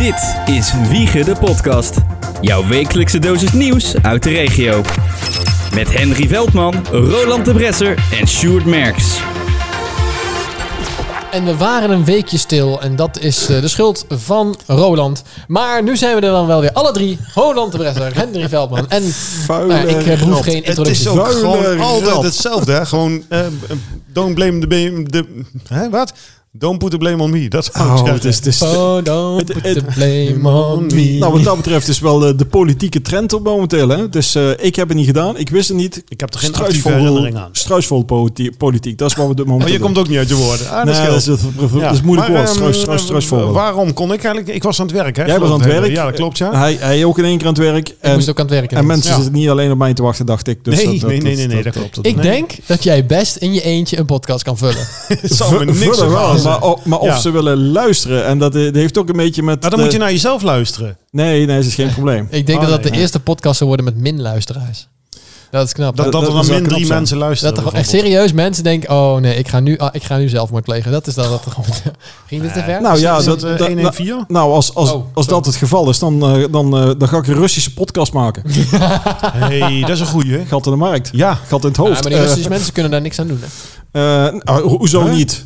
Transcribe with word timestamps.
Dit 0.00 0.36
is 0.46 0.72
Wiegen 0.88 1.24
de 1.24 1.34
Podcast. 1.40 1.96
Jouw 2.40 2.66
wekelijkse 2.66 3.18
dosis 3.18 3.52
nieuws 3.52 3.94
uit 4.02 4.22
de 4.22 4.30
regio. 4.30 4.82
Met 5.74 5.92
Henry 5.92 6.28
Veldman, 6.28 6.86
Roland 6.90 7.44
de 7.44 7.52
Bresser 7.52 7.98
en 8.20 8.28
Sjoerd 8.28 8.64
Merks. 8.64 9.20
En 11.30 11.44
we 11.44 11.56
waren 11.56 11.90
een 11.90 12.04
weekje 12.04 12.38
stil 12.38 12.80
en 12.80 12.96
dat 12.96 13.18
is 13.18 13.48
eh, 13.48 13.60
de 13.60 13.68
schuld 13.68 14.04
van 14.08 14.56
Roland. 14.66 15.22
Maar 15.48 15.82
nu 15.82 15.96
zijn 15.96 16.14
we 16.14 16.20
er 16.20 16.32
dan 16.32 16.46
wel 16.46 16.60
weer 16.60 16.72
alle 16.72 16.92
drie. 16.92 17.18
Roland 17.34 17.72
de 17.72 17.78
Bresser, 17.78 18.14
Henry 18.14 18.48
Veldman 18.48 18.88
en 18.88 19.02
Vuile 19.44 19.74
nou 19.74 19.88
ja, 19.88 19.96
ik 19.96 20.06
eh, 20.06 20.18
behoef 20.18 20.34
rat. 20.34 20.44
geen 20.44 20.62
Het 20.64 20.64
is 20.64 20.68
introductie. 20.68 21.08
ook 21.08 21.26
Vuile 21.26 21.40
gewoon 21.40 21.80
altijd 21.80 22.22
hetzelfde, 22.22 22.72
hè? 22.72 22.86
Gewoon, 22.86 23.24
eh, 23.28 23.46
don't 24.06 24.34
blame 24.34 24.58
the. 24.58 24.66
De, 25.06 25.44
hè, 25.68 25.90
wat? 25.90 26.12
Don't 26.52 26.78
put 26.78 26.90
the 26.90 26.96
blame 26.98 27.22
on 27.22 27.30
me. 27.30 27.48
Dat 27.48 27.64
zou 27.72 27.84
ik 27.86 27.90
Oh, 27.90 27.96
zeggen. 27.98 28.14
het 28.14 28.24
is, 28.24 28.36
het 28.36 28.46
is, 28.46 28.62
Oh, 28.62 29.04
don't 29.04 29.44
put 29.44 29.62
the 29.62 29.84
blame 29.94 30.48
on 30.56 30.86
me. 30.94 31.16
nou, 31.18 31.32
wat 31.32 31.44
dat 31.44 31.56
betreft 31.56 31.88
is 31.88 31.98
wel 32.00 32.18
de 32.36 32.44
politieke 32.50 33.02
trend 33.02 33.32
op 33.32 33.42
momenteel. 33.44 33.88
Hè? 33.88 34.08
Dus 34.08 34.34
eh, 34.34 34.50
ik 34.58 34.76
heb 34.76 34.88
het 34.88 34.96
niet 34.96 35.06
gedaan. 35.06 35.36
Ik 35.38 35.48
wist 35.50 35.68
het 35.68 35.76
niet. 35.76 36.02
Ik 36.08 36.20
heb 36.20 36.34
er 36.34 36.38
geen 36.40 36.48
Struisvol- 36.48 36.76
actieve 36.76 36.98
herinnering 36.98 37.36
aan. 37.36 37.48
Struisvol 37.52 38.02
politi- 38.02 38.50
politiek. 38.56 38.98
Dat 38.98 39.10
is 39.10 39.16
wat 39.16 39.24
we 39.24 39.30
op 39.30 39.36
dit 39.36 39.46
moment 39.46 39.64
Maar 39.64 39.72
je 39.72 39.78
doen. 39.78 39.86
komt 39.92 39.98
ook 40.04 40.08
niet 40.10 40.18
uit 40.18 40.28
je 40.28 40.34
woorden. 40.34 40.70
Ah, 40.70 40.86
dat 40.86 40.96
Nee, 40.96 41.06
dat 41.06 41.16
is, 41.16 41.24
dat 41.24 41.40
Ja. 41.80 41.90
is 41.90 42.02
moeilijk 42.02 42.28
Maar, 42.28 42.36
woord. 42.36 42.48
ehm, 42.48 42.56
Struis, 42.58 42.80
struis, 42.80 42.98
eh, 43.00 43.04
struisvol. 43.06 43.52
Waarom 43.52 43.92
kon 43.92 44.12
ik 44.12 44.24
eigenlijk... 44.24 44.54
Ik 44.56 44.62
was 44.62 44.80
aan 44.80 44.86
het 44.86 44.94
werk, 44.94 45.16
hè? 45.16 45.24
Jij 45.24 45.38
was 45.38 45.50
aan 45.50 45.60
het 45.60 45.72
werk. 45.72 45.90
Ja, 45.90 46.04
dat 46.04 46.14
klopt, 46.14 46.38
ja. 46.38 46.54
Hij, 46.54 46.76
hij 46.80 47.04
ook 47.04 47.18
in 47.18 47.24
één 47.24 47.38
keer 47.38 47.46
aan 47.46 47.52
het 47.54 47.62
werk. 47.62 47.88
ik 47.88 47.94
En, 48.00 48.14
moest 48.14 48.28
ook 48.30 48.38
aan 48.38 48.44
het 48.46 48.54
werken. 48.54 48.76
en 48.76 48.86
mensen 48.86 49.10
Ja. 49.10 49.14
zitten 49.16 49.32
niet 49.34 49.48
alleen 49.48 49.70
op 49.70 49.78
mij 49.78 49.94
te 49.94 50.02
wachten, 50.02 50.26
dacht 50.26 50.48
ik. 50.48 50.64
Dus 50.64 50.74
nee, 50.76 50.84
dat- 50.86 51.00
dat- 51.00 51.10
nee, 51.10 51.20
nee, 51.20 51.36
nee, 51.36 51.46
nee, 51.46 51.62
dat- 51.62 51.64
dat 51.74 51.90
klopt. 51.90 52.06
ik 52.06 52.22
denk 52.22 52.50
dat 52.66 52.82
jij 52.82 53.06
best 53.06 53.36
in 53.36 53.52
je 53.52 53.62
eentje 53.62 53.98
een 53.98 54.06
podcast 54.06 54.42
kan 54.42 54.58
vullen. 54.58 54.86
Het 55.08 55.32
zal 55.32 55.50
me 55.52 55.64
niks. 55.64 55.98
Maar, 56.42 56.62
o- 56.62 56.78
maar 56.84 56.98
of 56.98 57.06
Ja. 57.06 57.18
ze 57.18 57.30
willen 57.30 57.70
luisteren. 57.72 58.24
En 58.24 58.38
dat, 58.38 58.54
eh, 58.54 58.64
dat 58.64 58.74
heeft 58.74 58.98
ook 58.98 59.08
een 59.08 59.16
beetje 59.16 59.42
met... 59.42 59.60
Maar 59.60 59.70
dan 59.70 59.78
de- 59.78 59.84
moet 59.84 59.94
je 59.94 59.98
naar 60.00 60.10
jezelf 60.12 60.42
luisteren. 60.42 60.96
Nee, 61.10 61.46
nee, 61.46 61.56
dat 61.56 61.66
is 61.66 61.74
geen 61.74 61.92
probleem. 61.92 62.26
Ik 62.30 62.46
denk 62.46 62.58
Oh, 62.58 62.64
dat 62.64 62.72
dat 62.74 62.82
nee. 62.82 62.92
de 62.92 62.98
eerste 62.98 63.20
podcast 63.20 63.56
zou 63.56 63.68
worden 63.68 63.86
met 63.86 63.96
min 63.96 64.20
luisteraars. 64.20 64.88
Dat 65.50 65.66
is 65.66 65.72
knap. 65.72 65.96
Dat, 65.96 66.04
Dat- 66.04 66.12
dat, 66.12 66.20
dat 66.22 66.30
er 66.40 66.46
dan 66.46 66.60
min 66.60 66.68
drie 66.68 66.86
zijn. 66.86 66.98
mensen 66.98 67.16
luisteren. 67.16 67.54
Dat 67.54 67.62
er 67.62 67.68
gewoon 67.68 67.84
echt 67.84 67.90
serieus 67.94 68.32
mensen 68.32 68.64
denken: 68.64 68.90
oh 68.90 69.16
nee, 69.16 69.34
ik 69.36 69.48
ga 69.48 69.60
nu, 69.60 69.78
ah, 69.78 69.88
ik 69.92 70.02
ga 70.02 70.16
nu 70.16 70.28
zelfmoord 70.28 70.64
plegen. 70.64 70.92
Dat 70.92 71.06
is 71.06 71.14
dan 71.14 71.30
wat 71.30 71.44
er 71.44 71.50
gewoon. 71.50 71.70
Ging 72.26 72.42
dit 72.42 72.52
te 72.52 72.62
ver? 72.62 72.80
Nou 72.82 72.98
ja, 72.98 73.14
dat, 73.16 73.24
dat, 73.24 73.42
eh, 73.42 73.58
dat- 73.58 73.66
114? 73.68 74.24
nou, 74.28 74.52
als, 74.52 74.74
als, 74.74 74.92
Oh, 74.92 75.04
als 75.14 75.26
dat 75.26 75.46
het 75.46 75.56
geval 75.56 75.88
is, 75.88 75.98
dan, 75.98 76.22
eh, 76.22 76.44
dan, 76.50 76.76
eh, 76.76 76.90
dan 76.98 77.08
ga 77.08 77.16
ik 77.16 77.26
een 77.26 77.34
Russische 77.34 77.72
podcast 77.72 78.12
maken. 78.12 78.42
hey, 79.34 79.80
dat 79.80 79.90
is 79.90 80.00
een 80.00 80.06
goeie. 80.06 80.46
Gat 80.46 80.64
in 80.66 80.72
de 80.72 80.78
markt. 80.78 81.08
Ja. 81.12 81.38
Gat 81.46 81.62
in 81.62 81.68
het 81.68 81.76
Ja, 81.76 81.82
hoofd. 81.82 82.00
maar 82.02 82.10
die 82.10 82.18
Eh, 82.20 82.24
Russische 82.26 82.48
mensen 82.48 82.72
kunnen 82.72 82.90
daar 82.92 83.00
niks 83.00 83.18
aan 83.20 83.26
doen. 83.26 83.40
Hè? 83.92 84.26
eh, 84.26 84.32
nou, 84.42 84.62
ho- 84.68 84.78
hoezo 84.78 85.02
Huh? 85.04 85.12
niet? 85.14 85.44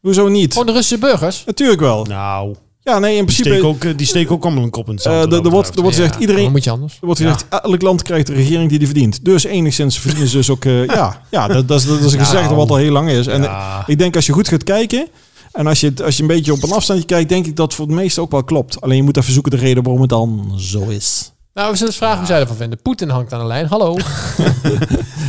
Hoezo 0.00 0.28
niet? 0.28 0.52
Gewoon 0.52 0.66
de 0.66 0.72
Russische 0.72 0.98
burgers. 0.98 1.42
Natuurlijk 1.46 1.80
wel. 1.80 2.04
Nou, 2.04 2.54
Ja, 2.82 2.98
nee, 2.98 3.10
in 3.10 3.16
die 3.16 3.24
principe... 3.24 3.48
steken 3.48 3.68
ook, 3.68 3.84
eh, 3.84 3.96
die 3.96 4.06
steken 4.06 4.30
ook 4.34 4.44
allemaal 4.44 4.62
een 4.64 4.70
kop 4.70 4.86
in 4.86 4.92
het 4.94 5.02
zand. 5.02 5.14
eh, 5.16 5.22
wat 5.22 5.32
er- 5.32 5.44
er 5.44 5.50
wordt, 5.50 5.76
er 5.76 5.82
wordt 5.82 5.96
gezegd, 5.96 6.14
Ja, 6.14 6.20
iedereen... 6.20 6.42
Dan 6.42 6.52
moet 6.52 6.64
je 6.64 6.70
anders. 6.70 6.92
Er 7.00 7.06
wordt 7.06 7.20
gezegd, 7.20 7.46
elk 7.48 7.82
land 7.82 8.02
krijgt 8.02 8.26
de 8.26 8.32
regering 8.32 8.68
die 8.68 8.78
die 8.78 8.86
verdient. 8.88 9.24
Dus 9.24 9.44
enigszins 9.44 9.98
verdienen 9.98 10.28
ze 10.28 10.36
dus 10.36 10.50
ook... 10.50 10.64
eh, 10.64 10.86
ja, 10.86 11.20
ja 11.30 11.48
dat, 11.48 11.68
dat, 11.68 11.80
is, 11.80 11.86
dat 11.86 11.98
is 12.00 12.12
een 12.12 12.18
Nou. 12.18 12.30
gezegde 12.30 12.54
wat 12.54 12.70
al 12.70 12.76
heel 12.76 12.92
lang 12.92 13.10
is. 13.10 13.26
En 13.26 13.42
Ja. 13.42 13.84
ik 13.86 13.98
denk 13.98 14.16
als 14.16 14.26
je 14.26 14.32
goed 14.32 14.48
gaat 14.48 14.64
kijken... 14.64 15.08
En 15.52 15.66
als 15.66 15.80
je, 15.80 15.86
het- 15.86 16.02
als 16.02 16.16
je 16.16 16.22
een 16.22 16.28
beetje 16.28 16.52
op 16.52 16.62
een 16.62 16.72
afstandje 16.72 17.04
kijkt, 17.06 17.28
denk 17.28 17.46
ik 17.46 17.56
dat 17.56 17.74
voor 17.74 17.86
het 17.86 17.94
meeste 17.94 18.20
ook 18.20 18.30
wel 18.30 18.44
klopt. 18.44 18.80
Alleen 18.80 18.96
je 18.96 19.02
moet 19.02 19.16
even 19.16 19.32
zoeken 19.32 19.50
de 19.50 19.56
reden 19.56 19.82
waarom 19.82 20.00
het 20.00 20.10
dan 20.10 20.52
zo 20.56 20.80
is. 20.88 21.32
Nou, 21.54 21.70
we 21.70 21.74
zullen 21.76 21.88
eens 21.92 21.96
vragen 22.00 22.18
hoe 22.18 22.26
zij 22.26 22.40
ervan 22.40 22.56
vinden. 22.56 22.82
Poetin 22.82 23.08
hangt 23.08 23.32
aan 23.32 23.40
de 23.40 23.46
lijn. 23.46 23.66
Hallo. 23.66 23.96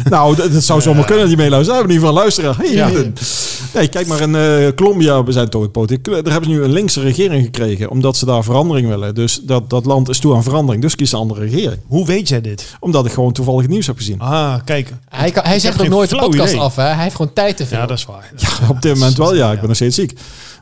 Nou, 0.10 0.36
dat, 0.36 0.54
dat 0.54 0.64
zou 0.64 0.82
zomaar 0.82 1.06
kunnen 1.06 1.28
die 1.28 1.38
meeluisteren. 1.38 1.88
We 1.88 1.94
hebben 1.94 2.12
in 2.12 2.22
ieder 2.22 2.34
geval. 2.34 2.56
Hey, 2.66 2.74
Ja. 2.74 2.88
Ruben. 2.88 3.14
Nee, 3.74 3.88
kijk 3.88 4.08
maar 4.08 4.22
in 4.22 4.36
eh, 4.36 4.68
Colombia, 4.76 5.24
we 5.24 5.32
zijn 5.32 5.50
toch 5.50 5.62
het 5.62 5.72
politiek. 5.72 6.04
Daar 6.06 6.14
hebben 6.16 6.44
ze 6.44 6.50
nu 6.50 6.64
een 6.64 6.72
linkse 6.72 7.02
regering 7.02 7.44
gekregen, 7.44 7.90
omdat 7.90 8.18
ze 8.18 8.26
daar 8.26 8.44
verandering 8.44 8.88
willen. 8.88 9.16
Dus 9.16 9.40
dat, 9.44 9.70
dat 9.70 9.86
land 9.86 10.10
is 10.10 10.20
toe 10.20 10.36
aan 10.36 10.44
verandering. 10.44 10.84
Dus 10.84 10.96
kies 10.96 11.12
een 11.12 11.20
andere 11.20 11.40
regering. 11.42 11.82
Hoe 11.88 12.06
weet 12.06 12.28
jij 12.30 12.42
dit? 12.42 12.76
Omdat 12.80 13.06
ik 13.06 13.12
gewoon 13.12 13.31
toevallig 13.31 13.62
het 13.62 13.70
nieuws 13.70 13.88
heb 13.88 13.98
gezien. 13.98 14.20
Ah, 14.20 14.53
kijk. 14.66 14.94
Hij, 15.09 15.31
kan, 15.31 15.44
hij 15.46 15.59
zegt 15.59 15.80
geen 15.80 15.90
nooit 15.90 16.09
de 16.09 16.16
podcast 16.16 16.50
idee. 16.52 16.62
af. 16.64 16.75
Hè? 16.75 16.84
Hij 16.84 17.04
heeft 17.04 17.16
gewoon 17.16 17.34
tijd 17.34 17.58
te 17.58 17.66
veel. 17.66 17.78
Ja, 17.78 17.86
dat 17.86 17.98
is 17.98 18.06
waar. 18.06 18.31
Op 18.70 18.81
dit 18.81 18.94
moment 18.94 19.18
wel, 19.18 19.36
ja. 19.36 19.52
Ik 19.52 19.59
ben 19.59 19.68
nog 19.68 19.75
steeds 19.75 19.96
ziek. 19.96 20.14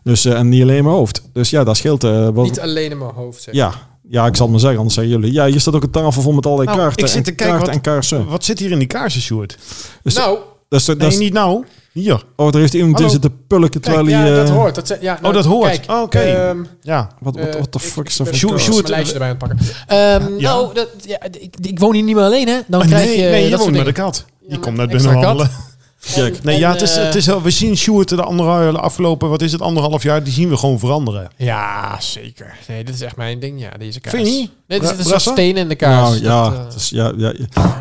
Dus, 0.03 0.25
eh, 0.25 0.33
en 0.33 0.49
niet 0.49 0.61
alleen 0.61 0.77
in 0.77 0.83
mijn 0.83 0.95
hoofd. 0.95 1.21
Dus 1.33 1.49
ja, 1.49 1.63
dat 1.63 1.77
scheelt. 1.77 2.03
eh, 2.03 2.27
wat, 2.33 2.45
Niet 2.45 2.59
alleen 2.59 2.91
in 2.91 2.97
mijn 2.97 3.11
hoofd. 3.15 3.41
Zeg. 3.41 3.53
ja. 3.53 3.73
Ja, 4.09 4.25
ik 4.25 4.35
zal 4.35 4.41
het 4.45 4.49
maar 4.51 4.59
zeggen, 4.59 4.77
anders 4.77 4.95
zeggen 4.95 5.13
jullie. 5.13 5.33
Ja, 5.33 5.45
hier 5.45 5.59
staat 5.59 5.75
ook 5.75 5.83
een 5.83 5.89
tafel 5.91 6.21
vol 6.21 6.33
met 6.33 6.45
allerlei 6.45 6.67
Nou, 6.69 6.79
kaarten. 6.81 7.05
ik 7.05 7.11
zit 7.11 7.23
te 7.23 7.29
en, 7.29 7.35
kijken 7.35 7.59
wat- 7.59 7.67
en 7.69 7.81
kaarsen. 7.81 8.25
Wat 8.25 8.43
zit 8.43 8.59
hier 8.59 8.71
in 8.71 8.77
die 8.79 8.87
kaarsen, 8.87 9.21
Sjoerd? 9.21 9.57
Dus, 10.03 10.13
Nou, 10.15 10.37
dat 10.69 10.79
is, 10.79 10.85
dat 10.85 10.97
Nee, 10.97 11.17
niet 11.17 11.33
nou. 11.33 11.65
Hier. 11.93 12.23
oh, 12.35 12.47
er 12.53 12.59
heeft 12.59 12.73
iemand 12.73 12.99
in 12.99 13.09
zitten 13.09 13.45
pulken 13.47 13.81
terwijl 13.81 14.05
hij... 14.05 14.29
ja, 14.29 14.35
dat 14.35 14.47
eh, 14.49 14.55
hoort. 14.55 14.75
Dat, 14.75 14.97
ja, 15.01 15.17
nou, 15.21 15.33
dat 15.33 15.45
hoort. 15.45 15.69
Kijk, 15.79 15.91
Oh, 15.91 16.01
oké. 16.01 16.19
ehm, 16.19 16.57
Ja. 16.81 17.09
Wat 17.19 17.35
wat- 17.35 17.45
Eh, 17.45 17.51
what 17.61 17.81
fuck 17.81 18.07
is 18.07 18.17
ben 18.17 18.25
voor 18.37 18.59
Sjoerd- 18.59 18.87
lijstje 18.89 19.13
erbij 19.13 19.29
aan 19.29 19.37
het 19.39 19.47
pakken. 19.47 19.59
Ehm, 19.87 20.39
Ja. 20.39 20.49
Nou, 20.53 20.73
dat, 20.73 20.87
ja, 21.05 21.21
ik, 21.39 21.55
ik 21.61 21.79
woon 21.79 21.93
hier 21.93 22.03
niet 22.03 22.15
meer 22.15 22.23
alleen, 22.23 22.47
hè? 22.47 22.59
Dan 22.67 22.81
Ah, 22.81 22.87
krijg 22.87 23.05
nee, 23.05 23.17
je 23.17 23.23
nee, 23.29 23.43
je 23.43 23.57
woont 23.57 23.59
met 23.59 23.67
een 23.67 23.73
dingen. 23.73 23.93
kat. 23.93 24.25
Die 24.47 24.59
komt 24.59 24.79
extra 24.79 25.11
binnen 25.11 25.37
kat. 25.37 25.49
Check. 26.01 26.43
Nee, 26.43 26.53
En, 26.55 26.59
ja, 26.61 26.71
het 26.71 26.81
is, 26.81 26.95
eh, 26.97 27.03
het 27.03 27.15
is, 27.15 27.25
wel- 27.25 27.41
we 27.41 27.49
zien 27.49 27.77
Sjoerd 27.77 28.09
de 28.09 28.23
andere, 28.23 28.71
de 28.71 28.79
afgelopen, 28.79 29.29
wat 29.29 29.41
is 29.41 29.51
het, 29.51 29.61
anderhalf 29.61 30.03
jaar, 30.03 30.23
die 30.23 30.33
zien 30.33 30.49
we 30.49 30.57
gewoon 30.57 30.79
veranderen. 30.79 31.29
Ja, 31.37 31.95
zeker. 32.01 32.55
Nee, 32.67 32.83
dit 32.83 32.95
is 32.95 33.01
echt 33.01 33.15
mijn 33.15 33.39
ding. 33.39 33.61
Ja, 33.61 33.69
deze 33.79 33.99
kaars. 33.99 34.15
Vind 34.15 34.27
je 34.27 34.33
niet? 34.33 34.49
Nee, 34.67 34.79
dit 34.79 34.91
is, 34.91 34.97
een 34.97 35.03
Brassa? 35.03 35.31
steen 35.31 35.57
in 35.57 35.67
de 35.67 35.75
kaars. 35.75 36.09
Nou 36.09 36.23
ja, 36.23 36.43
Dat, 36.43 36.53
eh, 36.53 36.63
het 36.65 36.75
is, 36.75 36.89
ja, 36.89 37.11
ja, 37.17 37.33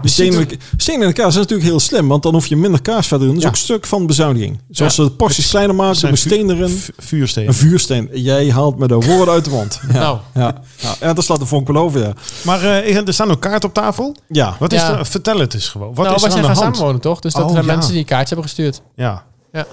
stenen, 0.03 0.39
er- 0.41 0.57
stenen 0.77 1.01
in 1.03 1.07
de 1.09 1.13
kaas 1.15 1.29
is 1.29 1.35
natuurlijk 1.41 1.69
heel 1.69 1.81
slim, 1.81 2.09
want 2.09 2.23
dan 2.23 2.33
hoef 2.33 2.47
je 2.47 2.57
minder 2.57 2.83
kaas 2.83 3.07
verder 3.07 3.29
in. 3.29 3.35
Dat 3.35 3.43
is 3.43 3.43
Ja. 3.43 3.49
ook 3.49 3.55
een 3.57 3.63
stuk 3.63 3.87
van 3.87 4.07
bezuiniging. 4.07 4.61
Zoals 4.71 4.97
Ja. 4.97 5.03
ze 5.03 5.09
de 5.09 5.17
porties 5.17 5.49
kleiner 5.51 5.75
maken, 5.75 6.01
doen 6.01 6.11
we 6.11 6.17
steen 6.17 6.51
erin. 6.51 6.81
Vuursteen. 6.99 7.47
Een 7.47 7.55
vuursteen. 7.55 8.09
Jij 8.13 8.51
haalt 8.51 8.79
me 8.79 8.89
de 8.89 8.95
woorden 8.95 9.35
uit 9.35 9.45
de 9.45 9.51
mond. 9.51 9.81
Ja. 9.93 9.99
Nou. 9.99 10.19
Ja. 10.35 10.55
Ja. 10.77 10.95
ja, 11.01 11.13
dat 11.13 11.25
slaat 11.25 11.39
de 11.39 11.47
vonk 11.47 11.67
wel 11.69 11.83
over, 11.83 12.01
ja. 12.01 12.13
Maar 12.45 12.63
eh, 12.63 12.97
er 13.07 13.13
staan 13.15 13.31
ook 13.31 13.41
kaarten 13.41 13.69
op 13.69 13.75
tafel. 13.75 14.17
Ja. 14.29 14.57
Wat 14.59 14.73
is 14.73 14.81
Ja. 14.81 14.99
er? 14.99 15.07
Vertel 15.07 15.39
het 15.39 15.55
eens 15.55 15.69
gewoon. 15.69 15.95
Wat 15.95 16.05
nou, 16.05 16.17
is 16.17 16.21
er 16.23 16.27
aan 16.27 16.31
zijn 16.33 16.43
de 16.45 16.49
gaan 16.49 16.57
hand? 16.63 16.75
samenwonen, 16.77 17.01
toch? 17.01 17.21
Dus 17.21 17.33
dat 17.33 17.43
Oh, 17.45 17.51
zijn 17.53 17.65
ja. 17.67 17.73
mensen 17.75 17.93
die 17.93 18.05
kaartjes 18.09 18.29
hebben 18.29 18.47
gestuurd. 18.49 18.81
Ja. 18.95 19.25
Ja. 19.53 19.67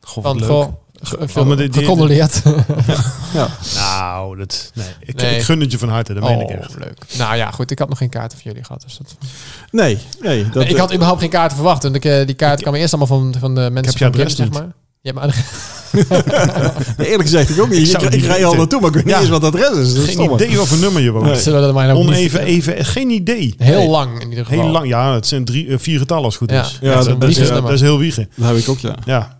Goh, 0.00 0.24
wat 0.24 0.38
Van, 0.38 0.40
leuk. 0.40 0.48
goh, 0.50 1.72
gecondoleerd. 1.72 2.42
ja. 3.34 3.48
Nou, 3.74 4.36
dat, 4.36 4.70
nee. 4.74 4.86
Ik, 5.00 5.14
Nee. 5.20 5.36
ik 5.36 5.42
gun 5.42 5.60
het 5.60 5.70
je 5.70 5.78
van 5.78 5.88
harte, 5.88 6.14
dat 6.14 6.22
meen 6.22 6.40
ik 6.40 6.48
Oh, 6.48 6.54
echt. 6.56 6.74
leuk. 6.78 7.04
Nou 7.18 7.36
ja, 7.36 7.50
goed. 7.50 7.70
Ik 7.70 7.78
had 7.78 7.88
nog 7.88 7.98
geen 7.98 8.08
kaarten 8.08 8.38
voor 8.38 8.46
jullie 8.46 8.64
gehad. 8.64 8.82
Dus 8.82 8.96
dat... 8.96 9.16
Nee, 9.70 9.98
nee. 10.20 10.44
Dat, 10.44 10.54
Nee, 10.54 10.68
ik 10.68 10.76
had 10.76 10.92
überhaupt 10.94 11.20
geen 11.20 11.30
kaarten 11.30 11.56
verwacht. 11.56 11.82
Want 11.82 11.94
ik, 11.94 12.04
eh, 12.04 12.26
die 12.26 12.34
kaarten 12.34 12.62
kwamen 12.62 12.80
eerst 12.80 12.94
allemaal 12.94 13.18
van, 13.18 13.34
van 13.40 13.54
de 13.54 13.60
mensen 13.72 13.84
heb 13.84 13.92
je 13.92 13.98
van 13.98 14.08
adres 14.08 14.34
Kim, 14.34 14.44
zeg 14.44 14.52
maar. 14.62 14.72
Ja, 15.00 15.12
maar 15.12 15.26
Nee, 15.26 15.34
eerlijk 16.98 17.22
gezegd, 17.22 17.50
ik 17.50 17.60
ook 17.60 17.68
niet. 17.68 17.92
Ik 17.94 18.02
Ik, 18.02 18.12
ik, 18.14 18.20
rij 18.24 18.32
al 18.34 18.40
weten. 18.40 18.56
naartoe, 18.58 18.80
maar 18.80 18.88
ik 18.88 18.94
weet 18.94 19.04
Ja. 19.08 19.10
niet 19.20 19.20
eens 19.20 19.38
wat 19.38 19.42
het 19.42 19.54
adres 19.54 19.78
is. 19.86 19.94
Dat 19.94 20.08
is 20.08 20.14
Geen 20.14 20.32
idee 20.32 20.56
wat 20.56 20.66
voor 20.68 20.78
nummer 20.78 21.02
je 21.02 21.10
woont. 21.10 21.44
Nee. 21.46 21.94
Oneven, 21.94 22.40
even, 22.40 22.84
geen 22.84 23.10
idee. 23.10 23.54
Heel 23.58 23.78
Nee. 23.78 23.88
lang 23.88 24.20
in 24.20 24.28
ieder 24.28 24.44
geval. 24.44 24.60
Heel 24.62 24.70
lang, 24.72 24.88
ja, 24.88 25.14
het 25.14 25.26
zijn 25.26 25.44
drie, 25.44 25.68
eh, 25.68 25.78
vier 25.78 25.98
getallen 25.98 26.24
als 26.24 26.38
het 26.38 26.42
goed 26.42 26.52
Ja. 26.58 26.62
is. 26.64 26.78
Ja, 26.80 26.94
dat, 26.94 27.04
dat- 27.04 27.20
dat, 27.20 27.30
is, 27.30 27.48
dat 27.48 27.80
heel 27.80 27.98
wiegen. 27.98 28.28
Dat 28.34 28.48
heb 28.48 28.56
ik 28.56 28.68
ook, 28.68 28.78
ja. 28.78 28.94
Ja. 29.04 29.38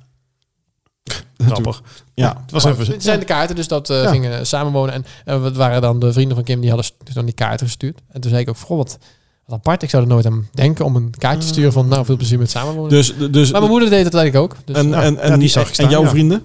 Grappig. 1.46 1.82
Ja. 2.14 2.28
Het 2.42 2.50
was 2.50 2.64
Maar 2.64 2.72
even... 2.78 3.00
Zijn 3.02 3.18
de 3.18 3.24
kaarten, 3.24 3.56
dus 3.56 3.68
dat 3.68 3.90
eh, 3.90 4.02
Ja. 4.02 4.10
gingen 4.10 4.46
samenwonen. 4.46 4.94
En 4.94 5.04
eh, 5.24 5.40
wat 5.42 5.56
waren 5.56 5.80
dan 5.80 5.98
de 5.98 6.12
vrienden 6.12 6.36
van 6.36 6.44
Kim, 6.44 6.60
die 6.60 6.68
hadden 6.70 6.86
st- 6.86 7.14
dan 7.14 7.24
die 7.24 7.34
kaarten 7.34 7.66
gestuurd. 7.66 7.98
En 8.12 8.20
toen 8.20 8.30
zei 8.30 8.42
ik 8.42 8.48
ook, 8.48 8.58
goh, 8.58 8.76
wat, 8.76 8.98
wat 9.46 9.58
apart. 9.58 9.82
Ik 9.82 9.90
zou 9.90 10.02
er 10.02 10.08
nooit 10.08 10.26
aan 10.26 10.48
denken 10.52 10.84
om 10.84 10.96
een 10.96 11.14
kaartje 11.18 11.40
te 11.40 11.46
sturen 11.46 11.72
van, 11.72 11.88
nou, 11.88 12.04
veel 12.04 12.16
plezier 12.16 12.38
met 12.38 12.50
samenwonen. 12.50 12.90
Dus, 12.90 13.14
dus, 13.30 13.50
maar 13.50 13.60
mijn 13.60 13.72
moeder 13.72 13.90
deed 13.90 14.04
het 14.04 14.14
eigenlijk 14.14 14.44
ook. 14.44 14.56
Dus, 14.64 14.76
en, 14.76 14.88
nou, 14.88 15.02
en, 15.02 15.18
en, 15.18 15.30
ja, 15.30 15.36
die 15.36 15.48
zag 15.48 15.68
ik 15.68 15.76
en 15.76 15.88
jouw 15.88 16.02
ja. 16.02 16.08
vrienden? 16.08 16.42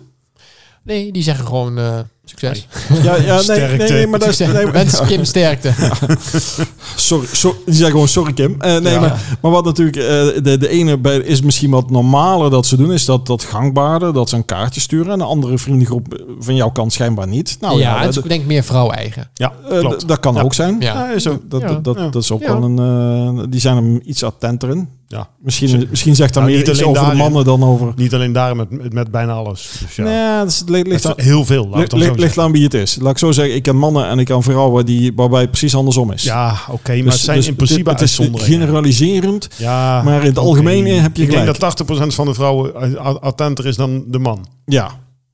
Nee, 0.84 1.12
die 1.12 1.24
zeggen 1.24 1.46
gewoon 1.46 1.78
eh, 1.78 2.00
succes. 2.26 2.68
Ja, 3.04 3.16
ja 3.16 3.42
nee, 3.48 3.60
nee, 3.78 3.90
nee, 3.90 4.08
maar 4.08 4.20
dat 4.20 4.30
is... 4.30 4.36
Succes. 4.38 4.56
Nee, 4.56 4.64
maar- 4.64 4.74
Wens 4.74 5.02
Kim 5.02 5.24
sterkte. 5.26 5.72
Sorry, 6.96 7.28
sorry, 7.32 7.58
die 7.66 7.74
zeggen 7.74 7.92
gewoon 7.92 8.08
sorry 8.08 8.34
Kim. 8.34 8.56
Eh, 8.62 8.78
nee, 8.80 8.94
Ja. 8.94 9.00
maar, 9.00 9.38
maar 9.42 9.52
wat 9.52 9.66
natuurlijk, 9.66 9.98
eh, 9.98 10.44
de, 10.44 10.58
de 10.58 10.68
ene 10.70 10.98
bij, 10.98 11.18
is 11.18 11.42
misschien 11.42 11.70
wat 11.72 11.90
normaler 11.90 12.50
dat 12.50 12.66
ze 12.66 12.78
doen, 12.78 12.92
is 12.94 13.06
dat, 13.06 13.26
dat 13.28 13.44
gangbaarder, 13.44 14.14
dat 14.14 14.30
ze 14.30 14.36
een 14.36 14.46
kaartje 14.46 14.82
sturen. 14.82 15.12
En 15.12 15.18
de 15.18 15.24
andere 15.24 15.58
vriendengroep 15.58 16.24
van 16.40 16.56
jouw 16.56 16.72
kant 16.72 16.94
schijnbaar 16.94 17.28
niet. 17.28 17.58
Nou 17.60 17.80
ja, 17.80 17.96
ja, 17.96 18.06
het 18.06 18.16
is 18.18 18.24
denk 18.24 18.42
ik 18.42 18.48
meer 18.48 18.64
vrouw-eigen. 18.64 19.30
Ja, 19.34 19.52
eh, 19.70 19.80
klopt. 19.80 20.00
d- 20.00 20.08
dat 20.08 20.20
kan 20.20 20.34
Ja. 20.34 20.42
ook 20.42 20.54
zijn. 20.54 20.76
Ja. 20.80 20.94
Ja, 20.94 21.12
is 21.14 21.28
ook. 21.28 21.42
Dat, 21.50 21.62
Ja. 21.62 21.68
dat, 21.68 21.84
dat, 21.84 21.96
Ja. 21.98 22.10
dat 22.10 22.24
is 22.24 22.32
ook 22.32 22.42
Ja. 22.42 22.60
wel 22.60 22.64
een. 22.70 23.50
die 23.50 23.60
zijn 23.60 23.76
hem 23.76 24.02
iets 24.06 24.24
attenter 24.24 24.70
in. 24.70 24.90
Ja. 25.12 25.28
Misschien, 25.40 25.88
misschien 25.90 26.16
zegt 26.16 26.34
dat 26.34 26.44
Nou, 26.44 26.56
meer 26.56 26.70
iets 26.70 26.84
over 26.84 27.02
daarin. 27.02 27.18
mannen 27.18 27.46
dan 27.46 27.64
over. 27.64 27.94
Niet 27.96 28.14
alleen 28.14 28.32
daar, 28.32 28.56
met, 28.56 28.94
met, 28.94 29.12
bijna 29.12 29.34
alles. 29.34 29.72
Dus 29.82 29.96
ja. 29.96 30.04
Nee, 30.04 30.38
dat 30.38 30.48
is, 30.48 30.60
het 30.60 30.70
ligt, 30.70 30.88
ligt, 30.88 31.06
aan, 31.06 31.14
heel 31.16 31.46
veel, 31.46 31.68
laat 31.68 31.92
ligt, 31.94 32.20
ligt, 32.20 32.38
aan 32.38 32.52
wie 32.52 32.64
het 32.64 32.74
is. 32.74 32.98
Laat 33.02 33.12
ik 33.12 33.18
zo 33.18 33.32
zeggen, 33.32 33.56
ik 33.56 33.64
ken 33.64 33.76
mannen 33.78 34.08
en 34.08 34.20
ik 34.20 34.26
ken 34.26 34.44
vrouwen 34.44 34.86
die, 34.86 35.12
waarbij 35.16 35.42
het 35.42 35.50
precies 35.50 35.76
andersom 35.76 36.12
is. 36.12 36.24
Ja, 36.24 36.56
oké, 36.70 36.94
maar 36.94 37.04
Dus- 37.04 37.14
het 37.14 37.22
zijn 37.24 37.38
dus 37.38 37.48
in 37.48 37.56
principe 37.56 37.90
het, 37.90 38.00
het 38.00 38.10
is 38.10 38.20
generaliserend. 38.34 39.50
Ja, 39.58 40.02
maar 40.04 40.20
in 40.22 40.28
het 40.28 40.38
algemeen 40.38 40.86
heb 41.02 41.16
je 41.18 41.24
Ik 41.24 41.30
denk 41.32 41.46
dat 41.46 41.60
80% 41.60 42.14
van 42.16 42.26
de 42.26 42.34
vrouwen 42.34 42.76
a- 42.98 43.18
attenter 43.20 43.66
is 43.66 43.76
dan 43.76 44.04
de 44.08 44.20
man. 44.20 44.46
Ja, 44.66 44.92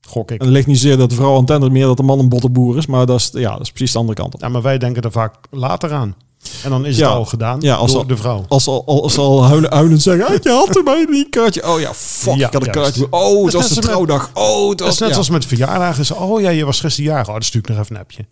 Gok 0.08 0.30
ik. 0.30 0.38
En 0.40 0.44
het 0.44 0.54
ligt 0.54 0.66
niet 0.66 0.78
zozeer 0.78 0.96
dat 0.96 1.10
de 1.10 1.16
vrouw 1.16 1.34
antenne 1.34 1.70
meer 1.70 1.86
dat 1.86 1.96
de 1.96 2.02
man 2.02 2.18
een 2.18 2.28
bottenboer 2.28 2.76
is, 2.76 2.86
maar 2.86 3.06
dat 3.06 3.18
is, 3.20 3.30
ja, 3.32 3.50
dat 3.52 3.60
is 3.60 3.70
precies 3.70 3.92
de 3.92 3.98
andere 3.98 4.16
kant 4.18 4.34
op. 4.34 4.40
Ja, 4.40 4.48
maar 4.48 4.62
wij 4.62 4.78
denken 4.78 5.02
er 5.02 5.12
vaak 5.12 5.34
later 5.50 5.92
aan. 5.92 6.14
En 6.64 6.70
dan 6.70 6.86
is 6.86 6.96
Ja. 6.96 7.06
het 7.08 7.16
al 7.16 7.24
gedaan 7.24 7.60
Ja, 7.60 7.74
als 7.74 7.90
door 7.90 8.00
al- 8.00 8.06
de 8.06 8.16
vrouw. 8.16 8.44
Als 8.48 8.64
ze 8.64 8.70
al, 8.70 9.02
als 9.02 9.18
al 9.18 9.44
huilen, 9.44 9.72
huilend 9.72 10.02
zeggen, 10.02 10.26
"Ah, 10.26 10.42
je 10.42 10.50
had 10.50 10.76
er 10.76 10.82
mij 10.82 11.06
niet 11.10 11.28
kaartje. 11.28 11.68
Oh 11.72 11.80
ja, 11.80 11.94
fuck, 11.94 12.34
Ja, 12.34 12.46
ik 12.46 12.52
had 12.52 12.66
een 12.66 12.72
kaartje. 12.72 13.06
Oh, 13.10 13.42
het 13.44 13.52
Dat 13.52 13.60
was 13.60 13.70
is 13.70 13.76
de 13.76 13.80
trouwdag. 13.80 14.30
Oh, 14.34 14.68
het 14.68 14.78
Dat 14.78 14.92
is 14.92 14.98
net 14.98 15.08
ja. 15.10 15.16
als 15.16 15.30
met 15.30 15.44
verjaardagen. 15.46 16.00
Is, 16.02 16.10
Oh 16.10 16.40
ja, 16.40 16.48
je 16.50 16.64
was 16.64 16.80
gisteren 16.80 17.10
jarig. 17.10 17.28
Oh, 17.28 17.34
dat 17.34 17.44
stuur 17.44 17.60
ik 17.60 17.68
nog 17.68 17.78
even 17.78 17.94
een 17.94 18.00
appje. 18.02 18.26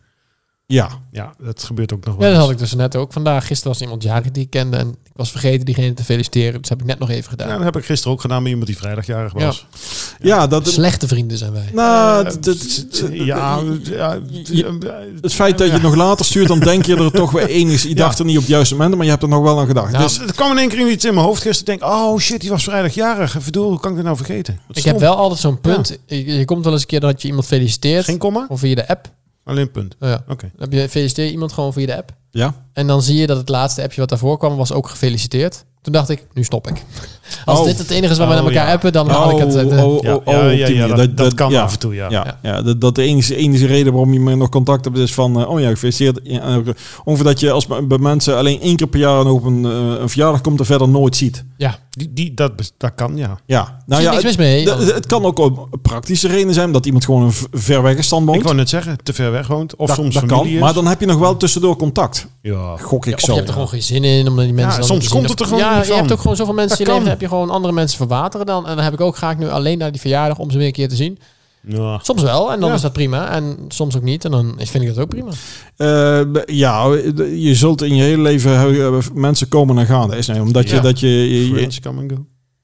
Ja, 0.67 0.89
Ja, 1.11 1.35
dat 1.43 1.63
gebeurt 1.63 1.93
ook 1.93 2.05
nog 2.05 2.15
wel 2.17 2.27
Ja, 2.29 2.33
dat 2.33 2.43
had 2.43 2.51
ik 2.51 2.59
dus 2.59 2.75
net 2.75 2.97
ook 2.97 3.13
vandaag. 3.13 3.47
Gisteren 3.47 3.73
was 3.73 3.81
iemand 3.83 4.03
jarig 4.03 4.31
die 4.31 4.43
ik 4.43 4.51
kende 4.51 4.77
en 4.77 4.97
was 5.17 5.31
vergeten 5.31 5.65
diegene 5.65 5.95
te 5.95 6.05
feliciteren. 6.05 6.61
Dus 6.61 6.69
heb 6.69 6.81
ik 6.81 6.87
net 6.87 6.99
nog 6.99 7.11
even 7.11 7.31
gedaan. 7.31 7.49
Ja, 7.49 7.55
dat 7.55 7.65
heb 7.65 7.77
ik 7.77 7.85
gisteren 7.85 8.13
ook 8.13 8.21
gedaan 8.21 8.43
bij 8.43 8.51
iemand 8.51 8.67
die 8.69 8.77
vrijdagjarig 8.77 9.33
was. 9.33 9.67
ja 10.21 10.47
dat, 10.47 10.69
Slechte 10.69 11.09
vrienden 11.09 11.39
zijn 11.39 11.53
wij. 11.53 11.69
nou, 11.73 12.29
ja, 13.13 13.61
ja, 13.91 14.19
het 15.21 15.35
feit 15.35 15.59
dat 15.59 15.67
je 15.67 15.73
het 15.73 15.83
nog 15.83 15.95
later 15.95 16.25
stuurt, 16.25 16.49
dan 16.49 16.59
denk 16.59 16.85
je 16.87 16.97
er 16.97 17.13
toch 17.13 17.31
weer 17.31 17.47
enigszins. 17.49 17.93
Je 17.93 17.95
dacht 17.95 18.19
er 18.19 18.25
niet 18.25 18.37
op 18.37 18.43
het 18.43 18.51
juiste 18.51 18.75
moment, 18.75 18.95
maar 18.95 19.05
je 19.05 19.11
hebt 19.11 19.23
er 19.23 19.29
nog 19.29 19.43
wel 19.43 19.59
aan 19.61 19.67
gedacht. 19.67 19.93
Nou, 19.93 20.05
dus, 20.05 20.19
het 20.19 20.35
kwam 20.35 20.51
in 20.51 20.59
één 20.59 20.69
keer 20.69 20.91
iets 20.91 21.05
in 21.05 21.15
mijn 21.15 21.27
hoofd 21.27 21.43
gisteren. 21.43 21.75
Ik 21.75 21.81
denk, 21.81 21.93
oh 21.93 22.19
shit, 22.19 22.41
die 22.41 22.51
was 22.51 22.65
vrijdagjarig. 22.65 23.37
Verdoel, 23.39 23.69
hoe 23.69 23.81
kan 23.81 23.91
ik 23.91 23.97
dat 23.97 24.05
nou 24.05 24.17
vergeten? 24.17 24.61
Wat 24.67 24.77
Ik 24.77 24.83
stom. 24.83 24.93
heb 24.93 25.01
wel 25.01 25.17
altijd 25.17 25.41
zo'n 25.41 25.61
punt. 25.61 25.99
Je, 26.07 26.25
je 26.39 26.45
komt 26.45 26.65
wel 26.65 26.73
eens 26.73 26.83
een 26.83 26.89
keer 26.89 27.01
dat 27.01 27.23
je 27.23 27.29
iemand 27.29 27.47
feliciteert. 27.47 28.05
Geen 28.05 28.19
komma? 28.19 28.47
Of 28.49 28.61
via 28.61 28.75
de 28.75 28.89
app. 28.89 29.11
Alleen 29.45 29.71
punt. 29.71 29.97
Ja. 30.01 30.25
Oké. 30.29 30.51
Dan 30.57 30.69
heb 30.71 30.73
je 30.73 30.89
feliciteer 30.89 31.25
je 31.25 31.31
iemand 31.31 31.53
gewoon 31.53 31.73
via 31.73 31.87
de 31.87 31.97
app. 31.97 32.13
Ja. 32.37 32.55
En 32.73 32.87
dan 32.87 33.03
zie 33.03 33.17
je 33.17 33.27
dat 33.27 33.37
het 33.37 33.49
laatste 33.49 33.83
appje 33.83 34.01
wat 34.01 34.09
daarvoor 34.09 34.39
kwam 34.39 34.57
was 34.57 34.73
ook 34.73 34.89
gefeliciteerd. 34.89 35.65
Toen 35.83 35.95
dacht 35.95 36.09
ik, 36.09 36.27
nu 36.35 36.45
stop 36.45 36.69
ik. 36.69 36.85
Als 37.45 37.59
Oh. 37.59 37.65
dit 37.65 37.79
het 37.79 37.91
enige 37.91 38.13
is 38.13 38.19
waar 38.19 38.29
we 38.29 38.35
Oh, 38.35 38.41
naar 38.41 38.51
elkaar 38.53 38.67
ja. 38.69 38.73
appen, 38.75 38.93
dan 38.93 39.09
haal 39.09 39.31
ik 39.31 39.39
het. 39.39 39.55
oh, 39.55 40.03
Ja, 40.03 40.15
oh, 40.15 40.27
oh, 40.89 40.97
dat, 40.97 41.17
dat 41.17 41.35
kan 41.35 41.51
ja. 41.51 41.63
af 41.63 41.73
en 41.73 41.79
toe, 41.79 41.95
ja. 41.95 42.11
Ja, 42.11 42.25
Ja. 42.43 42.51
ja. 42.51 42.63
dat, 42.63 42.81
dat 42.81 42.95
de 42.95 43.03
enige, 43.03 43.37
enige 43.37 43.67
reden 43.67 43.93
waarom 43.93 44.13
je 44.13 44.21
me 44.21 44.35
nog 44.35 44.49
contact 44.49 44.85
hebt 44.85 44.97
is 44.99 45.15
van, 45.15 45.41
eh, 45.41 45.51
oh 45.51 45.61
ja, 45.61 45.69
gefeliciteerd. 45.69 46.23
Eh, 46.23 46.57
ongeveer 47.05 47.25
dat 47.27 47.41
je 47.41 47.51
als 47.51 47.67
bij 47.67 47.99
mensen 47.99 48.37
alleen 48.37 48.61
één 48.61 48.77
keer 48.77 48.87
per 48.87 49.01
jaar 49.01 49.27
op 49.27 49.45
een, 49.45 49.65
eh, 49.65 50.01
een 50.01 50.09
verjaardag 50.09 50.41
komt 50.41 50.59
en 50.61 50.67
verder 50.67 50.89
nooit 50.89 51.17
ziet. 51.17 51.45
ja, 51.57 51.79
Die, 51.91 52.13
die, 52.13 52.35
dat, 52.35 52.73
dat 52.77 52.95
kan, 52.95 53.17
ja. 53.17 53.39
Ja, 53.47 53.79
nou 53.87 54.03
ja, 54.03 54.11
niks 54.11 54.23
het, 54.23 54.37
mis 54.39 54.47
mee. 54.47 54.69
het 54.93 55.07
kan 55.07 55.25
ook 55.25 55.39
een 55.39 55.81
praktische 55.83 56.29
reden 56.29 56.55
zijn 56.55 56.73
dat 56.73 56.87
iemand 56.87 57.05
gewoon 57.05 57.23
een 57.23 57.35
ver 57.53 57.83
weg 57.83 58.05
stand 58.05 58.23
Ik 58.23 58.29
woont. 58.29 58.43
wou 58.43 58.57
net 58.57 58.69
zeggen, 58.69 58.99
te 59.03 59.13
ver 59.13 59.31
weg 59.33 59.47
woont. 59.47 59.77
Of 59.77 59.87
dat, 59.87 59.97
soms 59.97 60.15
dat 60.15 60.23
familie 60.23 60.43
kan, 60.45 60.55
is. 60.55 60.61
maar 60.61 60.75
dan 60.75 60.87
heb 60.87 61.01
je 61.01 61.07
nog 61.07 61.19
wel 61.19 61.37
tussendoor 61.37 61.77
contact. 61.77 62.26
Ja. 62.43 62.77
Gok 62.77 63.07
ik 63.07 63.15
of 63.15 63.21
zo. 63.21 63.27
je 63.31 63.37
hebt 63.37 63.49
er 63.49 63.55
gewoon 63.55 63.69
geen 63.69 63.83
zin 63.83 64.05
in, 64.05 64.29
omdat 64.29 64.45
die 64.45 64.55
mensen 64.55 64.73
Ja, 64.73 64.79
dan 64.79 64.87
soms 64.87 65.09
komt 65.09 65.21
zien 65.23 65.31
het 65.31 65.41
er 65.41 65.47
gewoon 65.47 65.61
Ja, 65.61 65.77
niet 65.79 65.87
je 65.87 65.93
hebt 65.95 66.13
ook 66.13 66.21
gewoon 66.21 66.37
zoveel 66.37 66.55
mensen 66.55 66.79
in 66.79 66.85
je 66.87 66.93
leven, 66.93 67.09
heb 67.09 67.21
je 67.21 67.29
gewoon 67.29 67.51
andere 67.51 67.73
mensen 67.73 67.97
verwateren 67.97 68.47
dan. 68.47 68.67
En 68.67 68.75
dan 68.75 68.85
heb 68.85 68.93
ik 68.93 69.01
ook, 69.01 69.17
ga 69.17 69.31
ik 69.31 69.39
nu 69.39 69.49
alleen 69.49 69.79
naar 69.79 69.93
die 69.93 70.01
verjaardag 70.01 70.39
om 70.39 70.51
ze 70.51 70.59
weer 70.59 70.67
een 70.67 70.73
keer 70.73 70.89
te 70.89 70.97
zien. 70.97 71.19
Ja. 71.69 71.99
Soms 72.03 72.23
wel, 72.23 72.53
en 72.53 72.61
dan 72.61 72.69
Ja. 72.69 72.75
is 72.75 72.81
dat 72.81 72.93
prima. 72.93 73.29
En 73.31 73.57
soms 73.69 73.97
ook 73.97 74.03
niet, 74.03 74.25
en 74.25 74.31
dan 74.31 74.55
vind 74.59 74.85
ik 74.85 74.89
dat 74.95 74.99
ook 74.99 75.09
prima. 75.09 75.31
Eh, 75.77 76.45
ja, 76.57 76.85
je 77.35 77.55
zult 77.55 77.83
in 77.83 77.95
je 77.95 78.03
hele 78.03 78.23
leven 78.23 78.53
eh, 78.85 78.99
mensen 79.15 79.49
komen 79.49 79.79
en 79.79 79.87
gaan. 79.87 80.09
Dat 80.09 80.19
is, 80.19 80.27
nee, 80.27 80.41
omdat 80.43 80.69
je, 80.69 80.75
Ja. 80.75 80.81
dat 80.83 81.01
je, 81.01 81.09
je, 81.09 81.51
je, 81.61 81.69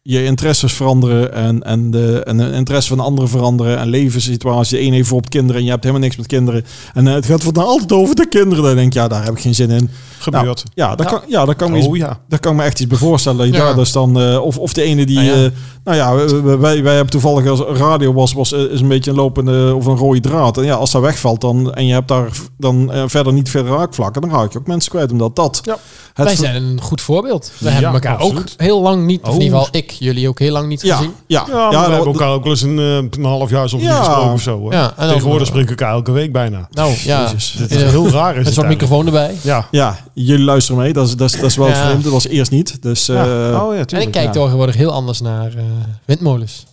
Je 0.05 0.25
interesses 0.25 0.73
veranderen 0.73 1.33
en, 1.35 1.63
en, 1.63 1.91
de, 1.91 2.23
en 2.25 2.37
de 2.37 2.53
interesse 2.53 2.89
van 2.89 2.99
de 2.99 3.05
anderen 3.05 3.31
veranderen 3.31 3.79
en 3.79 3.89
levenssituatie. 3.89 4.77
De 4.77 4.83
een 4.85 4.89
heeft 4.89 4.99
bijvoorbeeld 5.01 5.33
kinderen 5.33 5.57
en 5.57 5.65
je 5.65 5.71
hebt 5.71 5.83
helemaal 5.83 6.05
niks 6.05 6.17
met 6.17 6.27
kinderen. 6.27 6.65
En 6.95 7.07
eh, 7.09 7.15
het 7.15 7.27
gaat 7.27 7.43
van 7.43 7.53
altijd 7.57 7.93
over 7.93 8.15
de 8.15 8.29
kinderen. 8.29 8.65
Dan 8.65 8.75
denk 8.75 8.87
ik, 8.87 8.93
ja, 8.93 9.09
daar 9.09 9.25
heb 9.25 9.33
ik 9.35 9.41
geen 9.41 9.55
zin 9.55 9.71
in. 9.71 9.91
Gebeurt. 10.19 10.63
Ja, 10.75 10.95
daar 10.95 11.11
Ja. 11.13 11.19
kan, 11.19 11.29
ja, 11.29 11.45
daar 11.45 11.55
kan 11.55 11.71
me 11.71 11.79
iets 11.79 11.87
oh 11.87 11.97
ja. 11.97 12.21
daar 12.29 12.39
kan 12.39 12.53
ik 12.53 12.59
me 12.59 12.65
echt 12.65 12.81
iets 12.81 12.89
bij 12.89 12.99
voorstellen. 12.99 13.39
Dat 13.39 13.47
je 13.47 13.53
Ja. 13.53 13.59
daar 13.65 13.75
dus 13.77 13.93
dan, 13.93 14.21
eh, 14.21 14.39
of, 14.45 14.59
of 14.59 14.73
de 14.73 14.83
ene 14.83 15.07
die, 15.07 15.17
Nou 15.19 15.29
ja. 15.29 15.45
eh, 15.45 15.51
nou 15.85 15.97
ja, 15.97 16.15
wij, 16.59 16.83
wij, 16.83 16.95
hebben 16.95 17.11
toevallig 17.13 17.47
als 17.49 17.61
radio 17.61 18.13
was, 18.13 18.33
was 18.33 18.53
is 18.53 18.81
een 18.81 18.89
beetje 18.89 19.11
een 19.11 19.17
lopende 19.17 19.75
of 19.75 19.87
een 19.87 19.97
rode 19.97 20.21
draad. 20.21 20.57
En 20.59 20.65
ja, 20.65 20.75
als 20.75 20.91
dat 20.91 21.03
wegvalt 21.03 21.41
dan 21.41 21.75
en 21.75 21.87
je 21.87 21.93
hebt 21.93 22.09
daar 22.09 22.29
dan 22.59 22.91
verder 23.07 23.33
niet 23.33 23.51
verder 23.51 23.73
raakvlakken, 23.77 24.23
dan 24.23 24.31
raak 24.31 24.53
je 24.53 24.59
ook 24.59 24.67
mensen 24.67 24.91
kwijt. 24.91 25.13
Omdat 25.13 25.37
dat 25.37 25.61
Ja. 25.65 25.77
het 26.15 26.27
Wij 26.27 26.37
zijn 26.37 26.63
een 26.63 26.81
goed 26.81 27.01
voorbeeld. 27.01 27.53
We 27.59 27.67
Ja, 27.67 27.73
hebben 27.73 27.93
elkaar 27.93 28.21
ook 28.21 28.43
heel 28.57 28.81
lang 28.83 29.07
niet, 29.07 29.21
of 29.23 29.29
in 29.29 29.35
Oh. 29.37 29.43
ieder 29.43 29.59
geval 29.59 29.75
ik, 29.81 29.92
jullie 29.99 30.29
ook 30.29 30.39
heel 30.39 30.53
lang 30.53 30.69
niet 30.69 30.83
ja, 30.83 30.97
gezien. 30.97 31.13
ja, 31.27 31.45
Ja, 31.49 31.69
we 31.71 31.77
hebben 31.77 32.07
elkaar 32.13 32.29
ook 32.31 32.43
wel 32.43 32.53
eens 32.53 32.63
een, 32.63 32.79
eh, 32.79 32.95
een 32.97 33.25
half 33.25 33.51
jaar 33.51 33.69
soms 33.69 33.83
Ja. 33.83 33.89
niet 33.89 33.99
gesproken 34.07 34.33
of 34.33 34.41
zo. 34.43 34.59
Hoor. 34.59 34.73
Ja, 34.73 34.95
en 34.97 35.09
Tegenwoordig 35.09 35.47
spreken 35.47 35.75
we 35.75 35.81
elkaar 35.81 35.95
elke 35.95 36.13
week 36.13 36.33
bijna. 36.33 36.69
Nou, 36.71 36.95
ja. 37.05 37.23
Jezus. 37.23 37.55
Dat 37.59 37.71
Ja. 37.71 37.77
is 37.77 37.83
heel 37.91 38.09
raar. 38.09 38.37
Is 38.37 38.45
Met 38.45 38.55
zo'n 38.55 38.67
microfoon 38.67 39.07
erbij. 39.07 39.35
Ja. 39.43 39.69
Ja, 39.71 39.99
jullie 40.15 40.45
luisteren 40.45 40.81
mee. 40.83 40.93
Dat 40.93 41.07
is, 41.09 41.17
dat 41.17 41.33
is, 41.33 41.37
dat 41.41 41.51
is 41.51 41.57
wel 41.57 41.69
Ja. 41.69 41.75
vreemd. 41.85 42.03
Dat 42.03 42.13
was 42.13 42.27
eerst 42.27 42.51
niet. 42.51 42.83
Dus 42.83 43.07
ja. 43.07 43.15
eh, 43.15 43.63
oh 43.63 43.73
ja, 43.75 43.79
En 43.81 43.87
tuurlijk. 43.87 44.09
ik 44.09 44.23
kijk 44.23 44.35
ja. 44.35 44.41
tegenwoordig 44.43 44.75
heel 44.77 44.93
anders 44.93 45.21
naar 45.21 45.47
eh, 45.57 45.65
windmolens. 46.05 46.67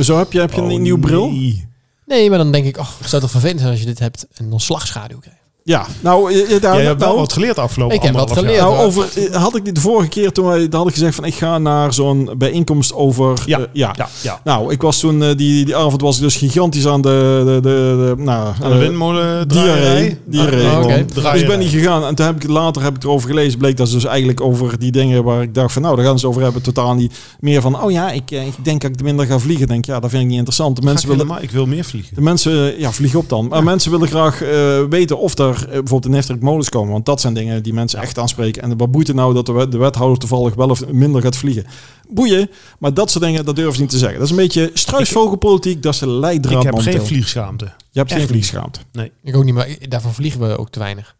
zo 0.00 0.18
heb 0.18 0.32
je, 0.32 0.40
heb 0.40 0.52
je 0.52 0.62
Oh, 0.62 0.72
een 0.72 0.82
nieuw 0.82 0.98
bril? 0.98 1.30
nee. 1.30 1.68
Nee, 2.06 2.28
maar 2.28 2.38
dan 2.38 2.52
denk 2.52 2.64
ik, 2.66 2.78
oh, 2.78 2.86
het 3.00 3.08
zou 3.08 3.22
toch 3.22 3.30
vervelend 3.30 3.58
zijn 3.58 3.70
als 3.70 3.80
je 3.80 3.86
dit 3.86 3.98
hebt 3.98 4.26
en 4.34 4.50
dan 4.50 4.60
slagschaduw 4.60 5.18
krijgt. 5.18 5.39
Ja, 5.64 5.86
nou, 6.00 6.32
eh, 6.32 6.54
eh, 6.54 6.62
daar, 6.62 6.76
Jij 6.76 6.84
hebt 6.84 6.98
wel 7.00 7.08
nou, 7.08 7.20
wat 7.20 7.32
geleerd 7.32 7.58
afgelopen 7.58 7.96
Ik 7.96 8.02
heb 8.02 8.12
wat 8.14 8.20
anderhalf 8.30 8.46
geleerd. 8.48 8.66
jaar. 8.68 8.76
Nou, 8.76 8.86
over, 8.86 9.32
eh, 9.32 9.42
had 9.42 9.56
ik 9.56 9.74
de 9.74 9.80
vorige 9.80 10.08
keer 10.08 10.32
toen 10.32 10.46
wij 10.46 10.66
had 10.70 10.86
ik 10.86 10.92
gezegd 10.92 11.14
van 11.14 11.24
ik 11.24 11.34
ga 11.34 11.58
naar 11.58 11.92
zo'n 11.92 12.30
bijeenkomst 12.38 12.94
over. 12.94 13.42
Ja. 13.46 13.58
ja. 13.72 13.94
Ja, 13.96 14.08
ja. 14.20 14.40
Nou, 14.44 14.72
ik 14.72 14.82
was 14.82 14.98
toen 14.98 15.18
die, 15.36 15.64
die 15.64 15.76
avond 15.76 16.00
was 16.00 16.16
ik 16.16 16.22
dus 16.22 16.36
gigantisch 16.36 16.86
aan 16.86 17.00
de, 17.02 17.42
de, 17.44 17.52
de, 17.52 18.14
de 18.16 18.22
nou, 18.22 18.54
Aan 18.62 18.70
de 18.70 18.76
windmolen 18.78 19.48
diarree. 19.48 19.74
draaierij. 19.74 20.18
diarree 20.24 20.66
Ah, 20.66 20.70
gewoon. 20.70 20.84
oké. 20.84 21.04
Dus 21.14 21.40
ik 21.40 21.46
ben 21.46 21.58
niet 21.58 21.70
gegaan 21.70 22.04
en 22.04 22.14
toen 22.14 22.26
heb 22.26 22.42
ik 22.44 22.48
later 22.50 22.82
heb 22.82 22.96
ik 22.96 23.02
erover 23.02 23.28
gelezen. 23.28 23.58
Bleek 23.58 23.76
dat 23.76 23.88
ze 23.88 23.94
dus 23.94 24.04
eigenlijk 24.04 24.40
over 24.40 24.78
die 24.78 24.92
dingen 24.92 25.24
waar 25.24 25.42
ik 25.42 25.54
dacht 25.54 25.72
van 25.72 25.82
nou, 25.82 25.96
daar 25.96 26.04
gaan 26.04 26.18
ze 26.18 26.26
over 26.28 26.42
hebben. 26.42 26.62
Totaal 26.62 26.94
niet 26.94 27.12
meer 27.40 27.60
van 27.60 27.82
oh 27.82 27.90
ja, 27.90 28.10
ik, 28.10 28.30
ik 28.30 28.64
denk 28.64 28.80
dat 28.80 28.90
ik 28.90 29.02
minder 29.02 29.26
ga 29.26 29.38
vliegen. 29.38 29.66
Denk 29.66 29.84
ja, 29.84 30.00
dat 30.00 30.10
vind 30.10 30.22
ik 30.22 30.28
niet 30.28 30.36
interessant. 30.38 30.76
De 30.76 30.82
mensen 30.82 31.08
willen. 31.08 31.26
Maar 31.26 31.42
ik 31.42 31.50
wil 31.50 31.66
meer 31.66 31.84
vliegen. 31.84 32.14
De 32.14 32.20
mensen, 32.20 32.78
ja, 32.80 32.92
vlieg 32.92 33.14
op 33.14 33.28
dan. 33.28 33.48
Maar 33.48 33.62
mensen 33.64 33.90
willen 33.90 34.08
graag 34.08 34.42
eh, 34.42 34.48
weten 34.90 35.18
of 35.18 35.34
er 35.50 35.62
eh, 35.62 35.68
bijvoorbeeld 35.68 36.06
in 36.06 36.14
Efteling 36.14 36.42
molens 36.42 36.68
komen. 36.68 36.92
Want 36.92 37.06
dat 37.06 37.20
zijn 37.20 37.34
dingen 37.34 37.62
die 37.62 37.72
mensen 37.72 38.00
echt 38.00 38.18
aanspreken. 38.18 38.62
En 38.62 38.76
wat 38.76 38.90
boeit 38.90 39.06
het 39.06 39.16
nou 39.16 39.34
dat 39.34 39.46
de, 39.46 39.52
wet- 39.52 39.72
de 39.72 39.78
wethouder 39.78 40.18
toevallig 40.18 40.54
wel 40.54 40.68
of 40.68 40.86
minder 40.86 41.22
gaat 41.22 41.36
vliegen? 41.36 41.66
Boeien. 42.08 42.50
Maar 42.78 42.94
dat 42.94 43.10
soort 43.10 43.24
dingen, 43.24 43.44
dat 43.44 43.56
durven 43.56 43.74
ze 43.74 43.80
niet 43.80 43.90
te 43.90 43.98
zeggen. 43.98 44.16
Dat 44.18 44.24
is 44.26 44.30
een 44.30 44.40
beetje 44.42 44.70
struisvogelpolitiek. 44.74 45.82
Dat 45.82 45.92
is 45.94 45.98
de 46.00 46.08
leidraad 46.08 46.56
Ik 46.58 46.62
heb 46.62 46.74
momenteel. 46.74 46.98
geen 46.98 47.06
vliegschaamte. 47.08 47.64
Je 47.90 47.98
hebt 47.98 48.12
geen 48.12 48.26
vliegschaamte. 48.26 48.80
Ik 49.22 49.36
ook 49.36 49.44
niet, 49.44 49.54
maar 49.54 49.68
daarvoor 49.88 50.12
vliegen 50.14 50.40
we 50.40 50.58
ook 50.58 50.70
te 50.70 50.78
weinig. 50.78 51.16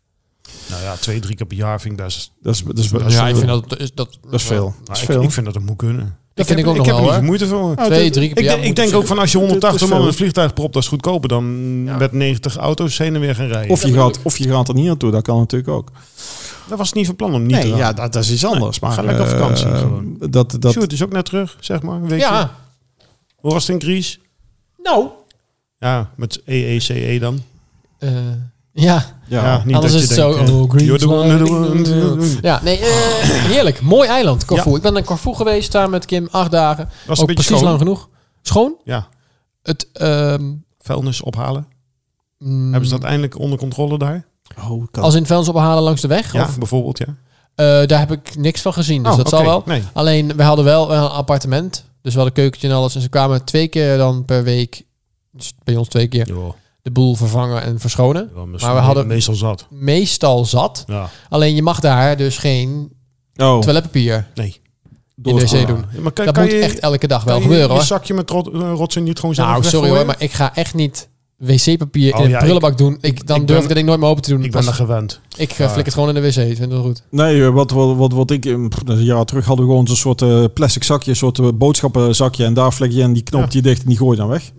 Nou 0.71 0.83
ja, 0.83 0.94
twee, 0.97 1.21
drie 1.21 1.37
keer 1.37 1.47
per 1.47 1.56
jaar 1.56 1.81
vind 1.81 1.93
ik 1.93 1.99
dat 1.99 2.09
is... 2.09 2.33
Dat 2.43 2.55
is, 2.55 2.62
dat 2.62 2.79
is, 2.79 2.88
Dat 2.91 3.06
is 3.06 3.15
ja, 3.15 3.29
ik 3.29 3.37
vind 3.37 3.49
dat, 3.49 3.69
dat, 3.69 3.79
is- 3.81 3.94
dat, 3.94 4.19
dat 4.23 4.35
is 4.35 4.43
veel. 4.43 4.65
Dat 4.79 4.87
Nou, 4.88 4.99
ik, 5.00 5.05
veel. 5.05 5.23
ik 5.23 5.31
vind 5.31 5.47
dat 5.47 5.55
het 5.55 5.65
moet 5.67 5.76
kunnen. 5.76 6.17
Dat 6.46 6.54
vind 6.56 6.58
heb, 6.58 6.69
ik 6.69 6.81
ook 6.81 6.87
nog 6.87 6.96
heb 6.96 7.04
wel, 7.04 7.14
er 7.14 7.22
moeite 7.25 7.46
voor. 7.46 7.75
Nou, 7.75 7.88
Twee, 7.88 8.10
drie 8.10 8.28
keer 8.28 8.38
Ik, 8.38 8.44
jaar 8.44 8.52
denk- 8.52 8.60
ik 8.60 8.66
moet 8.66 8.76
denk 8.76 8.94
ook 8.94 9.06
van 9.06 9.19
als 9.19 9.32
je 9.32 9.38
Het 9.38 9.46
is 9.46 9.52
180 9.52 9.88
man 9.88 10.00
in 10.00 10.06
een 10.06 10.14
vliegtuig 10.14 10.54
propt, 10.54 10.72
dat 10.75 10.82
is 10.82 10.88
goedkoper 10.88 11.28
dan 11.28 11.44
Ja. 11.84 11.96
met 11.96 12.12
90 12.12 12.56
auto's 12.56 12.98
heen 12.98 13.14
en 13.14 13.20
weer 13.20 13.34
gaan 13.34 13.46
rijden. 13.46 13.70
Of 13.70 13.82
je, 13.87 13.92
gaat, 13.92 14.19
of 14.22 14.37
je 14.37 14.48
gaat 14.48 14.69
er 14.69 14.75
niet 14.75 14.87
naartoe. 14.87 15.10
Dat 15.10 15.22
kan 15.22 15.38
natuurlijk 15.38 15.70
ook. 15.70 15.90
dat 16.69 16.78
was 16.78 16.92
niet 16.92 17.06
van 17.06 17.16
plan 17.16 17.34
om 17.34 17.40
niet 17.46 17.50
te 17.50 17.56
Nee, 17.56 17.69
gaan. 17.69 17.78
ja, 17.78 17.92
dat, 17.92 18.12
dat 18.12 18.22
is 18.25 18.32
iets 18.32 18.44
anders. 18.44 18.81
maar 18.81 18.92
ga 18.92 19.02
lekker 19.02 19.25
op 19.25 19.31
eh, 19.31 19.38
vakantie 19.38 19.66
gewoon. 19.66 20.16
Dat, 20.31 20.56
dat, 20.58 20.72
Sjoerd 20.72 20.92
is 20.92 21.02
ook 21.02 21.12
net 21.12 21.25
terug, 21.25 21.56
zeg 21.60 21.82
maar. 21.82 22.00
Weekje. 22.00 22.16
Ja, 22.26 22.54
Hoe 23.37 23.52
was 23.52 23.66
het 23.66 23.82
in 23.82 23.88
Gries? 23.88 24.20
nou. 24.82 25.06
Ja, 25.78 26.10
met 26.16 26.42
EECE 26.44 27.19
dan. 27.20 27.38
eh, 27.99 28.11
ja, 28.73 29.05
ja. 29.29 29.45
Ja, 29.45 29.62
niet 29.65 29.75
anders 29.75 29.93
dat 29.93 30.03
is 30.03 30.09
je 30.09 30.15
het 30.15 30.25
zo. 30.25 30.35
denkt, 30.35 30.50
eh, 30.50 30.61
oh, 30.62 30.71
Green 30.71 30.85
you're 30.85 30.99
the 31.00 31.09
one, 31.11 31.37
Slide. 31.37 31.50
you're 31.50 31.83
the 31.83 32.11
one. 32.11 32.39
Ja, 32.43 32.61
nee, 32.62 32.79
eh, 32.79 32.87
heerlijk. 33.29 33.81
Mooi 33.81 34.09
eiland, 34.09 34.45
Corfu. 34.45 34.75
Ik 34.77 34.83
ben 34.83 34.97
in 34.97 35.05
Corfu 35.05 35.35
geweest 35.35 35.73
daar 35.73 35.91
met 35.91 36.05
Kim, 36.05 36.29
acht 36.31 36.50
dagen. 36.50 36.85
Was 36.85 36.95
het 36.95 37.09
ook 37.09 37.19
een 37.19 37.27
beetje 37.27 37.35
precies 37.35 37.50
schoon? 37.57 37.65
lang 37.69 37.79
genoeg. 37.79 38.09
Schoon? 38.43 38.75
Ja, 38.85 39.09
Het, 39.62 39.87
ehm, 39.93 40.53
vuilnis 40.79 41.23
ophalen. 41.23 41.67
mm, 42.39 42.71
Hebben 42.71 42.89
ze 42.89 42.95
dat 42.95 43.05
eindelijk 43.05 43.39
onder 43.39 43.59
controle 43.59 43.99
daar? 43.99 44.27
Oh, 44.69 44.87
kan. 44.91 45.03
Als 45.03 45.15
in 45.15 45.27
vuilnis 45.27 45.49
ophalen 45.49 45.83
langs 45.83 46.00
de 46.00 46.09
weg? 46.09 46.33
Ja, 46.33 46.43
Of, 46.45 46.59
bijvoorbeeld, 46.59 46.99
ja. 46.99 47.07
eh, 47.55 47.87
daar 47.87 47.99
heb 47.99 48.12
ik 48.12 48.37
niks 48.37 48.61
van 48.61 48.73
gezien, 48.73 49.03
dus 49.03 49.12
Oh, 49.12 49.19
dat 49.19 49.29
zal 49.29 49.45
wel. 49.45 49.62
Nee. 49.67 49.83
Alleen, 49.93 50.37
we 50.37 50.43
hadden 50.43 50.65
wel 50.65 50.93
een 50.93 51.09
appartement. 51.09 51.85
Dus 52.03 52.12
we 52.12 52.19
hadden 52.19 52.37
keukentje 52.39 52.69
en 52.69 52.75
alles. 52.75 52.95
En 52.95 53.00
ze 53.00 53.09
kwamen 53.09 53.45
twee 53.45 53.69
keer 53.69 53.97
dan 53.97 54.25
per 54.25 54.43
week, 54.45 54.83
dus 55.33 55.55
bij 55.65 55.77
ons 55.77 55.89
twee 55.89 56.07
keer, 56.09 56.29
Ja, 56.35 56.55
de 56.82 56.90
boel 56.90 57.14
vervangen 57.14 57.62
en 57.62 57.80
verschonen. 57.80 58.30
maar 58.34 58.75
we 58.75 58.80
hadden- 58.80 59.06
meestal 59.06 59.34
zat. 59.34 59.66
Meestal 59.70 60.44
zat. 60.44 60.84
Ja. 60.87 61.08
Alleen 61.28 61.54
je 61.54 61.62
mag 61.62 61.80
daar 61.80 62.16
dus 62.16 62.38
geen 62.38 62.92
oh, 63.37 63.58
toiletpapier 63.60 64.28
Nee. 64.34 64.60
in 65.22 65.37
de 65.37 65.40
wc 65.46 65.66
doen. 65.66 65.84
Ja, 65.92 66.00
maar 66.00 66.12
kan, 66.12 66.25
Dat 66.25 66.34
kan 66.34 66.42
moet 66.42 66.52
je, 66.52 66.58
echt 66.58 66.78
elke 66.78 67.06
dag 67.06 67.25
wel 67.25 67.37
je 67.37 67.42
gebeuren 67.42 67.66
je 67.68 67.72
hoor. 67.72 67.82
zakje 67.82 68.14
met 68.14 68.30
rot, 68.30 68.49
eh, 68.52 68.72
rotsen 68.75 69.02
niet 69.02 69.18
gewoon 69.18 69.34
zelf 69.34 69.49
Nou, 69.49 69.64
sorry 69.64 69.90
hoor, 69.90 70.06
maar 70.06 70.16
ik 70.22 70.32
ga 70.32 70.54
echt 70.54 70.75
niet 70.75 71.08
wc-papier 71.37 72.14
Oh, 72.16 72.25
in 72.25 72.28
ja, 72.28 72.38
prullenbak 72.38 72.78
doen. 72.78 72.99
Ik, 73.00 73.26
dan 73.26 73.40
ik 73.40 73.46
durf 73.46 73.46
ben- 73.46 73.56
ik 73.62 73.66
dat 73.66 73.76
ding 73.76 73.87
nooit 73.87 74.00
meer 74.00 74.08
open 74.08 74.22
te 74.22 74.30
doen. 74.30 74.44
Ik 74.44 74.50
ben 74.50 74.66
er 74.66 74.72
gewend. 74.72 75.20
ik 75.37 75.50
eh, 75.50 75.58
Ja. 75.58 75.68
flik 75.68 75.84
het 75.84 75.94
gewoon 75.94 76.08
in 76.08 76.14
de 76.14 76.20
wc. 76.20 76.37
Ik 76.37 76.56
vind 76.56 76.72
het 76.72 76.80
goed. 76.80 77.02
Nee, 77.10 77.44
eh, 77.44 77.49
wat, 77.49 77.70
wat, 77.70 77.96
wat, 77.96 78.12
wat 78.12 78.30
ik... 78.30 78.44
Een 78.44 78.70
jaar 79.04 79.25
terug 79.25 79.44
hadden 79.46 79.64
we 79.64 79.70
gewoon 79.70 79.87
zo'n 79.87 79.96
soort 79.96 80.22
eh, 80.22 80.44
plastic 80.54 80.84
zakje, 80.84 81.10
een 81.10 81.16
soort 81.16 81.38
eh, 81.38 81.49
boodschappenzakje. 81.54 82.44
En 82.44 82.54
daar 82.54 82.72
vlek 82.72 82.90
je 82.90 83.02
en 83.02 83.12
die 83.12 83.22
knoopt 83.22 83.52
je 83.52 83.62
dicht 83.62 83.82
en 83.82 83.88
die 83.88 83.96
gooi 83.96 84.10
je 84.10 84.16
dan 84.22 84.28
weg. 84.30 84.50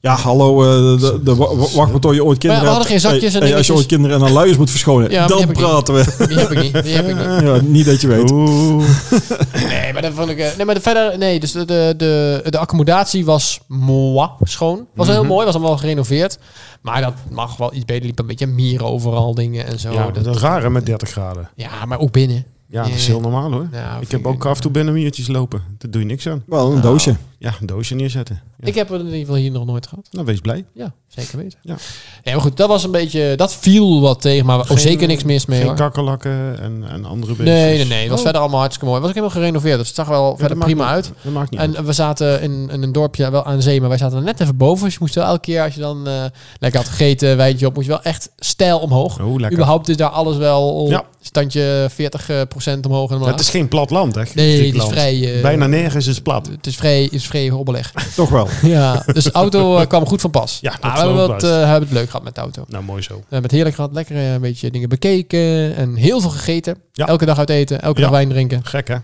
Ja, 0.00 0.14
hallo, 0.16 0.62
eh, 0.62 1.00
de, 1.00 1.20
de, 1.22 1.34
wa- 1.36 1.46
wa- 1.56 1.66
wacht 1.74 1.90
maar 1.92 2.00
tot 2.00 2.14
je 2.14 2.24
ooit 2.24 2.38
kinderen 2.38 2.64
we 2.64 2.70
hadden 2.70 2.88
hebt. 2.88 3.02
geen 3.02 3.10
zakjes 3.12 3.34
en 3.34 3.38
Hey, 3.40 3.48
hey, 3.48 3.58
Als 3.58 3.66
je 3.66 3.74
ooit 3.74 3.86
kinderen 3.86 4.16
en 4.16 4.22
dan 4.22 4.32
luiers 4.32 4.56
moet 4.58 4.70
verschonen, 4.70 5.10
Ja, 5.18 5.26
dan 5.26 5.38
niet. 5.38 5.52
praten 5.52 5.94
we. 5.94 6.26
Die 6.28 6.38
heb 6.38 6.50
ik 6.50 6.62
niet. 6.62 6.82
Die 6.84 6.94
heb 6.94 7.08
ik 7.08 7.14
niet. 7.16 7.24
Ja, 7.48 7.60
niet 7.62 7.86
dat 7.86 8.00
je 8.00 8.06
weet. 8.06 8.30
Oeh. 8.30 8.84
Nee, 9.68 9.92
maar 9.92 10.02
dat 10.02 10.12
vond 10.14 10.28
ik. 10.30 10.38
eh, 10.38 10.56
Nee, 10.56 10.66
maar 10.66 10.74
de, 10.74 10.80
verder. 10.80 11.18
Nee, 11.18 11.40
dus 11.40 11.52
de, 11.52 11.64
de, 11.64 11.94
de, 11.96 12.42
de 12.50 12.58
accommodatie 12.58 13.24
was 13.24 13.60
moi 13.68 14.28
schoon. 14.42 14.86
Was 14.94 15.08
heel 15.08 15.24
mooi, 15.24 15.44
was 15.46 15.54
allemaal 15.54 15.76
gerenoveerd. 15.78 16.38
Maar 16.80 17.00
dat 17.02 17.12
mag 17.30 17.56
wel 17.56 17.74
iets 17.74 17.84
beter. 17.84 18.06
Liep 18.06 18.18
een 18.18 18.26
beetje 18.26 18.46
mieren 18.46 18.86
overal, 18.86 19.34
dingen 19.34 19.66
en 19.66 19.78
zo. 19.78 19.92
Ja, 19.92 20.10
dat, 20.10 20.24
dat 20.24 20.34
is 20.34 20.40
raar 20.40 20.62
hè, 20.62 20.70
met 20.70 20.86
30 20.86 21.08
graden. 21.10 21.48
ja, 21.54 21.84
maar 21.86 21.98
ook 21.98 22.10
binnen. 22.12 22.44
Ja, 22.68 22.82
dat 22.82 22.92
is 22.92 23.06
heel 23.06 23.20
normaal 23.20 23.52
hoor. 23.52 23.68
Ik 24.00 24.10
heb 24.10 24.26
ook 24.26 24.46
af 24.46 24.56
en 24.56 24.62
toe 24.62 24.70
binnenmiertjes 24.70 25.28
lopen. 25.28 25.62
Daar 25.78 25.90
doe 25.90 26.00
je 26.00 26.06
niks 26.06 26.28
aan. 26.28 26.42
Wel 26.46 26.64
een 26.66 26.70
Nou, 26.70 26.80
doosje. 26.82 27.16
Ja, 27.38 27.54
een 27.60 27.66
doosje 27.66 27.94
neerzetten. 27.94 28.40
Ja. 28.58 28.66
Ik 28.66 28.74
heb 28.74 28.88
het 28.88 29.00
in 29.00 29.06
ieder 29.06 29.20
geval 29.20 29.34
hier 29.34 29.50
nog 29.50 29.66
nooit 29.66 29.86
gehad. 29.86 30.08
Nou, 30.10 30.26
wees 30.26 30.40
blij. 30.40 30.64
Ja, 30.74 30.92
zeker 31.08 31.38
weten. 31.38 31.58
Ja. 31.62 31.76
Nee, 32.24 32.34
maar 32.34 32.42
goed, 32.42 32.56
dat 32.56 32.68
was 32.68 32.84
een 32.84 32.90
beetje... 32.90 33.32
Dat 33.36 33.54
viel 33.54 34.00
wat 34.00 34.20
tegen, 34.20 34.46
maar 34.46 34.58
ook 34.58 34.66
Geen- 34.66 34.78
zeker 34.78 35.06
niks 35.06 35.24
mis 35.24 35.46
mee, 35.46 35.58
Geen 35.58 35.66
hoor. 35.66 35.76
kakkerlakken 35.76 36.60
en, 36.60 36.84
en 36.88 37.04
andere 37.04 37.34
beestjes. 37.34 37.58
Nee, 37.60 37.76
nee, 37.76 37.86
nee. 37.86 37.98
Het 38.00 38.08
was 38.08 38.16
Oh. 38.18 38.22
verder 38.24 38.40
allemaal 38.40 38.60
hartstikke 38.60 38.90
mooi. 38.90 39.02
Het 39.02 39.08
was 39.08 39.16
ook 39.22 39.24
helemaal 39.32 39.42
gerenoveerd, 39.44 39.78
dus 39.78 39.86
het 39.86 39.96
zag 39.96 40.08
wel 40.08 40.30
Ja, 40.30 40.36
verder 40.36 40.58
prima 40.58 40.82
niet- 40.84 40.92
uit. 40.92 41.12
Dat 41.22 41.32
maakt 41.32 41.50
niet 41.50 41.60
uit. 41.60 41.74
En 41.74 41.84
we 41.84 41.92
zaten 41.92 42.42
in, 42.42 42.68
in 42.72 42.82
een 42.82 42.92
dorpje 42.92 43.30
wel 43.30 43.44
aan 43.44 43.62
zee, 43.62 43.80
maar 43.80 43.88
wij 43.88 43.98
zaten 43.98 44.18
er 44.18 44.24
net 44.24 44.40
even 44.40 44.56
boven. 44.56 44.84
Dus 44.84 44.92
je 44.92 44.98
moest 45.00 45.14
wel 45.14 45.24
elke 45.24 45.40
keer, 45.40 45.62
als 45.62 45.74
je 45.74 45.80
dan 45.80 46.06
eh, 46.08 46.24
lekker 46.58 46.80
had 46.80 46.88
gegeten, 46.88 47.36
wijntje 47.36 47.66
op, 47.66 47.74
moest 47.74 47.86
je 47.86 47.92
wel 47.92 48.02
echt 48.02 48.30
stijl 48.36 48.78
omhoog. 48.78 49.20
Oh, 49.20 49.32
lekker. 49.34 49.52
Überhaupt 49.52 49.88
is 49.88 49.96
daar 49.96 50.10
alles 50.10 50.36
wel 50.36 50.86
Ja. 50.88 51.04
standje 51.20 51.86
40 51.90 52.28
eh, 52.28 52.40
procent 52.48 52.86
omhoog 52.86 53.10
en 53.10 53.16
omlaag. 53.16 53.30
Het 53.30 53.40
is 53.40 53.48
geen 53.48 53.68
plat 53.68 53.90
land, 53.90 54.14
hè? 54.14 54.22
nee, 54.34 54.66
het 54.66 54.74
is 54.82 54.88
vrij... 54.88 55.36
eh, 55.36 55.42
Bijna 55.42 55.66
nergens 55.66 56.06
is 56.06 56.14
het 56.14 56.24
plat. 56.24 56.46
Het 56.46 56.66
is 56.66 56.76
vrij, 56.76 57.04
is 57.04 57.25
vrij 57.26 57.48
hobbelig. 57.48 57.92
Toch 58.14 58.28
wel. 58.28 58.48
ja, 58.62 59.02
dus 59.12 59.24
de 59.24 59.32
auto 59.32 59.76
eh, 59.78 59.86
kwam 59.86 60.06
goed 60.06 60.20
van 60.20 60.30
pas. 60.30 60.58
Ja, 60.60 60.70
dat 60.70 60.80
Maar 60.80 60.92
we 60.92 60.98
hebben, 60.98 61.16
wat, 61.16 61.28
best. 61.40 61.52
hebben 61.52 61.80
het 61.80 61.90
leuk 61.90 62.06
gehad 62.06 62.24
met 62.24 62.34
de 62.34 62.40
auto. 62.40 62.62
We 62.66 62.72
Nou, 62.72 62.84
mooi 62.84 63.02
zo. 63.02 63.14
hebben 63.14 63.42
het 63.42 63.50
heerlijk 63.50 63.74
gehad. 63.74 63.92
Lekker 63.92 64.16
eh, 64.16 64.32
een 64.32 64.40
beetje 64.40 64.70
dingen 64.70 64.88
bekeken. 64.88 65.74
En 65.76 65.94
heel 65.94 66.20
veel 66.20 66.30
gegeten. 66.30 66.76
Ja. 66.92 67.06
Elke 67.06 67.24
dag 67.24 67.38
uit 67.38 67.50
eten. 67.50 67.80
Elke 67.82 67.98
Ja. 68.00 68.04
dag 68.06 68.14
wijn 68.14 68.28
drinken. 68.28 68.64
Gek, 68.64 68.88
hè? 68.88 68.96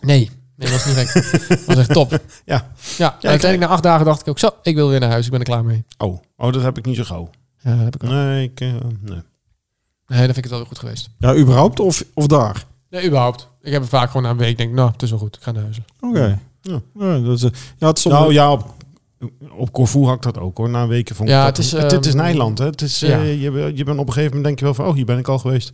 Nee, 0.00 0.30
nee, 0.56 0.70
dat 0.70 0.70
was 0.70 0.84
niet 0.84 0.96
gek. 1.08 1.48
dat 1.48 1.64
was 1.64 1.76
echt 1.76 1.92
top. 1.92 2.18
Ja. 2.44 2.70
Ja, 2.96 3.16
en 3.20 3.28
uiteindelijk 3.28 3.60
na 3.70 3.74
acht 3.74 3.82
dagen 3.82 4.04
dacht 4.04 4.20
ik 4.20 4.28
ook 4.28 4.38
zo, 4.38 4.48
ik 4.62 4.74
wil 4.74 4.88
weer 4.88 5.00
naar 5.00 5.10
huis. 5.10 5.24
Ik 5.24 5.30
ben 5.30 5.40
er 5.40 5.46
klaar 5.46 5.64
mee. 5.64 5.84
Oh, 5.98 6.20
oh 6.36 6.52
dat 6.52 6.62
heb 6.62 6.78
ik 6.78 6.84
niet 6.84 6.96
zo 6.96 7.04
gauw. 7.04 7.30
Ja, 7.58 7.74
dat 7.74 7.84
heb 7.84 7.94
ik 7.94 8.04
ook. 8.04 8.10
Nee, 8.10 8.42
ik... 8.44 8.60
nee. 8.60 9.22
Nee, 10.08 10.18
dan 10.18 10.34
vind 10.34 10.36
ik 10.36 10.44
het 10.44 10.52
wel 10.52 10.64
goed 10.64 10.78
geweest. 10.78 11.08
Ja, 11.18 11.34
überhaupt 11.34 11.80
of, 11.80 12.04
of 12.14 12.26
daar? 12.26 12.64
Nee, 12.90 13.06
überhaupt. 13.06 13.48
Ik 13.62 13.72
heb 13.72 13.80
het 13.80 13.90
vaak 13.90 14.10
gewoon 14.10 14.30
een 14.30 14.36
week 14.36 14.56
denk, 14.58 14.72
nou, 14.72 14.90
het 14.92 15.02
is 15.02 15.10
wel 15.10 15.18
goed. 15.18 15.36
Ik 15.36 15.42
ga 15.42 15.50
naar 15.52 15.62
huis. 15.62 15.78
Oké. 16.00 16.38
Ja. 16.70 16.80
Ja, 17.06 17.18
dat 17.18 17.36
is, 17.36 17.42
eh, 17.42 17.50
ja, 17.78 17.86
het 17.88 18.04
Nou 18.04 18.32
ja, 18.32 18.52
op, 18.52 18.74
op 19.56 19.72
Corfu 19.72 20.04
had 20.04 20.14
ik 20.14 20.22
dat 20.22 20.38
ook 20.38 20.56
hoor. 20.56 20.68
Na 20.70 20.82
een 20.82 20.88
weken 20.88 21.16
vond 21.16 21.28
ik 21.28 21.34
Ja, 21.34 21.44
dat- 21.46 21.56
het 21.56 21.66
is, 21.66 21.72
het, 21.72 21.90
het 21.92 22.06
is 22.06 22.12
een 22.12 22.18
ehm, 22.18 22.28
eiland. 22.28 22.58
Hè? 22.58 22.64
Het 22.66 22.82
is, 22.82 23.02
eh, 23.02 23.08
ja. 23.10 23.22
je, 23.22 23.50
bent- 23.50 23.78
je 23.78 23.84
bent 23.84 23.98
op 23.98 24.06
een 24.06 24.12
gegeven 24.12 24.36
moment 24.36 24.44
denk 24.44 24.58
je 24.58 24.64
wel 24.64 24.74
van, 24.74 24.86
oh, 24.86 24.94
hier 24.94 25.04
ben 25.04 25.18
ik 25.18 25.28
al 25.28 25.38
geweest. 25.38 25.72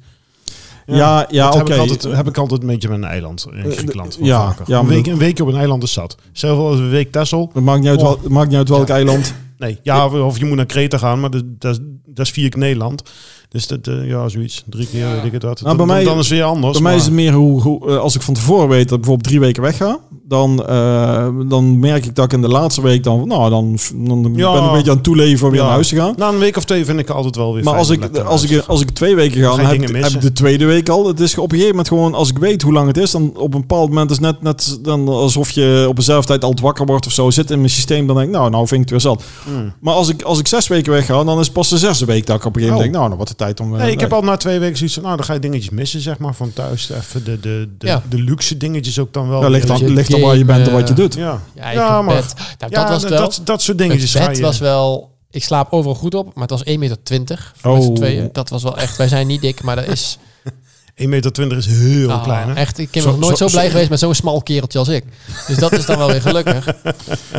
Ja, 0.87 1.27
ja, 1.31 1.45
dat 1.45 1.55
heb, 1.55 1.63
oké. 1.63 1.73
ik 1.75 1.79
altijd, 1.81 2.03
heb 2.17 2.29
ik 2.29 2.39
altijd 2.39 2.61
een 2.61 2.67
beetje 2.67 2.89
met 2.89 2.99
een 2.99 3.05
eiland 3.05 3.47
in 3.53 3.65
Eh, 3.65 3.73
Griekenland. 3.77 4.17
ja, 4.21 4.27
Ja, 4.27 4.47
vaker. 4.49 4.65
ja, 4.67 4.79
een, 4.79 4.87
week, 4.87 5.05
dat- 5.05 5.13
een 5.13 5.19
weekje 5.19 5.43
op 5.43 5.49
een 5.49 5.57
eiland 5.57 5.83
is 5.83 5.93
zat. 5.93 6.17
Zelfs 6.33 6.61
als 6.61 6.79
een 6.79 6.91
week 6.91 7.13
Texel. 7.13 7.51
Het 7.55 7.65
maakt 7.65 7.81
niet 7.81 7.89
uit, 7.89 8.03
Oh. 8.03 8.05
wel, 8.21 8.31
maakt 8.31 8.49
niet 8.49 8.59
uit 8.59 8.69
welk 8.69 8.89
eiland. 8.89 9.35
Nee, 9.59 9.79
ja, 9.83 10.07
of, 10.07 10.13
of 10.13 10.39
je 10.39 10.45
moet 10.45 10.57
naar 10.57 10.67
Kreta 10.67 10.99
gaan, 10.99 11.21
maar 11.21 11.31
dat, 11.31 11.45
dat, 11.47 11.73
is- 11.73 11.81
dat 12.07 12.27
is 12.27 12.33
vier 12.33 12.49
keer 12.49 12.59
Nederland. 12.61 13.03
Dus 13.49 13.67
dat, 13.67 13.87
eh, 13.87 14.09
ja, 14.09 14.29
zoiets. 14.29 14.65
Drie 14.67 14.87
keer, 14.87 15.11
weet 15.13 15.25
ik 15.25 15.33
het 15.33 15.43
wat. 15.43 15.61
Nou, 15.63 15.77
Dan- 15.77 15.87
bij 15.87 15.97
mij- 15.97 16.05
dan 16.05 16.19
is 16.19 16.29
het 16.29 16.39
weer 16.39 16.47
anders. 16.47 16.73
Bij 16.73 16.83
mij 16.83 16.95
is 16.97 17.05
het 17.05 17.13
meer 17.13 17.33
hoe, 17.33 17.61
hoe 17.63 17.99
als 17.99 18.15
ik 18.15 18.23
van 18.23 18.35
tevoren 18.35 18.69
weet 18.69 18.83
dat 18.89 18.93
ik 18.93 18.97
bijvoorbeeld 19.05 19.29
drie 19.29 19.41
weken 19.41 19.63
wegga, 19.63 19.99
dan, 20.33 20.67
eh, 20.67 21.29
dan 21.49 21.79
merk 21.79 22.05
ik 22.05 22.15
dat 22.15 22.25
ik 22.25 22.33
in 22.33 22.41
de 22.41 22.49
laatste 22.49 22.83
week 22.83 23.05
dan, 23.05 23.29
nou, 23.29 23.51
dan, 23.51 23.79
dan 23.95 24.33
Ja. 24.37 24.53
ben 24.53 24.61
ik 24.63 24.67
een 24.69 24.73
beetje 24.75 24.91
aan 24.91 24.97
het 24.97 25.05
toeleven 25.05 25.45
om 25.47 25.51
weer 25.51 25.61
Ja. 25.61 25.67
naar 25.67 25.75
huis 25.75 25.89
te 25.89 25.97
gaan. 25.97 26.15
Na 26.17 26.29
een 26.29 26.39
week 26.39 26.57
of 26.57 26.65
twee 26.65 26.85
vind 26.85 26.99
ik 26.99 27.07
het 27.07 27.17
altijd 27.17 27.37
wel 27.37 27.55
weer 27.55 27.65
Maar 27.65 27.85
fijn 27.85 27.87
als 27.87 27.91
ik, 28.13 28.19
als, 28.19 28.43
ik, 28.43 28.65
als 28.67 28.81
ik 28.81 28.91
twee 28.91 29.15
weken 29.15 29.43
ga, 29.43 29.51
Ga 29.51 29.57
dan 29.57 29.67
heb, 29.67 30.13
heb 30.13 30.21
de 30.21 30.33
tweede 30.33 30.65
week 30.65 30.89
al. 30.89 31.07
Het 31.07 31.21
is 31.21 31.33
op 31.39 31.45
een 31.45 31.51
gegeven 31.51 31.69
moment 31.69 31.89
gewoon, 31.89 32.15
als 32.15 32.29
ik 32.31 32.39
weet 32.39 32.63
hoe 32.63 32.73
lang 32.73 32.87
het 32.87 32.97
is, 32.97 33.11
dan 33.11 33.33
op 33.37 33.55
een 33.55 33.61
bepaald 33.61 33.89
moment 33.89 34.11
is 34.11 34.19
net, 34.19 34.43
net 34.43 34.79
dan 34.83 35.09
alsof 35.09 35.51
je 35.51 35.85
op 35.89 35.97
dezelfde 35.97 36.27
tijd 36.27 36.45
al 36.45 36.55
wakker 36.63 36.87
wordt 36.87 37.07
of 37.07 37.13
zo. 37.13 37.31
Zit 37.31 37.51
in 37.51 37.59
mijn 37.59 37.71
systeem, 37.71 38.07
dan 38.07 38.17
denk 38.17 38.29
ik, 38.29 38.35
nou, 38.35 38.51
nou 38.51 38.67
vind 38.67 38.83
ik 38.83 38.91
het 38.91 39.03
weer 39.03 39.13
zat. 39.13 39.23
Hmm. 39.45 39.73
Maar 39.81 39.95
als 39.95 40.09
ik, 40.09 40.23
als 40.23 40.39
ik 40.39 40.47
zes 40.47 40.69
weken 40.69 40.93
wegga, 40.93 41.25
dan 41.25 41.39
is 41.39 41.45
het 41.45 41.53
pas 41.55 41.69
de 41.69 41.79
zesde 41.79 42.05
week 42.05 42.27
dat 42.27 42.37
ik 42.37 42.45
op 42.45 42.57
een 42.57 42.61
gegeven 42.63 42.75
moment 42.83 42.97
Oh. 42.97 43.01
denk, 43.01 43.05
nou, 43.05 43.17
wordt 43.17 43.29
het 43.29 43.39
tijd 43.39 43.61
om... 43.61 43.75
eh, 43.75 43.83
Nee, 43.83 43.93
ik 43.93 44.01
heb 44.01 44.11
weg. 44.11 44.19
al 44.19 44.25
na 44.25 44.37
twee 44.37 44.59
weken 44.59 44.77
zoiets 44.77 44.95
van, 44.95 45.05
nou, 45.05 45.17
dan 45.17 45.25
ga 45.25 45.33
je 45.33 45.39
dingetjes 45.39 45.71
missen, 45.71 46.01
zeg 46.01 46.19
maar, 46.19 46.35
van 46.35 46.53
thuis. 46.53 46.91
Even 46.91 47.25
de, 47.25 47.41
de, 47.41 47.69
de, 47.79 47.87
Ja. 47.87 48.03
de 48.09 48.19
luxe 48.19 48.57
dingetjes 48.57 48.99
ook 48.99 49.13
dan 49.13 49.29
wel. 49.29 49.41
Ja, 49.43 49.49
ligt, 49.49 49.69
weer. 49.69 49.79
dan, 49.79 49.87
je 49.89 49.93
ligt 49.95 50.11
dan 50.11 50.21
waar 50.27 50.37
je 50.37 50.45
bent 50.45 50.67
en 50.67 50.73
wat 50.73 50.89
je 50.89 50.95
game, 50.95 51.09
doet. 51.09 51.15
Ja, 51.15 51.41
Ja, 51.73 52.03
maar 52.03 52.15
bed. 52.15 52.35
Nou, 52.59 52.73
ja, 52.73 52.81
dat 52.81 52.89
was 52.89 53.03
dat, 53.03 53.11
wel... 53.11 53.21
dat, 53.21 53.41
dat 53.45 53.63
soort 53.63 53.79
dingetjes 53.79 54.15
het 54.15 54.27
bed 54.29 54.41
was 54.41 54.59
wel... 54.59 55.11
Ik 55.31 55.45
slaap 55.45 55.73
overal 55.73 55.95
goed 55.95 56.15
op, 56.15 56.25
maar 56.35 56.49
het 56.49 56.51
was 56.51 56.65
1,20 56.69 56.79
meter 56.79 57.53
voor 57.57 57.79
Oh. 57.79 57.95
tweeën. 57.95 58.29
Dat 58.33 58.49
was 58.49 58.63
wel 58.63 58.77
echt... 58.79 58.97
Wij 58.97 59.09
zijn 59.09 59.27
niet 59.27 59.41
dik, 59.41 59.63
maar 59.63 59.77
dat 59.77 59.87
is... 59.87 60.19
1,20 61.03 61.07
meter 61.09 61.57
is 61.57 61.67
heel 61.67 62.11
Ah, 62.11 62.23
klein, 62.23 62.49
hè? 62.49 62.55
Echt, 62.55 62.79
ik 62.79 62.91
ben 62.91 63.03
Zo- 63.03 63.11
nog 63.11 63.19
nooit 63.19 63.39
zo- 63.39 63.47
zo, 63.47 63.53
blij 63.53 63.65
zo- 63.65 63.71
geweest 63.71 63.91
met 63.91 63.99
zo'n 63.99 64.15
smal 64.15 64.43
kereltje 64.43 64.79
als 64.79 64.89
ik. 64.89 65.05
Dus 65.47 65.57
dat 65.57 65.73
is 65.73 65.87
dan 65.87 65.99
wel 65.99 66.07
weer 66.11 66.21
gelukkig. 66.23 66.67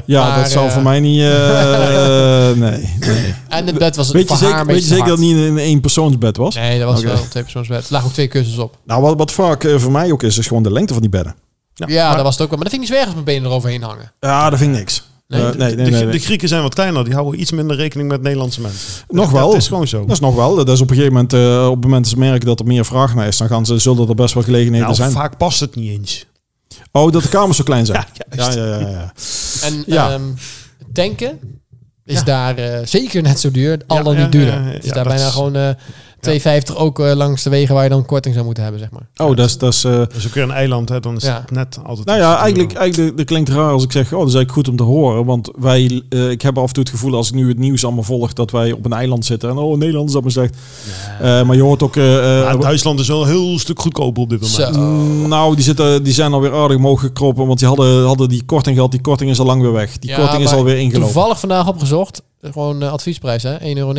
Ja, 0.05 0.27
Maar, 0.27 0.37
dat 0.41 0.51
zou 0.51 0.67
eh, 0.67 0.73
voor 0.73 0.81
mij 0.83 0.99
niet... 0.99 1.21
eh, 1.21 2.51
nee, 2.63 2.93
nee. 2.99 3.35
En 3.49 3.65
het 3.65 3.77
bed 3.77 3.95
was 3.95 4.11
Weet 4.11 4.29
je 4.29 4.35
zeker, 4.35 4.65
weet 4.65 4.75
je 4.81 4.83
zeker 4.87 5.07
dat 5.07 5.17
het 5.17 5.27
niet 5.27 5.35
een 5.37 5.57
één 5.57 5.79
persoonsbed 5.81 6.37
was? 6.37 6.55
Nee, 6.55 6.79
dat 6.79 6.91
was 6.93 7.03
wel 7.03 7.13
een 7.13 7.27
twee 7.29 7.43
persoonsbed. 7.43 7.77
Er 7.85 7.91
lagen 7.91 8.07
ook 8.07 8.13
twee 8.13 8.27
kussens 8.27 8.57
op. 8.57 8.77
Nou, 8.85 9.01
wat, 9.01 9.17
wat 9.17 9.31
vaak 9.31 9.63
eh, 9.63 9.77
voor 9.77 9.91
mij 9.91 10.11
ook 10.11 10.23
is, 10.23 10.37
is 10.37 10.47
gewoon 10.47 10.63
de 10.63 10.71
lengte 10.71 10.93
van 10.93 11.01
die 11.01 11.11
bedden. 11.11 11.35
Ja, 11.74 12.08
maar 12.08 12.15
dat 12.15 12.25
was 12.25 12.34
het 12.34 12.42
ook 12.44 12.50
wel. 12.50 12.58
Maar 12.60 12.70
dat 12.70 12.74
vind 12.74 12.74
ik 12.74 12.80
niet 12.80 12.88
zo 12.89 12.96
erg 12.96 13.06
als 13.06 13.13
mijn 13.13 13.25
benen 13.25 13.50
eroverheen 13.50 13.84
hangen. 13.84 14.12
Ja, 14.20 14.50
dat 14.50 14.60
vind 14.60 14.72
ik 14.74 14.77
niks. 14.80 15.03
Nee, 15.27 15.42
Eh, 15.46 15.51
de- 15.51 15.58
nee, 15.58 15.75
nee, 15.75 15.86
de, 15.86 15.92
nee, 15.92 16.08
de. 16.12 16.20
Grieken 16.20 16.48
zijn 16.48 16.62
wat 16.62 16.74
kleiner, 16.74 17.03
die 17.03 17.13
houden 17.13 17.39
iets 17.39 17.51
minder 17.51 17.75
rekening 17.75 18.10
met 18.10 18.22
Nederlandse 18.22 18.62
mensen. 18.62 18.80
Nog 19.08 19.25
Dat- 19.25 19.34
wel. 19.34 19.48
Dat 19.50 19.58
is 19.58 19.68
gewoon 19.68 19.88
zo. 19.88 20.01
Dat 20.01 20.12
is 20.12 20.20
nog 20.20 20.36
wel. 20.36 20.56
Dat 20.56 20.70
is 20.70 20.82
op 20.82 20.89
een 20.89 20.96
gegeven 20.96 21.13
moment, 21.13 21.34
eh, 21.34 21.65
op 21.70 21.74
het 21.75 21.84
moment 21.84 22.03
dat 22.03 22.13
ze 22.13 22.20
merken 22.20 22.46
dat 22.48 22.60
er 22.60 22.65
meer 22.65 22.86
vraag 22.86 23.15
naar 23.15 23.27
is, 23.27 23.38
dan 23.38 23.48
gaan 23.48 23.65
ze, 23.65 23.77
zullen 23.80 24.08
er 24.10 24.15
best 24.15 24.34
wel 24.34 24.44
gelegenheden 24.44 24.86
Nou, 24.86 24.96
zijn. 24.96 25.12
vaak 25.12 25.38
past 25.38 25.60
het 25.60 25.75
niet 25.75 25.92
eens. 25.92 26.25
Oh, 26.92 27.12
dat 27.12 27.22
de 27.24 27.30
kamers 27.30 27.58
zo 27.58 27.63
klein 27.63 27.86
zijn. 27.86 28.06
Ja, 28.13 28.25
Ja, 28.30 28.44
juist. 28.44 28.58
ja, 28.58 28.65
ja. 28.65 28.89
ja. 28.89 29.13
En 29.62 29.84
Ja. 29.88 30.12
ehm, 30.12 30.22
tanken 30.94 31.39
is 32.06 32.18
Ja. 32.18 32.24
daar 32.24 32.56
eh, 32.58 32.86
zeker 32.86 33.22
net 33.22 33.39
zo 33.39 33.51
duur. 33.51 33.82
Al 33.88 34.03
dan 34.03 34.15
ja, 34.15 34.22
niet 34.22 34.32
duurder. 34.32 34.53
ja, 34.53 34.60
ja, 34.68 34.72
Het 34.74 34.84
is 34.84 34.89
ja, 34.89 34.96
daar 34.96 35.03
bijna 35.08 35.25
is- 35.27 35.32
gewoon 35.34 35.56
eh 35.56 35.70
2,50 36.30 36.75
ook 36.77 37.00
eh, 37.00 37.13
langs 37.15 37.44
de 37.44 37.50
wegen 37.50 37.75
waar 37.75 37.84
je 37.84 37.89
dan 37.89 38.06
korting 38.06 38.34
zou 38.34 38.46
moeten 38.46 38.63
hebben, 38.63 38.82
zeg 38.82 38.92
maar. 38.92 39.27
Oh, 39.27 39.36
dat 39.36 39.46
is... 39.46 39.58
Dat 39.58 39.74
is 39.74 39.84
eh, 39.84 39.92
Dat 39.92 40.13
is 40.15 40.27
ook 40.27 40.34
weer 40.34 40.44
een 40.44 40.51
eiland, 40.51 40.89
hè? 40.89 41.00
Dan 41.00 41.15
is 41.15 41.24
Ja. 41.24 41.39
het 41.42 41.51
net 41.51 41.80
altijd... 41.86 42.08
nou 42.08 42.20
ja, 42.20 42.38
eigenlijk, 42.38 42.74
eigenlijk 42.74 43.18
dat 43.18 43.25
klinkt 43.25 43.50
raar 43.50 43.72
als 43.72 43.84
ik 43.84 43.92
zeg, 43.92 44.03
oh, 44.13 44.20
dat 44.20 44.27
is 44.27 44.34
eigenlijk 44.36 44.51
goed 44.51 44.68
om 44.68 44.75
te 44.75 44.84
horen. 44.84 45.25
Want 45.25 45.50
wij, 45.60 46.01
eh, 46.10 46.30
ik 46.30 46.42
heb 46.42 46.58
af 46.58 46.68
en 46.68 46.74
toe 46.74 46.84
het 46.84 46.92
gevoel 46.92 47.15
als 47.15 47.27
ik 47.27 47.34
nu 47.36 47.48
het 47.48 47.58
nieuws 47.60 47.84
allemaal 47.84 48.03
volg, 48.03 48.34
dat 48.34 48.51
wij 48.51 48.72
op 48.72 48.86
een 48.86 48.94
eiland 48.94 49.25
zitten. 49.25 49.50
En 49.50 49.58
oh, 49.58 49.77
Nederland 49.77 50.08
is 50.08 50.13
dat 50.13 50.22
maar 50.22 50.32
slecht. 50.32 50.56
Eh, 51.22 51.44
maar 51.44 51.56
je 51.56 51.62
hoort 51.62 51.84
ook... 51.84 51.96
eh, 51.96 52.50
eh, 52.51 52.60
Duitsland 52.60 53.00
is 53.00 53.08
wel 53.08 53.22
een 53.22 53.27
heel 53.30 53.60
stuk 53.60 53.80
goedkoper 53.80 54.22
op 54.24 54.30
dit 54.30 54.42
moment. 54.42 54.75
Zo. 54.75 54.82
Mm, 54.82 55.27
Nou, 55.27 55.56
die, 55.56 55.63
zitten, 55.63 56.03
die 56.03 56.13
zijn 56.13 56.34
alweer 56.34 56.53
aardig 56.53 56.77
omhoog 56.77 57.00
gekropen, 57.00 57.48
want 57.48 57.60
die 57.60 57.68
hadden, 57.68 58.06
hadden 58.06 58.30
die 58.30 58.44
korting 58.46 58.75
gehad. 58.75 58.92
Die 58.92 59.01
korting 59.01 59.30
is 59.30 59.39
al 59.39 59.46
lang 59.46 59.62
weer 59.62 59.72
weg. 59.74 60.00
Die 60.00 60.10
Ja, 60.10 60.18
korting 60.18 60.44
is 60.44 60.51
alweer 60.51 60.77
ingelopen. 60.77 61.12
Toevallig 61.13 61.39
vandaag 61.39 61.68
opgezocht. 61.68 62.22
Gewoon 62.51 62.81
eh, 62.83 62.91
adviesprijs, 62.91 63.43
hè? 63.43 63.57
1,90 63.59 63.65
euro. 63.75 63.91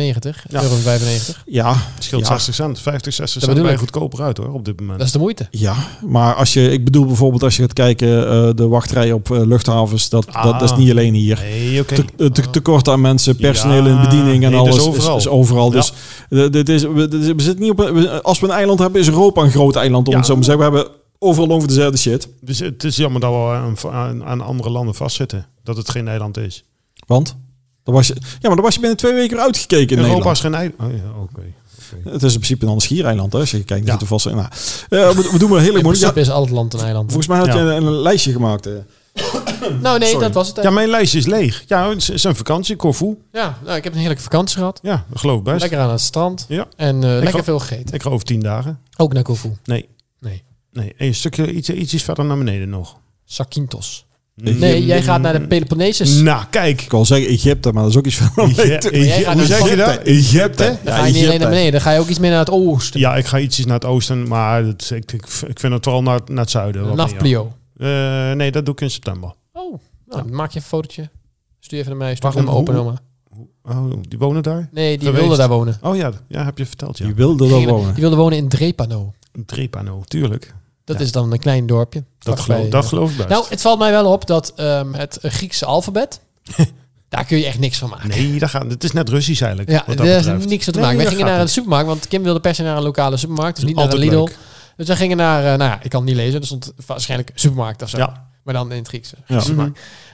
Ja. 0.49 0.61
euro 0.61 0.75
95. 0.75 1.43
Ja, 1.45 1.73
Het 1.95 2.03
scheelt 2.03 2.21
ja. 2.21 2.27
60 2.27 2.53
cent, 2.55 2.79
50, 2.79 3.13
60 3.13 3.41
Dat 3.41 3.49
cent 3.49 3.63
ben 3.63 3.71
je 3.71 3.77
goedkoper 3.79 4.21
uit 4.21 4.37
hoor, 4.37 4.53
op 4.53 4.65
dit 4.65 4.79
moment. 4.79 4.97
Dat 4.97 5.07
is 5.07 5.13
de 5.13 5.19
moeite. 5.19 5.47
ja, 5.51 5.75
maar 6.07 6.33
als 6.35 6.53
je, 6.53 6.71
ik 6.71 6.83
bedoel 6.85 7.05
bijvoorbeeld 7.05 7.43
als 7.43 7.55
je 7.55 7.61
gaat 7.61 7.73
kijken, 7.73 8.27
eh, 8.29 8.49
de 8.55 8.67
wachtrij 8.67 9.11
op 9.11 9.31
eh, 9.31 9.45
luchthavens, 9.45 10.09
dat, 10.09 10.25
dat, 10.25 10.43
dat 10.43 10.61
is 10.61 10.71
Ah. 10.71 10.77
niet 10.77 10.89
alleen 10.91 11.13
hier. 11.13 11.39
Nee, 11.41 11.81
oké. 11.81 11.95
Te, 12.15 12.31
te- 12.31 12.49
tekort 12.49 12.87
aan 12.87 13.01
mensen, 13.01 13.35
personeel 13.35 13.85
in 13.85 14.01
bediening 14.01 14.43
en 14.43 14.51
nee, 14.51 14.61
is 14.61 14.67
alles 14.69 14.75
is 14.75 14.87
overal. 14.87 15.17
is 15.17 15.27
overal. 15.27 15.73
Ja. 15.73 15.83
Dus 16.29 16.49
dit 16.51 16.69
is, 16.69 16.83
we, 16.83 17.07
dit 17.07 17.21
is- 17.21 17.27
we 17.35 17.41
zitten 17.41 17.61
niet 17.61 17.71
op 17.71 17.79
een, 17.79 18.21
als 18.21 18.39
we 18.39 18.45
een 18.47 18.53
eiland 18.53 18.79
hebben, 18.79 19.01
is 19.01 19.07
Europa 19.07 19.41
een 19.41 19.51
groot 19.51 19.75
eiland. 19.75 20.05
Om 20.07 20.11
Ja. 20.13 20.17
het 20.19 20.27
zo 20.27 20.33
maar 20.35 20.43
te 20.43 20.49
zeggen. 20.51 20.71
We 20.71 20.77
hebben 20.77 20.95
overal 21.19 21.49
over 21.51 21.67
dezelfde 21.67 21.97
shit. 21.97 22.27
Dus 22.41 22.59
het 22.59 22.83
is 22.83 22.95
jammer 22.95 23.21
dat 23.21 23.31
we 23.31 23.37
aan, 23.37 23.75
aan, 23.91 24.23
aan 24.25 24.41
andere 24.41 24.69
landen 24.69 24.95
vastzitten. 24.95 25.45
Dat 25.63 25.77
het 25.77 25.89
geen 25.89 26.07
eiland 26.07 26.37
is. 26.37 26.63
Want? 27.07 27.35
Dan 27.85 27.93
was 27.93 28.07
je, 28.07 28.13
ja, 28.19 28.21
maar 28.41 28.55
dan 28.55 28.61
was 28.65 28.73
je 28.73 28.79
binnen 28.79 28.97
twee 28.97 29.13
weken 29.13 29.35
weer 29.35 29.45
uitgekeken 29.45 29.97
in 29.97 30.03
Europa 30.03 30.31
Nederland. 30.31 30.35
is 30.35 30.41
geen 30.41 30.53
eiland. 30.53 30.81
Oh 30.81 30.99
ja, 31.13 31.21
oké. 31.21 31.41
Het 32.09 32.23
is 32.23 32.33
in 32.33 32.39
principe 32.39 32.65
een 32.65 32.79
schiereiland, 32.81 33.33
hè, 33.33 33.39
als 33.39 33.51
je 33.51 33.63
kijkt. 33.63 33.87
Ja. 33.87 33.99
Vast, 34.05 34.25
nou, 34.25 34.39
eh, 34.39 34.47
we, 34.89 35.29
we 35.31 35.37
doen 35.37 35.49
maar 35.49 35.59
heel 35.61 35.75
In 35.75 35.81
moeilijk. 35.83 36.03
Ja, 36.05 36.11
principe 36.11 36.19
is 36.19 36.29
al 36.29 36.41
het 36.41 36.49
land 36.51 36.73
een 36.73 36.79
eiland. 36.79 37.05
volgens 37.11 37.27
mij 37.27 37.37
had 37.37 37.47
je 37.47 37.59
een, 37.59 37.85
een 37.85 37.91
lijstje 38.01 38.31
gemaakt. 38.31 38.65
eh. 38.65 38.73
Nou 39.81 39.99
nee, 39.99 40.09
Sorry. 40.09 40.23
dat 40.25 40.33
was 40.33 40.47
het. 40.47 40.63
Ja, 40.63 40.69
mijn 40.69 40.87
lijstje 40.89 41.17
is 41.17 41.25
leeg. 41.25 41.63
Ja, 41.67 41.89
het 41.89 42.09
is 42.09 42.23
een 42.23 42.35
vakantie, 42.35 42.75
Corfu. 42.75 43.17
Ja, 43.31 43.57
nou, 43.63 43.77
ik 43.77 43.83
heb 43.83 43.93
een 43.93 43.99
heerlijke 43.99 44.23
vakantie 44.23 44.57
gehad. 44.57 44.79
Ja, 44.81 45.05
dat 45.09 45.19
geloof 45.19 45.37
ik 45.37 45.43
best. 45.43 45.59
Lekker 45.61 45.79
aan 45.79 45.89
het 45.89 46.01
strand. 46.01 46.45
Ja. 46.47 46.67
En 46.75 46.95
eh, 46.95 47.09
lekker 47.09 47.29
ga- 47.33 47.43
veel 47.43 47.59
gegeten. 47.59 47.95
Ik 47.95 48.01
ga 48.01 48.09
over 48.09 48.25
tien 48.25 48.39
dagen. 48.39 48.79
Ook 48.97 49.13
naar 49.13 49.23
Corfu. 49.23 49.51
Nee. 49.63 49.89
Nee. 50.19 50.43
Nee, 50.71 50.93
een 50.97 51.15
stukje 51.15 51.51
iets, 51.53 51.69
ietsjes 51.69 52.03
verder 52.03 52.25
naar 52.25 52.37
beneden 52.37 52.69
nog. 52.69 52.95
Zakynthos. 53.25 54.04
Nee, 54.35 54.85
jij 54.85 55.01
gaat 55.01 55.21
naar 55.21 55.39
de 55.39 55.47
Peloponnesus. 55.47 56.19
Nou, 56.19 56.45
kijk. 56.49 56.81
Ik 56.81 56.91
wil 56.91 57.05
zeggen 57.05 57.27
Egypte, 57.29 57.71
maar 57.71 57.81
dat 57.83 57.91
is 57.91 57.97
ook 57.97 58.05
iets 58.05 58.15
van... 58.15 58.49
Jij 58.49 58.79
gaat 58.79 59.25
Hoe 59.25 59.35
naar 59.35 59.45
zeg 59.45 59.69
je 59.69 59.75
dat? 59.75 59.97
Egypte? 59.97 60.63
Dan 60.83 60.93
Ja, 60.93 60.97
ga 60.99 61.05
je 61.05 61.13
niet 61.13 61.15
alleen 61.15 61.25
Egypte. 61.25 61.37
naar 61.37 61.49
beneden, 61.49 61.71
dan 61.71 61.81
ga 61.81 61.91
je 61.91 61.99
ook 61.99 62.07
iets 62.07 62.19
meer 62.19 62.29
naar 62.29 62.39
het 62.39 62.49
oosten. 62.49 62.99
Ja, 62.99 63.15
ik 63.15 63.25
ga 63.25 63.39
ietsjes 63.39 63.65
naar 63.65 63.75
het 63.75 63.85
oosten, 63.85 64.27
maar 64.27 64.63
het, 64.63 64.89
ik, 64.89 65.11
ik, 65.11 65.23
ik 65.47 65.59
vind 65.59 65.73
het 65.73 65.83
vooral 65.83 66.01
naar, 66.01 66.19
naar 66.25 66.37
het 66.41 66.49
zuiden. 66.49 66.95
Nafplio. 66.95 67.53
Eh, 67.77 68.31
nee, 68.31 68.51
dat 68.51 68.65
doe 68.65 68.73
ik 68.73 68.81
in 68.81 68.91
september. 68.91 69.33
Oh, 69.53 69.79
nou, 70.07 70.31
maak 70.31 70.51
je 70.51 70.59
een 70.59 70.65
fotootje. 70.65 71.09
Stuur 71.59 71.79
even 71.79 71.89
naar 71.91 71.99
mij. 71.99 72.15
Stuur 72.15 72.33
mijn 72.33 72.47
open 72.47 72.75
oma. 72.75 72.93
Oh, 73.63 73.91
die 74.07 74.17
wonen 74.19 74.43
daar? 74.43 74.69
Nee, 74.71 74.97
die 74.97 75.05
Geweest. 75.07 75.21
wilde 75.23 75.37
daar 75.37 75.49
wonen. 75.49 75.77
Oh 75.81 75.95
ja, 75.95 76.11
ja 76.27 76.45
heb 76.45 76.57
je 76.57 76.65
verteld, 76.65 76.97
ja. 76.97 77.07
Je 77.07 77.13
wilde 77.13 77.47
Die, 77.47 77.67
wonen. 77.67 77.93
die 77.93 78.01
wilde 78.01 78.15
wonen 78.15 78.37
in 78.37 78.49
Drepano. 78.49 79.13
Drepano, 79.45 80.03
tuurlijk. 80.07 80.53
Dat 80.85 80.97
Ja. 80.97 81.03
is 81.03 81.11
dan 81.11 81.31
een 81.31 81.39
klein 81.39 81.65
dorpje. 81.65 82.03
Dat 82.19 82.37
eh, 82.37 82.43
geloof 82.83 83.11
ik 83.11 83.17
best. 83.17 83.29
Nou, 83.29 83.45
het 83.49 83.61
valt 83.61 83.79
mij 83.79 83.91
wel 83.91 84.11
op 84.11 84.27
dat 84.27 84.53
ehm, 84.55 84.93
het 84.93 85.17
Griekse 85.21 85.65
alfabet, 85.65 86.19
daar 87.09 87.25
kun 87.25 87.37
je 87.37 87.45
echt 87.45 87.59
niks 87.59 87.77
van 87.77 87.89
maken. 87.89 88.09
nee, 88.09 88.39
dat 88.39 88.49
gaat, 88.49 88.69
het 88.69 88.83
is 88.83 88.91
net 88.91 89.09
Russisch 89.09 89.41
eigenlijk. 89.41 89.71
Ja, 89.71 89.83
wat 89.87 89.87
er 89.89 89.95
dat 89.95 90.05
is 90.05 90.23
betreft. 90.25 90.47
niks 90.49 90.63
van 90.63 90.73
te 90.73 90.79
Nee, 90.79 90.87
maken. 90.87 90.97
Wij 90.97 91.05
dat 91.05 91.15
gingen 91.15 91.31
naar 91.31 91.41
een 91.41 91.49
supermarkt, 91.49 91.87
want 91.87 92.07
Kim 92.07 92.23
wilde 92.23 92.39
per 92.39 92.55
se 92.55 92.63
naar 92.63 92.77
een 92.77 92.83
lokale 92.83 93.17
supermarkt, 93.17 93.55
dus 93.55 93.65
niet 93.65 93.75
naar 93.75 93.83
Altijd 93.83 94.01
Lidl. 94.03 94.15
leuk. 94.15 94.37
Dus 94.77 94.87
we 94.87 94.95
gingen 94.95 95.17
naar, 95.17 95.39
eh, 95.39 95.47
nou 95.57 95.71
ja, 95.71 95.79
ik 95.83 95.89
kan 95.89 95.99
het 95.99 96.09
niet 96.09 96.17
lezen, 96.19 96.39
er 96.39 96.45
stond 96.45 96.73
waarschijnlijk 96.85 97.31
supermarkt 97.35 97.81
of 97.81 97.89
zo. 97.89 97.97
Ja. 97.97 98.27
Maar 98.43 98.53
dan 98.53 98.71
in 98.71 98.77
het 98.77 98.87
Grieks. 98.87 99.13
Ja. 99.27 99.39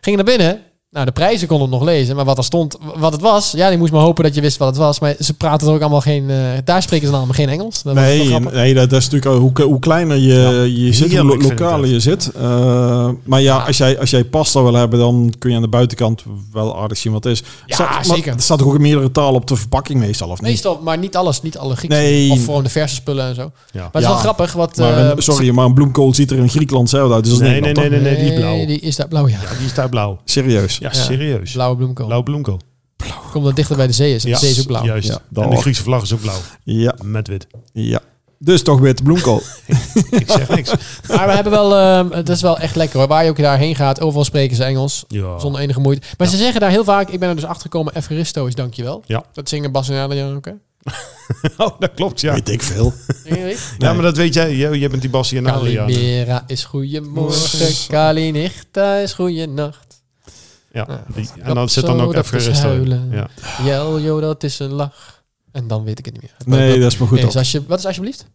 Gingen 0.01 0.25
naar 0.25 0.35
binnen. 0.37 0.61
Nou, 0.91 1.05
de 1.05 1.12
prijzen 1.12 1.48
konden 1.48 1.69
we 1.69 1.74
nog 1.75 1.83
lezen. 1.83 2.15
Maar 2.15 2.25
wat 2.25 2.38
er 2.38 2.43
stond, 2.43 2.77
wat 2.95 3.12
het 3.12 3.21
was... 3.21 3.51
Ja, 3.51 3.69
die 3.69 3.77
moest 3.77 3.91
maar 3.91 4.01
hopen 4.01 4.24
dat 4.24 4.36
je 4.36 4.41
wist 4.41 4.57
wat 4.57 4.67
het 4.67 4.77
was. 4.77 5.00
Maar 5.00 5.15
ze 5.19 5.33
praten 5.33 5.67
er 5.67 5.74
ook 5.74 5.81
allemaal 5.81 6.01
geen... 6.01 6.29
eh, 6.29 6.38
daar 6.63 6.81
spreken 6.81 7.05
ze 7.05 7.12
dan 7.12 7.21
allemaal 7.21 7.38
geen 7.39 7.50
Engels. 7.50 7.83
Dat 7.83 7.93
Nee, 7.93 8.39
nee, 8.39 8.74
dat, 8.74 8.89
dat 8.89 9.00
is 9.01 9.10
natuurlijk 9.10 9.41
hoe, 9.57 9.65
hoe 9.65 9.79
kleiner 9.79 10.17
je, 10.17 10.71
je 10.86 10.93
zit, 10.93 11.17
hoe 11.17 11.24
lo- 11.27 11.38
lokaler 11.48 11.89
je 11.89 12.00
zit. 12.00 12.31
Eh, 12.36 13.10
maar 13.24 13.41
ja, 13.41 13.57
Ja. 13.57 13.63
Als, 13.65 13.77
jij, 13.77 14.00
als 14.00 14.10
jij 14.10 14.24
pasta 14.24 14.63
wil 14.63 14.74
hebben, 14.74 15.00
dan 15.00 15.33
kun 15.39 15.50
je 15.50 15.55
aan 15.55 15.62
de 15.62 15.67
buitenkant 15.67 16.24
wel 16.53 16.79
aardig 16.81 16.98
zien 16.98 17.12
wat 17.13 17.24
het 17.24 17.33
is. 17.33 17.43
Ja, 17.65 17.75
Staat- 17.75 17.89
maar 17.89 18.05
zeker. 18.05 18.33
Er 18.33 18.41
staat 18.41 18.57
toch 18.57 18.67
ook 18.67 18.75
in 18.75 18.81
meerdere 18.81 19.12
talen 19.12 19.33
op 19.36 19.48
de 19.48 19.55
verpakking 19.55 20.00
meestal, 20.00 20.29
of 20.29 20.41
niet? 20.41 20.50
Meestal, 20.50 20.79
maar 20.83 20.98
niet 20.98 21.15
alles. 21.15 21.41
Niet 21.41 21.57
alle 21.57 21.75
Griekse. 21.75 21.98
Nee. 21.98 22.31
Of 22.31 22.45
gewoon 22.45 22.63
de 22.63 22.69
verse 22.69 22.95
spullen 22.95 23.25
en 23.27 23.36
zo. 23.36 23.41
Maar 23.41 23.51
Ja. 23.71 23.83
het 23.91 23.95
is 23.95 24.01
Ja. 24.01 24.07
wel 24.10 24.17
grappig. 24.17 24.53
Wat, 24.53 24.77
Maar 24.77 24.98
eh, 24.98 25.10
een- 25.15 25.21
sorry, 25.24 25.50
maar 25.50 25.65
een 25.65 25.74
bloemkool 25.74 26.13
ziet 26.13 26.31
er 26.31 26.38
in 26.38 26.50
Griekenland 26.50 26.89
zelf 26.89 27.12
uit. 27.12 27.24
Dus 27.25 27.38
Nee, 27.38 27.62
nee, 27.62 27.74
nee, 27.74 27.89
nee, 27.89 28.00
nee, 28.01 28.15
die 28.15 28.31
is 28.33 28.39
blauw. 28.39 28.65
Die 28.65 28.79
is 28.79 28.95
daar 28.95 29.07
blauw, 29.07 29.27
ja. 29.27 29.38
Ja, 29.41 29.57
die 29.57 29.65
is 29.65 29.74
daar 29.74 29.89
blauw. 29.89 30.19
Serieus. 30.25 30.79
Ja, 30.81 30.89
Ja. 30.93 31.01
serieus. 31.03 31.51
Blauwe 31.51 31.75
bloemkool. 31.77 32.05
Blauw 32.07 32.23
bloemkool. 32.23 32.59
Komt 33.31 33.45
dat 33.45 33.55
dichter 33.55 33.75
bij 33.75 33.88
de 33.88 33.93
zee 33.93 34.15
is. 34.15 34.23
En 34.23 34.29
Ja, 34.29 34.35
de 34.35 34.41
zee 34.45 34.51
is 34.53 34.59
ook 34.59 34.65
blauw. 34.67 34.83
Juist. 34.85 35.07
Ja, 35.07 35.41
en 35.43 35.50
de 35.50 35.55
Griekse 35.57 35.83
vlag 35.83 36.01
is 36.01 36.13
ook 36.13 36.21
blauw. 36.21 36.39
Ja, 36.63 36.95
Met 37.03 37.27
wit. 37.27 37.47
ja. 37.73 38.00
Dus 38.43 38.61
toch 38.63 38.79
weer 38.79 38.95
de 38.95 39.03
bloemkool. 39.03 39.41
Ik 40.09 40.31
zeg 40.31 40.50
niks. 40.50 40.69
Maar 41.07 41.27
we 41.27 41.33
hebben 41.33 41.51
wel, 41.51 41.75
ehm, 41.75 42.11
het 42.11 42.29
is 42.29 42.41
wel 42.41 42.57
echt 42.57 42.75
lekker 42.75 43.00
hoor. 43.00 43.07
Waar 43.07 43.23
je 43.23 43.29
ook 43.29 43.38
daarheen 43.38 43.75
gaat, 43.75 44.01
overal 44.01 44.23
spreken 44.25 44.55
ze 44.55 44.63
Engels. 44.63 45.03
Ja. 45.07 45.39
Zonder 45.39 45.61
enige 45.61 45.79
moeite. 45.79 46.07
Maar 46.17 46.27
ze 46.27 46.38
zeggen 46.38 46.59
daar 46.61 46.69
heel 46.69 46.83
vaak, 46.83 47.09
ik 47.09 47.19
ben 47.19 47.29
er 47.29 47.35
dus 47.35 47.43
achter 47.45 47.61
gekomen, 47.61 47.95
Evaristo 47.95 48.45
is 48.45 48.55
dankjewel. 48.55 49.03
Ja. 49.05 49.23
Dat 49.33 49.50
zingen 49.50 49.71
Bas 49.71 49.89
en 49.89 50.01
Adriaan 50.03 50.35
ook 50.35 50.45
hè? 50.45 50.51
Oh, 51.65 51.79
dat 51.79 51.91
klopt, 51.95 52.21
ja. 52.21 52.33
Weet 52.33 52.50
ik 52.50 52.61
veel. 52.61 52.93
Ja, 53.77 53.93
maar 53.93 54.01
dat 54.03 54.17
weet 54.17 54.33
jij. 54.33 54.55
Jij, 54.55 54.77
jij 54.77 54.89
bent 54.89 55.01
die 55.01 55.11
Bassie 55.11 55.38
en 55.38 55.45
Adriaan. 55.47 55.88
Kalimera 55.88 56.43
is 56.47 56.63
goeiemorgen, 56.63 57.88
Kalinichta 57.88 58.95
is 58.97 59.13
goeienacht. 59.13 59.90
Ja. 60.71 61.03
Die- 61.15 61.29
en 61.41 61.55
dan 61.55 61.69
zit 61.69 61.85
dan 61.85 62.01
ook 62.01 62.13
even 62.13 62.31
rustig. 62.39 62.59
huilen. 62.59 63.09
Ja. 63.11 63.27
Jeljo, 63.63 64.19
dat 64.19 64.43
is 64.43 64.59
een 64.59 64.71
lach. 64.71 65.23
En 65.51 65.67
dan 65.67 65.83
weet 65.83 65.99
ik 65.99 66.05
het 66.05 66.13
niet 66.13 66.23
meer. 66.45 66.59
Nee, 66.59 66.79
dat 66.79 66.91
is 66.91 66.97
maar 66.97 67.07
goed. 67.07 67.35
Als 67.35 67.51
je, 67.51 67.65
wat 67.65 67.79
is 67.79 67.85
alsjeblieft? 67.85 68.25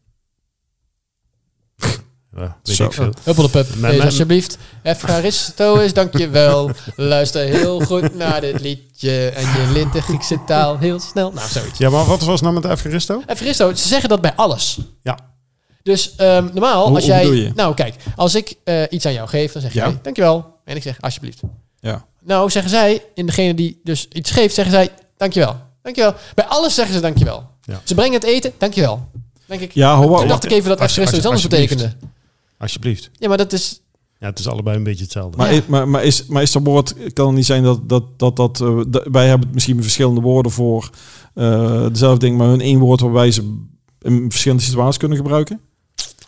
Ja, 2.37 2.57
weet 2.63 2.77
Zo. 2.77 2.85
ik 2.85 2.93
veel. 2.93 3.11
Huppeldepup. 3.25 3.69
Mijn- 3.69 3.81
Wees 3.81 3.91
mijn- 3.91 4.03
alsjeblieft. 4.03 4.59
Evaristo 4.83 5.75
is 5.79 5.93
dankjewel. 5.95 6.71
Luister 6.97 7.45
heel 7.47 7.81
goed 7.81 8.15
naar 8.15 8.41
dit 8.41 8.61
liedje. 8.61 9.29
En 9.29 9.43
je 9.43 9.71
lint 9.73 9.93
de 9.93 10.03
Griekse 10.03 10.39
taal 10.47 10.79
heel 10.79 11.01
snel. 11.01 11.33
Nou, 11.33 11.49
zoiets. 11.49 11.79
Ja, 11.79 11.91
maar 11.91 12.05
wat 12.05 12.23
was 12.23 12.41
nou 12.41 12.55
met 12.55 12.65
Evgaristo? 12.65 13.23
Evaristo, 13.27 13.75
ze 13.75 13.89
zeggen 13.89 14.09
dat 14.09 14.21
bij 14.21 14.35
alles. 14.35 14.79
Ja. 15.03 15.19
Dus 15.83 16.15
ehm, 16.17 16.45
normaal, 16.45 16.87
Hoe- 16.87 16.95
als 16.97 17.05
jij... 17.05 17.27
je? 17.27 17.53
Nou, 17.55 17.75
kijk. 17.75 17.95
Als 18.17 18.35
ik 18.35 18.55
eh, 18.65 18.83
iets 18.91 19.07
aan 19.07 19.13
jou 19.13 19.29
geef, 19.29 19.53
dan 19.53 19.63
zeg 19.63 19.73
Ja. 19.73 19.87
jij 19.87 19.99
dankjewel. 20.03 20.55
En 20.65 20.77
ik 20.77 20.83
zeg 20.83 21.01
alsjeblieft. 21.01 21.41
Ja. 21.81 22.05
Nou, 22.27 22.51
zeggen 22.51 22.71
zij, 22.71 23.03
in 23.15 23.27
degene 23.27 23.55
die 23.55 23.81
dus 23.85 24.09
iets 24.13 24.31
geeft, 24.31 24.55
zeggen 24.55 24.75
zij 24.75 24.91
dankjewel. 25.17 25.57
Dankjewel. 25.83 26.15
Bij 26.35 26.45
alles 26.45 26.75
zeggen 26.75 26.95
ze 26.95 27.01
dankjewel. 27.01 27.47
Ja. 27.63 27.81
Ze 27.85 27.95
brengen 27.95 28.13
het 28.15 28.25
eten, 28.29 28.53
dankjewel. 28.59 29.09
Denk 29.47 29.61
ik. 29.61 29.73
Ja, 29.73 29.97
ho, 29.97 30.09
ho, 30.09 30.17
Toen 30.19 30.29
dacht 30.29 30.45
ik 30.45 30.51
even 30.51 30.69
dat 30.69 30.81
Als- 30.81 30.91
Evaristo 30.91 31.17
iets 31.17 31.27
anders 31.27 31.45
alsjeblieft. 31.45 31.75
betekende. 31.75 32.07
Alsjeblieft. 32.59 33.11
Ja, 33.13 33.29
maar 33.29 33.37
dat 33.37 33.53
is... 33.53 33.81
Ja, 34.19 34.27
het 34.27 34.39
is 34.39 34.49
allebei 34.49 34.77
een 34.77 34.83
beetje 34.85 35.03
hetzelfde. 35.05 35.37
Maar, 35.37 35.55
Ja. 35.55 35.61
maar, 35.67 35.89
maar, 35.89 36.05
is, 36.05 36.27
maar 36.27 36.43
is 36.43 36.53
dat 36.53 36.63
woord, 36.65 36.95
kan 37.13 37.27
het 37.27 37.35
niet 37.37 37.47
zijn 37.47 37.63
dat, 37.63 37.89
dat, 37.89 38.19
dat, 38.19 38.37
dat 38.37 38.61
eh, 38.61 38.81
d- 38.81 39.07
wij 39.11 39.27
hebben 39.29 39.49
misschien 39.53 39.83
verschillende 39.83 40.21
woorden 40.21 40.53
voor 40.53 40.91
eh, 41.35 41.87
dezelfde 41.93 42.19
ding, 42.27 42.39
maar 42.39 42.49
hun 42.49 42.61
één 42.61 42.79
woord 42.79 43.01
waarbij 43.01 43.31
ze 43.31 43.55
in 44.01 44.27
verschillende 44.31 44.63
situaties 44.63 44.97
kunnen 44.99 45.17
gebruiken? 45.17 45.61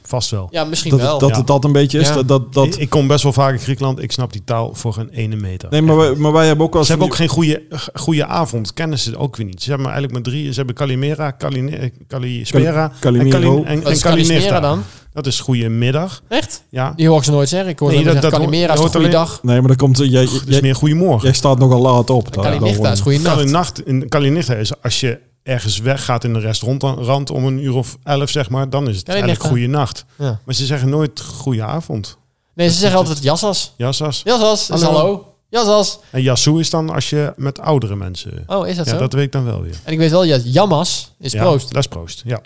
Vast 0.09 0.31
wel. 0.31 0.49
Ja, 0.51 0.65
misschien 0.65 0.91
Dat, 0.91 1.01
wel. 1.01 1.19
dat 1.19 1.29
ja. 1.31 1.37
het 1.37 1.47
dat 1.47 1.65
een 1.65 1.73
beetje 1.73 1.99
is? 1.99 2.09
Ja. 2.09 2.15
Dat, 2.15 2.29
dat, 2.29 2.53
dat, 2.53 2.79
Ik, 2.81 2.91
kom 2.91 3.07
best 3.07 3.23
wel 3.23 3.33
vaak 3.33 3.53
in 3.53 3.59
Griekenland. 3.59 4.03
Ik 4.03 4.13
snap 4.13 4.33
die 4.33 4.43
taal 4.45 4.75
voor 4.75 4.93
geen 4.93 5.09
ene 5.09 5.37
meter. 5.37 5.71
nee, 5.71 5.83
maar 5.83 5.97
wij, 5.97 6.15
maar 6.15 6.33
wij 6.33 6.47
hebben 6.47 6.67
ook 6.67 6.73
wel 6.73 6.83
Ze 6.85 6.91
hebben 6.91 7.09
ook 7.09 7.15
geen 7.15 7.29
goede, 7.29 7.63
goede 7.95 8.27
avond. 8.27 8.73
Kennen 8.75 8.99
ze 8.99 9.17
ook 9.19 9.37
weer 9.37 9.47
niet. 9.47 9.63
Ze 9.63 9.69
hebben 9.69 9.87
eigenlijk 9.91 10.15
maar 10.15 10.33
drie. 10.33 10.51
Ze 10.51 10.57
hebben 10.57 10.75
Calimera, 10.75 11.35
Caline, 11.39 11.93
Calispera 12.09 12.93
Calimero. 13.01 13.27
en, 13.27 13.41
Calin, 13.41 13.65
en, 13.65 13.85
en. 13.85 13.99
Calimera 14.01 14.61
dan? 14.61 14.83
Dat 15.13 15.27
is 15.27 15.41
goede 15.41 15.69
middag. 15.69 16.23
Echt? 16.29 16.63
Ja. 16.71 16.93
Die 16.97 17.09
hoor 17.09 17.19
ik 17.19 17.25
ze 17.25 17.31
nooit 17.31 17.49
zeggen. 17.49 17.69
Ik 17.69 17.79
hoor 17.79 17.89
Nee, 17.89 17.99
ze 17.99 18.05
dat- 18.05 18.13
zeggen, 18.13 18.31
dat 18.31 18.41
Calimera 18.41 18.73
is 18.75 18.81
een 18.81 18.89
goede 18.91 19.09
dag. 19.09 19.43
Nee, 19.43 19.59
maar 19.59 19.69
dan 19.69 19.77
komt 19.77 19.99
jij, 19.99 20.25
Dat 20.25 20.43
is 20.47 20.61
meer 20.61 20.75
goedemorgen. 20.75 21.23
jij 21.25 21.33
staat 21.37 21.59
nogal 21.59 21.81
laat 21.81 22.11
op. 22.11 22.35
Daar- 22.35 22.63
is 22.93 23.01
goede 23.01 23.45
nacht. 23.45 23.83
Kalinechta 24.09 24.55
is 24.55 24.83
als 24.83 25.01
je 25.01 25.19
ergens 25.49 25.79
weggaat 25.79 26.25
in 26.25 26.35
een 26.35 26.41
restaurant 26.41 27.31
om 27.31 27.45
een 27.45 27.65
uur 27.65 27.75
of 27.75 27.99
elf, 28.03 28.31
zeg 28.31 28.51
maar, 28.51 28.71
dan 28.71 28.89
is 28.89 28.97
het 28.97 29.09
eigenlijk 29.09 29.43
goede 29.43 29.67
nacht. 29.67 30.05
Ja. 30.19 30.41
Maar 30.45 30.55
ze 30.55 30.67
zeggen 30.67 30.89
nooit 30.89 31.21
goede 31.21 31.63
avond. 31.63 32.17
Nee, 32.55 32.71
ze 32.71 32.79
zeggen 32.79 32.99
altijd 32.99 33.23
jassas. 33.23 33.73
Jassas. 33.77 34.21
Jassas 34.25 34.69
Hallo. 34.69 34.99
hallo. 34.99 35.35
Jassas. 35.51 35.99
En 36.11 36.23
Yassou 36.23 36.61
is 36.61 36.71
dan 36.71 36.91
als 36.91 37.11
je 37.11 37.33
met 37.37 37.61
oudere 37.61 37.97
mensen... 37.97 38.45
Oh, 38.47 38.67
is 38.67 38.77
dat 38.77 38.87
ja, 38.87 38.93
zo? 38.93 38.99
dat 38.99 39.13
weet 39.13 39.25
ik 39.25 39.33
dan 39.33 39.45
wel 39.45 39.63
weer. 39.63 39.77
En 39.85 39.93
ik 39.93 39.99
weet 39.99 40.11
wel, 40.11 40.25
ja, 40.25 40.37
jammas 40.37 41.13
is 41.19 41.33
Ja, 41.33 41.43
proost. 41.43 41.73
Dat 41.73 41.83
is 41.83 41.89
proost, 41.89 42.23
ja. 42.25 42.41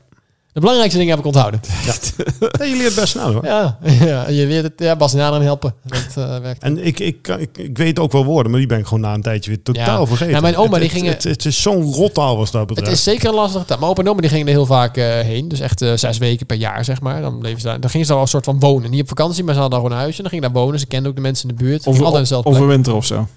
De 0.53 0.61
belangrijkste 0.61 0.99
dingen 0.99 1.15
heb 1.17 1.25
ik 1.25 1.31
onthouden. 1.35 1.61
ja 1.87 2.65
je 2.65 2.77
leert 2.77 2.95
best 2.95 3.09
snel 3.09 3.33
hoor. 3.33 3.45
Ja, 3.45 3.79
ja 4.11 4.29
je 4.29 4.47
leert 4.47 4.63
het. 4.65 4.73
Ja, 4.77 4.97
Bas 4.97 5.15
en 5.15 5.43
helpen. 5.43 5.75
Dat 5.85 6.07
eh, 6.17 6.39
werkt. 6.39 6.63
En 6.63 6.87
ik, 6.87 7.01
ik, 7.01 7.29
ik, 7.29 7.59
ik 7.59 7.79
weet 7.79 7.99
ook 7.99 8.13
wel 8.13 8.25
woorden, 8.25 8.51
maar 8.51 8.61
die 8.61 8.69
ben 8.69 8.79
ik 8.79 8.85
gewoon 8.85 9.01
na 9.01 9.15
een 9.15 9.23
tijdje 9.23 9.51
weer 9.51 9.63
totaal 9.63 10.01
Ja. 10.01 10.07
vergeten. 10.07 10.33
Ja, 10.35 10.41
mijn 10.41 10.57
oma, 10.57 10.71
Het- 10.71 10.81
die 10.81 10.89
het, 10.89 10.99
gingen- 10.99 11.13
Het, 11.13 11.25
het 11.25 11.45
is 11.45 11.63
zo'n 11.63 11.93
rottaal 11.93 12.37
was 12.37 12.51
dat 12.51 12.61
Het 12.61 12.69
betreft. 12.75 12.93
is 12.97 13.03
zeker 13.03 13.29
een 13.29 13.35
lastige 13.35 13.65
taal. 13.65 13.79
Mijn 13.79 13.91
opa 13.91 14.03
en 14.03 14.09
oma 14.09 14.21
die 14.21 14.31
gingen 14.31 14.47
er 14.47 14.53
heel 14.53 14.67
vaak 14.67 14.97
eh, 14.97 15.05
heen. 15.21 15.49
Dus 15.49 15.61
echt 15.61 15.83
eh, 15.83 15.93
zes 15.95 16.19
weken 16.19 16.47
per 16.47 16.57
jaar, 16.57 16.85
zeg 16.85 17.01
maar. 17.01 17.21
Dan, 17.21 17.39
bleven 17.39 17.61
ze 17.61 17.67
daar, 17.67 17.81
dan 17.81 17.91
gingen 17.91 18.07
ze 18.07 18.13
daar 18.13 18.21
al 18.21 18.27
een 18.27 18.33
soort 18.33 18.45
van 18.45 18.59
wonen. 18.61 18.91
Niet 18.91 19.01
op 19.03 19.09
vakantie, 19.09 19.45
maar 19.45 19.55
ze 19.55 19.61
hadden 19.61 19.79
daar 19.79 19.89
gewoon 19.89 19.97
een 19.97 20.03
huisje. 20.05 20.23
Dan 20.23 20.31
gingen 20.31 20.47
ze 20.47 20.53
daar 20.53 20.63
wonen. 20.63 20.81
Ze 20.81 20.87
kenden 20.87 21.11
ook 21.11 21.17
de 21.17 21.23
mensen 21.23 21.49
in 21.49 21.57
de 21.57 21.63
buurt. 21.65 21.87
Of, 21.87 22.01
of 22.45 22.59
een 22.59 22.67
winter 22.67 22.95
of 22.95 23.05
zo. 23.07 23.29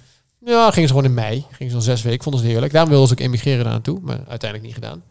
Ja, 0.44 0.70
gingen 0.70 0.88
ze 0.88 0.94
gewoon 0.94 1.08
in 1.10 1.14
mei. 1.14 1.44
Gingen 1.52 1.70
ze 1.72 1.76
al 1.78 1.82
zes 1.84 2.02
weken. 2.02 2.22
Vonden 2.22 2.40
ze 2.40 2.46
het 2.46 2.52
heerlijk. 2.54 2.72
Daarom 2.72 2.90
wilden 2.90 3.08
ze 3.08 3.14
ook 3.14 3.20
emigreren 3.28 3.62
daar 3.64 3.72
naartoe. 3.72 3.98
Maar 4.02 4.18
uiteindelijk 4.28 4.62
niet 4.62 4.74
gedaan. 4.74 5.02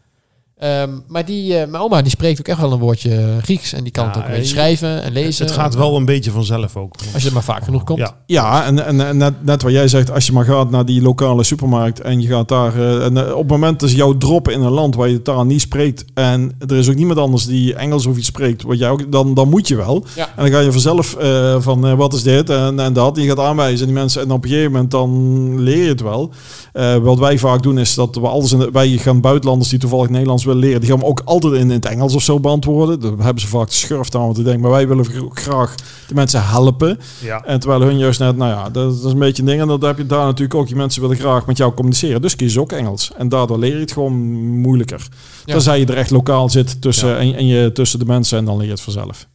Ehm, 0.55 0.89
maar 1.07 1.25
die, 1.25 1.57
eh, 1.57 1.67
mijn 1.69 1.83
oma 1.83 2.01
die 2.01 2.11
spreekt 2.11 2.39
ook 2.39 2.47
echt 2.47 2.59
wel 2.59 2.71
een 2.71 2.79
woordje 2.79 3.37
Grieks. 3.41 3.73
En 3.73 3.83
die 3.83 3.91
kan 3.91 4.05
Ja, 4.05 4.11
het 4.21 4.29
ook 4.29 4.35
je- 4.35 4.43
schrijven 4.45 5.03
en 5.03 5.11
lezen. 5.11 5.45
het 5.45 5.53
gaat 5.55 5.75
wel 5.75 5.95
een 5.95 6.05
beetje 6.05 6.31
vanzelf 6.31 6.75
ook. 6.75 6.93
Als 7.13 7.21
je 7.21 7.27
er 7.27 7.33
maar 7.33 7.43
vaak 7.43 7.63
genoeg 7.63 7.83
komt. 7.83 7.99
Ja, 7.99 8.15
Ja, 8.25 8.65
en, 8.65 8.85
en, 8.85 9.07
en 9.07 9.17
net, 9.17 9.33
net 9.45 9.61
wat 9.61 9.71
jij 9.71 9.87
zegt, 9.87 10.11
als 10.11 10.25
je 10.25 10.31
maar 10.33 10.45
gaat 10.45 10.69
naar 10.69 10.85
die 10.85 11.01
lokale 11.01 11.43
supermarkt 11.43 12.01
en 12.01 12.21
je 12.21 12.27
gaat 12.27 12.47
daar... 12.47 12.75
eh, 12.79 13.05
en 13.05 13.17
eh, 13.27 13.31
op 13.33 13.37
het 13.41 13.47
moment 13.47 13.79
dat 13.79 13.89
ze 13.89 13.95
jou 13.95 14.17
droppen 14.17 14.53
in 14.53 14.61
een 14.61 14.71
land 14.71 14.95
waar 14.95 15.07
je 15.07 15.13
de 15.13 15.21
taal 15.21 15.43
niet 15.45 15.61
spreekt 15.61 16.05
en 16.13 16.51
er 16.67 16.75
is 16.77 16.89
ook 16.89 16.95
niemand 16.95 17.19
anders 17.19 17.45
die 17.45 17.75
Engels 17.75 18.05
of 18.05 18.17
iets 18.17 18.27
spreekt, 18.27 18.63
wat 18.63 18.77
jij 18.77 18.89
ook, 18.89 19.11
dan, 19.11 19.33
dan 19.33 19.49
moet 19.49 19.67
je 19.67 19.75
wel. 19.75 20.05
Ja. 20.15 20.27
En 20.35 20.43
dan 20.43 20.51
ga 20.51 20.59
je 20.59 20.71
vanzelf 20.71 21.15
eh, 21.15 21.55
van 21.59 21.87
eh, 21.87 21.93
wat 21.93 22.13
is 22.13 22.23
dit 22.23 22.49
en, 22.49 22.79
en 22.79 22.93
dat. 22.93 23.17
En 23.17 23.23
je 23.23 23.29
gaat 23.29 23.39
aanwijzen 23.39 23.79
en 23.79 23.85
die 23.85 24.01
mensen 24.01 24.21
en 24.21 24.31
op 24.31 24.43
een 24.43 24.49
gegeven 24.49 24.71
moment 24.71 24.91
dan 24.91 25.59
leer 25.61 25.83
je 25.83 25.89
het 25.89 26.01
wel. 26.01 26.31
Eh, 26.73 26.95
wat 26.95 27.19
wij 27.19 27.37
vaak 27.37 27.63
doen 27.63 27.77
is 27.79 27.93
dat 27.95 28.15
we 28.15 28.27
alles 28.27 28.51
in 28.51 28.59
de, 28.59 28.69
wij 28.71 28.89
gaan 28.89 29.21
buitenlanders 29.21 29.69
die 29.69 29.79
toevallig 29.79 30.09
Nederlands 30.09 30.43
willen 30.45 30.61
leren, 30.61 30.79
die 30.81 30.89
gaan 30.89 30.99
we 30.99 31.05
ook 31.05 31.21
altijd 31.25 31.53
in, 31.53 31.59
in 31.59 31.69
het 31.69 31.85
Engels 31.85 32.13
of 32.15 32.21
zo 32.23 32.39
beantwoorden. 32.39 32.99
Dan 32.99 33.19
hebben 33.21 33.41
ze 33.41 33.47
vaak 33.47 33.67
de 33.67 33.73
schurft 33.73 34.15
aan 34.15 34.21
om 34.21 34.33
te 34.33 34.43
denken, 34.43 34.61
maar 34.61 34.71
wij 34.71 34.87
willen 34.87 35.05
graag 35.33 35.75
de 36.07 36.13
mensen 36.13 36.45
helpen. 36.45 36.99
ja. 37.21 37.43
En 37.43 37.59
terwijl 37.59 37.81
hun 37.81 37.97
juist 37.97 38.19
net, 38.19 38.37
nou 38.37 38.51
ja, 38.51 38.63
dat, 38.63 38.73
dat 38.73 39.05
is 39.05 39.11
een 39.11 39.19
beetje 39.19 39.41
een 39.41 39.47
ding. 39.47 39.61
En 39.61 39.67
dat 39.67 39.81
heb 39.81 39.97
je 39.97 40.05
daar 40.05 40.25
natuurlijk 40.25 40.53
ook. 40.55 40.67
Die 40.67 40.75
mensen 40.75 41.01
willen 41.01 41.17
graag 41.17 41.45
met 41.45 41.57
jou 41.57 41.73
communiceren. 41.73 42.21
Dus 42.21 42.35
kies 42.35 42.57
ook 42.57 42.71
Engels. 42.71 43.11
En 43.17 43.29
daardoor 43.29 43.59
leer 43.59 43.73
je 43.73 43.79
het 43.79 43.91
gewoon 43.91 44.13
moeilijker. 44.59 45.07
Ja. 45.45 45.53
Tenzij 45.53 45.79
je 45.79 45.85
er 45.85 45.97
echt 45.97 46.09
lokaal 46.11 46.49
zit 46.49 46.81
tussen, 46.81 47.07
Ja. 47.09 47.17
en, 47.17 47.35
en 47.35 47.45
je 47.45 47.71
tussen 47.71 47.99
de 47.99 48.05
mensen 48.05 48.37
en 48.37 48.45
dan 48.45 48.55
leer 48.57 48.65
je 48.65 48.71
het 48.71 48.81
vanzelf. 48.81 49.27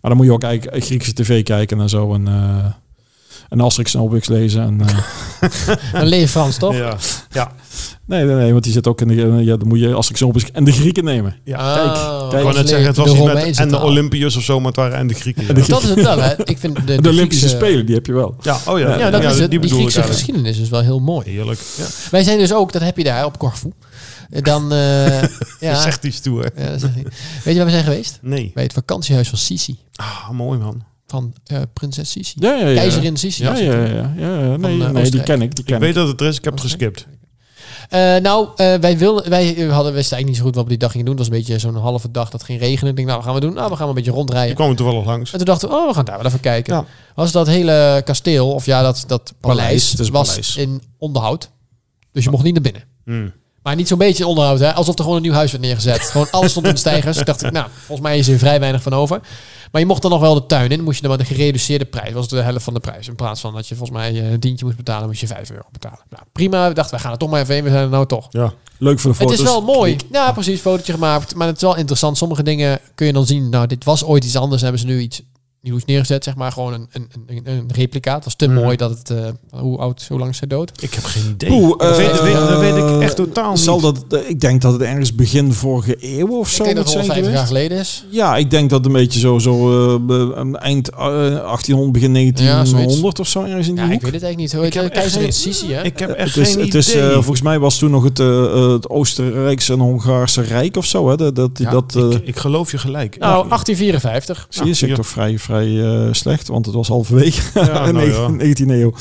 Maar 0.00 0.10
dan 0.10 0.16
moet 0.16 0.26
je 0.26 0.32
ook 0.32 0.42
eigenlijk 0.42 0.84
Griekse 0.84 1.12
tv 1.12 1.42
kijken 1.42 1.80
en 1.80 1.88
zo. 1.88 2.14
En, 2.14 2.28
eh 2.28 2.64
en 3.48 3.60
Asterix 3.60 3.94
en 3.94 4.00
Obelix 4.00 4.28
lezen. 4.28 4.62
En, 4.62 4.80
eh, 4.80 5.78
Dan 5.92 6.06
leer 6.06 6.20
je 6.20 6.28
Frans, 6.28 6.56
toch? 6.56 6.74
Ja. 6.76 6.96
Ja. 7.30 7.52
nee, 8.06 8.24
nee, 8.24 8.34
nee, 8.34 8.52
want 8.52 8.64
die 8.64 8.72
zit 8.72 8.86
ook 8.86 9.00
in 9.00 9.08
de... 9.08 9.14
Ja, 9.44 9.56
dan 9.56 9.68
moet 9.68 9.78
je 9.80 9.94
Asterix 9.94 10.20
en 10.20 10.26
Obelix 10.26 10.50
en 10.50 10.64
de 10.64 10.72
Grieken 10.72 11.04
nemen. 11.04 11.36
ja. 11.44 11.56
Ah, 11.56 11.74
kijk, 11.74 11.84
dan 11.94 12.28
kijk. 12.28 12.32
Ik 12.32 12.42
wou 12.42 12.54
net 12.54 12.68
zeggen, 12.68 12.86
het 12.86 12.96
was 12.96 13.10
de 13.10 13.16
niet 13.16 13.32
met 13.32 13.58
en 13.58 13.68
de. 13.68 13.80
Olympiërs 13.80 14.36
of 14.36 14.42
zo, 14.42 14.56
maar 14.58 14.66
het 14.66 14.76
waren 14.76 14.96
en 14.98 15.06
de 15.06 15.14
Grieken. 15.14 15.46
ja. 15.46 15.52
Dat 15.52 15.82
is 15.82 15.88
het 15.88 16.02
wel, 16.02 16.18
hè? 16.20 16.32
Ik 16.44 16.58
vind 16.58 16.76
de, 16.76 16.84
De, 16.96 17.00
de 17.02 17.08
Olympische 17.08 17.46
Griekse- 17.46 17.64
Spelen, 17.66 17.86
die 17.86 17.94
heb 17.94 18.06
je 18.06 18.12
wel. 18.12 18.36
Ja, 18.40 18.58
oh 18.66 18.78
ja. 18.78 18.98
Ja, 18.98 19.10
dat 19.10 19.22
is 19.24 19.38
het. 19.38 19.50
Die, 19.50 19.60
ik 19.60 19.70
Griekse 19.72 20.02
geschiedenis 20.02 20.58
is 20.58 20.68
wel 20.68 20.80
heel 20.80 21.00
mooi. 21.00 21.28
Heerlijk. 21.30 21.60
Ja. 21.76 21.84
Wij 22.10 22.22
zijn 22.22 22.38
dus 22.38 22.52
ook, 22.54 22.72
dat 22.72 22.82
heb 22.82 22.96
je 22.96 23.04
daar 23.04 23.24
op 23.24 23.38
Corfu. 23.38 23.72
Dan, 24.30 24.72
eh 24.72 25.22
ja, 25.60 25.80
Zegt 25.80 26.02
die 26.02 26.12
stoer. 26.12 26.50
ja, 26.56 26.70
dat 26.70 26.80
zeg 26.80 26.96
ik. 26.96 27.06
Weet 27.44 27.52
je 27.52 27.54
waar 27.54 27.64
we 27.64 27.70
zijn 27.70 27.84
geweest? 27.84 28.18
Nee. 28.22 28.50
Bij 28.54 28.62
het 28.62 28.72
vakantiehuis 28.72 29.28
van 29.28 29.38
Sisi. 29.38 29.78
Ah, 29.94 30.30
mooi 30.30 30.58
man. 30.58 30.82
Van 31.06 31.34
eh, 31.44 31.62
prinses 31.72 32.10
Sisi. 32.10 32.34
Ja, 32.38 32.54
ja, 32.54 32.68
ja. 32.68 32.74
Keizerin 32.74 33.16
Sisi. 33.16 33.42
Ja, 33.42 33.50
was 33.50 33.58
ja, 33.58 33.64
ja. 33.64 33.86
toen. 33.86 34.14
ja, 34.18 34.40
ja. 34.40 34.56
Nee, 34.56 34.78
Van, 34.78 34.86
eh, 34.86 34.92
nee 34.92 35.10
die 35.10 35.22
ken 35.22 35.42
ik. 35.42 35.54
Die 35.56 35.64
ken 35.64 35.74
Ik 35.74 35.80
weet 35.80 35.94
dat 35.94 36.08
het 36.08 36.20
er 36.20 36.26
is, 36.26 36.36
ik 36.36 36.44
heb 36.44 36.52
het 36.52 36.62
geskipt. 36.62 37.06
Eh, 37.88 38.16
nou, 38.16 38.48
eh, 38.56 38.74
wij, 38.74 38.98
wilden, 38.98 39.30
wij 39.30 39.44
hadden, 39.46 39.92
wisten 39.92 39.94
eigenlijk 39.94 40.26
niet 40.26 40.36
zo 40.36 40.42
goed 40.42 40.54
wat 40.54 40.64
we 40.64 40.70
die 40.70 40.78
dag 40.78 40.90
gingen 40.90 41.06
doen. 41.06 41.16
Het 41.16 41.28
was 41.28 41.34
een 41.34 41.44
beetje 41.44 41.58
zo'n 41.58 41.76
halve 41.76 42.10
dag 42.10 42.30
dat 42.30 42.42
ging 42.42 42.60
regenen. 42.60 42.90
Ik 42.90 42.96
denk, 42.96 43.08
nou, 43.08 43.20
wat 43.20 43.26
gaan 43.28 43.40
we 43.40 43.46
doen? 43.46 43.54
Nou, 43.54 43.70
we 43.70 43.76
gaan 43.76 43.88
een 43.88 43.94
beetje 43.94 44.10
rondrijden. 44.10 44.54
kwam 44.54 44.70
er 44.70 44.76
toevallig 44.76 45.04
langs. 45.04 45.32
En 45.32 45.36
toen 45.36 45.46
dachten 45.46 45.68
we, 45.68 45.74
oh, 45.74 45.88
we 45.88 45.94
gaan 45.94 46.04
daar 46.04 46.16
wel 46.16 46.26
even 46.26 46.40
kijken. 46.40 46.74
Ja. 46.74 46.84
Was 47.14 47.32
dat 47.32 47.46
hele 47.46 48.02
kasteel, 48.04 48.52
of 48.52 48.66
ja, 48.66 48.82
dat, 48.82 49.04
dat 49.06 49.34
paleis, 49.40 49.58
Paleis, 49.60 49.90
het 49.90 50.00
is 50.00 50.06
een 50.06 50.12
was 50.12 50.28
paleis. 50.28 50.56
in 50.56 50.82
onderhoud. 50.98 51.50
Dus 52.12 52.24
je 52.24 52.30
mocht 52.30 52.42
niet 52.42 52.54
naar 52.54 52.62
binnen. 52.62 52.82
Hmm. 53.04 53.32
Maar 53.66 53.76
niet 53.76 53.88
zo'n 53.88 53.98
beetje 53.98 54.26
onderhoud, 54.26 54.58
hè? 54.58 54.74
alsof 54.74 54.94
er 54.94 55.00
gewoon 55.00 55.16
een 55.16 55.22
nieuw 55.22 55.32
huis 55.32 55.50
werd 55.50 55.62
neergezet. 55.62 56.00
gewoon 56.10 56.30
alles 56.30 56.50
stond 56.50 56.66
in 56.66 56.72
de 56.72 56.78
stijgers. 56.78 57.16
dacht 57.16 57.44
ik, 57.44 57.52
nou, 57.52 57.66
volgens 57.86 58.08
mij 58.08 58.18
is 58.18 58.28
er 58.28 58.38
vrij 58.38 58.60
weinig 58.60 58.82
van 58.82 58.92
over. 58.92 59.20
Maar 59.72 59.80
je 59.80 59.86
mocht 59.86 60.02
dan 60.02 60.10
nog 60.10 60.20
wel 60.20 60.34
de 60.34 60.46
tuin 60.46 60.70
in. 60.70 60.82
Moest 60.82 60.96
je 60.96 61.08
dan 61.08 61.16
maar 61.16 61.26
de 61.26 61.34
gereduceerde 61.34 61.84
prijs. 61.84 62.12
was 62.12 62.28
de 62.28 62.36
helft 62.40 62.64
van 62.64 62.74
de 62.74 62.80
prijs. 62.80 63.08
In 63.08 63.14
plaats 63.14 63.40
van 63.40 63.54
dat 63.54 63.68
je 63.68 63.74
volgens 63.74 63.98
mij 63.98 64.10
eh, 64.10 64.32
een 64.32 64.40
tientje 64.40 64.64
moest 64.64 64.76
betalen, 64.76 65.06
moest 65.06 65.20
je 65.20 65.26
5 65.26 65.50
euro 65.50 65.64
betalen. 65.72 66.00
Nou, 66.10 66.22
prima. 66.32 66.68
We 66.68 66.74
dachten, 66.74 66.96
we 66.96 67.02
gaan 67.02 67.12
er 67.12 67.18
toch 67.18 67.30
maar 67.30 67.40
even 67.40 67.54
heen. 67.54 67.64
We 67.64 67.70
zijn 67.70 67.82
er 67.82 67.88
nou 67.88 68.06
toch. 68.06 68.26
Ja. 68.30 68.52
Leuk 68.78 68.98
voor 68.98 69.10
de 69.12 69.16
Het 69.16 69.26
foto's. 69.26 69.44
is 69.46 69.52
wel 69.52 69.62
mooi. 69.62 69.96
Ja, 70.12 70.32
precies. 70.32 70.60
Fotootje 70.60 70.92
gemaakt. 70.92 71.34
Maar 71.34 71.46
het 71.46 71.56
is 71.56 71.62
wel 71.62 71.76
interessant. 71.76 72.16
Sommige 72.16 72.42
dingen 72.42 72.80
kun 72.94 73.06
je 73.06 73.12
dan 73.12 73.26
zien. 73.26 73.48
Nou, 73.48 73.66
dit 73.66 73.84
was 73.84 74.04
ooit 74.04 74.24
iets 74.24 74.36
anders. 74.36 74.62
Hebben 74.62 74.80
ze 74.80 74.86
nu 74.86 75.00
iets 75.00 75.22
nieuws 75.66 75.84
neergezet. 75.84 76.24
Zeg 76.24 76.34
maar 76.36 76.52
gewoon 76.52 76.72
een, 76.72 76.88
een, 76.92 77.08
een, 77.26 77.42
een 77.44 77.68
replica. 77.74 78.14
Het 78.14 78.24
was 78.24 78.34
te 78.36 78.46
Mhm. 78.48 78.54
mooi 78.62 78.76
dat 78.76 78.90
het... 78.90 79.10
eh, 79.10 79.60
hoe 79.60 79.78
oud, 79.78 80.06
hoe 80.08 80.18
lang 80.18 80.30
is 80.30 80.38
hij 80.38 80.48
dood? 80.48 80.82
Ik 80.82 80.94
heb 80.94 81.04
geen 81.04 81.22
idee. 81.30 81.50
Oeh, 81.50 81.78
dat, 81.78 81.96
weet, 81.96 82.06
eh, 82.06 82.12
dat 82.14 82.22
weet- 82.22 82.34
dat 82.34 82.60
weet 82.60 82.76
ik 82.76 83.00
echt 83.00 83.16
totaal 83.16 83.56
Zal 83.56 83.80
niet. 83.80 84.04
dat, 84.10 84.20
ik 84.28 84.40
denk 84.40 84.62
dat 84.62 84.72
het 84.72 84.82
ergens 84.82 85.14
begin 85.14 85.52
vorige 85.52 85.96
eeuw 86.00 86.28
of 86.38 86.48
Ik 86.48 86.54
zo 86.54 86.64
denk 86.64 86.76
dat 86.76 86.84
het 86.84 86.92
zijn 86.92 87.04
150 87.06 87.32
jaar 87.32 87.46
geleden 87.46 87.78
is. 87.78 88.04
Ja, 88.10 88.36
ik 88.36 88.50
denk 88.50 88.70
dat 88.70 88.78
het 88.78 88.86
een 88.88 88.92
beetje 88.92 89.20
zo, 89.20 89.38
zo 89.38 89.54
eh, 89.98 90.54
eind 90.62 90.90
eh, 90.90 90.98
1800, 90.98 91.92
begin 91.92 92.08
Ja, 92.08 92.12
1900 92.14 93.00
zoiets. 93.00 93.20
of 93.20 93.28
zo 93.28 93.42
ergens 93.42 93.68
in 93.68 93.74
die 93.74 93.84
Ja, 93.84 93.90
ik 93.90 93.92
hoek. 93.92 94.02
weet 94.02 94.12
het 94.12 94.22
eigenlijk 94.22 94.36
niet. 94.36 94.52
Hoe 94.52 94.62
heet 94.62 94.74
heb 94.74 94.92
echt 94.92 95.34
Sisi, 95.34 95.72
hè? 95.72 95.82
Ik 95.84 95.98
heb 95.98 96.10
echt 96.10 96.34
het 96.34 96.46
is, 96.46 96.52
geen 96.54 96.64
het 96.64 96.74
is, 96.74 96.90
idee. 96.90 97.02
eh, 97.08 97.12
volgens 97.12 97.42
mij 97.42 97.58
was 97.58 97.78
toen 97.78 97.90
nog 97.90 98.04
het, 98.04 98.20
eh, 98.20 98.44
eh, 98.44 98.70
het 98.72 98.88
Oostenrijkse 98.88 99.72
en 99.72 99.78
Hongaarse 99.78 100.40
Rijk 100.40 100.76
of 100.76 100.84
zo. 100.86 101.08
Hè? 101.08 101.16
Dat, 101.16 101.34
dat, 101.36 101.50
Ja, 101.54 101.70
dat, 101.70 101.94
eh, 101.96 102.02
ik, 102.10 102.26
ik 102.26 102.36
geloof 102.36 102.70
je 102.70 102.78
gelijk. 102.78 103.18
Nou, 103.18 103.32
Ja. 103.32 103.48
1854. 103.48 104.46
zie 104.48 104.66
je, 104.66 104.74
zit 104.74 104.88
ja. 104.88 104.94
toch 104.94 105.06
vrij, 105.06 105.38
vrij 105.38 105.55
eh, 105.62 106.12
slecht, 106.12 106.48
want 106.48 106.66
het 106.66 106.74
was 106.74 106.88
halverwege 106.88 107.42
Ja, 107.60 107.86
in 107.86 107.94
nou 107.94 108.38
de 108.38 108.44
ja. 108.44 108.54
19e 108.64 108.70
eeuw. 108.70 108.92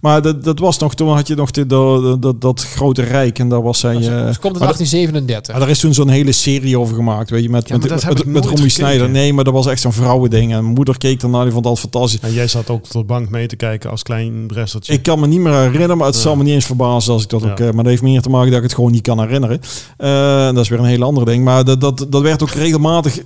Maar 0.00 0.22
dat, 0.22 0.44
dat 0.44 0.58
was 0.58 0.78
nog, 0.78 0.94
toen 0.94 1.08
had 1.14 1.26
je 1.26 1.34
nog 1.34 1.50
de, 1.50 1.66
de, 1.66 2.16
dat- 2.20 2.40
dat 2.40 2.62
grote 2.64 3.02
rijk 3.02 3.38
en 3.38 3.48
daar 3.48 3.62
was 3.62 3.78
zij... 3.80 3.94
eh, 3.94 4.00
Dus 4.00 4.08
komt 4.08 4.16
het 4.26 4.42
maar 4.42 4.52
in 4.52 4.58
dat- 4.58 4.60
1837. 4.60 5.52
Maar 5.52 5.60
daar 5.60 5.70
is 5.70 5.78
toen 5.78 5.94
zo'n 5.94 6.08
hele 6.08 6.32
serie 6.32 6.78
over 6.78 6.94
gemaakt, 6.94 7.30
weet 7.30 7.42
je, 7.42 7.50
met, 7.50 7.68
Ja, 7.68 7.76
met, 7.76 7.88
dat 7.88 8.02
heb 8.02 8.24
met, 8.24 8.44
Romy. 8.44 8.68
Schneider. 8.68 9.10
Nee, 9.10 9.32
maar 9.32 9.44
dat 9.44 9.52
was 9.52 9.66
echt 9.66 9.80
zo'n 9.80 9.92
vrouwending. 9.92 10.52
En 10.52 10.62
mijn 10.62 10.74
moeder 10.74 10.98
keek 10.98 11.20
daarna, 11.20 11.42
die 11.42 11.52
vond 11.52 11.64
het 11.64 11.74
altijd 11.74 11.92
fantastisch. 11.92 12.20
En 12.28 12.32
jij 12.34 12.46
zat 12.48 12.70
ook 12.70 12.84
op 12.84 12.90
de 12.90 13.04
bank 13.04 13.28
mee 13.30 13.46
te 13.46 13.56
kijken 13.56 13.90
als 13.90 14.02
klein 14.02 14.46
bresteltje. 14.46 14.92
Ik 14.92 15.02
kan 15.02 15.20
me 15.20 15.26
niet 15.26 15.40
meer 15.40 15.52
herinneren, 15.52 15.96
maar 15.96 16.06
het 16.06 16.16
Ja. 16.16 16.20
zal 16.22 16.36
me 16.36 16.42
niet 16.42 16.52
eens 16.54 16.64
verbazen 16.64 17.12
als 17.12 17.22
ik 17.22 17.28
dat 17.28 17.42
Ja. 17.42 17.50
ook... 17.50 17.58
eh, 17.58 17.64
maar 17.66 17.74
dat 17.82 17.86
heeft 17.86 18.02
meer 18.02 18.20
te 18.22 18.28
maken 18.30 18.48
dat 18.48 18.56
ik 18.56 18.62
het 18.64 18.74
gewoon 18.74 18.92
niet 18.92 19.02
kan 19.02 19.20
herinneren. 19.20 19.60
Eh, 19.96 20.44
dat 20.44 20.56
is 20.58 20.68
weer 20.68 20.78
een 20.78 20.84
hele 20.84 21.04
andere 21.04 21.26
ding. 21.26 21.44
Maar 21.44 21.64
dat, 21.64 21.80
dat, 21.80 22.06
dat 22.08 22.22
werd 22.22 22.42
ook 22.42 22.50
regelmatig... 22.50 23.18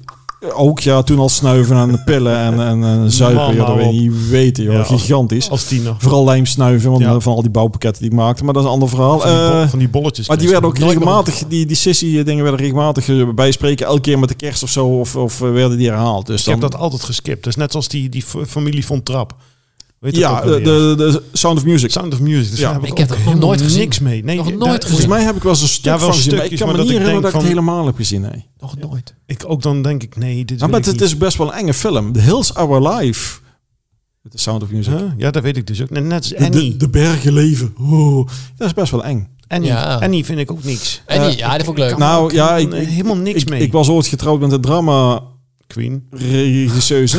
Ook 0.54 0.80
ja, 0.80 1.02
toen 1.02 1.18
al 1.18 1.28
snuiven 1.28 1.76
en 1.76 2.02
pillen 2.04 2.36
en, 2.38 2.60
en, 2.60 2.82
en 2.84 3.10
zuipen. 3.10 3.42
Man, 3.44 3.54
ja, 3.54 3.66
dat 3.66 3.76
weet 3.76 3.94
je 3.94 4.00
niet 4.00 4.28
weten, 4.28 4.64
joh. 4.64 4.72
Ja, 4.74 4.82
Gigantisch. 4.84 5.50
als 5.50 5.64
tiener. 5.64 5.94
Vooral 5.98 6.24
lijmsnuiven 6.24 6.90
van, 6.92 7.00
Ja. 7.00 7.20
van 7.20 7.34
al 7.34 7.40
die 7.42 7.50
bouwpakketten 7.50 8.02
die 8.02 8.10
ik 8.10 8.16
maakte. 8.16 8.44
Maar 8.44 8.52
dat 8.52 8.62
is 8.62 8.68
een 8.68 8.74
ander 8.74 8.88
verhaal. 8.88 9.18
Van 9.20 9.28
die, 9.30 9.38
bo- 9.38 9.60
Eh, 9.62 9.68
van 9.68 9.78
die 9.78 9.88
bolletjes. 9.88 10.28
maar 10.28 10.38
die 10.38 10.48
werden 10.48 10.68
ook 10.68 10.78
regelmatig, 10.78 11.42
die, 11.48 11.66
die 11.66 11.76
sissy 11.76 12.22
dingen 12.22 12.42
werden 12.42 12.60
regelmatig 12.60 13.08
eh, 13.08 13.28
bijspreken. 13.34 13.86
Elke 13.86 14.00
keer 14.00 14.18
met 14.18 14.28
de 14.28 14.34
kerst 14.34 14.62
of 14.62 14.70
zo, 14.70 14.86
of, 14.86 15.16
of 15.16 15.42
eh, 15.42 15.50
werden 15.52 15.78
die 15.78 15.88
herhaald. 15.88 16.26
Dus 16.26 16.40
Ik 16.40 16.46
heb 16.50 16.60
dan, 16.60 16.70
dat 16.70 16.80
altijd 16.80 17.02
geskipt. 17.02 17.46
Is 17.46 17.56
net 17.56 17.70
zoals 17.70 17.88
die, 17.88 18.08
die 18.08 18.24
familie 18.46 18.86
van 18.86 19.02
Trap. 19.02 19.34
Weet 20.00 20.16
ja, 20.16 20.34
de, 20.40 20.42
alweer? 20.42 20.64
de, 20.64 20.94
de 20.96 21.22
Sound 21.32 21.58
of 21.58 21.64
Music. 21.64 21.90
Sound 21.90 22.12
of 22.12 22.20
Music. 22.20 22.50
Dus 22.50 22.58
Ja. 22.58 22.64
daar 22.64 22.74
heb 22.74 22.82
ik, 22.82 22.90
Ik 22.90 22.98
heb 22.98 23.08
dat 23.08 23.24
nog 23.24 23.34
nooit 23.38 23.62
gezien. 23.62 23.78
niks 23.78 23.98
mee. 23.98 24.24
Nee, 24.24 24.36
Nog 24.36 24.46
nooit 24.50 24.60
daar- 24.80 24.80
Volgens 24.90 25.06
mij 25.08 25.22
heb 25.22 25.36
ik 25.36 25.42
wel 25.42 25.52
eens 25.52 25.62
een 25.62 25.68
stuk 25.68 25.84
Ja, 25.84 25.90
wel 25.98 26.00
van 26.06 26.14
gezien. 26.14 26.34
maar 26.36 26.44
Ik 26.44 26.58
kan 26.58 26.66
me 26.66 26.72
niet 26.72 26.76
dat 26.76 26.84
ik 26.86 26.90
herinneren 26.92 27.22
dat 27.22 27.30
ik 27.34 27.38
het 27.40 27.48
helemaal 27.48 27.86
heb 27.86 27.96
gezien. 27.96 28.20
Nee. 28.20 28.44
Nog 28.58 28.76
nooit. 28.78 29.14
Ik 29.26 29.42
ook 29.46 29.62
dan 29.62 29.82
denk 29.82 30.02
ik, 30.02 30.16
nee, 30.16 30.44
dit 30.44 30.58
wil 30.60 30.68
maar 30.68 30.78
ik 30.78 30.84
het 30.84 30.94
niet. 30.94 31.02
is 31.02 31.16
best 31.16 31.36
wel 31.36 31.46
een 31.46 31.58
enge 31.58 31.74
film. 31.74 32.12
The 32.12 32.20
Hills 32.20 32.54
Our 32.54 32.88
Life. 32.88 33.38
Met 34.22 34.32
de 34.32 34.38
Sound 34.38 34.62
of 34.62 34.70
Music. 34.70 34.92
Huh? 34.92 35.02
Ja, 35.16 35.30
dat 35.30 35.42
weet 35.42 35.56
ik 35.56 35.66
dus 35.66 35.82
ook. 35.82 35.90
Net 35.90 36.12
als 36.12 36.28
De, 36.28 36.36
de, 36.38 36.44
Annie. 36.44 36.76
de 36.76 36.88
bergen 36.88 37.32
leven. 37.32 37.74
Oh, 37.80 38.26
dat 38.56 38.66
is 38.66 38.74
best 38.74 38.90
wel 38.90 39.04
eng. 39.04 39.28
Annie. 39.46 39.68
Ja. 39.70 39.94
Annie 39.94 40.24
vind 40.24 40.38
ik 40.38 40.50
ook 40.50 40.64
niks. 40.64 41.02
En 41.06 41.20
die, 41.20 41.30
Eh, 41.30 41.36
ja, 41.36 41.56
dat 41.56 41.64
vond 41.66 41.78
ik 41.78 41.84
leuk. 41.84 41.96
Nou 41.98 42.34
ja, 42.34 42.56
ik, 42.56 42.70
helemaal- 42.72 42.92
helemaal 42.94 43.16
niks 43.16 43.42
ik, 43.42 43.48
mee. 43.48 43.60
Ik 43.62 43.72
was 43.72 43.88
ooit 43.88 44.06
getrouwd 44.06 44.40
met 44.40 44.52
een 44.52 44.60
drama 44.60 45.22
Queen. 45.68 46.06
regisseuse. 46.10 47.18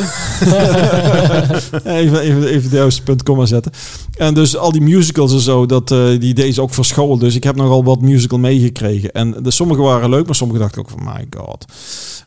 even, 1.84 2.20
even, 2.20 2.44
even 2.46 2.70
de 2.70 2.76
juiste 2.76 3.02
punt 3.02 3.22
komma 3.22 3.46
zetten. 3.46 3.72
En 4.16 4.34
dus 4.34 4.56
al 4.56 4.72
die 4.72 4.80
musicals 4.80 5.32
en 5.32 5.40
zo, 5.40 5.66
dat, 5.66 5.90
eh, 5.90 6.18
die 6.18 6.34
deze 6.34 6.62
ook 6.62 6.74
verscholen. 6.74 7.18
Dus 7.18 7.34
ik 7.34 7.44
heb 7.44 7.56
nogal 7.56 7.84
wat 7.84 8.00
musical 8.00 8.38
meegekregen. 8.38 9.12
En 9.12 9.34
de, 9.42 9.50
sommige 9.50 9.80
waren 9.82 10.10
leuk, 10.10 10.26
maar 10.26 10.34
sommige 10.34 10.58
dacht 10.60 10.72
ik 10.72 10.78
ook 10.78 10.90
van, 10.90 11.04
my 11.04 11.26
god. 11.36 11.64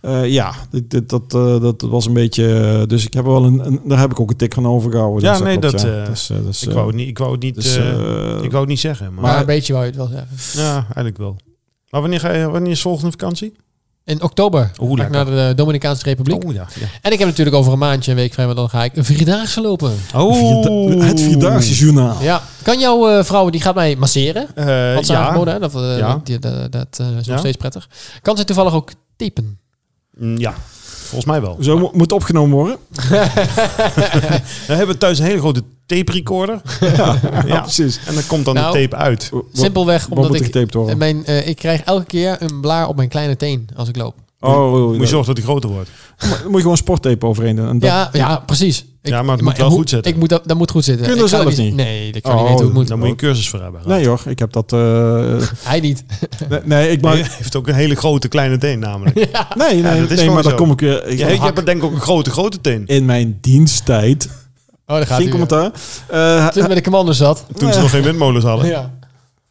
Eh, 0.01 0.27
ja, 0.29 0.53
dit, 0.69 0.89
dit, 0.91 1.09
dat, 1.09 1.33
eh, 1.33 1.61
dat 1.61 1.81
was 1.81 2.05
een 2.05 2.13
beetje... 2.13 2.83
dus 2.87 3.05
ik 3.05 3.13
heb 3.13 3.25
wel 3.25 3.43
een, 3.45 3.65
een- 3.65 3.81
daar 3.85 3.99
heb 3.99 4.11
ik 4.11 4.19
ook 4.19 4.29
een 4.29 4.37
tik 4.37 4.53
van 4.53 4.67
overgehouden. 4.67 5.23
Ja, 5.23 5.31
Dus 5.31 5.41
nee, 5.41 5.59
klopt, 5.59 5.81
dat, 5.81 5.91
ja. 5.91 6.05
Dus, 6.05 6.31
dus, 6.45 6.63
Ik 6.63 6.71
wou 6.73 6.87
het 6.87 6.95
niet, 6.95 7.07
ik 7.07 7.17
wou 7.17 7.31
het 7.31 7.41
niet, 7.41 7.55
dus, 7.55 7.75
ik 8.41 8.49
wou 8.51 8.59
het 8.59 8.67
niet 8.67 8.79
zeggen. 8.79 9.13
Maar, 9.13 9.23
maar 9.23 9.39
een 9.39 9.45
beetje 9.45 9.73
wou 9.73 9.85
je 9.85 9.91
het 9.91 9.99
wel 9.99 10.09
zeggen. 10.09 10.61
ja, 10.63 10.73
eigenlijk 10.83 11.17
wel. 11.17 11.35
Maar 11.89 12.01
wanneer, 12.01 12.19
ga 12.19 12.33
je, 12.33 12.49
wanneer 12.49 12.71
is 12.71 12.81
volgende 12.81 13.11
vakantie? 13.11 13.53
In 14.05 14.21
oktober 14.21 14.71
Oeh, 14.81 14.99
ga 14.99 15.05
ik 15.05 15.11
naar 15.11 15.25
de 15.25 15.53
Dominicaanse 15.55 16.03
Republiek. 16.03 16.43
Ja. 16.43 16.51
ja. 16.51 16.87
En 17.01 17.11
ik 17.11 17.19
heb 17.19 17.27
natuurlijk 17.27 17.55
over 17.55 17.73
een 17.73 17.79
maandje, 17.79 18.11
een 18.11 18.17
week 18.17 18.33
vrij, 18.33 18.45
maar 18.45 18.55
dan 18.55 18.69
ga 18.69 18.83
ik 18.83 18.95
een 18.97 19.05
vierdaagse 19.05 19.61
lopen. 19.61 19.95
Oh, 20.15 20.35
Vierda- 20.37 21.05
het 21.05 21.21
Vierdaagse 21.21 21.73
Journaal. 21.73 22.21
Ja. 22.21 22.41
Kan 22.61 22.79
jouw 22.79 23.09
eh, 23.09 23.23
vrouw, 23.23 23.49
die 23.49 23.61
gaat 23.61 23.75
mij 23.75 23.95
masseren? 23.95 24.47
Eh, 24.55 24.93
Wat 24.95 25.05
ze 25.05 25.13
ja. 25.13 25.43
hè? 25.45 25.59
Dat, 25.59 25.71
Ja. 25.73 26.19
die, 26.23 26.39
dat, 26.39 26.71
dat 26.71 27.01
is 27.19 27.27
nog 27.27 27.39
steeds 27.39 27.57
prettig. 27.57 27.89
Kan 28.21 28.37
ze 28.37 28.43
toevallig 28.43 28.73
ook 28.73 28.91
tapen? 29.15 29.59
Mm, 30.17 30.37
ja, 30.39 30.53
volgens 30.83 31.25
mij 31.25 31.41
wel. 31.41 31.57
Zo 31.59 31.77
mo- 31.77 31.91
moet 31.93 32.11
opgenomen 32.11 32.55
worden. 32.57 32.77
We 34.67 34.73
hebben 34.73 34.97
thuis 34.97 35.19
een 35.19 35.25
hele 35.25 35.39
grote 35.39 35.63
tape 35.95 36.11
recorder. 36.11 36.61
Ja, 36.97 37.19
Ja. 37.45 37.61
precies. 37.61 37.99
En 38.05 38.13
dan 38.13 38.23
komt 38.27 38.45
dan 38.45 38.53
Nou, 38.53 38.73
de 38.73 38.79
tape 38.81 38.95
uit. 38.95 39.31
Simpelweg 39.53 40.07
omdat 40.09 40.27
moet 40.29 40.37
ik, 40.39 40.43
getaped 40.45 40.73
worden? 40.73 40.97
mijn, 40.97 41.25
eh, 41.25 41.47
ik 41.47 41.55
krijg 41.55 41.81
elke 41.81 42.05
keer 42.05 42.35
een 42.39 42.61
blaar 42.61 42.87
op 42.87 42.95
mijn 42.95 43.09
kleine 43.09 43.35
teen 43.35 43.67
als 43.75 43.89
ik 43.89 43.95
loop. 43.95 44.15
Oh, 44.39 44.87
Moet 44.87 44.97
je 44.99 45.05
zorgen 45.05 45.25
dat 45.27 45.35
die 45.35 45.45
groter 45.45 45.69
wordt. 45.69 45.89
Dan 46.17 46.29
moet 46.45 46.55
je 46.55 46.61
gewoon 46.61 46.77
sporttape 46.77 47.25
overheen 47.25 47.55
doen. 47.55 47.67
En 47.67 47.79
dat- 47.79 47.89
Ja, 47.89 48.09
ja, 48.13 48.37
precies. 48.45 48.85
Ik, 49.01 49.09
Ja, 49.09 49.21
maar 49.23 49.35
het 49.35 49.45
moet 49.45 49.57
wel 49.57 49.69
goed 49.69 49.89
zitten. 49.89 50.11
Ik 50.11 50.17
moet 50.17 50.29
dat, 50.29 50.41
dat 50.45 50.57
moet 50.57 50.71
goed 50.71 50.83
zitten. 50.83 51.05
Kun 51.05 51.15
je 51.15 51.23
Ik 51.23 51.29
dat 51.31 51.39
zelf 51.41 51.57
niet? 51.57 51.75
Nee, 51.75 52.09
ik 52.11 52.25
zou 52.25 52.35
Oh, 52.35 52.39
niet 52.41 52.49
weten 52.49 52.55
hoe 52.65 52.65
het 52.65 52.73
moet. 52.73 52.87
Daar 52.87 52.97
moet 52.97 53.05
je 53.05 53.11
een 53.11 53.17
cursus 53.19 53.49
voor 53.49 53.61
hebben. 53.61 53.81
Nee 53.85 54.07
hoor, 54.07 54.21
ik 54.25 54.39
heb 54.39 54.51
dat... 54.53 54.73
eh, 54.73 54.79
Hij 55.69 55.79
niet. 55.79 56.03
nee, 56.49 56.59
nee, 56.63 56.89
ik 56.91 57.01
Maar 57.01 57.15
maak... 57.17 57.23
je 57.25 57.31
heeft 57.37 57.55
ook 57.55 57.67
een 57.67 57.73
hele 57.73 57.95
grote 57.95 58.27
kleine 58.27 58.57
teen 58.57 58.79
namelijk. 58.79 59.15
Nee, 59.55 59.81
nee, 59.81 59.99
dat 60.01 60.11
is 60.11 60.19
nee 60.19 60.29
maar 60.29 60.43
dan 60.43 60.55
kom 60.55 60.71
ik 60.71 60.79
weer... 60.79 61.07
ik- 61.07 61.19
Je, 61.19 61.25
je 61.25 61.39
hebt 61.41 61.65
denk 61.65 61.77
ik 61.77 61.83
ook 61.83 61.93
een 61.93 62.01
grote, 62.01 62.29
grote 62.31 62.61
teen. 62.61 62.83
in 62.85 63.05
mijn 63.05 63.37
diensttijd... 63.41 64.29
Oh, 64.87 64.95
daar 64.95 65.07
gaat 65.07 65.17
Geen 65.17 65.29
commentaar. 65.29 65.71
Eh, 66.07 66.47
Toen 66.47 66.61
ik 66.61 66.67
bij 66.67 66.75
de 66.75 66.81
commando 66.81 67.11
zat. 67.11 67.45
Toen 67.57 67.73
ze 67.73 67.79
nog 67.79 67.89
geen 67.89 68.03
windmolens 68.03 68.45
hadden. 68.45 68.67
Ja. 68.67 68.91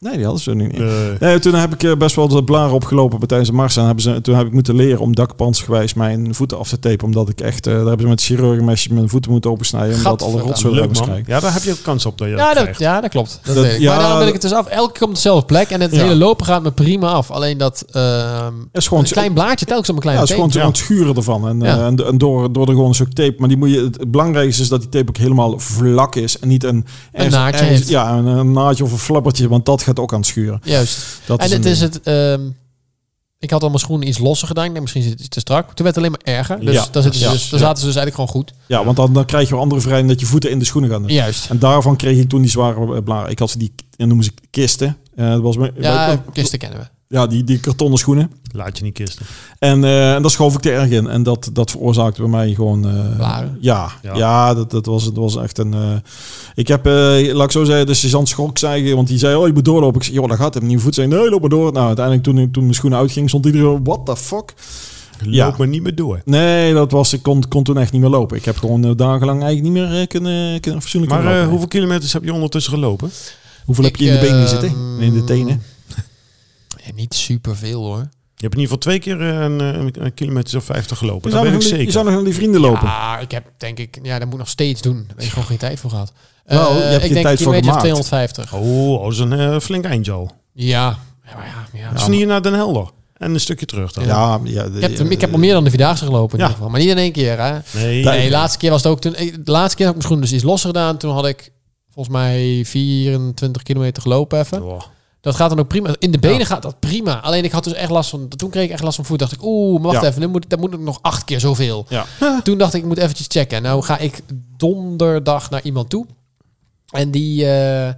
Nee, 0.02 0.14
die 0.16 0.24
hadden 0.24 0.42
ze 0.42 0.54
niet. 0.54 0.78
Nee. 0.78 1.12
Nee, 1.20 1.38
toen 1.38 1.54
heb 1.54 1.72
ik 1.74 1.82
eh, 1.82 1.96
best 1.96 2.16
wel 2.16 2.28
de 2.28 2.44
blaren 2.44 2.72
opgelopen 2.74 3.18
bij 3.18 3.28
tijdens 3.28 3.50
de 3.50 3.56
mars. 3.56 3.76
En 3.76 3.84
hebben 3.84 4.02
ze, 4.02 4.20
toen 4.20 4.34
heb 4.34 4.46
ik 4.46 4.52
moeten 4.52 4.74
leren 4.74 5.00
om 5.00 5.14
dakpansgewijs 5.14 5.94
mijn 5.94 6.34
voeten 6.34 6.58
af 6.58 6.68
te 6.68 6.78
tapen. 6.78 7.04
Omdat 7.06 7.28
ik 7.28 7.40
echt... 7.40 7.66
eh, 7.66 7.72
daar 7.74 7.82
hebben 7.86 8.00
ze 8.00 8.06
met 8.06 8.22
chirurgenmesjes 8.22 8.92
mijn 8.92 9.08
voeten 9.08 9.30
moeten 9.30 9.50
opensnijden. 9.50 9.96
Omdat 9.96 10.22
alle 10.22 10.40
rotzooi 10.40 10.80
man. 10.80 10.90
kijken. 10.92 11.24
Ja, 11.26 11.40
daar 11.40 11.52
heb 11.52 11.62
je 11.62 11.70
ook 11.70 11.82
kans 11.82 12.06
op 12.06 12.18
dat 12.18 12.28
je 12.28 12.34
Ja, 12.34 12.54
dat 12.54 12.78
ja, 12.78 13.00
dat 13.00 13.10
klopt. 13.10 13.40
Dat 13.44 13.56
ja, 13.78 13.90
maar 13.92 13.98
daarom 14.00 14.18
ben 14.18 14.26
ik 14.26 14.32
het 14.32 14.42
dus 14.42 14.52
af. 14.52 14.66
Elke 14.66 14.92
keer 14.92 15.02
op 15.08 15.14
dezelfde 15.14 15.46
plek. 15.46 15.68
En 15.70 15.80
het 15.80 15.94
Ja. 15.94 16.02
hele 16.02 16.16
lopen 16.16 16.46
gaat 16.46 16.62
me 16.62 16.72
prima 16.72 17.08
af. 17.10 17.30
Alleen 17.30 17.58
dat 17.58 17.84
ehm 17.92 18.52
is 18.72 18.88
gewoon 18.88 19.04
een 19.04 19.10
klein 19.10 19.32
blaadje 19.32 19.66
telkens 19.66 19.88
op 19.90 19.94
mijn 20.04 20.16
Ja, 20.16 20.20
kleine 20.20 20.20
het 20.20 20.28
is 20.30 20.34
gewoon 20.34 20.50
te 20.50 20.66
ontschuren 20.66 21.16
ervan. 21.16 21.48
En, 21.48 21.60
Ja. 21.60 21.76
eh, 21.78 21.86
en, 21.86 22.06
en 22.06 22.18
door, 22.18 22.52
door 22.52 22.66
er 22.66 22.72
gewoon 22.72 22.88
een 22.88 22.94
stuk 22.94 23.12
tape. 23.12 23.34
Maar 23.38 23.48
die 23.48 23.56
moet 23.56 23.70
je, 23.70 23.80
het 23.80 24.10
belangrijkste 24.10 24.62
is 24.62 24.68
dat 24.68 24.80
die 24.80 24.88
tape 24.88 25.08
ook 25.08 25.16
helemaal 25.16 25.58
vlak 25.58 26.14
is. 26.16 26.38
En 26.38 26.48
niet 26.48 26.64
een, 26.64 26.86
ergens- 27.12 27.34
naadje 27.34 27.52
ergens- 27.60 27.78
heeft. 27.78 27.88
Ja, 27.88 28.12
een, 28.16 28.26
een 28.26 28.52
naadje 28.52 28.84
of 28.84 28.92
een 28.92 28.98
flappertje. 28.98 29.48
Want 29.48 29.66
dat 29.66 29.82
gaat 29.82 29.91
ook 29.98 30.12
aan 30.12 30.18
het 30.18 30.28
schuren. 30.28 30.61
Juist. 30.64 30.98
Dat 31.26 31.40
en 31.40 31.46
een 31.46 31.52
het 31.52 31.64
is 31.66 31.81
het... 31.81 32.00
ehm, 32.02 32.40
ik 33.38 33.50
had 33.50 33.62
al 33.62 33.68
mijn 33.68 33.81
schoenen 33.81 34.09
iets 34.09 34.18
losser 34.18 34.46
gedaan. 34.48 34.64
Denk, 34.64 34.81
misschien 34.81 35.02
zit 35.02 35.20
het 35.20 35.31
te 35.31 35.40
strak. 35.40 35.64
Toen 35.74 35.85
werd 35.85 35.96
het 35.96 35.96
alleen 35.96 36.11
maar 36.24 36.35
erger. 36.37 36.61
Dus 36.61 36.74
Ja. 36.74 36.87
daar, 36.90 37.02
zitten 37.02 37.20
ze 37.20 37.26
Ja. 37.26 37.33
dus, 37.33 37.48
daar 37.48 37.61
zaten 37.61 37.81
ze 37.81 37.87
dus 37.87 37.96
eigenlijk 37.96 38.14
gewoon 38.14 38.44
goed. 38.44 38.52
Ja, 38.66 38.85
want 38.85 38.96
dan, 38.96 39.12
dan 39.12 39.24
krijg 39.24 39.48
je 39.48 39.55
wel 39.55 39.62
andere 39.62 39.81
vrijheid 39.81 40.09
dat 40.09 40.20
je 40.20 40.26
voeten 40.26 40.50
in 40.50 40.59
de 40.59 40.64
schoenen 40.64 40.90
gaan. 40.90 41.02
doen. 41.02 41.12
Juist. 41.12 41.50
En 41.50 41.59
daarvan 41.59 41.96
kreeg 41.96 42.18
ik 42.18 42.28
toen 42.28 42.40
die 42.40 42.50
zware 42.50 42.96
eh, 42.96 43.02
blaren. 43.02 43.31
Ik 43.31 43.38
had 43.38 43.55
die, 43.59 43.72
en 43.96 44.07
noemen 44.09 44.24
ze 44.24 44.33
kisten. 44.50 44.96
Dat 45.16 45.40
was 45.40 45.57
mijn, 45.57 45.72
Ja, 45.81 46.07
bij- 46.07 46.22
kisten 46.33 46.59
kennen 46.59 46.78
we. 46.78 46.87
Ja 47.12 47.27
die, 47.27 47.44
die 47.44 47.61
kartonnen 47.61 47.98
schoenen. 47.98 48.31
Laat 48.53 48.79
je 48.79 48.85
niet 48.85 48.94
kisten. 48.94 49.27
En, 49.59 49.85
eh, 49.85 50.14
en 50.14 50.22
dat 50.22 50.31
schoof 50.31 50.55
ik 50.57 50.64
er 50.64 50.72
erg 50.72 50.90
in. 50.90 51.07
En 51.07 51.22
dat, 51.22 51.51
dat 51.53 51.70
veroorzaakte 51.70 52.20
bij 52.20 52.31
mij 52.31 52.55
gewoon... 52.55 52.88
eh? 52.88 53.18
Ja, 53.61 53.92
Ja. 54.03 54.14
ja. 54.14 54.55
dat, 54.55 54.70
dat, 54.70 54.87
was, 54.87 55.05
dat 55.05 55.14
was 55.14 55.37
echt 55.37 55.59
een... 55.59 55.75
eh, 55.75 55.96
ik 56.55 56.68
heb, 56.68 56.87
eh, 56.87 56.92
laat 57.35 57.44
ik 57.44 57.51
zo 57.51 57.64
zeggen, 57.64 57.87
de 57.87 57.94
sergeant 57.94 58.29
schrok 58.29 58.59
zei, 58.59 58.94
want 58.94 59.09
die 59.09 59.18
zei, 59.18 59.37
oh, 59.37 59.46
je 59.46 59.53
moet 59.53 59.64
doorlopen. 59.64 59.96
Ik 59.96 60.03
zei, 60.07 60.16
joh, 60.16 60.29
dat 60.29 60.38
gaat 60.38 60.55
hem 60.55 60.66
niet 60.66 60.81
voet 60.81 60.94
zijn. 60.94 61.09
Nee, 61.09 61.31
loop 61.31 61.40
maar 61.40 61.51
door. 61.51 61.72
Nou, 61.72 61.87
uiteindelijk 61.87 62.25
toen, 62.25 62.51
toen 62.51 62.62
mijn 62.62 62.75
schoenen 62.75 62.98
uitging, 62.98 63.29
stond 63.29 63.46
iedereen, 63.46 63.85
what 63.85 64.07
the 64.07 64.16
fuck? 64.16 64.55
Loop 65.25 65.33
Ja. 65.35 65.55
maar 65.59 65.68
niet 65.68 65.83
meer 65.83 65.94
door. 65.94 66.20
Nee, 66.25 66.75
dat 66.75 66.90
was, 66.92 67.12
ik 67.12 67.22
kon, 67.22 67.48
kon 67.48 67.62
toen 67.64 67.79
echt 67.79 67.92
niet 67.92 68.01
meer 68.01 68.11
lopen. 68.11 68.37
Ik 68.37 68.44
heb 68.44 68.57
gewoon 68.57 68.96
dagenlang 68.96 69.42
eigenlijk 69.42 69.75
niet 69.75 69.85
meer 69.88 70.07
kunnen, 70.07 70.61
kunnen 70.61 70.81
Maar 71.09 71.18
kunnen 71.18 71.40
eh, 71.42 71.48
hoeveel 71.48 71.68
kilometers 71.68 72.12
heb 72.12 72.25
je 72.25 72.33
ondertussen 72.33 72.72
gelopen? 72.72 73.11
hoeveel 73.64 73.85
heb 73.85 73.96
je 73.96 74.05
in 74.07 74.12
de 74.12 74.20
benen 74.20 74.48
zitten? 74.48 74.75
In 75.01 75.12
de 75.12 75.25
tenen? 75.25 75.62
Ja, 76.85 76.92
niet 76.95 77.14
superveel 77.14 77.83
hoor. 77.85 78.09
Je 78.35 78.49
hebt 78.49 78.55
in 78.55 78.61
ieder 78.61 78.62
geval 78.62 78.79
twee 78.79 78.99
keer 78.99 79.21
eh, 79.21 79.40
een, 79.45 79.61
eh, 79.61 79.66
een, 79.66 80.05
een 80.05 80.14
kilometer 80.14 80.57
of 80.59 80.64
50 80.64 80.99
gelopen. 80.99 81.31
Je 81.31 81.37
Dat 81.37 81.45
zou, 81.45 81.45
weet 81.45 81.53
nog 81.53 81.62
ik 81.62 81.68
naar 81.68 81.79
die- 81.79 81.87
je 81.87 81.92
zeker. 81.92 81.92
zou 81.92 82.05
nog 82.05 82.14
naar 82.14 82.25
die 82.25 82.35
vrienden 82.35 82.61
lopen. 82.61 82.87
Ja, 82.88 83.18
ik 83.18 83.31
heb 83.31 83.45
denk 83.57 83.79
ik... 83.79 83.99
Ja, 84.03 84.12
dat 84.14 84.25
moet 84.25 84.33
ik 84.33 84.38
nog 84.38 84.49
steeds 84.49 84.83
doen. 84.83 84.95
Daar 84.97 85.16
heb 85.16 85.21
ik 85.25 85.29
gewoon 85.31 85.45
geen 85.45 85.57
tijd 85.57 85.81
voor 85.81 85.90
gehad. 85.90 86.12
Nou, 86.47 86.71
Eh, 86.75 86.77
je 86.79 86.83
hebt 86.85 87.05
ik 87.05 87.12
denk 87.12 87.25
tijd 87.27 87.42
voor 87.42 87.53
kilometer 87.55 87.81
gemaakt. 87.81 88.05
250. 88.05 88.53
Oh, 88.55 89.03
dat 89.03 89.12
is 89.12 89.18
een 89.18 89.33
eh, 89.33 89.59
flink 89.61 89.85
eindje 89.85 90.12
al. 90.12 90.31
Ja. 90.53 90.99
Ja, 91.27 91.35
maar 91.37 91.47
ja. 91.73 91.79
Ja, 91.81 92.07
Dus 92.07 92.27
naar 92.27 92.42
Den 92.42 92.55
Helder. 92.55 92.90
En 93.16 93.35
een 93.35 93.40
stukje 93.40 93.66
terug 93.66 93.92
dan. 93.92 94.05
Ja, 94.05 94.40
ja, 94.45 94.68
de- 94.68 94.79
ik, 94.81 94.99
heb, 94.99 95.11
ik 95.11 95.21
heb 95.21 95.33
al 95.33 95.38
meer 95.38 95.53
dan 95.53 95.64
de 95.64 95.71
Vierdaagse 95.71 96.05
gelopen 96.05 96.38
in 96.38 96.45
Ja. 96.45 96.51
ieder 96.51 96.55
geval. 96.57 96.71
Maar 96.71 96.81
niet 96.81 96.90
in 96.90 96.99
één 96.99 97.12
keer, 97.12 97.40
hè? 97.40 97.59
Nee, 97.79 98.05
Nee, 98.05 98.25
de 98.25 98.31
laatste 98.31 98.59
keer 98.59 98.71
was 98.71 98.83
het 98.83 98.92
ook 98.92 99.01
toen. 99.01 99.14
ik- 99.16 99.47
De 99.47 99.51
laatste 99.51 99.77
keer 99.77 99.87
had 99.87 99.95
ik 99.95 100.01
mijn 100.01 100.03
schoenen 100.03 100.21
dus 100.25 100.33
iets 100.33 100.42
losser 100.45 100.68
gedaan. 100.68 100.97
Toen 100.99 101.12
had 101.12 101.27
ik 101.27 101.53
volgens 101.90 102.14
mij 102.16 102.62
24 102.64 103.62
kilometer 103.62 104.03
gelopen 104.03 104.38
even. 104.38 104.62
Oh, 104.62 104.81
Dat 105.22 105.35
gaat 105.35 105.50
dan 105.50 105.58
ook 105.58 105.68
prima. 105.68 105.94
In 105.98 106.11
de 106.11 106.18
benen 106.18 106.38
Ja. 106.38 106.44
gaat 106.44 106.62
dat 106.62 106.80
prima. 106.80 107.20
Alleen 107.20 107.44
ik 107.44 107.52
had 107.52 107.64
dus 107.64 107.72
echt 107.72 107.90
last 107.90 108.11
van. 108.11 108.28
Toen 108.28 108.50
kreeg 108.50 108.64
ik 108.64 108.70
echt 108.70 108.82
last 108.82 108.96
van 108.96 109.04
voet. 109.04 109.18
Dacht 109.18 109.32
ik, 109.32 109.42
oeh, 109.42 109.80
maar 109.80 109.92
wacht 109.92 110.02
Ja. 110.02 110.08
even. 110.08 110.20
Dan 110.20 110.30
moet, 110.30 110.50
dan 110.50 110.61
moet 110.61 110.72
ik 110.72 110.80
nog 110.80 110.98
acht 111.02 111.24
keer 111.24 111.40
zoveel. 111.40 111.87
Ja. 111.88 112.04
Toen 112.44 112.58
dacht 112.58 112.74
ik, 112.74 112.82
ik 112.82 112.88
moet 112.88 112.98
eventjes 112.98 113.26
checken. 113.30 113.62
Nou 113.62 113.82
ga 113.82 113.98
ik 113.98 114.20
donderdag 114.56 115.50
naar 115.50 115.62
iemand 115.62 115.90
toe. 115.90 116.06
En 116.90 117.11
die, 117.11 117.44
eh, 117.44 117.88
eh, 117.88 117.94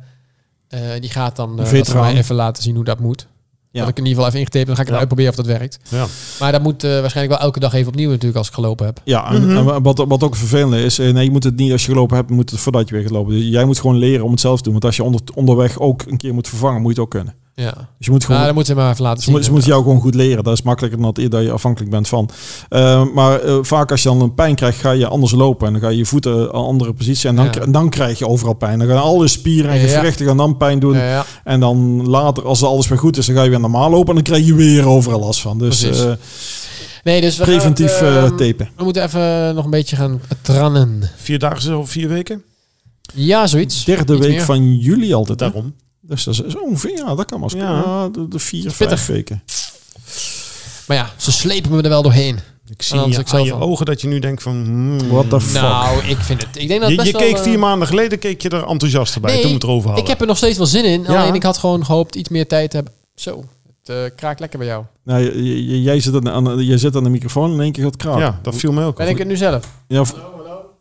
die 1.00 1.10
gaat 1.10 1.37
dan 1.37 1.66
voor 1.66 2.00
mij 2.00 2.16
even 2.16 2.34
laten 2.34 2.62
zien 2.62 2.74
hoe 2.74 2.84
dat 2.84 2.98
moet. 3.00 3.26
Ja. 3.74 3.80
Dat 3.80 3.88
ik 3.88 3.98
in 3.98 4.04
ieder 4.06 4.14
geval 4.14 4.26
even 4.26 4.38
ingetepen. 4.38 4.66
Dan 4.66 4.76
ga 4.76 4.80
ik 4.82 4.87
het 4.88 4.94
Ja. 4.96 5.00
uitproberen 5.00 5.30
of 5.30 5.37
dat 5.37 5.46
werkt. 5.58 5.78
ja. 5.88 6.06
Maar 6.40 6.52
dat 6.52 6.62
moet 6.62 6.84
eh, 6.84 6.90
waarschijnlijk 6.90 7.37
wel 7.37 7.46
elke 7.46 7.60
dag 7.60 7.72
even 7.72 7.88
opnieuw 7.88 8.08
natuurlijk 8.10 8.37
als 8.37 8.48
ik 8.48 8.54
gelopen 8.54 8.87
heb. 8.87 9.00
Ja, 9.04 9.32
en, 9.32 9.46
Mhm. 9.46 9.56
en 9.68 9.82
wat, 9.82 10.04
wat 10.08 10.22
ook 10.22 10.37
vervelend 10.37 10.74
is, 10.74 10.98
eh, 10.98 11.12
nee, 11.12 11.24
je 11.24 11.30
moet 11.30 11.44
het 11.44 11.56
niet 11.56 11.72
als 11.72 11.84
je 11.84 11.90
gelopen 11.92 12.16
hebt, 12.16 12.28
je 12.28 12.34
moet 12.34 12.50
het 12.50 12.60
voordat 12.60 12.88
je 12.88 12.94
weer 12.94 13.02
gaat 13.02 13.12
lopen. 13.12 13.32
Dus 13.34 13.44
jij 13.48 13.64
moet 13.64 13.80
gewoon 13.80 13.96
leren 13.96 14.24
om 14.24 14.30
het 14.30 14.40
zelf 14.40 14.56
te 14.56 14.62
doen. 14.62 14.72
Want 14.72 14.84
als 14.84 14.96
je 14.96 15.02
onder, 15.02 15.20
onderweg 15.34 15.78
ook 15.80 16.02
een 16.06 16.16
keer 16.16 16.34
moet 16.34 16.48
vervangen, 16.48 16.80
moet 16.80 16.94
je 16.94 17.00
het 17.00 17.04
ook 17.04 17.10
kunnen. 17.10 17.34
Ja. 17.56 17.72
Dus 17.72 18.06
je 18.06 18.10
moet 18.10 18.22
gewoon 18.22 18.36
Maar 18.36 18.46
dat 18.46 18.54
moeten 18.56 18.74
ze 18.74 18.80
maar 18.80 18.90
even 18.90 19.02
laten 19.02 19.18
Ze, 19.18 19.24
zien. 19.24 19.34
moet- 19.34 19.44
ze 19.44 19.50
moeten 19.50 19.68
jou 19.70 19.82
gewoon 19.82 20.00
goed 20.00 20.14
leren. 20.14 20.44
Dat 20.44 20.52
is 20.52 20.62
makkelijker 20.62 21.00
dan 21.00 21.12
dat, 21.14 21.30
dat 21.30 21.42
je 21.42 21.50
afhankelijk 21.50 21.90
bent 21.90 22.08
van. 22.08 22.28
Eh, 22.68 23.04
maar 23.14 23.40
eh, 23.40 23.58
vaak 23.62 23.90
als 23.90 24.02
je 24.02 24.08
dan 24.08 24.20
een 24.20 24.34
pijn 24.34 24.54
krijgt, 24.54 24.78
ga 24.80 24.90
je 24.90 25.06
anders 25.06 25.32
lopen. 25.32 25.66
En 25.66 25.72
dan 25.72 25.82
ga 25.82 25.88
je 25.88 25.96
je 25.96 26.06
voeten 26.06 26.38
een 26.40 26.48
andere 26.50 26.92
positie. 26.92 27.28
En 27.28 27.36
dan, 27.36 27.44
Ja. 27.52 27.66
dan 27.66 27.88
krijg 27.88 28.18
je 28.18 28.26
overal 28.28 28.54
pijn. 28.54 28.78
Dan 28.78 28.88
gaan 28.88 29.02
alle 29.02 29.28
spieren 29.28 29.70
en 29.70 29.80
Ja. 29.80 29.86
gewrichten 29.86 30.26
gaan 30.26 30.36
dan 30.36 30.56
pijn 30.56 30.78
doen. 30.78 30.94
Ja, 30.96 31.08
ja. 31.08 31.24
En 31.44 31.60
dan 31.60 32.08
later, 32.08 32.44
als 32.44 32.62
alles 32.62 32.88
weer 32.88 32.98
goed 32.98 33.16
is, 33.16 33.26
dan 33.26 33.34
ga 33.36 33.42
je 33.42 33.50
weer 33.50 33.60
normaal 33.60 33.90
lopen. 33.90 34.08
En 34.08 34.14
dan 34.14 34.22
krijg 34.24 34.46
je 34.46 34.54
weer 34.54 34.86
overal 34.88 35.20
last 35.20 35.40
van. 35.40 35.58
Dus 35.58 35.82
eh, 35.82 36.12
Nee, 37.04 37.20
dus 37.20 37.36
we 37.36 37.44
preventief 37.44 37.92
het, 37.98 38.02
eh, 38.08 38.16
ehm, 38.16 38.28
tapen. 38.36 38.68
We 38.76 38.84
moeten 38.84 39.02
even 39.04 39.54
nog 39.54 39.64
een 39.64 39.70
beetje 39.70 39.96
gaan 39.96 40.20
trannen. 40.42 41.10
Vier 41.16 41.38
dagen 41.38 41.78
of 41.78 41.90
vier 41.90 42.08
weken? 42.08 42.42
Ja, 43.14 43.46
zoiets. 43.46 43.84
Derde 43.84 44.12
Iets 44.16 44.26
week 44.26 44.34
meer. 44.36 44.44
van 44.44 44.76
juli 44.76 45.14
altijd. 45.14 45.38
Daarom. 45.38 45.74
Dus 46.06 46.24
dat 46.24 46.44
is 46.44 46.56
ongeveer, 46.56 46.96
ja, 46.96 47.14
dat 47.14 47.26
kan 47.26 47.40
maar. 47.40 47.56
Ja. 47.56 47.82
Ja. 47.84 48.08
de, 48.08 48.28
de 48.28 48.38
vier, 48.38 48.70
vijf 48.70 49.06
weken. 49.06 49.42
Maar 50.86 50.96
ja, 50.96 51.10
ze 51.16 51.32
slepen 51.32 51.70
me 51.70 51.82
er 51.82 51.88
wel 51.88 52.02
doorheen. 52.02 52.38
Ik 52.68 52.82
zie 52.82 53.08
je, 53.08 53.18
ik 53.18 53.32
aan 53.32 53.44
je 53.44 53.54
ogen 53.54 53.86
dat 53.86 54.00
je 54.00 54.08
nu 54.08 54.18
denkt 54.18 54.42
van... 54.42 54.64
hmm. 54.64 55.08
What 55.08 55.30
the 55.30 55.40
fuck. 55.40 55.62
Nou, 55.62 56.04
ik 56.04 56.16
vind 56.16 56.42
het. 56.42 56.56
Ik 56.56 56.68
denk 56.68 56.80
dat 56.80 56.90
je 56.90 56.96
het 56.96 57.06
je 57.06 57.12
keek 57.12 57.32
wel, 57.32 57.42
vier 57.42 57.54
eh, 57.54 57.60
maanden 57.60 57.88
geleden 57.88 58.18
keek 58.18 58.42
je 58.42 58.48
er 58.48 58.66
enthousiast 58.66 59.20
bij 59.20 59.32
Nee, 59.32 59.40
toen 59.40 59.50
we 59.50 59.54
het 59.54 59.64
erover 59.64 59.86
hadden. 59.86 60.04
Ik 60.04 60.10
heb 60.10 60.20
er 60.20 60.26
nog 60.26 60.36
steeds 60.36 60.56
wel 60.56 60.66
zin 60.66 60.84
in. 60.84 61.02
Ja. 61.02 61.20
Alleen 61.20 61.34
ik 61.34 61.42
had 61.42 61.58
gewoon 61.58 61.84
gehoopt 61.84 62.14
iets 62.14 62.28
meer 62.28 62.46
tijd 62.46 62.70
te 62.70 62.76
hebben. 62.76 62.94
Zo, 63.14 63.44
het 63.84 63.96
eh, 63.96 64.16
kraakt 64.16 64.40
lekker 64.40 64.58
bij 64.58 64.68
jou. 64.68 64.84
Nou, 65.02 65.42
jij, 65.82 66.00
zit 66.00 66.14
aan, 66.14 66.28
aan, 66.30 66.64
jij 66.64 66.78
zit 66.78 66.96
aan 66.96 67.04
de 67.04 67.10
microfoon 67.10 67.48
en 67.48 67.54
in 67.54 67.60
één 67.60 67.72
keer 67.72 67.82
gaat 67.82 67.92
het 67.92 68.02
kraken. 68.02 68.20
Ja, 68.20 68.38
dat 68.42 68.54
viel 68.54 68.72
mij 68.72 68.84
ook 68.84 68.96
Ben 68.96 69.08
ik 69.08 69.18
het 69.18 69.28
nu 69.28 69.36
zelf? 69.36 69.68
Ja, 69.88 70.04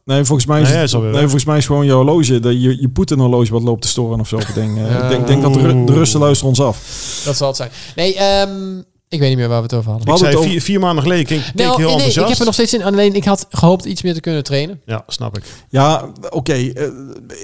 nee, 0.05 0.23
volgens 0.23 0.47
mij 0.47 0.61
is, 0.61 0.69
Nee, 0.69 0.83
is 0.83 0.91
nee, 0.93 1.11
volgens 1.11 1.45
mij 1.45 1.57
is 1.57 1.65
gewoon 1.65 1.85
jouw 1.85 1.95
horloge, 1.95 2.39
de, 2.39 2.59
je, 2.59 2.81
je 2.81 2.89
Poetin-horloge 2.89 3.51
wat 3.51 3.61
loopt 3.63 3.81
te 3.81 3.87
storen 3.87 4.19
of 4.19 4.27
zo. 4.27 4.37
Ik 4.37 4.53
denk, 4.53 4.77
eh, 4.77 4.89
Ja. 4.91 5.03
ik 5.03 5.09
denk, 5.09 5.27
denk 5.27 5.41
dat 5.41 5.53
de 5.87 5.93
Russen 5.93 6.19
luisteren 6.19 6.49
ons 6.49 6.61
af. 6.61 6.77
Dat 7.25 7.37
zal 7.37 7.47
het 7.47 7.55
zijn. 7.57 7.69
Nee, 7.95 8.15
ehm, 8.15 8.81
ik 9.13 9.19
weet 9.19 9.29
niet 9.29 9.37
meer 9.37 9.47
waar 9.47 9.57
we 9.57 9.63
het 9.63 9.73
over 9.73 9.89
hadden. 9.91 10.07
Ik 10.13 10.13
hadden 10.19 10.31
zei 10.39 10.49
vier, 10.49 10.61
vier 10.61 10.79
maanden 10.79 11.03
geleden 11.03 11.25
keek, 11.25 11.41
keek 11.43 11.53
Nou, 11.55 11.67
heel 11.67 11.75
nee, 11.77 11.85
nee, 11.85 11.87
ik 11.87 11.91
enthousiast. 11.93 12.29
heb 12.29 12.39
er 12.39 12.45
nog 12.45 12.53
steeds 12.53 12.69
zin 12.71 12.79
in. 12.79 12.85
Alleen 12.85 13.15
ik 13.15 13.23
had 13.25 13.45
gehoopt 13.49 13.85
iets 13.85 14.01
meer 14.01 14.13
te 14.13 14.19
kunnen 14.19 14.43
trainen. 14.43 14.81
Ja, 14.85 15.03
snap 15.07 15.37
ik. 15.37 15.43
Ja, 15.69 16.05
oké. 16.29 16.53
eh, 16.53 16.87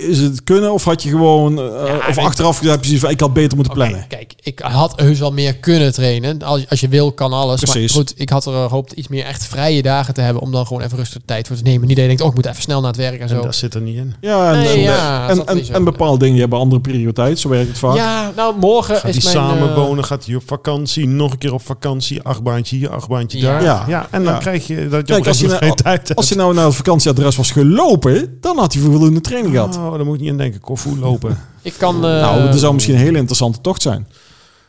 is 0.09 0.17
het 0.17 0.43
kunnen 0.43 0.71
of 0.73 0.83
had 0.83 1.03
je 1.03 1.09
gewoon... 1.09 1.57
eh, 1.59 1.93
of 2.09 2.17
ik- 2.17 2.23
achteraf 2.23 2.59
heb 2.59 2.69
je 2.79 2.85
zoiets 2.85 3.01
van, 3.03 3.09
ik 3.09 3.19
had 3.19 3.33
beter 3.33 3.55
moeten 3.55 3.73
plannen. 3.73 4.05
kijk, 4.07 4.33
ik 4.43 4.59
had 4.59 4.93
heus 4.99 5.19
wel 5.19 5.31
meer 5.31 5.55
kunnen 5.55 5.93
trainen. 5.93 6.41
Als, 6.41 6.69
als 6.69 6.79
je 6.79 6.87
wil, 6.87 7.11
kan 7.11 7.33
alles. 7.33 7.61
Precies. 7.61 7.93
Maar 7.93 8.01
goed, 8.03 8.13
ik 8.15 8.29
had 8.29 8.45
er 8.45 8.51
gehoopt 8.53 8.91
iets 8.91 9.07
meer 9.07 9.25
echt 9.25 9.45
vrije 9.45 9.81
dagen 9.81 10.13
te 10.13 10.21
hebben 10.21 10.41
om 10.41 10.51
dan 10.51 10.67
gewoon 10.67 10.81
even 10.83 10.97
rustig 10.97 11.21
tijd 11.25 11.47
voor 11.47 11.55
te 11.55 11.63
nemen. 11.63 11.79
Niet 11.87 11.89
dat 11.89 11.99
je 11.99 12.07
denkt, 12.07 12.21
oh, 12.21 12.27
ik 12.29 12.35
moet 12.35 12.45
even 12.45 12.61
snel 12.61 12.79
naar 12.79 12.89
het 12.91 12.99
werk 12.99 13.15
en 13.15 13.21
En 13.21 13.29
zo. 13.29 13.41
dat 13.41 13.55
zit 13.55 13.73
er 13.73 13.81
niet 13.81 13.97
in. 13.97 14.13
Ja, 14.21 14.53
en, 14.53 14.59
Nee, 14.59 14.73
en, 14.73 14.79
ja, 14.79 15.29
en, 15.29 15.67
en, 15.73 15.83
bepaalde 15.83 16.17
dingen 16.17 16.31
die 16.33 16.41
hebben 16.41 16.59
andere 16.59 16.81
prioriteit. 16.81 17.39
Zo 17.39 17.49
werkt 17.49 17.67
het 17.67 17.77
vaak. 17.77 17.95
Ja, 17.95 18.31
nou, 18.35 18.55
morgen 18.59 18.95
Gaat 18.95 19.15
is 19.15 19.23
hij 19.23 19.33
mijn... 19.33 19.47
samen 19.47 19.69
eh, 19.69 19.75
wonen, 19.75 20.03
gaat 20.03 20.25
hij 20.25 20.35
op 20.35 20.43
vakantie, 20.45 21.07
nog 21.07 21.31
een 21.31 21.37
keer 21.37 21.53
op 21.53 21.58
vakantie, 21.59 22.21
achtbaantje 22.21 22.75
hier, 22.75 22.89
achtbaantje 22.89 23.37
Ja. 23.39 23.51
daar. 23.51 23.61
Ja. 23.63 23.83
Ja, 23.87 24.07
en 24.11 24.23
dan 24.23 24.33
Ja. 24.33 24.39
krijg 24.39 24.67
je 24.67 24.75
dat 24.87 24.99
je 24.99 25.13
Kijk, 25.13 25.19
op 25.19 25.27
als 25.27 25.39
je, 25.39 25.47
nou, 25.47 25.59
geen 25.59 25.75
tijd 25.75 26.15
als 26.15 26.29
je 26.29 26.35
nou 26.35 26.53
naar 26.53 26.65
het 26.65 26.75
vakantieadres 26.75 27.35
was 27.35 27.51
gelopen, 27.51 28.37
dan 28.41 28.57
had 28.57 28.73
hij 28.73 28.81
voldoende 28.83 29.21
training 29.21 29.53
gehad. 29.53 29.77
Oh, 29.77 29.91
daar 29.95 30.05
moet 30.05 30.15
ik 30.15 30.21
niet 30.21 30.31
aan 30.31 30.37
denken. 30.37 30.59
Koffie 30.59 30.97
lopen. 30.99 31.37
Ik 31.61 31.73
kan... 31.77 31.95
eh, 31.95 32.01
nou, 32.01 32.43
dat 32.49 32.59
zou 32.59 32.73
misschien 32.73 32.95
een 32.95 33.01
hele 33.01 33.17
interessante 33.17 33.61
tocht 33.61 33.81
zijn. 33.81 34.07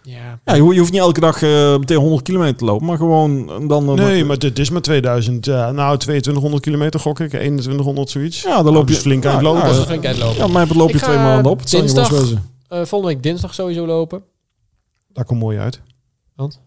Ja, 0.02 0.38
Ja, 0.44 0.54
je, 0.54 0.60
ho- 0.62 0.72
je 0.72 0.78
hoeft 0.78 0.92
niet 0.92 1.00
elke 1.00 1.20
dag 1.20 1.42
eh, 1.42 1.78
meteen 1.78 1.96
100 1.96 2.22
kilometer 2.22 2.56
te 2.56 2.64
lopen, 2.64 2.86
maar 2.86 2.96
gewoon 2.96 3.50
eh, 3.50 3.68
dan... 3.68 3.84
Nee, 3.94 4.18
met- 4.18 4.26
maar 4.26 4.38
dit 4.38 4.58
is 4.58 4.70
maar 4.70 4.80
2000. 4.80 5.46
eh, 5.48 5.54
nou, 5.70 5.98
2200 5.98 6.62
kilometer 6.62 7.00
gok 7.00 7.20
ik. 7.20 7.28
2100 7.28 8.10
zoiets. 8.10 8.42
Ja, 8.42 8.62
dan 8.62 8.72
loop 8.72 8.88
je 8.88 8.94
dus 8.94 9.02
flink 9.02 9.26
aan 9.26 9.32
het 9.34 9.40
ja, 9.42 9.46
lopen. 9.48 9.64
dat 9.64 9.74
Ja, 9.74 9.80
is 9.80 9.86
flink 9.86 10.06
uitlopen. 10.06 10.36
ja, 10.36 10.46
maar 10.46 10.66
loop 10.74 10.90
je 10.90 10.98
twee 10.98 11.16
maanden 11.16 11.52
op. 11.52 11.58
Het 11.60 11.70
dinsdag- 11.70 12.08
volgende 12.68 13.06
week 13.14 13.22
dinsdag 13.22 13.54
sowieso 13.54 13.86
lopen. 13.86 14.22
Dat 15.12 15.26
komt 15.26 15.40
mooi 15.40 15.58
uit. 15.58 15.80
Want? 16.36 16.60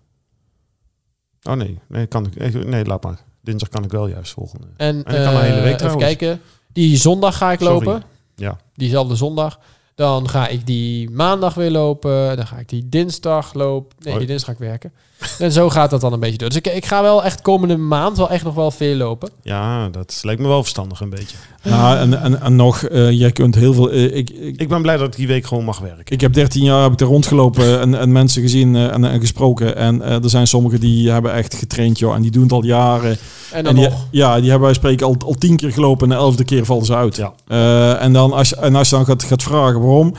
Oh 1.43 1.53
nee, 1.53 1.79
nee, 1.87 2.05
kan 2.05 2.25
ik. 2.25 2.65
Nee, 2.65 2.85
laat 2.85 3.03
maar. 3.03 3.19
Dinsdag 3.41 3.69
kan 3.69 3.83
ik 3.83 3.91
wel 3.91 4.07
juist 4.07 4.31
volgende. 4.33 4.67
En, 4.77 5.03
En 5.03 5.15
ik 5.15 5.23
kan 5.23 5.33
de 5.33 5.39
hele 5.39 5.55
eh, 5.57 5.63
week 5.63 5.81
even 5.81 5.97
kijken. 5.97 6.41
Die 6.73 6.97
zondag 6.97 7.37
ga 7.37 7.51
ik 7.51 7.59
Sorry. 7.59 7.73
lopen. 7.85 8.03
Ja. 8.35 8.57
Diezelfde 8.75 9.15
zondag. 9.15 9.59
Dan 9.95 10.29
ga 10.29 10.47
ik 10.47 10.65
die 10.65 11.09
maandag 11.09 11.53
weer 11.53 11.71
lopen. 11.71 12.35
Dan 12.35 12.47
ga 12.47 12.57
ik 12.57 12.69
die 12.69 12.89
dinsdag 12.89 13.53
lopen. 13.53 13.95
Nee, 13.99 14.17
die 14.17 14.27
dinsdag 14.27 14.55
ga 14.55 14.63
ik 14.63 14.69
werken. 14.69 14.91
En 15.39 15.51
zo 15.51 15.69
gaat 15.69 15.89
dat 15.89 16.01
dan 16.01 16.13
een 16.13 16.19
beetje 16.19 16.37
door. 16.37 16.49
Dus 16.49 16.57
ik, 16.57 16.67
ik 16.67 16.85
ga 16.85 17.01
wel 17.01 17.23
echt 17.23 17.41
komende 17.41 17.77
maand 17.77 18.17
wel 18.17 18.29
echt 18.29 18.43
nog 18.43 18.53
wel 18.55 18.71
veel 18.71 18.95
lopen. 18.95 19.29
Ja, 19.43 19.89
dat 19.89 20.19
lijkt 20.21 20.41
me 20.41 20.47
wel 20.47 20.61
verstandig 20.61 20.99
een 20.99 21.09
beetje. 21.09 21.35
Nou, 21.63 21.97
en, 21.97 22.21
en, 22.21 22.41
en 22.41 22.55
nog, 22.55 22.83
eh, 22.83 23.11
jij 23.11 23.31
kunt 23.31 23.55
heel 23.55 23.73
veel... 23.73 23.91
eh, 23.91 24.03
ik, 24.15 24.29
ik, 24.29 24.61
Ik 24.61 24.67
ben 24.69 24.81
blij 24.81 24.97
dat 24.97 25.07
ik 25.07 25.15
die 25.15 25.27
week 25.27 25.45
gewoon 25.45 25.63
mag 25.63 25.79
werken. 25.79 26.05
ik 26.13 26.21
heb 26.21 26.33
13 26.33 26.63
jaar 26.63 26.83
heb 26.83 26.91
ik 26.91 26.99
er 26.99 27.07
rondgelopen 27.07 27.79
en, 27.79 27.99
en 27.99 28.11
mensen 28.11 28.41
gezien 28.41 28.75
eh, 28.75 28.93
en, 28.93 29.05
en 29.05 29.19
gesproken. 29.19 29.75
En 29.75 30.01
er 30.01 30.29
zijn 30.29 30.47
sommigen 30.47 30.79
die 30.79 31.11
hebben 31.11 31.33
echt 31.33 31.53
getraind, 31.55 31.99
joh. 31.99 32.15
En 32.15 32.21
die 32.21 32.31
doen 32.31 32.43
het 32.43 32.51
al 32.51 32.63
jaren. 32.63 33.11
En 33.11 33.17
En 33.51 33.63
dan 33.63 33.75
die, 33.75 33.83
nog. 33.89 34.07
ja, 34.11 34.35
die 34.39 34.49
hebben 34.49 34.65
wij 34.67 34.73
spreken 34.77 35.05
al, 35.07 35.15
al 35.25 35.33
tien 35.33 35.55
keer 35.57 35.71
gelopen 35.71 36.03
en 36.09 36.15
de 36.17 36.21
elfde 36.23 36.43
keer 36.43 36.65
vallen 36.65 36.85
ze 36.85 36.95
uit. 36.95 37.15
Ja. 37.15 37.33
Eh, 37.47 38.01
en, 38.03 38.13
dan 38.13 38.33
als 38.33 38.49
je, 38.49 38.55
en 38.55 38.75
als 38.75 38.89
je 38.89 38.95
dan 38.95 39.05
gaat, 39.05 39.23
gaat 39.23 39.43
vragen 39.43 39.79
waarom, 39.83 40.13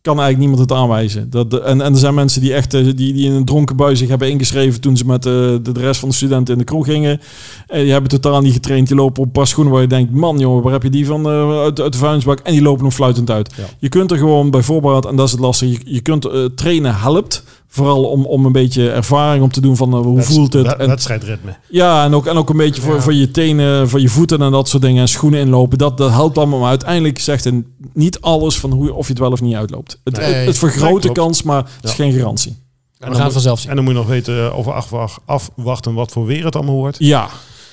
kan 0.00 0.20
eigenlijk 0.20 0.48
niemand 0.50 0.70
het 0.70 0.78
aanwijzen. 0.78 1.30
Dat, 1.30 1.50
de- 1.50 1.60
en, 1.60 1.80
en 1.80 1.92
er 1.92 1.98
zijn 1.98 2.14
mensen 2.14 2.40
die 2.40 2.54
echt 2.54 2.74
eh, 2.74 2.84
die, 2.84 2.94
die 2.94 3.24
in 3.26 3.32
een 3.32 3.44
dronken 3.44 3.76
bui 3.76 3.96
zich 3.96 4.08
hebben 4.08 4.30
ingeschreven 4.30 4.80
toen 4.80 4.96
ze 4.96 5.06
met 5.06 5.26
eh, 5.26 5.32
de, 5.32 5.60
de 5.72 5.80
rest 5.80 6.00
van 6.00 6.08
de 6.08 6.14
studenten 6.14 6.52
in 6.52 6.58
de 6.58 6.64
kroeg 6.66 6.86
gingen. 6.86 7.20
En 7.66 7.82
die 7.82 7.92
hebben 7.92 8.10
totaal 8.10 8.40
niet 8.40 8.52
getraind. 8.52 8.86
Die 8.88 8.96
lopen 8.96 9.20
op 9.20 9.26
een 9.26 9.32
paar 9.32 9.46
schoenen 9.46 9.72
waar 9.72 9.82
je 9.82 9.88
denkt, 9.88 10.12
man 10.12 10.38
jongen, 10.38 10.62
waar 10.62 10.72
heb 10.72 10.82
je 10.82 10.90
die 10.90 11.06
van 11.06 11.26
eh, 11.26 11.60
uit, 11.60 11.80
uit 11.80 11.92
de 11.92 11.98
vuilnisbak? 11.98 12.38
En 12.38 12.52
die 12.52 12.62
lopen 12.62 12.84
nog 12.84 12.94
fluitend 12.94 13.30
uit. 13.30 13.54
Ja. 13.56 13.64
Je 13.78 13.88
kunt 13.88 14.10
er 14.10 14.18
gewoon 14.18 14.50
bij 14.50 14.62
voorbaat, 14.62 15.06
en 15.06 15.16
dat 15.16 15.26
is 15.26 15.32
het 15.32 15.40
lastige, 15.40 15.72
je, 15.72 15.78
je 15.84 16.00
kunt 16.00 16.28
trainen 16.56 16.94
helpt. 16.96 17.44
Vooral 17.70 18.04
om, 18.04 18.24
om 18.26 18.44
een 18.46 18.52
beetje 18.52 18.90
ervaring 18.90 19.44
op 19.44 19.52
te 19.52 19.60
doen 19.60 19.76
van 19.76 19.92
eh, 19.92 20.00
hoe 20.00 20.22
voelt 20.22 20.52
het. 20.52 20.76
En, 20.76 20.88
Wedstrijdritme. 20.88 21.56
ja, 21.68 22.04
en 22.04 22.14
ook, 22.14 22.26
en 22.26 22.36
ook 22.36 22.50
een 22.50 22.56
beetje 22.56 22.82
voor, 22.82 22.94
Ja. 22.94 23.00
voor 23.00 23.14
je 23.14 23.30
tenen, 23.30 23.88
voor 23.88 24.00
je 24.00 24.08
voeten 24.08 24.42
en 24.42 24.50
dat 24.50 24.68
soort 24.68 24.82
dingen. 24.82 25.00
En 25.02 25.08
schoenen 25.08 25.40
inlopen. 25.40 25.78
Dat, 25.78 25.96
dat 25.96 26.10
helpt 26.10 26.38
allemaal. 26.38 26.58
Maar 26.58 26.68
uiteindelijk 26.68 27.18
zegt 27.18 27.44
het 27.44 27.54
niet 27.92 28.20
alles 28.20 28.58
van 28.58 28.70
hoe, 28.72 28.94
of 28.94 29.04
je 29.06 29.12
het 29.12 29.18
wel 29.22 29.30
of 29.30 29.40
niet 29.40 29.54
uitloopt. 29.54 30.00
Het, 30.04 30.16
Nee. 30.16 30.32
het, 30.34 30.46
het 30.46 30.58
vergroot 30.58 31.02
de 31.02 31.12
kans, 31.12 31.42
maar 31.42 31.56
het 31.76 31.84
is 31.84 31.92
geen 31.92 32.12
garantie. 32.12 32.56
En 32.98 33.08
we 33.08 33.14
gaan 33.14 33.24
het 33.24 33.32
vanzelf 33.32 33.60
zien. 33.60 33.70
En 33.70 33.76
dan 33.76 33.84
moet 33.84 33.92
je 33.94 33.98
nog 34.00 34.08
weten 34.08 34.38
eh, 34.50 34.66
afwacht- 34.68 35.18
afwachten 35.24 35.94
wat 35.94 36.12
voor 36.12 36.26
weer 36.26 36.44
het 36.44 36.56
allemaal 36.56 36.74
wordt. 36.74 36.96
Ja, 36.98 37.28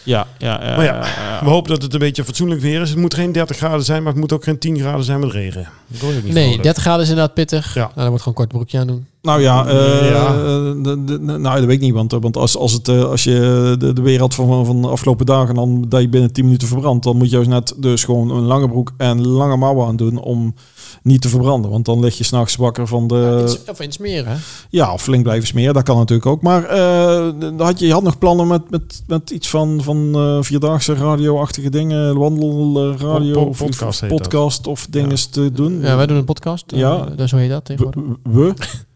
ja, 0.06 0.28
ja. 0.38 0.64
ja, 0.64 0.76
Maar 0.76 0.86
ja, 0.86 0.96
ja. 1.06 1.40
We 1.44 1.50
hopen 1.50 1.70
dat 1.72 1.82
het 1.82 1.94
een 1.94 2.00
beetje 2.00 2.24
fatsoenlijk 2.24 2.62
weer 2.62 2.82
is. 2.82 2.90
Het 2.90 2.98
moet 3.00 3.14
geen 3.14 3.32
30 3.32 3.58
graden 3.58 3.86
zijn, 3.86 4.04
maar 4.04 4.12
het 4.12 4.22
moet 4.22 4.34
ook 4.34 4.44
geen 4.44 4.60
10 4.60 4.80
graden 4.80 5.04
zijn 5.04 5.20
met 5.20 5.32
regen. 5.32 5.68
Dat 5.88 6.04
ook 6.04 6.24
niet 6.24 6.34
Nee, 6.34 6.44
vrolijk. 6.44 6.64
30 6.64 6.82
graden 6.84 7.02
is 7.04 7.10
inderdaad 7.10 7.34
pittig. 7.34 7.74
Ja. 7.74 7.80
Nou, 7.82 7.92
dan 7.96 8.08
wordt 8.08 8.24
gewoon 8.24 8.38
een 8.38 8.48
kort 8.48 8.50
broekje 8.58 8.80
aan 8.80 8.88
doen. 8.88 9.06
Nou 9.22 9.42
ja, 9.42 9.66
eh, 9.68 10.10
Ja. 10.10 10.32
de- 10.34 10.80
de- 10.84 11.04
de- 11.06 11.20
nou 11.38 11.56
dat 11.58 11.66
weet 11.66 11.76
ik 11.76 11.82
niet. 11.82 11.94
Want, 11.94 12.12
want 12.12 12.38
als, 12.38 12.58
als, 12.58 12.72
het, 12.74 12.88
eh, 12.88 13.04
als 13.04 13.24
je 13.24 13.76
de, 13.80 13.94
de 13.94 14.02
weer 14.02 14.20
had 14.20 14.34
van, 14.36 14.66
van 14.66 14.82
de 14.82 14.88
afgelopen 14.88 15.26
dagen, 15.26 15.56
dan 15.56 15.86
dat 15.90 16.02
je 16.02 16.10
binnen 16.10 16.34
10 16.34 16.44
minuten 16.46 16.68
verbrandt, 16.68 17.04
dan 17.04 17.18
moet 17.18 17.30
je 17.30 17.34
juist 17.36 17.50
net 17.50 17.74
dus 17.78 18.04
gewoon 18.04 18.32
een 18.32 18.44
lange 18.44 18.68
broek 18.70 18.92
en 18.98 19.28
lange 19.28 19.58
mouwen 19.58 19.88
aan 19.88 19.96
doen 19.96 20.18
om 20.20 20.54
niet 21.04 21.22
te 21.22 21.30
verbranden. 21.30 21.72
Want 21.72 21.86
dan 21.86 22.00
lig 22.00 22.18
je 22.18 22.24
s'nachts 22.24 22.56
wakker 22.56 22.88
van 22.88 23.08
de... 23.08 23.58
Of 23.70 23.80
in 23.80 23.92
smeren? 23.92 24.40
Ja, 24.70 24.94
of 24.94 25.02
flink 25.02 25.24
blijven 25.24 25.48
smeren, 25.48 25.74
dat 25.74 25.84
kan 25.84 25.98
natuurlijk 25.98 26.28
ook. 26.28 26.42
Maar 26.42 26.64
eh, 26.64 27.34
had 27.58 27.80
je, 27.80 27.86
je 27.88 27.94
had 27.94 28.04
nog 28.04 28.18
plannen 28.18 28.48
met, 28.48 28.70
met, 28.70 29.04
met 29.08 29.30
iets 29.30 29.50
van, 29.50 29.80
van 29.84 30.12
eh, 30.16 30.38
vierdaagse 30.42 30.94
radio-achtige 30.94 31.70
dingen, 31.70 32.18
wandelradio, 32.18 33.34
Po- 33.34 33.42
po- 33.42 33.48
of- 33.50 33.58
podcast 33.58 34.02
of 34.04 34.08
podcast 34.10 34.68
of 34.68 34.88
dingen 34.90 35.32
te 35.32 35.52
doen. 35.52 35.82
Ja, 35.82 35.96
wij 35.96 36.06
doen 36.06 36.18
een 36.18 36.26
podcast. 36.26 36.64
Ja. 36.68 36.78
Ja. 36.78 37.08
Uh, 37.20 37.28
zo 37.28 37.38
heet 37.38 37.50
dat 37.50 37.66
tegenwoordig. 37.66 38.04
we, 38.24 38.54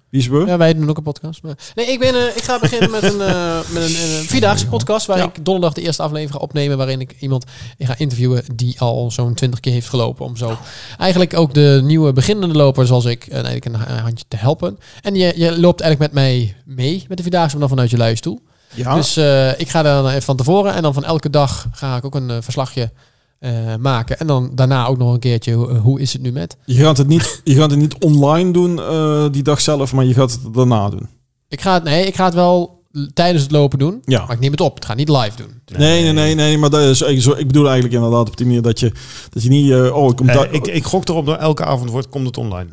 Wie 0.10 0.20
is 0.22 0.28
we? 0.28 0.44
Ja, 0.46 0.58
wij 0.58 0.74
doen 0.74 0.90
ook 0.90 0.98
een 0.98 1.04
podcast. 1.04 1.44
Maar... 1.44 1.54
Nee, 1.76 1.86
ik, 1.86 2.00
ben, 2.00 2.16
eh, 2.16 2.36
ik 2.38 2.44
ga 2.44 2.60
beginnen 2.60 2.92
met 2.92 3.04
een, 3.04 3.22
eh, 3.22 3.60
met 3.74 3.84
een, 3.84 3.96
een 4.20 4.24
vierdaagse 4.28 4.68
podcast. 4.68 5.06
Waar 5.06 5.18
Ja. 5.18 5.24
ik 5.26 5.46
donderdag 5.46 5.74
de 5.74 5.82
eerste 5.82 6.02
aflevering 6.02 6.32
ga 6.32 6.38
opnemen. 6.40 6.78
Waarin 6.78 7.02
ik 7.02 7.16
iemand 7.20 7.46
ga 7.80 7.96
interviewen 7.98 8.44
die 8.56 8.80
al 8.80 9.12
zo'n 9.12 9.34
20 9.34 9.60
keer 9.60 9.74
heeft 9.74 9.90
gelopen. 9.90 10.26
Om 10.26 10.38
zo 10.38 10.58
eigenlijk 10.98 11.38
ook 11.38 11.54
de 11.54 11.80
nieuwe 11.84 12.14
beginnende 12.14 12.56
loper 12.56 12.88
zoals 12.88 13.06
ik 13.06 13.24
eh, 13.28 13.34
eigenlijk 13.34 13.66
een 13.66 13.76
ha- 13.76 13.98
handje 14.02 14.26
te 14.28 14.38
helpen. 14.38 14.78
En 15.02 15.16
je, 15.16 15.34
je 15.36 15.60
loopt 15.60 15.82
eigenlijk 15.82 16.14
met 16.14 16.24
mij 16.24 16.56
mee 16.66 17.06
met 17.08 17.18
de 17.18 17.24
vierdaagse, 17.24 17.52
maar 17.52 17.60
dan 17.60 17.70
vanuit 17.70 17.90
je 17.90 17.98
luistoel. 17.98 18.40
Ja. 18.74 18.96
Dus 18.96 19.18
eh, 19.18 19.60
ik 19.60 19.70
ga 19.70 19.82
dan 19.84 20.08
even 20.10 20.22
van 20.22 20.36
tevoren 20.38 20.74
en 20.74 20.82
dan 20.82 20.94
van 20.94 21.04
elke 21.06 21.30
dag 21.30 21.68
ga 21.72 21.96
ik 21.98 22.06
ook 22.06 22.16
een 22.16 22.30
eh, 22.30 22.38
verslagje 22.40 22.92
eh, 23.40 23.76
maken. 23.80 24.20
En 24.20 24.28
dan 24.28 24.52
daarna 24.56 24.86
ook 24.86 24.98
nog 24.98 25.14
een 25.14 25.20
keertje, 25.20 25.54
hoe, 25.54 25.78
hoe 25.78 26.00
is 26.00 26.14
het 26.14 26.22
nu 26.22 26.32
met? 26.32 26.58
je, 26.66 26.84
gaat 26.84 26.98
het 26.98 27.08
niet, 27.08 27.42
je 27.44 27.56
gaat 27.56 27.70
het 27.70 27.80
niet 27.80 27.96
online 28.00 28.52
doen 28.52 28.80
eh, 28.80 29.26
die 29.32 29.44
dag 29.44 29.62
zelf, 29.62 29.94
maar 29.94 30.06
je 30.06 30.14
gaat 30.14 30.32
het 30.32 30.54
daarna 30.54 30.90
doen. 30.90 31.08
Ik 31.48 31.62
ga 31.62 31.74
het, 31.74 31.84
nee, 31.84 32.06
ik 32.06 32.16
ga 32.16 32.26
het 32.26 32.34
wel 32.34 32.80
tijdens 33.14 33.44
het 33.44 33.52
lopen 33.52 33.80
doen. 33.80 34.02
Ja. 34.06 34.26
Maar 34.26 34.36
ik 34.36 34.40
neem 34.40 34.52
het 34.52 34.62
op. 34.62 34.76
Het 34.76 34.86
gaat 34.86 34.98
niet 34.98 35.10
live 35.10 35.36
doen. 35.36 35.62
Nee, 35.78 36.04
nee, 36.04 36.14
nee, 36.14 36.36
nee, 36.36 36.58
maar 36.58 36.70
dat 36.70 36.82
is, 36.82 37.02
ik, 37.02 37.22
zo, 37.22 37.32
ik 37.32 37.48
bedoel 37.48 37.66
eigenlijk 37.66 37.96
inderdaad 37.96 38.28
op 38.28 38.38
die 38.38 38.46
manier 38.46 38.62
dat 38.62 38.80
je, 38.80 38.92
dat 39.30 39.44
je 39.44 39.50
niet, 39.50 39.72
eh, 39.72 39.96
oh, 39.96 40.10
ik 40.10 40.16
kom 40.16 40.30
Eh, 40.30 40.36
daar, 40.36 40.54
ik, 40.54 40.68
ik 40.68 40.84
gok 40.84 41.08
erop 41.08 41.26
dat 41.26 41.40
elke 41.40 41.66
avond 41.66 41.90
wordt, 41.90 42.10
komt 42.10 42.26
het 42.26 42.38
online. 42.38 42.70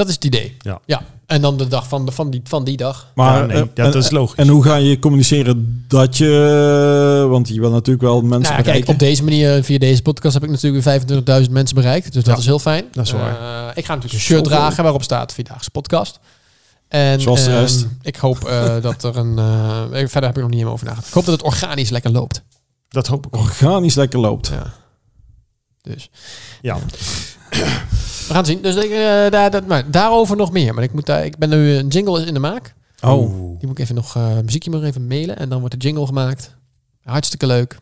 Dat 0.00 0.08
is 0.08 0.14
het 0.14 0.24
idee. 0.24 0.56
Ja. 0.58 0.80
ja. 0.86 1.02
En 1.26 1.40
dan 1.40 1.56
de 1.56 1.68
dag 1.68 1.88
van, 1.88 2.06
de, 2.06 2.12
van, 2.12 2.30
die, 2.30 2.40
van 2.44 2.64
die 2.64 2.76
dag. 2.76 3.06
maar, 3.14 3.38
ja, 3.40 3.46
nee, 3.46 3.56
eh, 3.56 3.60
en, 3.60 3.70
dat 3.92 3.94
is 3.94 4.10
logisch. 4.10 4.34
en 4.36 4.48
hoe 4.48 4.62
ga 4.64 4.76
je 4.76 4.98
communiceren 4.98 5.84
dat 5.88 6.16
je, 6.16 7.26
want 7.30 7.48
je 7.48 7.60
wil 7.60 7.70
natuurlijk 7.70 8.00
wel 8.04 8.20
mensen 8.22 8.30
Nou, 8.30 8.44
ja, 8.44 8.54
kijk, 8.54 8.64
bereiken. 8.64 8.92
op 8.92 8.98
deze 8.98 9.24
manier, 9.24 9.64
via 9.64 9.78
deze 9.78 10.02
podcast, 10.02 10.34
heb 10.34 10.42
ik 10.44 10.50
natuurlijk 10.50 10.84
weer 10.84 11.00
25.000 11.46 11.50
mensen 11.50 11.74
bereikt. 11.74 12.12
Dus 12.12 12.24
dat 12.24 12.34
Ja, 12.34 12.40
is 12.40 12.46
heel 12.46 12.58
fijn. 12.58 12.84
dat 12.92 13.04
is 13.06 13.12
waar. 13.12 13.30
Eh, 13.68 13.70
ik 13.74 13.84
ga 13.84 13.94
natuurlijk 13.94 14.12
een 14.12 14.20
shirt 14.20 14.44
dragen 14.44 14.82
waarop 14.82 15.02
staat 15.02 15.32
Vierdaagse 15.32 15.70
podcast. 15.70 16.18
En 16.88 17.20
Zoals 17.20 17.44
de 17.44 17.50
ehm, 17.50 17.60
rest. 17.60 17.86
ik 18.02 18.16
hoop 18.16 18.44
eh, 18.44 18.74
dat 18.82 19.04
er 19.04 19.16
een... 19.16 19.38
eh, 19.38 19.82
verder 19.90 20.22
heb 20.28 20.36
ik 20.36 20.36
nog 20.36 20.44
niet 20.44 20.52
helemaal 20.52 20.72
over 20.72 20.84
nagedacht. 20.86 21.08
Ik 21.08 21.14
hoop 21.14 21.24
dat 21.24 21.34
het 21.34 21.42
organisch 21.42 21.90
lekker 21.90 22.10
loopt. 22.10 22.42
Dat 22.88 23.06
hoop 23.06 23.26
ik 23.26 23.36
ook. 23.36 23.40
organisch 23.42 23.94
lekker 23.94 24.18
loopt. 24.18 24.46
Ja. 24.48 24.72
Dus 25.82 26.10
Ja. 26.62 26.76
we 28.30 28.36
gaan 28.36 28.44
het 28.44 28.52
zien. 28.52 28.62
Dus 28.62 28.84
ik, 28.84 28.90
eh, 28.90 29.30
daar, 29.30 29.50
dat, 29.50 29.66
maar 29.66 29.90
daarover 29.90 30.36
nog 30.36 30.52
meer. 30.52 30.74
Maar 30.74 30.84
ik, 30.84 30.92
moet 30.92 31.06
daar, 31.06 31.24
ik 31.24 31.38
ben 31.38 31.48
nu 31.48 31.72
een 31.74 31.88
jingle 31.88 32.20
is 32.20 32.26
in 32.26 32.34
de 32.34 32.40
maak. 32.40 32.74
Oh, 33.04 33.28
Die 33.58 33.66
moet 33.68 33.78
ik 33.78 33.78
even 33.78 33.94
nog 33.94 34.16
uh, 34.16 34.38
muziekje 34.44 34.70
maar 34.70 34.82
even 34.82 35.06
mailen. 35.06 35.38
En 35.38 35.48
dan 35.48 35.60
wordt 35.60 35.80
de 35.80 35.86
jingle 35.86 36.06
gemaakt. 36.06 36.56
Hartstikke 37.02 37.46
leuk. 37.46 37.78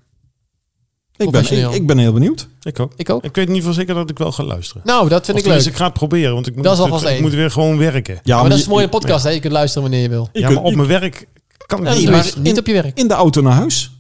ik 1.17 1.31
ben, 1.31 1.53
ik, 1.53 1.71
ik 1.75 1.87
ben 1.87 1.99
heel 1.99 2.13
benieuwd. 2.13 2.49
Ik 2.63 2.81
ook. 2.81 2.93
Ik 2.97 3.11
ook. 3.11 3.25
Ik 3.25 3.35
weet 3.35 3.49
niet 3.49 3.63
voor 3.63 3.73
zeker 3.75 3.95
dat 3.95 4.11
ik 4.11 4.19
wel 4.19 4.33
ga 4.33 4.43
luisteren. 4.45 4.83
Nou, 4.85 5.09
dat 5.09 5.25
vind 5.25 5.37
Of 5.39 5.43
ik 5.45 5.51
leuk. 5.53 5.65
ik 5.67 5.77
ga 5.77 5.85
het 5.85 5.93
proberen, 5.93 6.35
want 6.35 6.47
ik 6.47 6.55
moet, 6.55 6.65
Dat 6.65 6.79
is 6.79 6.85
het- 7.03 7.11
ik 7.15 7.21
moet 7.21 7.33
weer 7.35 7.51
gewoon 7.51 7.79
werken. 7.79 8.19
Ja, 8.23 8.41
maar 8.41 8.49
dat 8.51 8.59
is 8.59 8.65
een 8.65 8.71
mooie 8.71 8.89
podcast. 8.89 9.25
Hè? 9.25 9.31
Je 9.31 9.41
kunt 9.41 9.53
luisteren 9.53 9.83
wanneer 9.83 10.03
je 10.03 10.09
wil. 10.09 10.29
je 10.33 10.41
ja, 10.41 10.47
kunt- 10.47 10.59
maar 10.59 10.69
op 10.69 10.75
mijn 10.75 10.89
werk 10.89 11.27
kan 11.67 11.87
ik 11.87 11.97
niet. 11.97 12.11
maar 12.11 12.33
niet 12.39 12.59
op 12.59 12.67
je 12.67 12.73
werk. 12.73 12.99
in 12.99 13.09
de 13.09 13.15
auto 13.15 13.41
naar 13.41 13.53
huis 13.53 13.91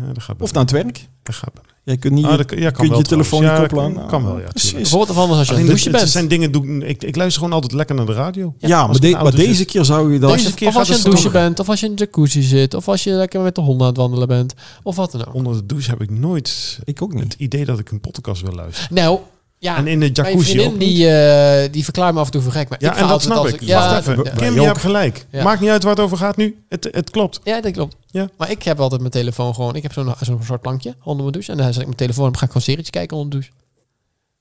Ja, 0.00 0.12
dat 0.12 0.22
gaat 0.22 0.36
of 0.42 0.52
naar 0.52 0.62
het 0.62 0.70
werk. 0.72 1.06
dat 1.22 1.34
gaat 1.34 1.50
Jij 1.88 1.96
kunt 1.96 2.14
niet, 2.14 2.24
Ah, 2.24 2.36
dat, 2.36 2.50
ja, 2.50 2.56
kan 2.70 2.72
kunt 2.72 2.88
wel 2.88 2.98
je 2.98 3.04
telefoon 3.04 3.42
niet 3.42 3.52
koppelen 3.58 3.92
Ja, 3.94 4.06
kan 4.06 4.24
wel, 4.24 4.38
ja. 4.38 4.46
Precies. 4.48 4.72
Bijvoorbeeld 4.72 5.08
ervan 5.08 5.30
als 5.30 5.46
je 5.46 5.52
Alleen 5.52 5.64
dit, 5.66 5.70
douchen 5.70 5.90
het 5.90 6.00
bent. 6.00 6.12
zijn 6.12 6.28
dingen, 6.28 6.52
doe, 6.52 6.86
ik, 6.86 7.02
ik 7.02 7.16
luister 7.16 7.38
gewoon 7.42 7.54
altijd 7.54 7.72
lekker 7.72 7.94
naar 7.94 8.06
de 8.06 8.12
radio. 8.12 8.54
Ja, 8.58 8.86
maar, 8.86 9.00
de- 9.00 9.18
de 9.30 9.30
deze 9.36 9.64
keer 9.64 9.84
zou 9.84 10.12
je 10.12 10.18
dat... 10.18 10.30
Deze 10.32 10.48
Of, 10.48 10.54
keer 10.54 10.68
of 10.68 10.76
als 10.76 10.88
je 10.88 10.92
aan 10.94 10.98
het 10.98 11.06
het 11.08 11.14
douchen 11.16 11.32
toch- 11.32 11.42
bent, 11.42 11.60
of 11.60 11.68
als 11.68 11.80
je 11.80 11.86
in 11.86 11.92
een 11.92 11.98
jacuzzi 11.98 12.42
zit, 12.42 12.74
of 12.74 12.88
als 12.88 13.04
je 13.04 13.10
lekker 13.10 13.40
met 13.40 13.54
de 13.54 13.60
hond 13.60 13.80
aan 13.80 13.86
het 13.86 13.96
wandelen 13.96 14.28
bent, 14.28 14.54
of 14.82 14.96
wat 14.96 15.12
dan 15.12 15.26
ook. 15.26 15.34
Onder 15.34 15.52
de 15.56 15.66
douche 15.66 15.90
heb 15.90 16.00
ik 16.02 16.10
nooit 16.10 16.78
Ik 16.84 17.02
ook 17.02 17.14
niet. 17.14 17.22
het 17.22 17.34
idee 17.38 17.64
dat 17.64 17.78
ik 17.78 17.90
een 17.90 18.00
podcast 18.00 18.42
wil 18.42 18.52
luisteren. 18.54 18.94
Nou, 18.94 19.18
ja. 19.58 19.76
En 19.76 19.86
in 19.86 19.92
de 19.92 19.98
mijn 19.98 20.12
jacuzzi 20.12 20.50
vriendin 20.50 20.72
ook 20.72 20.78
die, 20.80 21.08
eh, 21.10 21.72
die 21.72 21.84
verklaart 21.84 22.14
me 22.14 22.20
af 22.20 22.26
en 22.26 22.32
toe 22.32 22.42
voor 22.42 22.52
gek. 22.52 22.68
Maar 22.68 22.78
Ja, 22.82 22.92
ik 22.92 22.98
en 22.98 23.08
dat 23.08 23.22
snap 23.22 23.46
ik. 23.46 23.60
Ja, 23.62 23.90
Wacht 23.90 24.00
even. 24.08 24.24
ja, 24.24 24.30
Kim, 24.30 24.54
je 24.54 24.60
hebt 24.62 24.78
gelijk. 24.78 25.26
Ja. 25.30 25.42
Maakt 25.42 25.60
niet 25.60 25.70
uit 25.70 25.82
waar 25.82 25.94
het 25.94 26.00
over 26.04 26.16
gaat 26.16 26.36
nu. 26.36 26.62
Het, 26.68 26.88
het 26.90 27.10
klopt. 27.10 27.40
ja, 27.44 27.60
dat 27.60 27.72
klopt. 27.72 27.96
Ja. 28.10 28.28
Maar 28.36 28.50
ik 28.50 28.62
heb 28.62 28.80
altijd 28.80 29.00
mijn 29.00 29.12
telefoon 29.12 29.54
gewoon... 29.54 29.74
Ik 29.76 29.82
heb 29.82 29.92
zo'n 29.92 30.14
zo'n 30.20 30.40
soort 30.44 30.60
plankje 30.60 30.94
onder 31.02 31.20
mijn 31.20 31.32
douche. 31.32 31.52
En 31.52 31.56
daar 31.58 31.66
zet 31.66 31.76
ik 31.80 31.84
mijn 31.86 31.96
telefoon 31.96 32.28
op. 32.28 32.34
ga 32.36 32.42
ik 32.42 32.48
gewoon 32.48 32.62
serietje 32.62 32.92
kijken 32.92 33.16
onder 33.16 33.30
de 33.30 33.36
douche. 33.46 33.52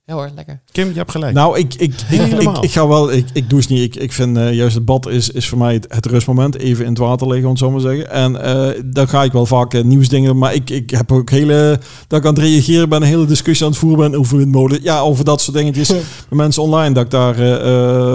Ja 0.08 0.14
hoor, 0.14 0.30
lekker. 0.36 0.60
Kim, 0.72 0.88
je 0.90 0.98
hebt 0.98 1.12
gelijk. 1.12 1.34
Nou, 1.34 1.58
ik, 1.60 1.74
ik, 1.74 1.82
ik, 1.82 1.94
Helemaal. 2.06 2.56
ik, 2.58 2.64
ik 2.64 2.72
ga 2.72 2.88
wel, 2.88 3.12
ik, 3.12 3.26
ik 3.34 3.50
douche 3.50 3.72
niet. 3.74 3.82
Ik, 3.84 4.02
ik 4.02 4.14
vind 4.14 4.38
eh, 4.38 4.54
juist 4.54 4.76
het 4.76 4.86
bad 4.86 5.08
is, 5.10 5.30
is 5.30 5.48
voor 5.48 5.58
mij 5.58 5.74
het, 5.74 5.86
het 5.90 6.06
rustmoment. 6.06 6.58
Even 6.58 6.84
in 6.84 6.90
het 6.90 7.00
water 7.00 7.28
liggen, 7.28 7.44
om 7.46 7.50
het 7.50 7.60
zo 7.60 7.72
maar 7.72 7.80
zeggen. 7.82 8.12
En 8.12 8.42
eh 8.42 8.82
dan 8.86 9.08
ga 9.08 9.24
ik 9.24 9.32
wel 9.32 9.46
vaak 9.46 9.74
eh, 9.74 9.84
nieuwsdingen. 9.84 10.38
Maar 10.38 10.54
ik, 10.54 10.70
ik 10.70 10.90
heb 10.90 11.12
ook 11.12 11.30
hele, 11.30 11.80
dat 12.08 12.20
ik 12.20 12.26
aan 12.26 12.34
het 12.34 12.44
reageren 12.44 12.90
ben, 12.90 13.02
een 13.02 13.08
hele 13.08 13.26
discussie 13.26 13.66
aan 13.66 13.72
het 13.72 13.82
voeren 13.82 14.12
ben 14.12 14.20
over 14.20 14.40
het 14.40 14.52
mode. 14.52 14.80
Ja, 14.82 15.00
over 15.00 15.26
dat 15.26 15.42
soort 15.42 15.58
dingetjes. 15.58 15.90
met 16.30 16.30
mensen 16.30 16.64
online, 16.64 16.94
dat 16.94 17.04
ik 17.04 17.12
daar... 17.12 17.36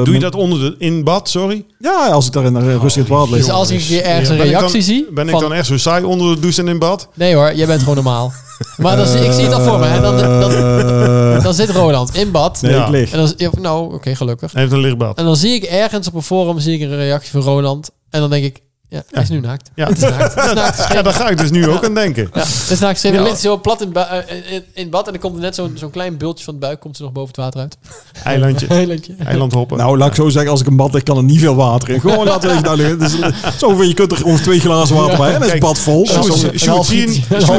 Doe 0.05 0.14
je 0.14 0.18
dat 0.20 0.35
onder 0.35 0.59
de, 0.59 0.74
in 0.78 1.05
bad, 1.05 1.28
sorry? 1.28 1.64
Ja, 1.78 2.09
als 2.09 2.26
ik 2.26 2.33
daar 2.33 2.44
in, 2.44 2.57
eh, 2.57 2.62
rustig 2.62 2.94
in 2.94 3.00
het 3.00 3.09
water 3.09 3.31
lig. 3.35 3.40
Dus 3.44 3.50
als 3.55 3.70
ik 3.70 3.78
keer 3.78 4.02
ergens 4.02 4.28
Ja, 4.28 4.35
een 4.35 4.40
reactie 4.42 4.83
zie... 4.83 5.07
Ben 5.11 5.28
ik 5.28 5.38
dan 5.38 5.52
echt 5.52 5.66
zo 5.66 5.76
saai 5.78 6.05
onder 6.05 6.35
de 6.35 6.40
douche 6.40 6.61
en 6.61 6.68
in 6.68 6.78
bad? 6.78 7.09
Nee 7.14 7.35
hoor, 7.35 7.55
jij 7.55 7.66
bent 7.66 7.78
gewoon 7.81 7.94
normaal. 7.94 8.33
Maar 8.76 8.96
dan, 8.96 9.07
zie- 9.07 9.24
ik 9.24 9.33
zie 9.33 9.44
het 9.44 9.52
al 9.52 9.61
voor 9.61 9.78
me. 9.78 9.87
Hè. 9.87 10.00
Dan, 10.00 10.16
dan, 10.16 11.42
dan 11.42 11.55
zit 11.55 11.70
Roland 11.83 12.14
in 12.14 12.31
bad. 12.31 12.62
nee, 12.62 12.73
Ja. 12.73 12.85
ik 12.85 12.90
lig. 12.90 13.12
En 13.12 13.18
dan, 13.18 13.33
ja, 13.37 13.51
nou, 13.61 13.95
oké, 13.95 14.14
gelukkig. 14.14 14.53
Hij 14.53 14.61
heeft 14.61 14.73
een 14.75 14.81
lichtbad. 14.81 15.18
En 15.18 15.25
dan 15.25 15.37
zie 15.37 15.55
ik 15.55 15.62
ergens 15.62 16.09
op 16.09 16.14
een 16.14 16.23
forum 16.23 16.59
zie 16.59 16.75
ik 16.75 16.81
een 16.81 16.97
reactie 16.97 17.31
van 17.31 17.40
Roland. 17.40 17.90
En 18.11 18.21
dan 18.21 18.31
denk 18.31 18.45
ik, 18.45 18.62
ja, 18.92 19.02
hij 19.11 19.22
is 19.22 19.28
nu 19.28 19.40
naakt. 19.40 19.70
Ja. 19.74 19.87
Het 19.88 19.96
is 19.96 20.02
naakt. 20.02 20.35
Het 20.35 20.44
is 20.44 20.52
naakt 20.55 20.68
geschreven. 20.76 20.94
Ja, 20.96 21.02
daar 21.02 21.12
ga 21.12 21.28
ik 21.28 21.38
dus 21.38 21.50
nu 21.50 21.68
ook 21.68 21.85
aan 21.85 21.94
denken. 21.94 22.31
Ja, 22.35 22.40
het 22.40 22.70
is 22.70 22.78
naakt 22.78 22.92
geschreven. 22.92 23.11
Ja. 23.18 23.22
Dan 23.22 23.33
ligt 23.33 23.40
zo 23.40 23.59
plat 23.61 23.81
in, 23.81 23.92
bu- 23.92 24.00
eh, 24.00 24.52
in, 24.55 24.62
in 24.74 24.90
bad. 24.90 25.07
En 25.07 25.12
dan 25.12 25.20
komt 25.20 25.35
er 25.35 25.40
net 25.40 25.55
zo'n 25.55 25.72
zo'n 25.74 25.90
klein 25.90 26.16
bultje 26.16 26.44
van 26.44 26.55
het 26.55 26.62
buik 26.62 26.81
komt 26.81 26.96
er 26.96 27.02
nog 27.02 27.12
boven 27.12 27.28
het 27.28 27.37
water 27.37 27.61
uit. 27.61 27.76
Eilandje. 28.24 28.66
Eilandje. 28.81 29.14
Eilandhoppen. 29.24 29.76
Nou, 29.76 29.98
laat 29.98 30.09
ik 30.09 30.14
zo 30.14 30.28
zeggen, 30.28 30.50
als 30.50 30.61
ik 30.61 30.66
een 30.66 30.76
bad 30.76 30.92
lig, 30.92 31.02
kan 31.02 31.16
er 31.16 31.22
niet 31.22 31.40
veel 31.40 31.55
water 31.55 31.88
in. 31.90 32.00
Gewoon 32.00 32.26
laten 32.26 32.42
we 32.48 32.57
even 32.57 32.62
duidelijk. 32.76 33.00
Het 33.02 33.20
eh, 33.20 33.50
zoveel, 33.59 33.83
je 33.85 33.94
kunt 33.94 34.11
er 34.12 34.16
gewoon 34.16 34.37
twee 34.37 34.61
glazen 34.61 34.96
water 34.96 35.16
bij. 35.18 35.26
En 35.26 35.33
dan 35.33 35.42
is 35.44 35.50
het 35.52 35.61
bad 35.61 35.78
vol. 35.78 36.07
Sjoerd, 36.07 36.87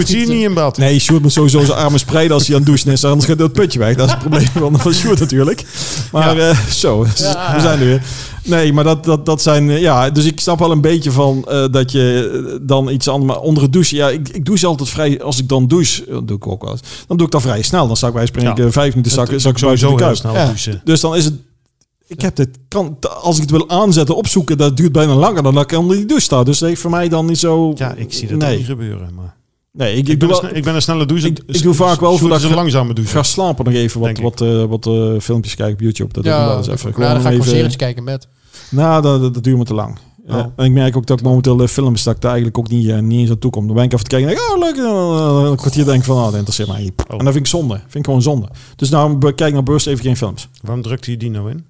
zie 0.08 0.20
je- 0.20 0.26
niet 0.28 0.44
in 0.44 0.54
bad. 0.54 0.78
Nee, 0.78 1.00
Sjoerd 1.00 1.22
moet 1.22 1.32
sowieso 1.34 1.60
zijn 1.64 1.78
armen 1.78 2.00
spreiden 2.00 2.34
als 2.34 2.48
hij 2.48 2.56
aan 2.56 2.62
het 2.62 2.70
douchen 2.70 2.92
is. 2.92 3.04
Anders 3.04 3.26
gaat 3.26 3.40
het 3.40 3.54
putje 3.54 3.80
weg. 3.80 3.96
Dat 3.96 4.06
is 4.06 4.12
het 4.12 4.20
probleem 4.22 4.48
van, 4.54 4.80
van 4.80 4.94
Sjoerd 4.94 5.20
natuurlijk. 5.20 5.64
Maar 6.12 6.38
eh, 6.38 6.58
zo, 6.72 7.06
Ja. 7.16 7.54
we 7.56 7.62
zijn 7.62 7.80
er 7.80 7.86
weer. 7.86 8.02
Nee, 8.46 8.74
maar 8.74 8.84
dat, 8.84 9.04
dat, 9.04 9.26
dat 9.26 9.42
zijn... 9.42 9.70
eh, 9.70 9.82
Ja, 9.82 10.10
dus 10.10 10.26
ik 10.26 10.40
snap 10.40 10.60
wel 10.60 10.72
een 10.72 10.82
beetje 10.82 11.12
van 11.12 11.46
eh, 11.48 11.66
dat 11.72 11.92
je 11.92 12.32
eh, 12.54 12.58
dan 12.68 12.90
iets 12.90 13.08
anders... 13.08 13.32
Maar 13.34 13.42
onder 13.42 13.64
het 13.64 13.74
douchen, 13.74 13.98
ja, 13.98 14.10
ik, 14.10 14.30
ik 14.30 14.46
douche 14.46 14.66
altijd 14.68 14.90
vrij... 14.90 15.22
Als 15.22 15.40
ik 15.40 15.48
dan 15.50 15.68
douche, 15.68 16.04
dat 16.10 16.28
doe 16.28 16.38
ik 16.38 16.48
ook 16.48 16.62
wel 16.64 16.72
eens. 16.72 16.82
Dan 17.08 17.18
doe 17.18 17.26
ik 17.26 17.32
dat 17.32 17.42
vrij 17.42 17.62
snel. 17.62 17.88
Dan 17.88 17.98
sta 17.98 18.08
ik 18.08 18.14
bij 18.14 18.26
spreken 18.26 18.64
Ja. 18.64 18.72
vijf 18.72 18.90
minuten 18.90 19.12
zak, 19.12 19.30
ik 19.30 19.58
sowieso 19.58 19.96
de 19.98 20.04
heel 20.06 20.16
snel 20.16 20.34
Ja. 20.34 20.46
douchen. 20.46 20.82
Dus 20.84 21.00
dan 21.02 21.16
is 21.16 21.26
het... 21.26 21.34
Ik 22.08 22.22
heb 22.22 22.36
dit, 22.36 22.50
kan, 22.68 22.98
als 23.22 23.36
ik 23.36 23.42
het 23.42 23.52
wil 23.52 23.70
aanzetten, 23.70 24.16
opzoeken, 24.16 24.58
dat 24.58 24.78
duurt 24.78 24.92
bijna 24.92 25.14
langer 25.16 25.44
dan 25.44 25.54
dat 25.54 25.72
ik 25.72 25.78
onder 25.78 25.96
die 25.96 26.06
douche 26.06 26.24
sta. 26.26 26.44
Dus 26.44 26.60
dat 26.60 26.70
heeft 26.70 26.82
voor 26.82 26.92
mij 26.92 27.10
dan 27.10 27.26
niet 27.26 27.40
zo... 27.40 27.72
Ja, 27.76 27.94
ik 27.94 28.14
zie 28.14 28.28
dat 28.28 28.38
nee. 28.38 28.58
niet 28.58 28.66
gebeuren. 28.66 29.10
Maar 29.16 29.36
Nee, 29.72 29.92
ik, 29.96 29.98
ik, 29.98 30.08
ik, 30.08 30.20
ben 30.20 30.28
doe 30.28 30.28
een 30.38 30.42
wel, 30.42 30.50
sne- 30.50 30.58
ik 30.58 30.64
ben 30.64 30.76
een 30.76 30.82
snelle 30.82 31.06
douche. 31.06 31.28
ik- 31.28 31.40
ik 31.46 31.62
doe 31.62 31.74
vaak 31.74 32.00
wel 32.00 32.18
voordat 32.18 32.38
ik 32.38 32.44
een 32.44 32.50
ga- 32.50 32.56
langzame 32.56 32.94
douche. 32.94 33.12
ga 33.14 33.24
slapen 33.24 33.66
nog 33.66 33.74
even 33.74 34.00
wat, 34.02 34.18
wat, 34.20 34.42
eh, 34.42 34.64
wat 34.64 34.86
eh, 34.86 35.12
filmpjes 35.20 35.56
kijken 35.56 35.74
op 35.74 35.80
YouTube. 35.82 36.14
Dat 36.14 36.24
doe 36.24 36.34
ik 36.34 36.40
Ja, 36.40 36.46
wel 36.48 36.58
eens 36.58 36.68
even. 36.68 36.94
ja, 36.98 37.14
dan 37.14 37.22
ga 37.22 37.30
ik 37.30 37.40
even- 37.40 37.50
serietje 37.52 37.78
kijken 37.78 37.98
in 37.98 38.06
bed. 38.06 38.28
Nou, 38.74 39.02
dat, 39.02 39.22
dat, 39.22 39.34
dat 39.34 39.44
duurt 39.44 39.58
me 39.58 39.64
te 39.64 39.74
lang. 39.74 39.98
Ja. 40.28 40.38
Oh. 40.38 40.46
En 40.56 40.66
ik 40.66 40.72
merk 40.72 40.98
ook 40.98 41.06
dat 41.06 41.20
ik 41.20 41.26
momenteel 41.26 41.56
de 41.56 41.68
films 41.68 42.04
dat 42.04 42.16
ik 42.16 42.22
daar 42.22 42.32
eigenlijk 42.32 42.60
ook 42.60 42.70
niet, 42.70 42.90
eh, 42.90 43.00
niet 43.00 43.20
eens 43.20 43.30
aan 43.30 43.40
toe 43.40 43.52
kom. 43.52 43.66
Dan 43.66 43.76
ben 43.76 43.84
ik 43.84 43.94
even 43.94 44.04
te 44.08 44.10
kijken 44.10 44.30
en 44.30 44.36
denk 44.36 44.48
ik, 44.48 44.54
oh 44.54 44.60
leuk. 44.60 44.76
En 44.78 44.84
dan, 44.84 45.44
eh, 45.44 45.50
een 45.50 45.56
kwartier 45.58 45.86
denk 45.86 45.98
ik 46.00 46.04
van, 46.04 46.16
oh, 46.18 46.24
dat 46.24 46.34
interesseert 46.34 46.68
mij 46.68 46.82
niet. 46.82 46.94
En 47.08 47.18
dat 47.18 47.34
vind 47.34 47.36
ik 47.36 47.48
zonde. 47.48 47.74
Vind 47.76 47.96
ik 47.96 48.06
gewoon 48.06 48.22
zonde. 48.22 48.48
Dus 48.76 48.90
nou 48.90 49.32
kijk 49.34 49.54
naar 49.54 49.64
Burst 49.64 49.88
even 49.88 50.04
geen 50.04 50.18
films. 50.18 50.50
Waarom 50.62 50.82
drukt 50.84 51.06
hij 51.06 51.18
die 51.18 51.30
nou 51.30 51.50
in? 51.50 51.66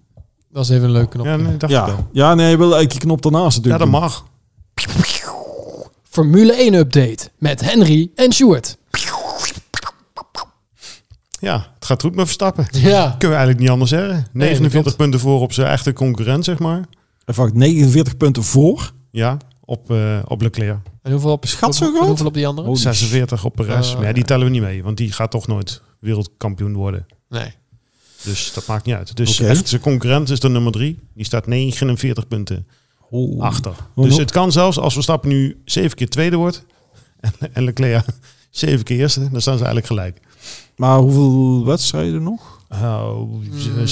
Dat 0.51 0.63
is 0.63 0.69
even 0.69 0.83
een 0.83 0.91
leuke 0.91 1.09
knop. 1.09 1.25
Ja, 1.25 1.35
nee, 1.35 1.57
dacht 1.57 1.63
ik 1.73 1.79
Ja, 1.79 1.85
wel. 1.85 2.07
ja 2.11 2.33
nee, 2.33 2.49
je 2.49 2.57
wil 2.57 2.63
eigenlijk 2.75 2.91
die 2.91 2.99
knop 2.99 3.21
daarnaast 3.21 3.55
Ja, 3.55 3.61
natuurlijk. 3.61 3.91
dat 3.91 3.91
doen. 3.91 4.01
mag. 4.01 4.23
Formule 6.09 6.53
1 6.53 6.73
update 6.73 7.29
met 7.37 7.61
Henry 7.61 8.09
en 8.15 8.33
Sjoerd. 8.33 8.77
Ja, 11.43 11.73
het 11.75 11.85
gaat 11.85 12.01
goed 12.01 12.15
met 12.15 12.25
Verstappen. 12.25 12.67
Ja. 12.71 13.01
Kunnen 13.09 13.19
we 13.19 13.27
eigenlijk 13.27 13.59
niet 13.59 13.69
anders 13.69 13.89
zeggen. 13.89 14.13
Nee, 14.15 14.25
49 14.33 14.71
dat 14.73 14.81
klopt. 14.81 14.97
punten 14.97 15.19
voor 15.19 15.41
op 15.41 15.53
zijn 15.53 15.67
echte 15.67 15.93
concurrent, 15.93 16.45
zeg 16.45 16.59
maar. 16.59 16.85
Hij 17.25 17.33
vakt 17.33 17.53
49 17.53 18.17
punten 18.17 18.43
voor. 18.43 18.91
Ja, 19.11 19.37
op, 19.65 19.91
eh, 19.91 20.19
op 20.27 20.41
Leclerc. 20.41 20.77
En 21.01 21.11
hoeveel 21.11 21.31
op, 21.31 21.45
Schat 21.45 21.75
zo 21.75 21.85
en 21.85 21.91
groot? 21.95 22.07
hoeveel 22.07 22.25
op 22.25 22.33
die 22.33 22.47
andere? 22.47 22.67
Oh, 22.69 22.75
46 22.75 23.45
op 23.45 23.55
Perez. 23.55 23.91
Oh, 23.91 23.97
maar 23.97 24.07
ja, 24.07 24.13
die 24.13 24.23
tellen 24.23 24.45
we 24.45 24.51
niet 24.51 24.61
mee, 24.61 24.83
want 24.83 24.97
die 24.97 25.11
gaat 25.11 25.31
toch 25.31 25.47
nooit 25.47 25.81
wereldkampioen 25.99 26.73
worden. 26.73 27.05
Nee. 27.29 27.53
Dus 28.23 28.53
dat 28.53 28.65
maakt 28.67 28.85
niet 28.85 28.95
uit. 28.95 29.15
Dus 29.15 29.39
echt, 29.39 29.67
zijn 29.67 29.81
concurrent 29.81 30.29
is 30.29 30.39
de 30.39 30.49
nummer 30.49 30.71
3. 30.71 30.99
Die 31.13 31.25
staat 31.25 31.47
49 31.47 32.27
punten 32.27 32.67
Oh. 33.09 33.41
achter. 33.41 33.71
Oh, 33.95 34.03
Dus 34.05 34.17
het 34.17 34.31
kan 34.31 34.51
zelfs 34.51 34.79
als 34.79 34.93
Verstappen 34.93 35.29
nu 35.29 35.61
zeven 35.65 35.97
keer 35.97 36.09
tweede 36.09 36.35
wordt 36.35 36.65
en, 37.19 37.31
en 37.53 37.63
Leclerc 37.63 38.05
zeven 38.49 38.83
keer 38.85 38.97
eerste, 38.99 39.19
dan 39.31 39.41
staan 39.41 39.57
ze 39.57 39.63
eigenlijk 39.65 39.85
gelijk. 39.85 40.19
Maar 40.75 40.97
hoeveel 40.97 41.65
wedstrijden 41.65 42.23
nog? 42.23 42.51
Nou, 42.81 43.27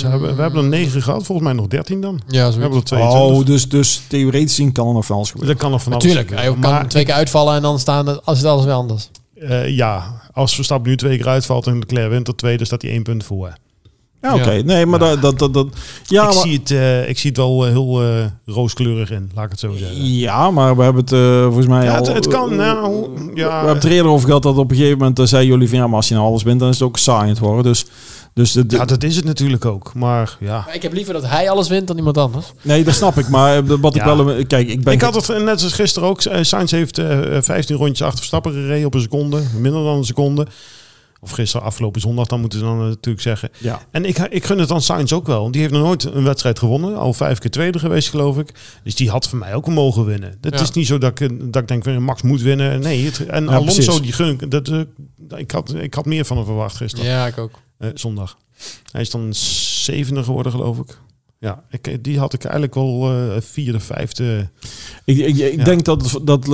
hebben, 0.04 0.36
we 0.36 0.42
hebben 0.42 0.64
er 0.64 0.70
negen 0.70 1.02
gehad, 1.02 1.24
volgens 1.24 1.48
mij 1.48 1.58
nog 1.58 1.68
13 1.68 2.02
dan. 2.02 2.22
Ja, 2.28 2.52
We 2.54 2.60
hebben 2.60 2.78
er 2.80 2.84
22. 2.84 3.22
Oh, 3.40 3.46
dus, 3.46 3.70
dus 3.70 4.02
theoretisch 4.08 4.56
zien 4.56 4.72
kan 4.72 4.88
er 4.88 4.94
nog 4.94 5.06
van 5.06 5.16
alles 5.16 5.30
gebeuren. 5.32 5.54
dat 5.54 5.64
kan 5.64 5.72
nog 5.72 5.84
van 5.84 5.92
alles 5.94 6.04
Natuurlijk. 6.04 6.30
Hij 6.34 6.44
gebeuren. 6.46 6.70
kan 6.70 6.72
Maar 6.80 6.88
twee 6.90 7.06
keer 7.06 7.14
uitvallen 7.14 7.56
en 7.56 7.62
dan 7.62 7.80
staan 7.80 8.08
het, 8.08 8.26
als 8.26 8.38
het 8.38 8.48
alles 8.48 8.66
weer 8.66 8.74
anders. 8.74 9.10
eh, 9.36 9.68
ja, 9.76 10.22
als 10.34 10.56
Verstappen 10.56 10.90
nu 10.90 10.98
twee 10.98 11.18
keer 11.18 11.28
uitvalt 11.28 11.68
en 11.68 11.80
Leclerc 11.80 12.10
wint 12.10 12.26
tot 12.26 12.38
tweede, 12.38 12.66
staat 12.66 12.82
hij 12.82 12.92
één 12.92 13.04
punt 13.04 13.24
voor. 13.24 13.54
Ja, 14.22 14.36
oké. 14.36 14.52
Nee, 14.66 14.86
maar 14.86 15.00
dat, 15.00 15.22
dat, 15.22 15.40
dat, 15.40 15.54
dat... 15.54 15.68
Ja, 16.06 16.28
ik, 16.28 16.34
maar, 16.34 16.44
zie 16.44 16.58
het, 16.58 16.72
eh, 16.72 17.10
ik 17.10 17.18
zie 17.20 17.30
het 17.30 17.40
wel 17.40 17.66
eh, 17.66 17.72
heel 17.72 18.02
eh, 18.04 18.26
rooskleurig 18.46 19.12
in, 19.12 19.32
laat 19.36 19.46
ik 19.46 19.52
het 19.52 19.60
zo 19.60 19.72
zeggen. 19.78 20.06
ja, 20.18 20.52
maar 20.52 20.76
we 20.78 20.84
hebben 20.84 21.02
het 21.04 21.12
eh, 21.14 21.44
volgens 21.44 21.68
mij 21.68 21.84
Ja, 21.86 21.98
al... 21.98 22.06
het, 22.06 22.14
het 22.16 22.28
kan, 22.28 22.56
nou, 22.56 23.08
we 23.16 23.32
ja, 23.36 23.56
hebben 23.56 23.74
het 23.76 23.84
er 23.84 23.92
eerder 23.92 24.12
over 24.12 24.26
gehad 24.28 24.44
dat 24.44 24.58
op 24.58 24.72
een 24.72 24.76
gegeven 24.78 24.98
moment 24.98 25.20
uh, 25.20 25.26
zei 25.26 25.48
jullie 25.48 25.70
van 25.70 25.78
ja, 25.78 25.88
maar 25.88 25.96
als 25.96 26.08
je 26.08 26.14
nou 26.14 26.26
alles 26.28 26.44
wint, 26.44 26.60
dan 26.60 26.70
is 26.70 26.80
het 26.80 26.88
ook 26.88 26.98
saai 26.98 27.30
het 27.30 27.40
worden. 27.40 27.64
Dus, 27.64 27.86
dus 28.34 28.52
de, 28.52 28.66
de- 28.66 28.76
ja, 28.76 28.86
dat 28.86 29.04
is 29.04 29.16
het 29.16 29.26
natuurlijk 29.26 29.66
ook. 29.66 29.92
Maar 29.94 30.38
ja, 30.40 30.64
Maar 30.66 30.76
ik 30.76 30.82
heb 30.82 30.94
liever 30.94 31.14
dat 31.14 31.28
hij 31.28 31.50
alles 31.50 31.68
wint 31.70 31.88
dan 31.88 31.98
iemand 31.98 32.18
anders. 32.18 32.52
nee, 32.62 32.84
dat 32.84 32.94
snap 32.94 33.18
ik. 33.18 33.28
Maar 33.30 33.66
wat 33.80 33.96
ik 33.96 34.06
Ja. 34.06 34.16
wel... 34.16 34.46
Kijk, 34.46 34.68
ik 34.70 34.84
ben... 34.84 34.94
ik 34.94 35.02
had 35.02 35.28
het 35.28 35.44
net 35.44 35.60
zoals 35.60 35.74
gisteren 35.76 36.10
ook. 36.10 36.22
Sainz 36.42 36.72
heeft 36.72 36.98
eh, 36.98 37.20
15 37.42 37.76
rondjes 37.76 38.02
achter 38.02 38.18
Verstappen 38.18 38.52
gereden 38.54 38.86
op 38.86 38.94
een 38.94 39.02
seconde. 39.02 39.38
Minder 39.60 39.84
dan 39.84 39.98
een 39.98 40.04
seconde. 40.06 40.48
Of 41.24 41.32
gisteren 41.32 41.66
afgelopen 41.66 42.02
zondag, 42.02 42.28
dan 42.28 42.40
moeten 42.40 42.60
ze 42.60 42.66
dan 42.66 42.80
eh, 42.82 42.86
natuurlijk 42.88 43.22
zeggen. 43.24 43.50
Ja. 43.58 43.82
En 43.92 44.06
ik, 44.06 44.18
ik 44.18 44.46
gun 44.46 44.58
het 44.60 44.72
aan 44.72 44.82
Sainz 44.82 45.12
ook 45.12 45.28
wel. 45.28 45.52
Die 45.52 45.62
heeft 45.62 45.74
nog 45.74 45.84
nooit 45.84 46.04
een 46.04 46.24
wedstrijd 46.24 46.60
gewonnen. 46.60 46.96
Al 46.98 47.14
vijf 47.14 47.38
keer 47.40 47.52
tweede 47.52 47.80
geweest, 47.80 48.10
geloof 48.10 48.38
ik. 48.38 48.50
Dus 48.84 48.96
die 48.96 49.10
had 49.10 49.28
voor 49.28 49.38
mij 49.40 49.56
ook 49.56 49.68
mogen 49.68 50.06
winnen. 50.06 50.38
Het 50.42 50.54
Ja. 50.54 50.62
is 50.62 50.72
niet 50.72 50.88
zo 50.88 50.98
dat 50.98 51.20
ik, 51.20 51.54
dat 51.54 51.62
ik 51.62 51.68
denk, 51.84 52.00
Max 52.00 52.22
moet 52.22 52.42
winnen. 52.42 52.80
Nee, 52.80 53.06
het, 53.06 53.26
en 53.26 53.44
Ja, 53.44 53.50
Alonso, 53.52 53.84
precies. 53.84 54.02
die 54.02 54.12
gun 54.14 54.40
ik. 54.40 54.52
Dat, 54.52 54.68
eh, 54.68 54.80
ik, 55.40 55.52
had, 55.52 55.74
ik 55.74 55.94
had 55.94 56.06
meer 56.06 56.26
van 56.26 56.38
hem 56.38 56.46
verwacht 56.46 56.76
gisteren. 56.76 57.06
Ja, 57.06 57.28
ik 57.28 57.38
ook. 57.38 57.52
Eh, 57.78 57.90
zondag. 57.94 58.38
Hij 58.92 59.02
is 59.02 59.10
dan 59.10 59.34
zevende 59.34 60.24
geworden, 60.24 60.52
geloof 60.52 60.78
ik. 60.78 60.98
Ja, 61.44 61.64
ik, 61.70 62.04
die 62.04 62.20
had 62.20 62.34
ik 62.34 62.44
eigenlijk 62.44 62.74
wel 62.76 63.12
eh 63.12 63.42
vierde, 63.42 63.80
vijfde. 63.80 64.50
Ik, 65.06 65.18
ik, 65.18 65.38
ik 65.38 65.58
Ja. 65.58 65.64
denk 65.64 65.86
dat, 65.86 66.20
dat, 66.24 66.48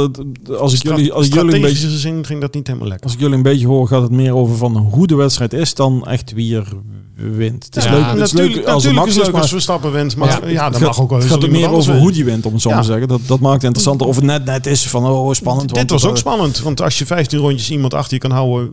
als 0.59 0.73
ik 0.73 0.83
jullie, 0.83 1.13
als 1.13 1.27
jullie 1.27 1.39
een 1.41 1.45
beetje, 1.47 1.59
strategische 1.75 1.97
zin 1.97 2.25
ging 2.25 2.41
dat 2.41 2.53
niet 2.53 2.67
helemaal 2.67 2.87
lekker. 2.87 3.05
als 3.05 3.13
ik 3.15 3.19
jullie 3.21 3.35
een 3.35 3.41
beetje 3.43 3.67
hoor, 3.67 3.87
gaat 3.87 4.01
het 4.01 4.11
meer 4.11 4.35
over 4.35 4.57
van 4.57 4.77
hoe 4.77 5.07
de 5.07 5.15
wedstrijd 5.15 5.53
is 5.53 5.73
dan 5.73 6.07
echt 6.07 6.33
wie 6.33 6.55
er 6.55 6.67
wint. 7.15 7.65
Het 7.65 7.75
is 7.75 7.83
Ja, 7.83 7.91
leuk, 7.91 8.05
het 8.05 8.13
is 8.15 8.31
natuurlijk, 8.31 8.55
leuk 8.55 8.65
als 8.67 8.83
het 8.83 8.91
is 9.07 9.15
leuk 9.15 9.23
als 9.25 9.31
maar 9.33 9.47
Verstappen 9.47 9.91
wint, 9.91 10.15
maar 10.15 10.27
ja, 10.29 10.47
Ja, 10.49 10.63
dat 10.63 10.73
het 10.73 10.83
mag 10.83 10.95
gaat- 10.95 11.03
ook 11.03 11.09
wel 11.09 11.19
Het 11.19 11.27
gaat 11.27 11.43
iemand 11.43 11.61
meer 11.61 11.71
over 11.71 11.97
hoe 11.97 12.11
die 12.11 12.25
wint, 12.25 12.45
om 12.45 12.53
het 12.53 12.61
zo 12.61 12.69
Ja. 12.69 12.75
maar 12.75 12.83
te 12.83 12.89
zeggen. 12.89 13.07
Dat, 13.07 13.21
dat 13.25 13.39
maakt 13.39 13.53
het 13.55 13.63
interessanter. 13.63 14.07
Of 14.07 14.15
het 14.15 14.25
net 14.25 14.45
net 14.45 14.65
is 14.65 14.87
van, 14.87 15.05
oh, 15.05 15.33
spannend. 15.33 15.73
Dit 15.73 15.89
was 15.89 16.05
ook 16.05 16.11
eh, 16.13 16.17
spannend, 16.19 16.59
want 16.59 16.81
als 16.81 16.97
je 16.99 17.05
15 17.05 17.39
rondjes 17.39 17.69
iemand 17.71 17.93
achter 17.93 18.13
je 18.13 18.19
kan 18.19 18.31
houden 18.31 18.69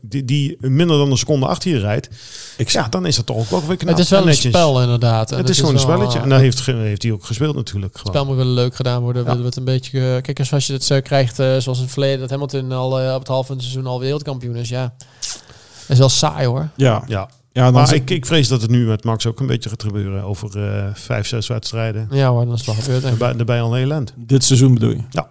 die, 0.00 0.24
die 0.24 0.56
minder 0.60 0.98
dan 0.98 1.10
een 1.10 1.16
seconde 1.16 1.46
achter 1.46 1.70
je 1.70 1.78
rijdt, 1.78 2.08
Ik 2.56 2.68
ja, 2.68 2.86
dan 2.88 3.06
is 3.06 3.16
dat 3.16 3.26
toch 3.26 3.36
ook 3.36 3.50
wel 3.50 3.62
weer 3.66 3.76
knap. 3.76 3.90
het 3.90 3.98
is 4.04 4.08
wel 4.10 4.18
en 4.20 4.24
een 4.26 4.30
netjes. 4.32 4.52
spel 4.52 4.82
inderdaad. 4.82 5.31
En 5.32 5.38
Het 5.38 5.48
is 5.48 5.58
gewoon 5.58 5.74
een 5.74 5.80
spelletje. 5.80 6.18
eh, 6.18 6.24
En 6.24 6.28
daar 6.30 6.40
heeft, 6.40 6.66
heeft 6.66 7.02
hij 7.02 7.12
ook 7.12 7.24
gespeeld 7.24 7.54
natuurlijk. 7.54 7.92
Het 7.92 8.00
Gewoon. 8.00 8.14
spel 8.22 8.26
moet 8.34 8.44
wel 8.44 8.54
leuk 8.54 8.74
gedaan 8.74 9.02
worden. 9.02 9.24
Ja. 9.24 9.42
Het 9.42 9.56
een 9.56 9.64
beetje, 9.64 9.98
eh, 10.14 10.22
kijk, 10.22 10.38
eens 10.38 10.52
als 10.52 10.66
je 10.66 10.72
het 10.72 10.84
zo 10.84 11.00
krijgt, 11.00 11.38
eh, 11.38 11.56
zoals 11.58 11.78
in 11.78 11.84
het 11.84 11.92
verleden, 11.92 12.20
dat 12.20 12.30
Hamilton 12.30 12.72
al 12.72 13.00
eh, 13.00 13.12
op 13.14 13.18
het 13.18 13.28
halve 13.28 13.46
van 13.46 13.56
het 13.56 13.64
seizoen 13.64 13.86
al 13.86 14.00
wereldkampioen 14.00 14.56
is. 14.56 14.68
Ja, 14.68 14.94
dat 15.20 15.88
is 15.88 15.98
wel 15.98 16.08
saai 16.08 16.46
hoor. 16.46 16.68
Ja, 16.76 17.02
Ja, 17.06 17.28
ja 17.52 17.62
dan 17.64 17.72
maar 17.72 17.94
ik, 17.94 18.10
ik 18.10 18.26
vrees 18.26 18.48
dat 18.48 18.60
het 18.62 18.70
nu 18.70 18.86
met 18.86 19.04
Max 19.04 19.26
ook 19.26 19.40
een 19.40 19.46
beetje 19.46 19.68
gaat 19.70 19.82
gebeuren 19.82 20.22
over 20.22 20.64
eh, 20.68 20.94
vijf, 20.94 21.26
zes 21.26 21.46
wedstrijden. 21.46 22.08
Ja 22.10 22.28
hoor, 22.28 22.44
dan 22.44 22.54
is 22.54 22.66
het 22.66 22.74
wel 22.74 22.84
gebeurd. 22.84 23.02
Daarbij, 23.02 23.32
daarbij 23.32 23.60
al 23.62 23.72
een 23.72 23.78
heel 23.78 23.92
eind. 23.92 24.12
dit 24.16 24.44
seizoen 24.44 24.74
bedoel 24.74 24.90
je? 24.90 25.00
Ja. 25.10 25.30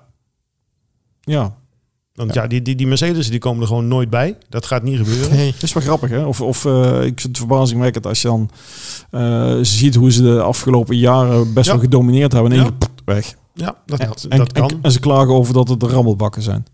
Ja, 1.22 1.56
Want 2.14 2.34
ja, 2.34 2.48
die, 2.48 2.62
die, 2.62 2.76
die 2.76 2.88
Mercedes 2.88 3.30
die 3.30 3.40
komen 3.40 3.62
er 3.62 3.68
gewoon 3.68 3.88
nooit 3.88 4.10
bij. 4.10 4.38
Dat 4.50 4.66
gaat 4.66 4.84
niet 4.84 4.98
gebeuren. 4.98 5.30
Nee. 5.36 5.52
Het 5.54 5.64
is 5.64 5.74
wel 5.74 5.84
grappig, 5.84 6.10
hè? 6.10 6.24
Of, 6.26 6.42
of 6.42 6.66
eh, 6.66 6.96
ik 6.96 7.20
vind 7.20 7.24
het 7.24 7.38
verbazingwekkend 7.38 8.08
als 8.08 8.22
je 8.22 8.28
dan 8.28 8.50
eh, 9.12 9.56
ziet 9.62 9.96
hoe 9.96 10.12
ze 10.12 10.22
de 10.22 10.42
afgelopen 10.42 10.98
jaren 10.98 11.54
best 11.54 11.66
Ja. 11.68 11.72
wel 11.74 11.82
gedomineerd 11.82 12.32
hebben. 12.32 12.52
En 12.52 12.58
Ja. 12.58 12.64
keer, 12.64 12.90
weg. 13.06 13.36
Ja, 13.54 13.76
dat, 13.86 14.00
En, 14.00 14.08
dat, 14.08 14.26
en, 14.30 14.38
dat 14.38 14.52
kan. 14.52 14.70
en, 14.70 14.80
en 14.82 14.92
ze 14.92 15.00
klagen 15.00 15.34
over 15.34 15.54
dat 15.54 15.68
het 15.70 15.80
de 15.80 15.88
rammelbakken 15.88 16.42
zijn. 16.42 16.66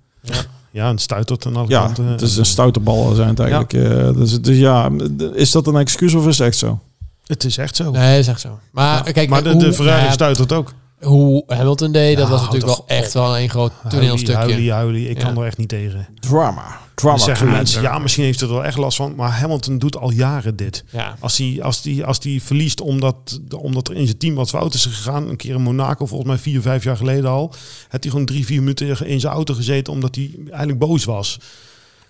Ja, 0.72 0.90
een 0.90 0.98
stuitert 0.98 1.46
aan 1.46 1.56
alle 1.56 1.70
Ja, 1.70 1.82
kanten. 1.86 2.06
het 2.06 2.22
is 2.22 2.38
een 2.38 2.46
stoute 2.46 2.80
bal 2.80 3.14
zijn 3.14 3.30
het 3.30 3.40
eigenlijk. 3.40 3.74
eh, 3.74 4.14
dus, 4.14 4.42
dus 4.42 4.58
ja, 4.58 4.90
is 5.34 5.52
dat 5.52 5.68
een 5.68 5.76
excuus 5.76 6.14
of 6.14 6.28
is 6.28 6.38
het 6.38 6.48
echt 6.48 6.58
zo? 6.58 6.80
Het 7.26 7.44
is 7.44 7.58
echt 7.58 7.76
zo. 7.76 7.92
Nee, 7.92 8.10
dat 8.12 8.20
is 8.20 8.28
echt 8.28 8.42
zo. 8.42 8.60
Maar 8.72 9.06
Ja, 9.06 9.12
kijk, 9.12 9.30
maar 9.30 9.44
de, 9.44 9.58
de 9.58 9.74
Ferrari 9.74 10.06
ja, 10.06 10.12
stuitert 10.12 10.52
ook. 10.54 10.74
Hoe 11.02 11.44
Hamilton 11.48 11.92
deed, 11.92 12.18
dat 12.18 12.30
was 12.30 12.42
natuurlijk 12.42 12.66
wel 12.66 12.84
echt 12.88 13.14
wel 13.14 13.38
een 13.40 13.50
groot 13.50 13.72
toneelstukje. 13.90 14.36
huilie, 14.36 14.72
huilie. 14.72 15.10
Ik 15.10 15.18
Ja. 15.18 15.24
kan 15.26 15.38
er 15.38 15.46
echt 15.46 15.58
niet 15.58 15.70
tegen. 15.70 16.08
Drama. 16.20 16.80
Drama. 16.96 17.18
Zeggen 17.18 17.52
mensen, 17.52 17.82
ja, 17.82 18.00
misschien 18.00 18.24
heeft 18.24 18.40
het 18.40 18.50
er 18.50 18.56
wel 18.56 18.66
echt 18.66 18.78
last 18.78 18.98
van. 18.98 19.16
Maar 19.16 19.32
Hamilton 19.32 19.78
doet 19.78 19.98
al 19.98 20.12
jaren 20.12 20.56
dit. 20.56 20.84
Ja. 20.92 21.16
Als 21.20 21.38
hij, 21.38 21.60
als 21.62 21.82
die, 21.82 22.06
als 22.06 22.20
die 22.20 22.44
verliest 22.44 22.82
omdat, 22.82 23.40
omdat 23.58 23.88
er 23.88 23.96
in 23.96 24.06
zijn 24.06 24.18
team 24.18 24.36
wat 24.36 24.50
fout 24.50 24.74
is 24.74 24.86
gegaan. 24.86 25.30
Een 25.30 25.36
keer 25.36 25.56
in 25.56 25.62
Monaco, 25.62 26.06
volgens 26.06 26.30
mij 26.30 26.38
vier, 26.38 26.62
vijf 26.62 26.84
jaar 26.84 26.98
geleden 26.98 27.30
al. 27.30 27.54
Heeft 27.90 28.04
hij 28.04 28.12
gewoon 28.12 28.26
drie, 28.26 28.46
vier 28.46 28.60
minuten 28.60 29.08
in 29.08 29.20
zijn 29.20 29.34
auto 29.34 29.54
gezeten 29.54 29.94
omdat 29.94 30.16
hij 30.16 30.32
eigenlijk 30.48 30.80
boos 30.80 31.06
was. 31.06 31.40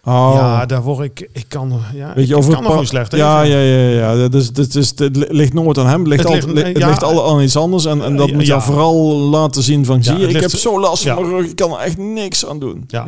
Oh. 0.07 0.31
Ja, 0.35 0.65
daar 0.65 0.81
word 0.81 0.99
ik, 1.05 1.29
ik 1.33 1.45
kan, 1.47 1.81
ja, 1.93 2.13
Weet 2.15 2.27
je, 2.27 2.33
ik 2.33 2.37
over 2.39 2.53
kan 2.53 2.65
gewoon 2.65 2.85
slecht 2.85 3.11
ja, 3.15 3.41
ja, 3.41 3.59
ja, 3.59 3.89
ja. 3.89 4.15
Dat 4.15 4.33
is, 4.33 4.51
dat 4.51 4.75
is, 4.75 4.91
het 4.95 5.15
ligt 5.31 5.53
nooit 5.53 5.77
aan 5.77 5.87
hem. 5.87 5.99
Het 5.99 6.07
ligt, 6.07 6.23
Het 6.23 6.31
altijd, 6.31 6.51
ligt- 6.65 6.77
ja. 6.77 6.87
ligt 6.87 7.03
al 7.03 7.29
aan 7.29 7.41
iets 7.41 7.55
anders. 7.57 7.85
En, 7.85 8.01
en 8.03 8.15
dat 8.15 8.27
Ja, 8.29 8.33
moet 8.35 8.45
je 8.45 8.51
ja. 8.53 8.61
vooral 8.61 9.15
laten 9.17 9.63
zien 9.63 9.85
van, 9.85 10.03
zie 10.03 10.17
je, 10.17 10.27
ik 10.27 10.41
heb 10.41 10.49
zo 10.49 10.79
last 10.79 11.03
van 11.03 11.15
mijn 11.21 11.27
rug. 11.37 11.45
Ik 11.49 11.55
kan 11.55 11.71
er 11.71 11.77
echt 11.79 11.97
niks 11.97 12.45
aan 12.45 12.59
doen. 12.59 12.83
Ja. 12.87 13.07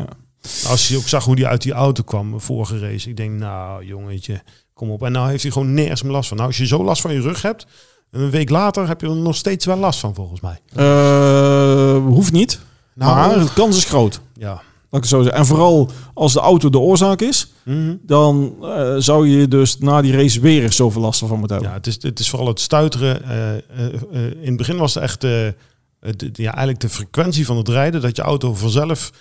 Als 0.70 0.88
je 0.88 0.98
ook 0.98 1.08
zag 1.08 1.26
hoe 1.26 1.40
hij 1.40 1.46
uit 1.50 1.62
die 1.62 1.72
auto 1.74 2.04
kwam, 2.04 2.42
vorige 2.42 2.80
race. 2.80 3.10
Ik 3.10 3.18
denk, 3.18 3.32
nou 3.40 3.86
jongetje, 3.86 4.42
kom 4.74 4.90
op. 4.92 5.04
En 5.04 5.12
nou 5.12 5.30
heeft 5.30 5.44
hij 5.44 5.52
gewoon 5.52 5.74
nergens 5.74 6.02
meer 6.04 6.12
last 6.12 6.28
van. 6.28 6.38
Nou, 6.38 6.50
als 6.50 6.58
je 6.58 6.68
zo 6.68 6.84
last 6.84 7.02
van 7.02 7.14
je 7.14 7.22
rug 7.22 7.42
hebt, 7.42 7.66
een 8.12 8.30
week 8.30 8.50
later 8.50 8.88
heb 8.88 9.02
je 9.02 9.08
er 9.08 9.16
nog 9.16 9.36
steeds 9.36 9.66
wel 9.66 9.78
last 9.78 10.00
van, 10.00 10.16
volgens 10.16 10.42
mij. 10.42 10.60
Eh, 10.76 11.98
hoeft 12.06 12.32
niet. 12.32 12.60
Nou, 12.94 13.16
maar 13.16 13.40
de 13.46 13.54
kans 13.54 13.78
is 13.78 13.86
groot. 13.86 14.22
Ja. 14.38 14.62
Ik 14.92 15.06
zo 15.06 15.22
zeggen. 15.22 15.40
En 15.40 15.46
vooral 15.46 15.90
als 16.14 16.34
de 16.34 16.40
auto 16.40 16.70
de 16.70 16.80
oorzaak 16.80 17.22
is, 17.22 17.52
Mhm. 17.66 17.96
dan 18.02 18.56
eh, 18.62 18.96
zou 18.98 19.28
je 19.28 19.48
dus 19.48 19.78
na 19.78 20.02
die 20.02 20.14
race 20.16 20.40
weer 20.40 20.64
eens 20.64 20.76
zoveel 20.76 21.02
last 21.02 21.20
van 21.20 21.40
moeten 21.40 21.48
Ja, 21.58 21.64
hebben. 21.64 21.82
het 21.82 21.88
is, 21.88 22.10
het 22.10 22.20
is 22.20 22.30
vooral 22.30 22.48
het 22.48 22.60
stuiteren. 22.60 23.24
Eh, 23.24 23.56
eh, 23.56 23.62
in 24.42 24.48
het 24.48 24.58
begin 24.58 24.78
was 24.78 24.94
het 24.94 25.04
echt 25.04 25.22
het- 26.00 26.30
ja, 26.34 26.50
eigenlijk 26.50 26.80
de 26.80 26.90
frequentie 26.90 27.46
van 27.46 27.58
het 27.58 27.68
rijden, 27.68 28.02
dat 28.02 28.16
je 28.16 28.22
auto 28.22 28.54
vanzelf 28.54 29.12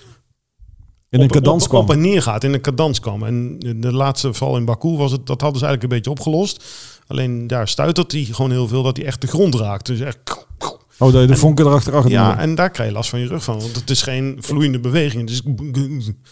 In 1.10 1.20
een 1.20 1.28
cadans 1.30 1.68
kwam. 1.68 1.80
op 1.82 1.90
en 1.90 2.00
neer 2.00 2.22
gaat, 2.22 2.44
in 2.44 2.54
een 2.54 2.60
cadans 2.60 3.00
kwam. 3.00 3.22
En 3.24 3.58
de 3.76 3.92
laatste 3.92 4.34
val 4.34 4.56
in 4.56 4.64
Baku 4.64 4.88
was 4.96 5.12
het, 5.12 5.26
dat 5.26 5.40
hadden 5.40 5.58
ze 5.60 5.66
eigenlijk 5.66 5.82
een 5.82 5.98
beetje 6.02 6.10
opgelost. 6.20 6.64
Alleen 7.06 7.46
daar 7.46 7.68
stuitert 7.68 8.12
hij 8.12 8.24
gewoon 8.24 8.50
heel 8.50 8.68
veel 8.68 8.82
dat 8.82 8.96
hij 8.96 9.06
echt 9.06 9.20
de 9.20 9.26
grond 9.26 9.54
raakt. 9.54 9.86
Dus 9.86 10.00
echt. 10.00 10.18
Oh, 10.98 11.12
dat 11.12 11.20
je 11.20 11.26
de 11.26 11.32
En- 11.32 11.38
vonken 11.38 11.66
erachter 11.66 11.94
Ja, 11.94 12.02
ja, 12.08 12.38
en 12.38 12.54
daar 12.54 12.70
krijg 12.70 12.88
je 12.88 12.94
last 12.94 13.10
van 13.10 13.20
je 13.20 13.26
rug 13.26 13.44
van. 13.44 13.60
Want 13.60 13.74
het 13.74 13.90
is 13.90 14.02
geen 14.02 14.36
vloeiende 14.40 14.78
beweging. 14.78 15.28
Is 15.28 15.42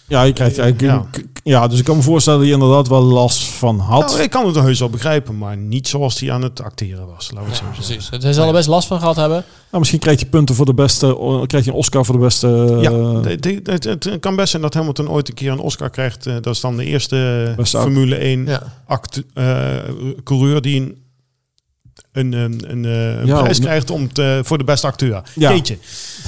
ja, 0.09 0.23
je 0.23 0.33
krijgt 0.33 0.59
eigenlijk... 0.59 1.15
Ja. 1.15 1.61
Ja. 1.61 1.67
dus 1.67 1.79
ik 1.79 1.85
kan 1.85 1.97
me 1.97 2.03
voorstellen 2.03 2.39
dat 2.39 2.49
je 2.49 2.55
inderdaad 2.55 2.89
wel 2.89 3.03
last 3.03 3.43
van 3.45 3.79
had. 3.79 4.09
Nou, 4.11 4.23
ik 4.23 4.31
kan 4.31 4.47
het 4.47 4.55
heus 4.55 4.79
wel 4.79 4.91
begrijpen, 4.91 5.39
maar 5.39 5.57
niet 5.57 5.89
zoals 5.89 6.21
hij 6.21 6.33
aan 6.33 6.43
het 6.43 6.63
acteren 6.63 7.07
was. 7.07 7.31
Laten 7.31 7.49
we 7.51 7.55
het 7.57 7.65
zo 7.65 7.65
precies. 7.73 8.11
Zij 8.23 8.33
zal 8.33 8.47
er 8.47 8.53
best 8.53 8.69
last 8.69 8.89
van 8.89 8.99
gehad 8.99 9.17
hebben. 9.17 9.45
Nou, 9.71 9.79
misschien 9.79 10.01
krijg 10.01 10.21
je 10.21 10.27
punten 10.27 10.55
voor 10.55 10.67
de 10.67 10.75
beste... 10.75 11.17
krijg 11.47 11.65
je 11.65 11.71
een 11.71 11.77
Oscar 11.77 12.05
voor 12.05 12.15
de 12.15 12.21
beste... 12.21 12.77
Ja, 12.81 12.91
eh, 12.91 13.61
het, 13.65 13.85
het 13.85 14.17
kan 14.21 14.37
best 14.37 14.51
zijn 14.51 14.63
dat 14.63 14.75
Hamilton 14.75 15.09
ooit 15.11 15.29
een 15.29 15.35
keer 15.35 15.51
een 15.53 15.59
Oscar 15.59 15.91
krijgt. 15.91 16.27
Eh, 16.27 16.35
dat 16.41 16.55
is 16.55 16.61
dan 16.61 16.77
de 16.77 16.85
eerste 16.85 17.55
Formule 17.63 18.17
1 18.17 18.47
Ja. 18.47 18.63
act, 18.87 19.23
eh, 19.35 19.69
coureur 20.25 20.61
die 20.63 20.81
een, 20.81 20.97
een, 22.19 22.33
een, 22.33 22.63
een, 22.71 22.85
eh, 22.85 23.21
een 23.21 23.27
Ja, 23.27 23.41
prijs 23.41 23.59
krijgt 23.59 23.91
om 23.91 24.13
te, 24.13 24.41
voor 24.45 24.59
de 24.59 24.65
beste 24.65 24.87
acteur. 24.87 25.23
Ja. 25.35 25.51
Jeetje. 25.53 25.79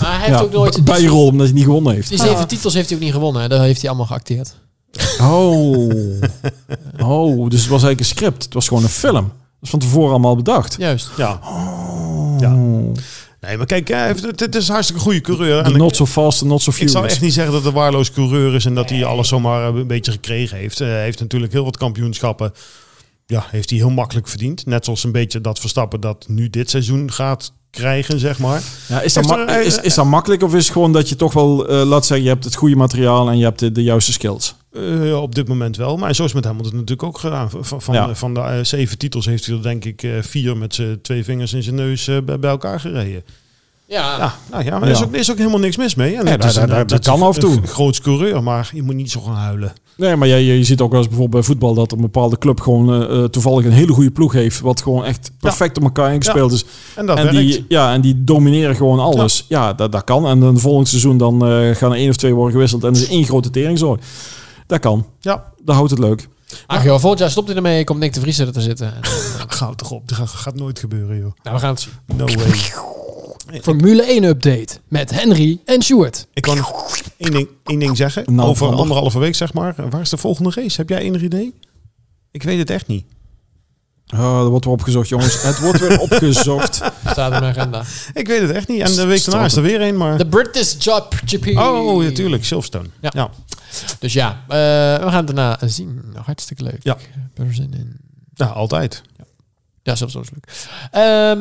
Maar 0.00 0.10
hij 0.10 0.26
heeft 0.26 0.38
ja, 0.38 0.44
ook 0.44 0.52
nooit... 0.52 0.84
bijrol 0.84 1.26
omdat 1.26 1.46
hij 1.46 1.54
niet 1.54 1.64
gewonnen 1.64 1.94
heeft. 1.94 2.08
Die 2.08 2.18
zeven 2.18 2.48
titels 2.48 2.74
heeft 2.74 2.88
hij 2.88 2.98
ook 2.98 3.04
niet 3.04 3.12
gewonnen. 3.12 3.48
Dat 3.48 3.60
heeft 3.60 3.80
hij 3.80 3.88
allemaal 3.88 4.06
geacteerd. 4.06 4.56
Oh. 5.20 5.92
oh, 7.02 7.48
dus 7.50 7.60
het 7.60 7.68
was 7.70 7.82
eigenlijk 7.82 8.00
een 8.00 8.04
script. 8.04 8.44
Het 8.44 8.54
was 8.54 8.68
gewoon 8.68 8.82
een 8.82 8.88
film. 8.88 9.14
Dat 9.24 9.32
is 9.62 9.70
van 9.70 9.78
tevoren 9.78 10.10
allemaal 10.10 10.36
bedacht. 10.36 10.76
Juist. 10.78 11.10
Ja. 11.16 11.40
Oh. 11.42 12.36
Ja. 12.40 12.54
Nee, 13.40 13.56
maar 13.56 13.66
kijk, 13.66 13.88
hij 13.88 14.06
heeft, 14.06 14.22
het, 14.22 14.40
het 14.40 14.54
is 14.54 14.66
een 14.68 14.72
hartstikke 14.72 15.02
goede 15.02 15.20
coureur. 15.20 15.64
De 15.64 15.70
En 15.70 15.78
not 15.78 15.96
so 15.96 16.06
fast 16.06 16.40
en 16.40 16.46
not 16.46 16.62
so 16.62 16.70
ik 16.70 16.76
furious. 16.76 16.92
zal 16.96 17.04
echt 17.04 17.20
niet 17.20 17.32
zeggen 17.32 17.52
dat 17.52 17.62
het 17.64 17.72
een 17.72 17.78
waarloos 17.78 18.12
coureur 18.12 18.54
is 18.54 18.64
en 18.64 18.74
dat 18.74 18.90
hij 18.90 19.04
alles 19.04 19.28
zomaar 19.28 19.74
een 19.74 19.86
beetje 19.86 20.12
gekregen 20.12 20.56
heeft. 20.56 20.80
Eh, 20.80 20.88
Hij 20.88 21.02
heeft 21.02 21.20
natuurlijk 21.20 21.52
heel 21.52 21.64
wat 21.64 21.76
kampioenschappen. 21.76 22.52
Ja, 23.30 23.46
heeft 23.50 23.70
hij 23.70 23.78
heel 23.78 23.90
makkelijk 23.90 24.28
verdiend. 24.28 24.66
Net 24.66 24.84
zoals 24.84 25.04
een 25.04 25.12
beetje 25.12 25.40
dat 25.40 25.58
Verstappen 25.58 26.00
dat 26.00 26.24
nu 26.28 26.50
dit 26.50 26.70
seizoen 26.70 27.12
gaat 27.12 27.52
krijgen, 27.70 28.18
zeg 28.18 28.38
maar. 28.38 28.62
Ja, 28.88 29.00
is, 29.00 29.12
dat 29.12 29.30
er- 29.30 29.60
is, 29.62 29.80
is 29.80 29.94
dat 29.94 30.04
makkelijk 30.04 30.42
of 30.42 30.54
is 30.54 30.64
het 30.64 30.72
gewoon 30.72 30.92
dat 30.92 31.08
je 31.08 31.16
toch 31.16 31.32
wel, 31.32 31.68
eh, 31.68 31.86
laat 31.86 32.06
zeggen, 32.06 32.26
je 32.26 32.32
hebt 32.32 32.44
het 32.44 32.54
goede 32.54 32.76
materiaal 32.76 33.28
en 33.28 33.38
je 33.38 33.44
hebt 33.44 33.58
de, 33.58 33.72
de 33.72 33.82
juiste 33.82 34.12
skills? 34.12 34.54
Eh, 34.72 35.20
op 35.22 35.34
dit 35.34 35.48
moment 35.48 35.76
wel. 35.76 35.96
Maar 35.96 36.14
zo 36.14 36.22
is 36.24 36.32
het 36.32 36.42
met 36.42 36.44
Hamilton 36.44 36.72
natuurlijk 36.72 37.02
ook 37.02 37.18
gedaan. 37.18 37.50
Van, 37.50 37.82
van, 37.82 37.94
Ja. 37.94 38.14
van 38.14 38.34
de 38.34 38.40
eh, 38.40 38.64
zeven 38.64 38.98
titels 38.98 39.26
heeft 39.26 39.46
hij 39.46 39.56
er 39.56 39.62
denk 39.62 39.84
ik 39.84 40.02
eh, 40.02 40.10
vier 40.20 40.56
met 40.56 40.74
zijn 40.74 41.00
twee 41.02 41.24
vingers 41.24 41.52
in 41.52 41.62
zijn 41.62 41.74
neus 41.74 42.08
eh, 42.08 42.16
bij 42.22 42.50
elkaar 42.50 42.80
gereden. 42.80 43.22
Ja. 43.88 44.18
Ja, 44.18 44.34
nou 44.50 44.64
ja, 44.64 44.78
maar 44.78 44.88
er 44.88 44.94
is 44.94 45.02
ook, 45.02 45.12
er 45.12 45.18
is 45.18 45.30
ook 45.30 45.36
helemaal 45.38 45.58
niks 45.58 45.76
mis 45.76 45.94
mee. 45.94 46.16
En 46.16 46.22
Nee, 46.24 46.32
het 46.32 46.40
daar- 46.40 46.50
is 46.50 46.56
een- 46.56 46.68
daar- 46.68 46.78
het 46.78 46.88
dat 46.88 47.04
kan 47.04 47.22
af 47.22 47.34
en 47.34 47.40
toe. 47.40 47.56
Een 47.56 47.66
groot 47.66 48.00
coureur, 48.00 48.42
maar 48.42 48.70
je 48.74 48.82
moet 48.82 48.94
niet 48.94 49.10
zo 49.10 49.20
gaan 49.20 49.34
huilen. 49.34 49.72
Nee, 49.96 50.16
maar 50.16 50.28
je, 50.28 50.56
je 50.58 50.64
ziet 50.64 50.80
ook 50.80 50.90
wel 50.90 50.98
eens 51.00 51.08
bijvoorbeeld 51.08 51.40
bij 51.40 51.50
voetbal 51.50 51.74
dat 51.74 51.92
een 51.92 52.00
bepaalde 52.00 52.38
club 52.38 52.60
gewoon 52.60 52.92
eh, 53.02 53.18
eh, 53.18 53.24
toevallig 53.24 53.64
een 53.64 53.72
hele 53.72 53.92
goede 53.92 54.10
ploeg 54.10 54.32
heeft. 54.32 54.60
Wat 54.60 54.82
gewoon 54.82 55.04
echt 55.04 55.30
perfect 55.40 55.76
op 55.76 55.82
elkaar 55.82 56.12
ingespeeld 56.12 56.52
is. 56.52 56.64
En 56.96 57.06
dat 57.06 57.16
en, 57.18 57.22
werkt. 57.24 57.38
die, 57.38 57.64
ja, 57.68 57.92
en 57.92 58.00
die 58.00 58.24
domineren 58.24 58.76
gewoon 58.76 58.98
alles. 58.98 59.44
Ja, 59.48 59.72
dat, 59.72 59.92
dat 59.92 60.04
kan. 60.04 60.26
En 60.26 60.40
dan 60.40 60.58
volgend 60.58 60.88
seizoen 60.88 61.18
dan 61.18 61.46
eh, 61.46 61.74
gaan 61.74 61.90
er 61.92 61.98
één 61.98 62.08
of 62.10 62.16
twee 62.16 62.34
worden 62.34 62.52
gewisseld 62.52 62.84
en 62.84 62.94
er 62.94 63.00
is 63.00 63.08
één 63.08 63.24
grote 63.24 63.50
teringzooi. 63.50 63.98
Dat 64.66 64.80
kan. 64.80 65.06
Ja, 65.20 65.44
Dat 65.64 65.74
houdt 65.74 65.90
het 65.90 66.00
leuk. 66.00 66.28
Ach 66.66 66.84
joh, 66.84 66.98
volgend 66.98 67.20
jaar 67.20 67.30
stopt 67.30 67.46
hij 67.46 67.56
ermee. 67.56 67.84
Komt 67.84 67.98
Nick 67.98 68.12
de 68.12 68.20
Vries 68.20 68.38
er 68.38 68.52
te 68.52 68.60
zitten. 68.60 68.86
En, 68.94 69.00
Ga 69.48 69.72
toch 69.76 69.90
op, 69.90 70.08
dat 70.08 70.18
gaat, 70.18 70.28
gaat 70.28 70.54
nooit 70.54 70.78
gebeuren, 70.78 71.16
joh. 71.16 71.32
nou, 71.42 71.56
we 71.56 71.62
gaan 71.62 71.70
het 71.70 71.80
zien. 71.80 71.92
No 72.16 72.24
way. 72.24 72.52
Formule 73.62 74.02
1 74.02 74.24
update 74.24 74.78
met 74.88 75.10
Henry 75.10 75.60
en 75.64 75.82
Stuart. 75.82 76.26
Ik 76.34 76.42
kan 76.42 76.66
één 77.16 77.30
ding, 77.32 77.48
één 77.64 77.78
ding 77.78 77.96
zeggen. 77.96 78.34
Nou, 78.34 78.48
Over 78.48 78.64
ander. 78.66 78.80
anderhalve 78.80 79.18
week, 79.18 79.34
zeg 79.34 79.52
maar. 79.52 79.74
Waar 79.90 80.00
is 80.00 80.10
de 80.10 80.16
volgende 80.16 80.50
race? 80.54 80.76
Heb 80.76 80.88
jij 80.88 80.98
enig 80.98 81.22
idee? 81.22 81.54
Ik 82.30 82.42
weet 82.42 82.58
het 82.58 82.70
echt 82.70 82.86
niet. 82.86 83.04
Oh, 84.14 84.38
er 84.40 84.48
wordt 84.48 84.64
weer 84.64 84.74
opgezocht, 84.74 85.08
jongens. 85.08 85.42
Het 85.42 85.60
wordt 85.60 85.80
weer 85.80 86.00
opgezocht. 86.00 86.74
Staat 87.10 87.32
in 87.32 87.40
mijn 87.40 87.56
agenda. 87.56 87.82
Ik 88.14 88.26
weet 88.26 88.40
het 88.40 88.50
echt 88.50 88.68
niet. 88.68 88.80
En 88.80 88.94
de 88.94 89.04
week 89.06 89.24
daarna 89.24 89.44
is 89.44 89.56
er 89.56 89.62
weer 89.62 89.80
een, 89.80 89.96
maar... 89.96 90.18
De 90.18 90.26
British 90.26 90.74
Job 90.78 91.14
GP. 91.24 91.46
Oh, 91.58 92.02
natuurlijk. 92.02 92.44
Silverstone. 92.44 92.88
Ja. 93.00 93.10
ja. 93.14 93.30
Dus 93.98 94.12
ja, 94.12 94.42
eh, 94.48 94.56
we 95.04 95.10
gaan 95.10 95.26
het 95.26 95.36
daarna 95.36 95.58
zien. 95.68 96.00
Nog 96.14 96.26
hartstikke 96.26 96.62
leuk. 96.62 96.78
Ja. 96.82 96.94
Ik 96.96 97.10
heb 97.34 97.46
er 97.46 97.54
zin 97.54 97.74
in. 97.74 97.96
Ja, 98.34 98.46
altijd. 98.46 99.02
Ja, 99.82 99.94
zelfs 99.96 100.12
zo 100.12 100.20
is 100.20 100.28
leuk. 100.30 100.68
Ehm, 100.90 101.38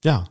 Ja. 0.00 0.26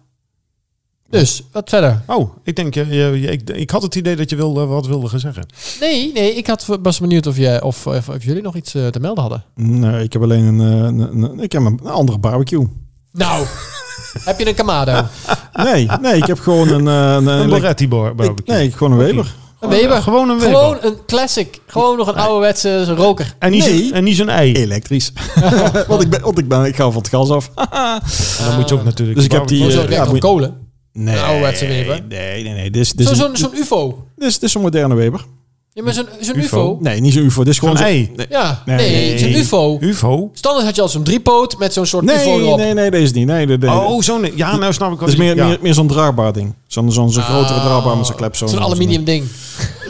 Dus, 1.09 1.43
wat 1.51 1.69
verder? 1.69 2.01
Oh, 2.07 2.35
ik 2.43 2.55
denk, 2.55 2.73
je, 2.73 2.87
je- 2.87 3.19
je- 3.21 3.31
ik, 3.31 3.49
ik 3.49 3.69
had 3.69 3.81
het 3.81 3.95
idee 3.95 4.15
dat 4.15 4.29
je 4.29 4.35
wilde, 4.35 4.65
wat 4.65 4.87
wilde 4.87 5.07
gaan 5.07 5.19
zeggen. 5.19 5.45
Nee, 5.79 6.11
nee, 6.13 6.33
ik 6.35 6.47
had, 6.47 6.65
was 6.81 6.99
benieuwd 6.99 7.27
of, 7.27 7.37
jij, 7.37 7.61
of, 7.61 7.87
of, 7.87 8.09
of 8.09 8.23
jullie 8.23 8.41
nog 8.41 8.55
iets 8.55 8.73
eh, 8.75 8.87
te 8.87 8.99
melden 8.99 9.21
hadden. 9.23 9.43
Nee, 9.55 10.03
ik 10.03 10.13
heb 10.13 10.21
alleen 10.21 10.43
een, 10.43 10.59
eh, 10.61 10.67
een, 11.07 11.23
een- 11.23 11.39
ik 11.39 11.51
heb 11.51 11.61
een 11.65 11.79
andere 11.83 12.17
barbecue. 12.17 12.67
Nou, 13.11 13.45
heb 14.25 14.39
je 14.39 14.47
een 14.47 14.55
Kamado? 14.55 15.01
Nee, 15.53 15.87
nee, 16.01 16.17
ik 16.17 16.25
heb 16.25 16.39
gewoon 16.39 16.69
een... 16.69 16.87
eh, 16.87 16.93
een, 17.15 17.27
Een 17.27 17.39
een- 17.41 17.49
Loretti 17.49 17.87
bar, 17.87 18.09
ik- 18.09 18.15
barbecue. 18.15 18.55
nee, 18.55 18.71
gewoon 18.71 18.91
een 18.91 18.97
Weber. 18.97 19.35
Een 19.59 19.69
Weber? 19.69 20.01
Gewoon 20.01 20.29
een 20.29 20.39
Weber. 20.39 20.55
Gewoon 20.57 20.77
een 20.81 20.95
classic. 21.05 21.59
Gewoon 21.67 21.97
nog 21.97 22.07
een 22.07 22.15
ouderwetse 22.15 22.93
roker. 22.95 23.35
En 23.39 23.51
niet 23.51 23.65
Nee. 23.65 23.83
zo'n- 23.83 23.93
en 23.93 24.03
niet 24.03 24.15
zo'n 24.15 24.29
ei. 24.29 24.53
Elektrisch. 24.53 25.11
want 25.87 26.01
ik 26.01 26.09
ben, 26.09 26.21
want 26.21 26.37
ik 26.39 26.47
ben, 26.47 26.65
ik 26.65 26.75
ga 26.75 26.83
van 26.91 27.01
het 27.01 27.07
gas 27.09 27.29
af. 27.29 27.49
En 28.39 28.45
dan 28.45 28.55
moet 28.59 28.69
je 28.69 28.75
ook 28.75 28.83
natuurlijk... 28.83 29.17
Dus 29.17 29.25
ik 29.25 29.31
heb 29.31 29.47
die, 29.47 29.63
moet- 30.07 30.19
kolen. 30.19 30.63
Nee, 30.97 31.15
Een 31.17 31.23
ouderwetse 31.23 31.67
Weber. 31.67 32.01
Nee, 32.07 32.43
nee, 32.43 32.53
nee. 32.53 32.69
Dit 32.71 32.81
is, 32.81 32.91
dit 32.93 33.05
Zo- 33.07 33.11
is, 33.13 33.17
Zo'n 33.19 33.35
zo'n 33.35 33.55
UFO. 33.55 34.07
dit 34.15 34.27
is, 34.27 34.33
dit 34.33 34.49
is 34.49 34.55
een 34.55 34.61
moderne 34.61 34.95
Weber. 34.95 35.25
Ja, 35.75 35.83
maar 35.83 35.93
zo'n 35.93 36.05
zo'n 36.19 36.37
UFO? 36.37 36.43
UFO. 36.43 36.77
Nee, 36.81 37.01
niet 37.01 37.13
zo'n 37.13 37.23
UFO. 37.23 37.43
Dit 37.43 37.53
is 37.53 37.59
gewoon 37.59 37.77
ei. 37.77 38.11
Nee, 38.15 38.25
Ja, 38.29 38.61
Nee. 38.65 38.75
nee, 38.77 39.17
zo'n 39.19 39.29
UFO. 39.31 39.77
UFO? 39.81 40.29
Standaard 40.33 40.65
had 40.65 40.75
je 40.75 40.81
al 40.81 40.87
zo'n 40.89 41.03
driepoot 41.03 41.57
met 41.57 41.73
zo'n 41.73 41.85
soort 41.85 42.03
UFO 42.05 42.15
nee, 42.15 42.39
erop. 42.39 42.57
nee, 42.57 42.73
nee, 42.73 42.91
deze 42.91 43.13
niet. 43.13 43.25
Nee, 43.27 43.45
nee, 43.45 43.57
nee. 43.57 43.69
Oh, 43.69 44.01
zo'n... 44.01 44.31
Ja, 44.35 44.55
nou 44.55 44.73
snap 44.73 44.91
ik 44.93 44.99
wat 44.99 45.09
Dat 45.09 45.09
is 45.09 45.15
je- 45.15 45.21
meer, 45.21 45.35
ja. 45.35 45.47
meer, 45.47 45.57
meer 45.61 45.73
zo'n 45.73 45.87
draagbaar 45.87 46.33
ding. 46.33 46.53
Zo'n 46.67 46.91
zo'n 46.91 47.11
zo'n 47.11 47.23
grotere 47.23 47.59
Oh. 47.59 47.65
draagbaar 47.65 47.97
met 47.97 48.05
zo'n 48.05 48.15
klep. 48.15 48.35
Zo'n 48.35 48.47
Zo'n 48.49 48.59
aluminium 48.61 49.03
ding. 49.03 49.25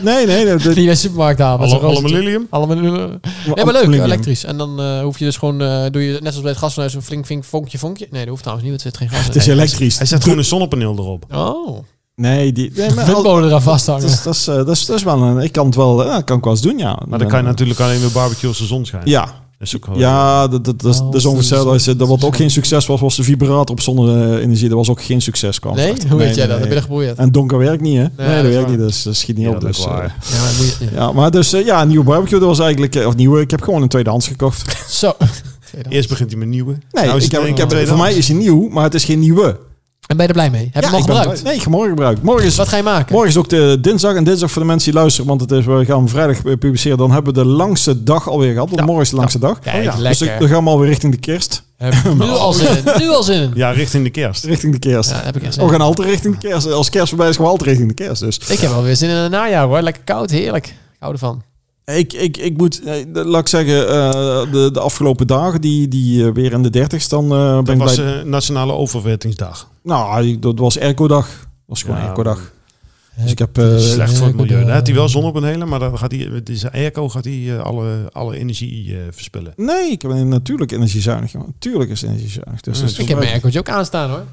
Nee, 0.02 0.26
nee. 0.26 0.46
nee, 0.46 0.56
Die 0.58 0.70
je 0.70 0.74
bij 0.76 0.84
de 0.86 0.96
supermarkt 0.96 1.40
haalt. 1.40 1.60
met 1.60 1.70
zo'n 1.70 1.82
alle 1.82 2.02
millennium? 2.02 2.48
Aluminium. 2.50 2.94
Nee, 2.94 3.10
maar 3.46 3.66
leuk, 3.66 3.68
aluminium. 3.76 4.04
elektrisch. 4.04 4.44
En 4.44 4.58
dan 4.58 4.80
eh, 4.82 5.02
hoef 5.02 5.20
je 5.20 5.26
dus 5.26 5.38
gewoon, 5.38 5.62
eh, 5.62 5.86
doe 5.92 6.02
je 6.04 6.12
net 6.12 6.22
zoals 6.22 6.42
bij 6.42 6.50
het 6.52 6.60
gasfornuis 6.60 6.94
een 6.94 7.02
flink, 7.02 7.26
flink 7.26 7.44
vonkje, 7.44 7.78
vonkje. 7.78 8.08
Nee, 8.12 8.20
dat 8.22 8.30
hoeft 8.30 8.42
trouwens 8.44 8.70
niet, 8.70 8.82
want 8.84 8.86
er 8.96 9.00
zit 9.00 9.10
geen 9.10 9.18
gas 9.18 9.28
in. 9.28 9.34
Het 9.34 9.42
is 9.42 9.48
elektrisch. 9.54 9.98
Hij 9.98 10.08
zet 10.08 10.24
gewoon 10.24 10.38
een 10.38 10.46
zonnepaneel 10.46 10.94
erop. 10.98 11.26
Oh, 11.34 11.78
Nee, 12.16 12.52
die... 12.52 12.72
Nee, 12.76 12.92
windmolen 12.94 13.38
eraan 13.38 13.50
dat, 13.50 13.64
vasthangen. 13.64 14.04
is, 14.04 14.24
dat, 14.24 14.34
is, 14.34 14.48
eh, 14.48 14.56
dat, 14.56 14.70
is, 14.70 14.86
dat 14.86 14.96
is 14.98 15.04
wel 15.04 15.22
een... 15.22 15.38
Ik 15.40 15.52
kan 15.52 15.66
het 15.66 15.76
wel... 15.76 16.06
Ja, 16.06 16.22
kan 16.22 16.38
ik 16.38 16.44
wel 16.44 16.54
eens 16.54 16.62
doen, 16.62 16.78
ja. 16.78 17.00
Maar 17.08 17.20
dan 17.20 17.28
kan 17.28 17.40
je 17.40 17.46
natuurlijk 17.46 17.80
alleen 17.80 18.00
weer 18.00 18.12
barbecue 18.12 18.50
als 18.50 18.58
de 18.58 18.66
zon 18.66 18.86
schijnt. 18.86 19.08
Ja, 19.10 19.22
Dat 19.22 19.68
is 19.68 19.76
ook 19.76 19.86
wel- 19.86 19.98
ja 19.98 20.48
dat, 20.48 20.66
dat, 20.66 20.82
dat, 20.82 20.94
is- 20.94 20.98
dat 21.12 21.26
ongeveer... 21.26 21.58
Dat, 21.64 22.00
dat 22.00 22.08
wat 22.08 22.24
ook 22.24 22.36
geen 22.36 22.52
succes 22.52 22.86
was, 22.86 23.00
was 23.02 23.16
de 23.16 23.24
vibrator 23.24 23.66
op 23.76 23.82
zonne-energie. 23.82 24.68
Dat 24.70 24.78
was 24.78 24.90
ook 24.90 25.02
geen 25.04 25.22
succes. 25.22 25.60
Kwam 25.60 25.76
Nee? 25.76 25.88
Hoe 25.88 26.18
weet 26.18 26.28
Nee, 26.28 26.36
jij 26.36 26.36
nee, 26.36 26.48
dat? 26.48 26.60
Heb 26.60 26.70
je 26.70 26.76
er 26.76 26.82
geprobeerd? 26.82 27.18
En 27.18 27.32
donker 27.32 27.58
werkt 27.58 27.82
niet, 27.82 27.96
hè? 27.98 28.02
Nee, 28.02 28.10
dat 28.18 28.44
dat 28.44 28.54
werkt 28.54 28.70
niet. 28.70 28.78
Dus 28.80 29.04
dat 29.04 29.16
schiet 29.16 29.36
niet 29.38 29.46
Ja, 29.46 29.52
op. 29.52 29.62
dat 29.62 29.70
Dus, 29.76 29.80
eh, 29.80 29.92
waar. 29.92 30.16
Ja, 30.32 30.38
maar 30.42 30.52
moet 30.58 30.78
je, 30.80 30.88
ja, 30.96 31.12
maar 31.12 31.32
dus 31.32 31.54
eh, 31.54 31.66
ja, 31.66 31.82
een 31.82 31.88
nieuwe 31.88 32.06
barbecue. 32.06 32.40
Dat 32.40 32.48
was 32.48 32.60
eigenlijk... 32.60 32.96
eh, 32.96 33.08
Of 33.08 33.16
nieuwe, 33.16 33.42
ik 33.42 33.52
heb 33.52 33.62
gewoon 33.62 33.82
een 33.82 33.88
tweedehands 33.88 34.28
gekocht. 34.28 34.86
Zo. 34.90 35.14
Eerst 35.90 36.10
begint 36.10 36.30
hij 36.30 36.40
met 36.40 36.48
nieuwe. 36.48 36.78
Nee, 36.92 37.06
Nou 37.06 37.18
is 37.18 37.26
ik 37.26 37.32
heb, 37.32 37.42
ik 37.42 37.60
een 37.60 37.78
heb, 37.78 37.88
voor 37.88 37.98
mij 37.98 38.14
is 38.14 38.28
hij 38.28 38.38
nieuw, 38.38 38.70
maar 38.70 38.84
het 38.84 38.94
is 38.94 39.04
geen 39.04 39.20
nieuwe. 39.20 39.60
En 40.08 40.18
ben 40.18 40.26
je 40.28 40.34
er 40.34 40.38
blij 40.40 40.50
mee? 40.50 40.70
Heb 40.74 40.84
je 40.84 40.90
hem 40.90 40.96
al 41.00 41.02
gebruikt? 41.04 41.44
Nee, 41.44 41.56
ik 41.56 41.68
morgen 41.68 41.90
gebruiken. 41.90 42.26
Morgen 42.26 42.46
is, 42.46 42.56
Wat 42.56 42.68
ga 42.68 42.78
je 42.78 42.84
maken? 42.84 43.14
morgen 43.14 43.30
is 43.30 43.38
ook 43.38 43.50
de 43.50 43.78
dinsdag. 43.82 44.16
En 44.16 44.24
dinsdag 44.24 44.52
voor 44.52 44.62
de 44.62 44.68
mensen 44.68 44.92
die 44.92 45.00
luisteren, 45.00 45.28
want 45.30 45.42
het 45.42 45.52
is, 45.52 45.66
we 45.66 45.86
gaan 45.86 46.10
vrijdag 46.10 46.42
publiceren. 46.42 46.98
Dan 46.98 47.12
hebben 47.12 47.34
we 47.34 47.40
de 47.40 47.46
langste 47.46 48.04
dag 48.04 48.30
alweer 48.30 48.52
gehad. 48.54 48.68
Want 48.68 48.80
Ja. 48.80 48.86
morgen 48.86 49.04
is 49.04 49.10
de 49.10 49.16
langste 49.16 49.40
dag. 49.40 49.60
Kijk, 49.60 49.84
Dus 49.84 49.94
dan- 49.94 50.02
lekker. 50.02 50.40
dan 50.40 50.48
gaan 50.48 50.64
we 50.64 50.70
alweer 50.70 50.88
richting 50.90 51.12
de 51.14 51.20
kerst. 51.20 51.64
Nu 52.20 52.22
al 52.30 52.54
zin 52.54 52.68
in. 52.78 52.84
Nu 52.98 53.10
al 53.10 53.24
zin 53.24 53.42
in. 53.42 53.52
Ja, 53.56 53.72
richting 53.72 54.04
de 54.04 54.10
kerst. 54.10 54.44
Richting 54.46 54.74
de 54.74 54.80
kerst. 54.80 55.10
Ja, 55.10 55.22
heb 55.24 55.36
ik 55.36 55.42
zin 55.42 55.52
we 55.56 55.62
in. 55.62 55.70
gaan 55.70 55.82
altijd 55.82 56.08
richting 56.08 56.38
de 56.40 56.48
kerst. 56.48 56.72
Als 56.72 56.90
kerst 56.90 57.10
voorbij 57.10 57.30
is, 57.30 57.36
gaan 57.36 57.46
we 57.46 57.52
altijd 57.52 57.70
richting 57.70 57.88
de 57.96 58.04
kerst. 58.04 58.22
Dus 58.22 58.38
Ik 58.38 58.60
heb 58.60 58.70
wel 58.72 58.84
weer 58.84 58.96
zin 58.96 59.10
in 59.10 59.16
een 59.16 59.32
najaar 59.32 59.66
hoor. 59.68 59.82
Lekker 59.82 60.04
koud, 60.04 60.30
heerlijk. 60.32 60.68
Ik 60.68 60.74
hou 61.00 61.14
ervan. 61.14 61.42
Ik, 61.86 62.14
ik, 62.14 62.38
ik 62.38 62.58
moet, 62.58 62.82
eh, 62.84 62.94
de- 63.14 63.26
laat 63.26 63.42
ik 63.42 63.48
zeggen, 63.48 63.90
eh, 63.90 64.52
de, 64.52 64.70
de 64.74 64.80
afgelopen 64.80 65.28
dagen, 65.28 65.62
die, 65.62 65.88
die 65.88 66.26
eh, 66.28 66.34
weer 66.34 66.52
in 66.52 66.64
de 66.64 66.70
dertigste, 66.70 67.16
dan 67.16 67.32
eh, 67.32 67.62
ben 67.62 67.78
was 67.78 67.96
bij... 67.96 68.20
eh, 68.20 68.24
Nationale 68.26 68.74
Overwertingsdag. 68.74 69.70
nou, 69.84 70.40
dat 70.40 70.60
was 70.60 70.80
airco-dag. 70.80 71.28
Dat 71.28 71.48
was 71.66 71.82
gewoon 71.82 71.98
Ja, 71.98 72.04
airco-dag. 72.06 72.54
Dus 73.22 73.32
ik 73.32 73.40
heb... 73.40 73.58
eh, 73.58 73.78
Slecht 73.78 74.18
voor 74.18 74.28
het 74.28 74.36
milieu. 74.36 74.60
Dan 74.64 74.72
heeft 74.74 74.86
hij 74.88 74.96
wel 74.96 75.10
zonnepanelen, 75.10 75.68
maar 75.68 75.80
dan 75.80 75.98
gaat 75.98 76.12
hij, 76.12 76.30
het 76.34 76.50
is 76.50 76.66
airco 76.72 77.10
gaat 77.10 77.24
hij 77.26 77.60
alle, 77.60 78.10
alle 78.12 78.38
energie 78.38 78.94
eh, 78.96 79.00
verspillen. 79.12 79.54
Nee, 79.56 79.92
ik 79.92 80.00
ben 80.08 80.28
natuurlijk 80.28 80.72
energiezuinig. 80.72 81.32
jongen. 81.32 81.54
Tuurlijk 81.60 81.90
is 81.90 82.02
het 82.02 82.10
energiezuinig. 82.10 82.62
Dus 82.62 82.80
Ja, 82.80 82.88
Ik 83.02 83.08
heb 83.08 83.18
mijn 83.18 83.32
aircootje 83.32 83.60
ook 83.60 83.70
aanstaan 83.70 84.10
hoor. 84.10 84.24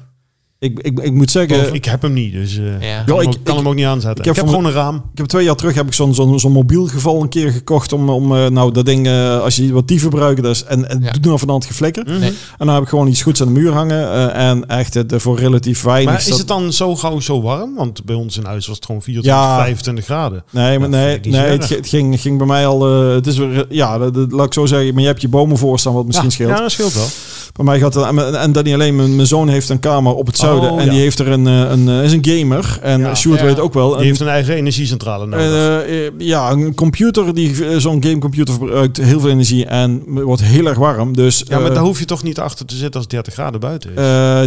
Ik, 0.63 0.79
ik, 0.79 0.99
ik 0.99 1.13
moet 1.13 1.31
zeggen, 1.31 1.59
Of 1.59 1.71
ik 1.71 1.85
heb 1.85 2.01
hem 2.01 2.13
niet, 2.13 2.33
dus 2.33 2.57
eh 2.57 2.63
Ja. 2.65 2.71
kan, 2.77 2.87
Ja, 2.87 2.95
hem 3.05 3.21
ik- 3.21 3.27
ook, 3.27 3.33
kan 3.43 3.53
ik- 3.53 3.59
hem 3.59 3.67
ook 3.67 3.75
niet 3.75 3.85
aanzetten. 3.85 4.11
ik 4.11 4.17
Ik 4.19 4.25
heb 4.25 4.35
heb, 4.35 4.45
van 4.45 4.53
gewoon 4.53 4.65
een 4.65 4.71
raam. 4.77 4.95
ik 4.95 5.17
heb 5.17 5.25
twee 5.27 5.43
jaar 5.45 5.55
terug 5.55 5.75
heb 5.75 5.87
ik 5.87 5.93
zo'n 5.93 6.13
zo'n 6.13 6.39
zo'n 6.39 6.51
mobiel 6.51 6.87
geval 6.87 7.21
een 7.21 7.29
keer 7.29 7.51
gekocht 7.51 7.93
om, 7.93 8.09
om 8.09 8.35
eh, 8.35 8.47
nou 8.47 8.71
dat 8.71 8.85
ding, 8.85 9.07
eh, 9.07 9.39
als 9.41 9.55
je 9.55 9.61
die 9.61 9.73
wat 9.73 9.87
diever 9.87 10.09
gebruikt 10.09 10.43
dus, 10.43 10.65
en, 10.65 10.89
en 10.89 11.01
Ja. 11.01 11.11
doet 11.11 11.25
nou 11.25 11.39
vanavond 11.39 11.65
geflikker. 11.65 12.03
Mhm. 12.07 12.19
Nee. 12.19 12.29
En 12.57 12.65
dan 12.65 12.69
heb 12.69 12.83
ik 12.83 12.89
gewoon 12.89 13.07
iets 13.07 13.21
goeds 13.21 13.41
aan 13.41 13.47
de 13.53 13.59
muur 13.59 13.71
hangen 13.73 14.11
eh, 14.33 14.49
en 14.49 14.67
echt 14.67 14.93
het, 14.93 15.13
voor 15.17 15.39
relatief 15.39 15.81
weinig. 15.81 16.11
Maar 16.11 16.19
is 16.19 16.27
dat- 16.27 16.37
het 16.37 16.47
dan 16.47 16.73
zo 16.73 16.95
gauw 16.95 17.19
zo 17.19 17.41
warm? 17.41 17.75
Want 17.75 18.05
bij 18.05 18.15
ons 18.15 18.37
in 18.37 18.45
huis 18.45 18.67
was 18.67 18.75
het 18.75 18.85
gewoon 18.85 19.01
24, 19.01 19.41
Ja. 19.41 19.55
25 19.57 20.05
graden. 20.05 20.43
Nee, 20.49 20.79
maar 20.79 20.89
nee, 20.89 21.19
nee 21.23 21.41
het, 21.41 21.77
ging, 21.81 22.21
ging 22.21 22.37
bij 22.37 22.47
mij 22.47 22.67
al. 22.67 22.87
eh, 22.87 23.13
het 23.13 23.27
is 23.27 23.37
weer, 23.37 23.65
ja, 23.69 23.97
dat, 23.97 24.13
dat- 24.13 24.31
laat 24.31 24.45
ik 24.45 24.53
zo 24.53 24.65
zeggen. 24.65 24.93
Maar 24.93 25.01
je 25.01 25.07
hebt 25.07 25.21
je 25.21 25.27
bomen 25.27 25.57
voor 25.57 25.79
staan, 25.79 25.93
wat 25.93 26.05
misschien 26.05 26.27
ja, 26.29 26.33
scheelt. 26.33 26.49
Ja, 26.49 26.57
dat 26.59 26.71
scheelt 26.71 26.93
wel. 26.93 27.07
Bij 27.53 27.65
mij 27.65 27.79
gaat 27.79 27.93
het, 27.93 28.05
en, 28.05 28.39
en 28.39 28.51
dat 28.51 28.63
niet 28.63 28.73
alleen. 28.73 28.95
Mijn, 28.95 29.15
mijn 29.15 29.27
zoon 29.27 29.47
heeft 29.49 29.69
een 29.69 29.79
kamer 29.79 30.13
op 30.15 30.25
het 30.25 30.37
zuiden 30.37 30.52
Oh, 30.59 30.79
en 30.79 30.85
ja. 30.85 30.91
die 30.91 30.99
heeft 30.99 31.19
er 31.19 31.27
een, 31.27 31.47
eh, 31.47 31.69
een, 31.71 31.89
eh, 31.89 32.03
is 32.03 32.11
een 32.11 32.25
gamer. 32.25 32.77
En 32.81 32.99
Ja. 32.99 33.15
Sjoerd 33.15 33.41
weet 33.41 33.59
ook 33.59 33.73
wel. 33.73 33.87
Die 33.89 33.97
een- 33.97 34.03
heeft 34.03 34.19
een 34.19 34.27
eigen 34.27 34.55
energiecentrale 34.55 35.25
nodig. 35.25 35.83
Eh, 35.87 35.95
ja, 36.27 36.51
een 36.51 36.75
computer 36.75 37.33
die 37.33 37.79
zo'n 37.79 38.03
gamecomputer 38.03 38.53
verbruikt 38.53 38.97
heel 38.97 39.19
veel 39.19 39.29
energie 39.29 39.65
en 39.65 40.03
wordt 40.05 40.41
heel 40.43 40.65
erg 40.65 40.77
warm. 40.77 41.15
Dus 41.15 41.43
ja, 41.47 41.59
maar 41.59 41.73
daar 41.73 41.83
hoef 41.83 41.99
je 41.99 42.05
toch 42.05 42.23
niet 42.23 42.39
achter 42.39 42.65
te 42.65 42.73
zitten 42.75 42.93
als 42.93 43.01
het 43.03 43.11
30 43.11 43.33
graden 43.33 43.59
buiten 43.59 43.89
is. 43.89 43.95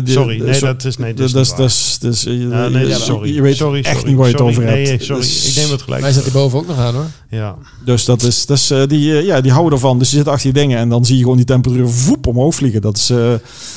die- 0.05 0.13
sorry, 0.15 0.41
nee, 0.43 0.61
dat 0.61 0.85
is, 0.85 0.97
nee, 0.97 1.15
dat 1.15 1.31
dat 1.31 1.43
is 1.43 1.99
dat 2.01 2.13
is, 2.13 2.25
nee, 2.25 2.93
sorry. 2.95 3.35
je 3.35 3.43
weet 3.43 3.57
sorry, 3.57 3.79
echt 3.79 3.89
sorry, 3.97 4.09
niet 4.09 4.17
waar 4.17 4.27
je 4.29 4.33
het 4.33 4.41
sorry. 4.41 4.57
over 4.57 4.67
hebt. 4.67 4.89
Nee, 4.89 4.99
sorry. 5.03 5.21
Dus- 5.23 5.49
Ik 5.57 5.63
neem 5.63 5.71
het 5.71 5.83
gelijk. 5.83 6.03
Wij 6.03 6.13
zetten 6.13 6.33
die 6.33 6.41
boven 6.41 6.59
ook 6.59 6.67
nog 6.67 6.79
aan 6.79 6.95
hoor. 6.95 7.07
Ja. 7.31 7.57
Dus 7.85 8.05
dat 8.05 8.23
is, 8.23 8.47
dat 8.47 8.57
is 8.57 8.73
die, 8.89 9.01
ja, 9.25 9.41
die 9.41 9.53
houden 9.53 9.73
ervan. 9.73 9.99
Dus 9.99 10.11
je 10.11 10.17
zit 10.17 10.29
achter 10.29 10.53
die 10.53 10.63
dingen 10.63 10.79
en 10.79 10.89
dan 10.89 11.05
zie 11.05 11.17
je 11.17 11.23
gewoon 11.23 11.37
die 11.37 11.47
temperatuur 11.47 11.89
voep 11.89 12.27
omhoog 12.27 12.55
vliegen. 12.55 12.81
Dat 12.81 12.97
is 12.97 13.13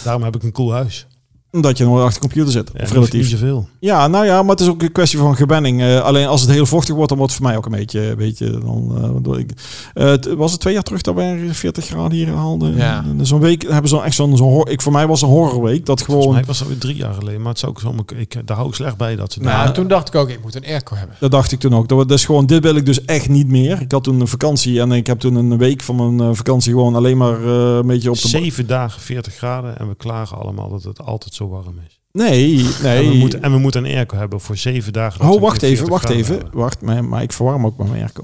Daarom 0.04 0.24
heb 0.24 0.36
ik 0.36 0.44
een 0.44 0.52
cool 0.52 0.72
huis. 0.74 1.08
Omdat 1.52 1.78
je 1.78 1.84
nog 1.86 2.02
achter 2.02 2.22
de 2.22 2.28
computer 2.28 2.52
zit. 2.52 2.72
Ja, 2.74 2.84
of 2.84 2.92
relatief. 2.92 3.22
Niet 3.22 3.30
zoveel. 3.40 3.68
Ja, 3.80 4.08
nou 4.08 4.26
ja, 4.26 4.42
maar 4.42 4.52
het 4.52 4.60
is 4.60 4.68
ook 4.68 4.82
een 4.82 4.92
kwestie 4.92 5.20
van 5.20 5.36
gewenning. 5.36 5.82
Eh, 5.82 6.02
alleen 6.02 6.28
als 6.28 6.42
het 6.42 6.50
heel 6.50 6.66
vochtig 6.66 6.94
wordt, 6.94 7.10
dan 7.10 7.18
wordt 7.18 7.34
het 7.34 7.42
voor 7.42 7.52
mij 7.52 7.60
ook 7.60 7.66
een 7.66 7.72
beetje... 7.80 8.10
Een 8.10 8.18
beetje 8.18 8.50
dan, 8.52 8.92
eh, 9.04 9.10
door 9.22 9.40
ik, 9.40 9.52
eh, 9.94 10.06
het 10.06 10.34
was 10.34 10.52
het 10.52 10.62
twee 10.62 10.74
jaar 10.74 10.84
terug 10.84 11.02
dat 11.02 11.16
wij 11.16 11.48
40 11.52 11.86
graden 11.86 12.12
hier 12.18 12.34
haalden. 12.34 12.76
Ja. 12.76 13.04
En 13.20 13.26
Zo'n 13.26 13.40
week 13.40 13.62
hebben 13.62 13.90
ze 13.90 13.96
dan 13.96 14.04
echt 14.04 14.16
zo'n... 14.16 14.38
hor- 14.40 14.70
ik, 14.70 14.82
voor 14.82 14.92
mij 14.92 15.08
was 15.08 15.22
een 15.22 15.28
horrorweek. 15.30 15.86
Dat 15.86 16.02
Volgens 16.02 16.18
gewoon... 16.26 16.40
mij 16.40 16.46
was 16.48 16.60
dat 16.60 16.68
weer 16.68 16.78
drie 16.78 16.96
jaar 16.96 17.14
geleden. 17.14 17.42
Maar 17.42 17.50
het 17.50 17.60
zou 17.60 17.72
ook 17.72 17.80
zo... 17.80 17.96
Ik, 18.16 18.48
daar 18.48 18.58
hou 18.58 18.70
ik 18.70 18.76
slecht 18.76 18.98
bij 18.98 19.16
dat 19.16 19.34
ze... 19.34 19.40
Nou, 19.40 19.74
toen 19.74 19.88
dacht 19.88 20.08
ik 20.08 20.16
ook, 20.16 20.30
ik 20.30 20.42
moet 20.42 20.56
een 20.56 20.66
airco 20.66 20.96
hebben. 20.96 21.16
Dat 21.20 21.32
dacht 21.32 21.52
ik 21.52 21.60
toen 21.60 21.76
ook. 21.76 21.88
Dat, 21.88 21.98
dat 21.98 22.18
is 22.18 22.26
gewoon, 22.26 22.46
dit 22.46 22.64
wil 22.64 22.76
ik 22.76 22.86
dus 22.86 23.06
echt 23.06 23.30
niet 23.30 23.48
meer. 23.48 23.82
Ik 23.82 23.92
had 23.92 24.04
toen 24.04 24.20
een 24.20 24.28
vakantie 24.28 24.80
en 24.82 24.92
ik 24.92 25.08
heb 25.08 25.20
toen 25.20 25.36
een 25.36 25.58
week 25.58 25.82
van 25.82 26.16
mijn 26.16 26.36
vakantie 26.36 26.72
gewoon 26.72 26.96
alleen 26.96 27.18
maar 27.18 27.44
eh, 27.44 27.76
een 27.76 27.88
beetje 27.88 28.10
op 28.10 28.22
de... 28.22 28.28
Zeven 28.28 28.68
dagen 28.68 29.02
40 29.02 29.36
graden 29.36 29.80
en 29.80 29.88
we 29.88 29.96
klagen 29.96 30.38
allemaal 30.38 30.70
dat 30.70 30.84
het 30.84 31.02
altijd 31.02 31.34
zo 31.40 31.48
warm 31.50 31.80
is. 31.88 32.00
Nee, 32.12 32.66
nee. 32.82 33.04
En, 33.06 33.10
we 33.12 33.16
moeten, 33.18 33.42
en 33.44 33.52
we 33.52 33.58
moeten 33.58 33.86
een 33.86 33.96
airco 33.96 34.18
hebben 34.18 34.42
voor 34.42 34.58
zeven 34.58 34.94
dagen. 34.94 35.30
Oh, 35.30 35.42
wacht 35.42 35.62
even, 35.62 35.78
40 35.78 35.90
wacht 35.90 36.10
even. 36.10 36.36
hebben. 36.36 36.60
Wacht, 36.60 36.82
maar, 36.82 37.04
maar 37.04 37.22
ik 37.22 37.34
verwarm 37.34 37.66
ook 37.66 37.78
met 37.78 37.88
mijn 37.88 38.02
airco. 38.02 38.24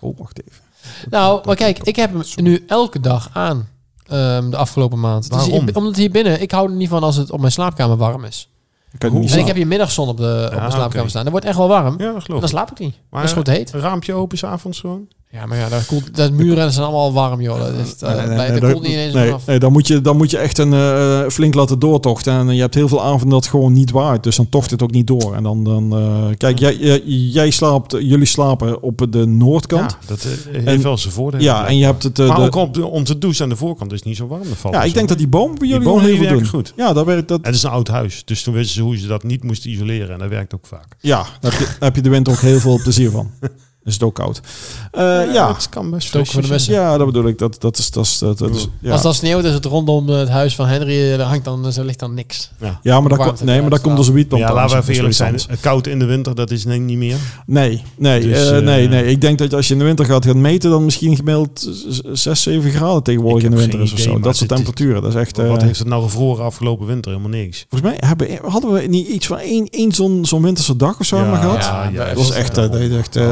Oh, 0.00 0.18
wacht 0.18 0.40
even. 0.46 0.60
Nou, 1.10 1.42
maar 1.46 1.56
kijk, 1.56 1.78
ik 1.78 1.96
heb 1.96 2.12
hem 2.12 2.22
nu 2.34 2.64
elke 2.66 3.00
dag 3.00 3.30
aan. 3.32 3.68
ehm, 4.06 4.50
de 4.50 4.56
afgelopen 4.56 5.00
maand. 5.00 5.26
Waarom? 5.28 5.50
hier- 5.64 5.76
omdat 5.76 5.96
hier 5.96 6.10
binnen, 6.10 6.40
ik 6.40 6.50
hou 6.50 6.70
er 6.70 6.76
niet 6.76 6.88
van 6.88 7.02
als 7.02 7.16
het 7.16 7.30
op 7.30 7.40
mijn 7.40 7.52
slaapkamer 7.52 7.96
warm 7.96 8.24
is. 8.24 8.48
Kan 8.98 9.16
En 9.28 9.38
ik 9.38 9.46
heb 9.46 9.56
hier 9.56 9.66
middagzon 9.66 10.08
op, 10.08 10.16
de, 10.16 10.48
op 10.52 10.58
mijn 10.58 10.72
slaapkamer 10.72 11.10
staan. 11.10 11.22
Dat 11.22 11.32
wordt 11.32 11.46
echt 11.46 11.56
wel 11.56 11.68
warm. 11.68 11.94
Ja, 11.98 12.12
dat 12.12 12.24
geloof 12.24 12.40
dan 12.40 12.48
slaap 12.48 12.70
ik 12.70 12.78
niet. 12.78 12.94
Maar 13.10 13.20
dat 13.20 13.30
is 13.30 13.36
goed 13.36 13.46
heet. 13.46 13.72
Een 13.72 13.80
raampje 13.80 14.14
open 14.14 14.38
s'avonds 14.38 14.80
gewoon? 14.80 15.08
Ja, 15.30 15.46
maar 15.46 15.58
ja, 15.58 15.68
dat, 15.68 15.86
koelt, 15.86 16.16
dat 16.16 16.32
muren 16.32 16.72
zijn 16.72 16.84
allemaal 16.84 17.12
warm, 17.12 17.40
joh. 17.40 17.58
Dat, 17.60 17.72
is, 17.72 17.98
Nee, 18.00 18.14
nee, 18.14 18.26
nee, 18.26 18.52
dat 18.52 18.60
nee, 18.62 18.72
koelt 18.72 18.82
niet 18.86 18.96
eens 18.96 19.14
nee, 19.46 19.58
dan, 19.58 19.72
moet 19.72 19.86
je, 19.86 20.00
dan 20.00 20.16
moet 20.16 20.30
je 20.30 20.38
echt 20.38 20.58
een 20.58 20.72
eh, 20.72 21.20
flink 21.28 21.54
laten 21.54 21.78
doortochten. 21.78 22.32
En 22.32 22.54
je 22.54 22.60
hebt 22.60 22.74
heel 22.74 22.88
veel 22.88 23.02
avonden 23.02 23.28
dat 23.28 23.46
gewoon 23.46 23.72
niet 23.72 23.90
waard. 23.90 24.22
Dus 24.22 24.36
dan 24.36 24.48
tocht 24.48 24.70
het 24.70 24.82
ook 24.82 24.90
niet 24.90 25.06
door. 25.06 25.34
En 25.34 25.42
dan, 25.42 25.64
dan 25.64 25.96
eh, 25.96 26.36
kijk, 26.36 26.58
jij, 26.58 26.76
jij, 26.76 27.02
jij 27.06 27.50
slaapt, 27.50 27.92
jullie 28.00 28.26
slapen 28.26 28.82
op 28.82 29.06
de 29.10 29.26
noordkant. 29.26 29.90
Ja, 30.00 30.06
dat 30.06 30.18
eh, 30.24 30.24
heeft 30.52 30.66
En- 30.66 30.82
wel 30.82 30.98
zijn 30.98 31.12
voordelen. 31.12 31.44
Ja, 31.44 31.66
en 31.66 31.76
je 31.78 31.84
hebt 31.84 32.02
het. 32.02 32.18
maar 32.18 32.36
de- 32.36 32.42
ook 32.42 32.54
op 32.54 32.74
de, 32.74 32.86
om 32.86 33.04
te 33.04 33.18
douchen 33.18 33.42
aan 33.42 33.48
de 33.50 33.56
voorkant 33.56 33.92
is 33.92 34.02
niet 34.02 34.16
zo 34.16 34.26
warm. 34.26 34.42
Dat 34.48 34.56
valt 34.56 34.74
ja, 34.74 34.78
wel 34.80 34.88
ik 34.88 34.88
zo. 34.88 34.96
denk 34.96 35.08
dat 35.08 35.18
die 35.18 35.28
boom 35.28 35.54
bij 35.58 35.68
jullie 35.68 35.84
bomen 35.84 36.00
gewoon 36.04 36.16
heel 36.18 36.28
veel 36.28 36.38
doen. 36.38 36.46
goed. 36.48 36.72
Ja, 36.76 36.92
dat 36.92 37.04
werkt 37.06 37.28
dat. 37.28 37.46
Het 37.46 37.54
is 37.54 37.62
een 37.62 37.70
oud 37.70 37.88
huis, 37.88 38.22
dus 38.24 38.42
toen 38.42 38.54
wisten 38.54 38.74
ze 38.74 38.82
hoe 38.82 38.96
ze 38.98 39.06
dat 39.06 39.22
niet 39.22 39.44
moesten 39.44 39.70
isoleren. 39.70 40.10
En 40.12 40.18
dat 40.18 40.28
werkt 40.28 40.54
ook 40.54 40.66
vaak. 40.66 40.96
Ja, 41.00 41.26
daar 41.40 41.50
heb 41.52 41.60
je, 41.60 41.64
daar 41.66 41.76
heb 41.78 41.96
je 41.96 42.02
de 42.02 42.08
winter 42.10 42.32
ook 42.32 42.38
heel 42.40 42.60
veel 42.60 42.80
plezier 42.82 43.10
van. 43.10 43.30
Is 43.86 43.92
het 43.94 44.02
ook 44.02 44.14
koud? 44.14 44.40
Eh, 44.92 45.02
ja. 45.32 45.52
het 45.54 45.68
kan 45.68 45.90
best 45.90 46.08
Stoken 46.08 46.32
voor 46.32 46.42
de 46.42 46.48
messen. 46.48 46.72
ja, 46.74 46.96
dat 46.98 47.06
bedoel 47.06 47.26
ik. 47.28 47.38
Dat, 47.38 47.60
dat 47.60 47.78
is, 47.78 47.90
dat 47.90 48.04
is, 48.04 48.18
dat, 48.18 48.38
dat 48.38 48.54
is, 48.54 48.68
ja. 48.80 48.92
Als 48.92 49.02
dat 49.02 49.14
sneeuwt, 49.14 49.44
is 49.44 49.52
het 49.52 49.64
rondom 49.64 50.08
het 50.08 50.28
huis 50.28 50.54
van 50.54 50.66
Henry, 50.66 51.20
hangt 51.20 51.44
dan, 51.44 51.66
er 51.66 51.84
ligt 51.84 51.98
dan 51.98 52.14
niks. 52.14 52.50
zijn. 52.60 52.78
ja, 52.82 53.00
maar 53.00 53.18
dat, 53.18 53.42
nee, 53.44 53.60
maar 53.60 53.70
dat 53.70 53.80
komt 53.80 53.98
eruit 53.98 54.16
door 54.30 54.38
zo'n 54.38 54.38
Ja, 54.38 54.52
laten 54.54 54.76
we 54.76 54.82
even 54.82 54.94
eerlijk 54.94 55.14
zijn. 55.14 55.40
Koud 55.60 55.86
in 55.86 55.98
de 55.98 56.04
winter, 56.04 56.34
dat 56.34 56.50
is 56.50 56.64
denk 56.64 56.80
ik 56.80 56.86
niet 56.86 56.96
meer. 56.98 57.16
Nee, 57.46 57.82
nee, 57.96 58.20
Dus, 58.20 58.50
eh, 58.50 58.56
eh, 58.58 58.64
nee, 58.64 58.88
nee. 58.88 59.04
Ik 59.06 59.20
denk 59.20 59.38
dat 59.38 59.54
als 59.54 59.66
je 59.66 59.72
in 59.72 59.78
de 59.78 59.84
winter 59.84 60.04
gaat 60.04 60.24
gaan 60.24 60.40
meten, 60.40 60.70
dan 60.70 60.84
misschien 60.84 61.16
gemiddeld 61.16 61.68
6, 62.12 62.42
7 62.42 62.70
graden 62.70 63.02
tegenwoordig 63.02 63.42
in 63.44 63.50
de 63.50 63.56
winter 63.56 63.80
is 63.80 63.92
of 63.92 63.98
zo. 63.98 64.12
maar 64.12 64.20
Dat 64.20 64.36
soort 64.36 64.48
temperaturen. 64.50 65.02
Dat 65.02 65.14
is 65.14 65.20
echt. 65.20 65.38
eh, 65.38 65.48
Wat 65.48 65.62
heeft 65.62 65.78
het 65.78 65.88
nou 65.88 66.02
gevroren 66.02 66.44
afgelopen 66.44 66.86
winter? 66.86 67.10
Helemaal 67.12 67.38
niks. 67.38 67.66
Volgens 67.68 67.90
mij 67.90 68.08
hebben, 68.08 68.28
hadden 68.50 68.72
we 68.72 68.80
niet 68.80 69.08
iets 69.08 69.26
van 69.26 69.38
één, 69.38 69.68
één 69.70 69.92
zo'n 69.92 70.24
zo'n 70.24 70.42
winterse 70.42 70.76
dag 70.76 71.00
of 71.00 71.06
zo 71.06 71.16
we 71.30 71.36
gehad. 71.36 71.62
ja, 71.62 71.90
dat 71.90 72.06
dat 72.06 72.16
was 72.16 72.28
is, 72.28 72.34
echt. 72.34 72.58
eh, 72.58 72.64
eh, 72.64 72.98
echt 72.98 73.16
eh, 73.16 73.22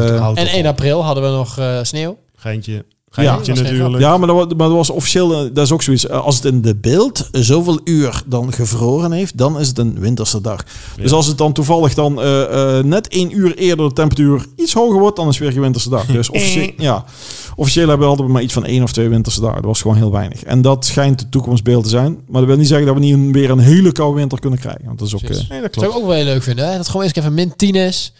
En 0.47 0.53
op. 0.53 0.59
1 0.59 0.66
april 0.66 1.05
hadden 1.05 1.24
we 1.24 1.30
nog 1.30 1.59
eh, 1.59 1.78
sneeuw. 1.82 2.18
Geintje. 2.36 2.84
Ja. 3.16 3.22
Geintje 3.32 3.53
was 3.53 3.61
natuurlijk. 3.62 3.99
Ja, 4.03 4.16
maar 4.18 4.26
dat, 4.28 4.36
maar 4.57 4.66
dat 4.68 4.76
was 4.76 4.90
officieel, 4.90 5.32
eh, 5.32 5.51
dat 5.53 5.64
is 5.64 5.72
ook 5.72 5.82
zoiets. 5.82 6.07
eh, 6.07 6.20
Als 6.24 6.34
het 6.36 6.45
in 6.45 6.62
de 6.62 6.76
beeld 6.76 7.28
zoveel 7.32 7.80
uur 7.84 8.22
dan 8.26 8.53
gevroren 8.53 9.12
heeft, 9.12 9.38
dan 9.38 9.61
is 9.61 9.68
het 9.68 9.78
een 9.78 9.99
winterse 10.01 10.40
dag. 10.40 10.64
Dus 10.97 11.12
als 11.12 11.26
het 11.26 11.38
dan 11.38 11.53
toevallig 11.53 11.95
dan 11.95 12.20
eh, 12.22 12.78
eh, 12.78 12.84
net 12.84 13.09
één 13.09 13.36
uur 13.38 13.55
eerder 13.57 13.88
de 13.88 13.95
temperatuur 13.95 14.47
iets 14.57 14.72
hoger 14.72 14.99
wordt, 15.01 15.16
dan 15.16 15.28
is 15.28 15.34
het 15.34 15.42
weer 15.42 15.53
geen 15.53 15.61
winterse 15.61 15.88
dag. 15.88 16.07
Dus 16.07 16.30
officieel, 16.36 16.70
ja, 16.76 17.05
officieel 17.57 17.88
hebben 17.88 18.07
we 18.07 18.12
altijd 18.12 18.32
maar 18.32 18.42
iets 18.42 18.53
van 18.53 18.64
één 18.64 18.82
of 18.82 18.92
twee 18.92 19.09
winterse 19.09 19.40
dagen. 19.40 19.57
Dat 19.57 19.64
was 19.64 19.80
gewoon 19.80 19.97
heel 19.97 20.11
weinig. 20.12 20.42
En 20.45 20.62
dat 20.62 20.84
schijnt 20.84 21.20
het 21.20 21.30
toekomstbeeld 21.30 21.82
te 21.84 21.90
zijn. 21.90 22.12
Maar 22.28 22.40
dat 22.40 22.51
wil 22.51 22.59
niet 22.59 22.68
zeggen 22.68 22.86
dat 22.86 22.95
we 22.95 23.01
niet 23.01 23.14
een- 23.14 23.32
weer 23.32 23.51
een 23.51 23.59
hele 23.59 23.92
koude 23.92 24.16
winter 24.18 24.40
kunnen 24.40 24.59
krijgen. 24.59 24.84
Want 24.84 24.99
dat 24.99 25.09
is 25.09 25.14
ook. 25.14 25.20
Nee, 25.22 25.30
dat 25.30 25.62
Dat 25.62 25.74
zou 25.74 25.86
ik 25.86 25.97
ook 25.97 26.07
wel 26.07 26.14
heel 26.16 26.24
leuk 26.24 26.42
vinden. 26.42 26.64
Hè? 26.64 26.70
Dat 26.70 26.78
het 26.80 26.88
gewoon 26.88 27.03
eens 27.07 27.14
even 27.14 27.34
min 27.34 27.57
10 27.57 27.74
is. 27.74 28.12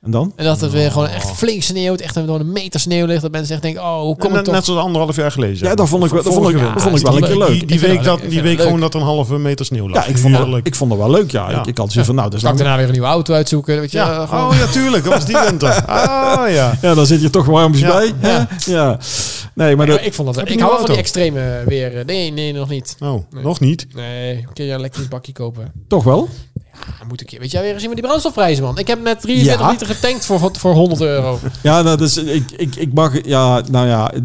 En 0.00 0.10
dan? 0.10 0.32
En 0.36 0.44
dat 0.44 0.60
het 0.60 0.72
weer 0.72 0.90
gewoon 0.90 1.08
echt 1.08 1.30
flink 1.30 1.62
sneeuwt. 1.62 2.00
Echt 2.00 2.26
door 2.26 2.40
een 2.40 2.52
meter 2.52 2.80
sneeuw 2.80 3.06
ligt. 3.06 3.22
Dat 3.22 3.30
mensen 3.30 3.52
echt 3.54 3.62
denken, 3.62 3.82
oh, 3.82 4.00
hoe 4.00 4.16
komt 4.16 4.34
het 4.34 4.44
toch? 4.44 4.54
net 4.54 4.64
zoals 4.64 4.80
anderhalf 4.84 5.16
jaar 5.16 5.30
geleden. 5.32 5.68
Ja, 5.68 5.74
dat 5.74 5.88
vond 5.88 6.04
ik, 6.04 6.10
wel- 6.10 6.22
dat 6.22 6.32
vond 6.34 6.48
ik, 6.48 6.58
dat 6.60 6.82
vond 6.82 6.96
ik 6.98 7.02
wel 7.06 7.16
een 7.16 7.22
keer 7.22 7.38
leuk. 7.38 7.68
Die, 7.68 7.80
week, 7.80 8.02
dat 8.04 8.20
die 8.28 8.42
week 8.42 8.60
gewoon 8.60 8.80
dat 8.80 8.94
er 8.94 9.00
een 9.00 9.06
halve 9.06 9.38
meter 9.38 9.64
sneeuw 9.66 9.88
lag. 9.88 10.04
Ja, 10.04 10.10
ik 10.10 10.18
vond, 10.18 10.32
dat, 10.34 10.42
Heerlijk. 10.42 10.66
ik 10.66 10.74
vond 10.74 10.90
dat 10.90 10.98
wel 10.98 11.10
leuk. 11.10 11.30
Ja, 11.30 11.50
Ja. 11.50 11.62
Ik, 11.66 11.78
had 11.78 11.90
zoiets 11.92 12.06
van, 12.06 12.14
nou, 12.14 12.30
dus 12.30 12.42
dan, 12.42 12.56
daarna 12.56 12.76
weer 12.76 12.86
een 12.86 12.92
nieuwe 12.92 13.06
auto 13.06 13.34
uitzoeken. 13.34 13.80
Weet 13.80 13.90
je, 13.90 13.98
Ja, 13.98 14.26
gewoon- 14.26 14.50
oh 14.50 14.56
ja, 14.56 14.66
tuurlijk. 14.66 15.04
Dat 15.04 15.12
was 15.12 15.24
die 15.24 15.38
winter. 15.48 15.84
Ah 15.90 16.50
ja. 16.50 16.78
ja, 16.82 16.94
dan 16.94 17.06
zit 17.06 17.20
je 17.20 17.30
toch 17.30 17.46
warmpjes 17.46 17.82
Ja. 17.82 17.88
bij. 17.96 18.12
hè? 18.18 18.44
Ja. 18.72 18.98
Nee, 19.54 19.76
maar 19.76 19.88
ik 20.04 20.14
vond 20.14 20.34
dat. 20.34 20.48
Ik 20.48 20.54
een 20.54 20.58
hou 20.60 20.70
wel 20.70 20.80
van 20.80 20.88
die 20.90 20.96
extreme 20.98 21.62
weer. 21.66 22.02
Nee, 22.06 22.32
nee, 22.32 22.52
nog 22.52 22.68
niet. 22.68 22.96
Oh, 23.00 23.22
nog 23.42 23.60
niet. 23.60 23.86
Nee, 23.94 24.46
kun 24.52 24.64
je 24.64 24.70
een 24.72 24.78
elektrisch 24.78 25.08
bakje 25.08 25.32
kopen? 25.32 25.72
toch 25.88 26.04
wel. 26.04 26.28
Ja, 26.86 27.06
moet 27.08 27.20
ik, 27.20 27.38
weet 27.38 27.50
jij 27.50 27.60
weer 27.62 27.70
eens 27.70 27.80
zien 27.80 27.88
met 27.88 27.98
die 27.98 28.06
brandstofprijzen, 28.06 28.64
man. 28.64 28.78
Ik 28.78 28.86
heb 28.86 29.02
net 29.02 29.20
43 29.20 29.60
Ja. 29.60 29.70
liter 29.70 29.86
getankt 29.86 30.26
voor, 30.26 30.50
voor 30.58 30.72
100 30.74 31.00
euro. 31.00 31.38
Ja, 31.62 31.82
nou, 31.82 31.96
dus 31.96 32.16
ik, 32.16 32.50
ik, 32.56 32.76
ik 32.76 32.92
mag, 32.92 33.24
ja, 33.26 33.62
nou 33.70 33.86
ja, 33.86 34.12
ik, 34.12 34.22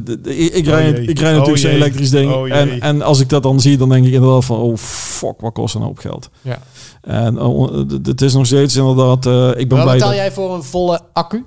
ik, 0.53 0.66
Oh 0.68 0.72
rij, 0.74 0.89
ik 0.89 1.20
rij 1.20 1.30
Oh 1.32 1.38
natuurlijk 1.38 1.58
zo'n 1.58 1.70
jee. 1.70 1.80
elektrisch 1.80 2.10
ding. 2.10 2.32
Oh 2.34 2.51
en, 2.56 2.82
en 2.82 3.01
als 3.01 3.20
ik 3.20 3.30
dat 3.30 3.43
dan 3.43 3.60
zie, 3.60 3.78
dan 3.78 3.89
denk 3.89 4.06
ik 4.06 4.14
inderdaad 4.14 4.45
van, 4.45 4.58
oh 4.58 4.78
fuck, 4.78 5.39
wat 5.41 5.53
kost 5.53 5.76
een 5.76 5.82
hoop 5.82 5.97
geld. 5.99 6.30
Ja. 6.41 6.60
En 7.01 7.39
oh, 7.41 7.74
het 8.03 8.22
is 8.22 8.34
nog 8.34 8.45
steeds 8.45 8.76
inderdaad, 8.76 9.26
eh, 9.26 9.47
ik 9.49 9.68
ben 9.70 9.78
Wat 9.78 9.82
blij 9.82 9.93
betaal 9.93 10.10
dat... 10.10 10.18
jij 10.18 10.32
voor 10.32 10.53
een 10.53 10.64
volle 10.64 10.99
accu? 11.14 11.45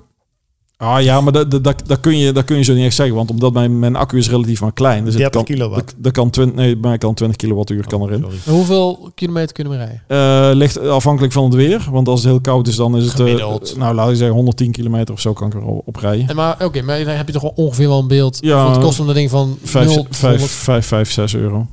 Ah 0.81 1.01
ja, 1.01 1.21
maar 1.21 1.33
dat, 1.33 1.51
dat, 1.51 1.63
dat, 1.63 1.81
dat 1.85 1.99
kun 1.99 2.17
je, 2.17 2.31
dat 2.31 2.45
kun 2.45 2.57
je 2.57 2.63
zo 2.63 2.73
niet 2.73 2.85
echt 2.85 2.95
zeggen, 2.95 3.15
want 3.15 3.29
omdat 3.29 3.53
mijn, 3.53 3.79
mijn 3.79 3.95
accu 3.95 4.17
is 4.17 4.29
relatief 4.29 4.61
maar 4.61 4.73
klein. 4.73 5.05
Dus 5.05 5.13
het 5.13 5.21
30 5.21 5.43
kan, 5.43 5.55
kilowatt. 5.55 5.85
dat, 5.85 5.95
dat 5.97 6.11
kan 6.11 6.29
20, 6.29 6.55
nee, 6.55 6.77
bij 6.77 6.89
mij 6.89 6.97
kan 6.97 7.13
20 7.13 7.37
kilowattuur 7.37 7.87
kan 7.87 8.01
erin. 8.01 8.21
Sorry. 8.21 8.37
En 8.45 8.53
Hoeveel 8.53 9.11
kilometer 9.15 9.53
kunnen 9.53 9.73
we 9.73 9.79
rijden? 9.79 10.03
Eh, 10.07 10.55
ligt 10.55 10.79
afhankelijk 10.79 11.33
van 11.33 11.43
het 11.43 11.53
weer. 11.53 11.87
Want 11.91 12.07
als 12.07 12.19
het 12.19 12.29
heel 12.29 12.41
koud 12.41 12.67
is, 12.67 12.75
dan 12.75 12.97
is 12.97 13.03
het... 13.03 13.15
Gemiddeld. 13.15 13.77
nou, 13.77 13.95
laat 13.95 14.09
ik 14.09 14.15
zeggen 14.15 14.35
110 14.35 14.71
kilometer 14.71 15.13
of 15.13 15.19
zo 15.19 15.33
kan 15.33 15.47
ik 15.47 15.53
er 15.53 15.63
op 15.63 15.95
rijden. 15.95 16.27
En 16.27 16.35
maar 16.35 16.65
oké, 16.65 16.81
maar 16.81 17.03
dan 17.03 17.15
heb 17.15 17.27
je 17.27 17.33
toch 17.33 17.41
wel 17.41 17.53
ongeveer 17.55 17.87
wel 17.87 17.99
een 17.99 18.07
beeld. 18.07 18.37
Ja. 18.41 18.71
Het 18.71 18.79
kost 18.79 18.99
om 18.99 19.05
dat 19.05 19.15
ding 19.15 19.29
van 19.29 19.57
5, 19.63 19.85
0 19.85 19.95
tot 19.95 20.15
5, 20.15 20.31
100. 20.31 20.51
5, 20.51 20.85
5, 20.85 21.11
6 21.11 21.35
euro. 21.35 21.67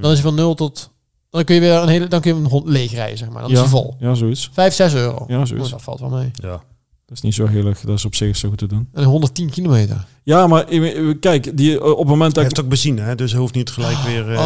Dan 0.00 0.10
is 0.10 0.18
hij 0.18 0.26
van 0.26 0.34
0 0.34 0.54
tot... 0.54 0.90
Dan 1.30 1.44
kun 1.44 1.54
je 1.54 1.60
weer 1.60 1.74
een 1.74 1.88
hele... 1.88 2.08
Dan 2.08 2.20
kun 2.20 2.34
je 2.34 2.40
een 2.40 2.50
hond 2.50 2.68
leeg 2.68 2.92
rijden, 2.92 3.18
zeg 3.18 3.28
maar. 3.30 3.42
Dan 3.42 3.50
is 3.50 3.58
hij 3.58 3.68
vol. 3.68 3.94
Ja, 3.98 4.14
zoiets. 4.14 4.50
5, 4.52 4.74
6 4.74 4.94
euro. 4.94 5.24
Ja, 5.28 5.44
zoiets. 5.44 5.66
Oh, 5.66 5.72
dat 5.72 5.82
valt 5.82 6.00
wel 6.00 6.08
mee. 6.08 6.30
Ja. 6.32 6.62
Dat 7.06 7.16
is 7.16 7.20
niet 7.22 7.34
zo 7.34 7.46
heel 7.46 7.66
erg. 7.66 7.80
Dat 7.80 7.96
is 7.98 8.04
op 8.04 8.14
zich 8.14 8.36
zo 8.36 8.48
goed 8.48 8.58
te 8.58 8.66
doen. 8.66 8.88
En 8.92 9.04
110 9.04 9.50
kilometer. 9.50 10.04
Ja, 10.22 10.46
maar 10.46 10.64
eh, 10.68 11.14
kijk, 11.20 11.56
die, 11.56 11.78
eh, 11.80 11.90
op 11.90 11.98
het 11.98 12.06
moment 12.08 12.28
Je 12.28 12.34
dat 12.34 12.44
ik... 12.44 12.48
hebt 12.56 12.60
ook 12.60 12.68
benzine, 12.68 13.00
hè? 13.00 13.14
dus 13.14 13.30
je 13.32 13.36
hoeft 13.36 13.54
niet 13.54 13.70
gelijk 13.70 13.96
weer... 13.98 14.30
eh, 14.30 14.36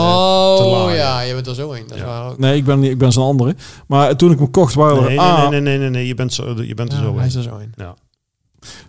te 0.57 0.63
oh 0.63 0.71
laden. 0.71 0.95
ja, 0.97 1.21
je 1.21 1.35
bent 1.35 1.47
er 1.47 1.55
zo 1.55 1.71
in. 1.73 1.83
Dat 1.87 1.95
is 1.97 2.01
Ja. 2.03 2.07
waar 2.07 2.31
ook. 2.31 2.39
Nee, 2.39 2.57
ik 2.57 2.65
ben, 2.65 2.81
niet- 2.81 2.91
ik 2.91 2.99
ben 2.99 3.13
zo'n 3.13 3.25
andere. 3.25 3.55
Maar 3.87 4.17
toen 4.17 4.31
ik 4.33 4.39
hem 4.39 4.51
kocht, 4.51 4.75
waren 4.75 4.97
er... 4.97 5.03
Nee, 5.03 5.17
nee, 5.17 5.19
A, 5.27 5.49
nee, 5.49 5.61
nee, 5.61 5.61
nee, 5.61 5.79
nee, 5.79 5.91
nee, 5.91 6.07
je 6.07 6.15
bent, 6.15 6.33
zo, 6.33 6.63
je 6.63 6.75
bent 6.75 6.93
er 6.93 6.99
Ja, 6.99 7.05
zo 7.05 7.13
hij 7.15 7.21
in. 7.23 7.27
is 7.29 7.35
er 7.35 7.43
zo 7.43 7.57
in. 7.57 7.75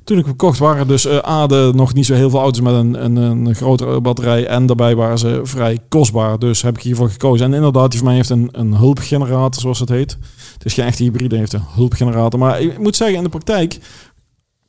Toen 0.04 0.18
ik 0.18 0.26
hem 0.26 0.36
kocht, 0.36 0.60
waren 0.60 0.88
dus 0.88 1.06
eh 1.06 1.30
A, 1.30 1.48
de, 1.48 1.72
nog 1.76 1.94
niet 1.94 2.06
zo 2.06 2.14
heel 2.14 2.30
veel 2.30 2.40
auto's 2.40 2.62
met 2.62 2.74
een, 2.74 3.04
een, 3.06 3.16
een 3.16 3.56
grotere 3.56 4.02
batterij. 4.02 4.46
En 4.48 4.66
daarbij 4.66 4.96
waren 4.96 5.18
ze 5.18 5.40
vrij 5.44 5.80
kostbaar. 5.90 6.40
Dus 6.40 6.62
heb 6.62 6.78
ik 6.78 6.84
hiervoor 6.84 7.10
gekozen. 7.10 7.46
En 7.46 7.54
inderdaad, 7.54 7.90
die 7.90 8.00
van 8.00 8.08
mij 8.08 8.16
heeft 8.16 8.30
een, 8.30 8.50
een 8.52 8.76
hulpgenerator, 8.76 9.62
zoals 9.62 9.80
het 9.80 9.90
heet. 9.90 10.18
Het 10.54 10.66
is 10.66 10.74
geen 10.74 10.86
echte 10.86 11.04
hybride, 11.04 11.38
heeft 11.38 11.54
een 11.54 11.64
hulpgenerator. 11.76 12.40
Maar 12.40 12.62
ik 12.62 12.80
moet 12.80 12.96
zeggen, 12.96 13.18
in 13.18 13.24
de 13.24 13.30
praktijk, 13.30 13.80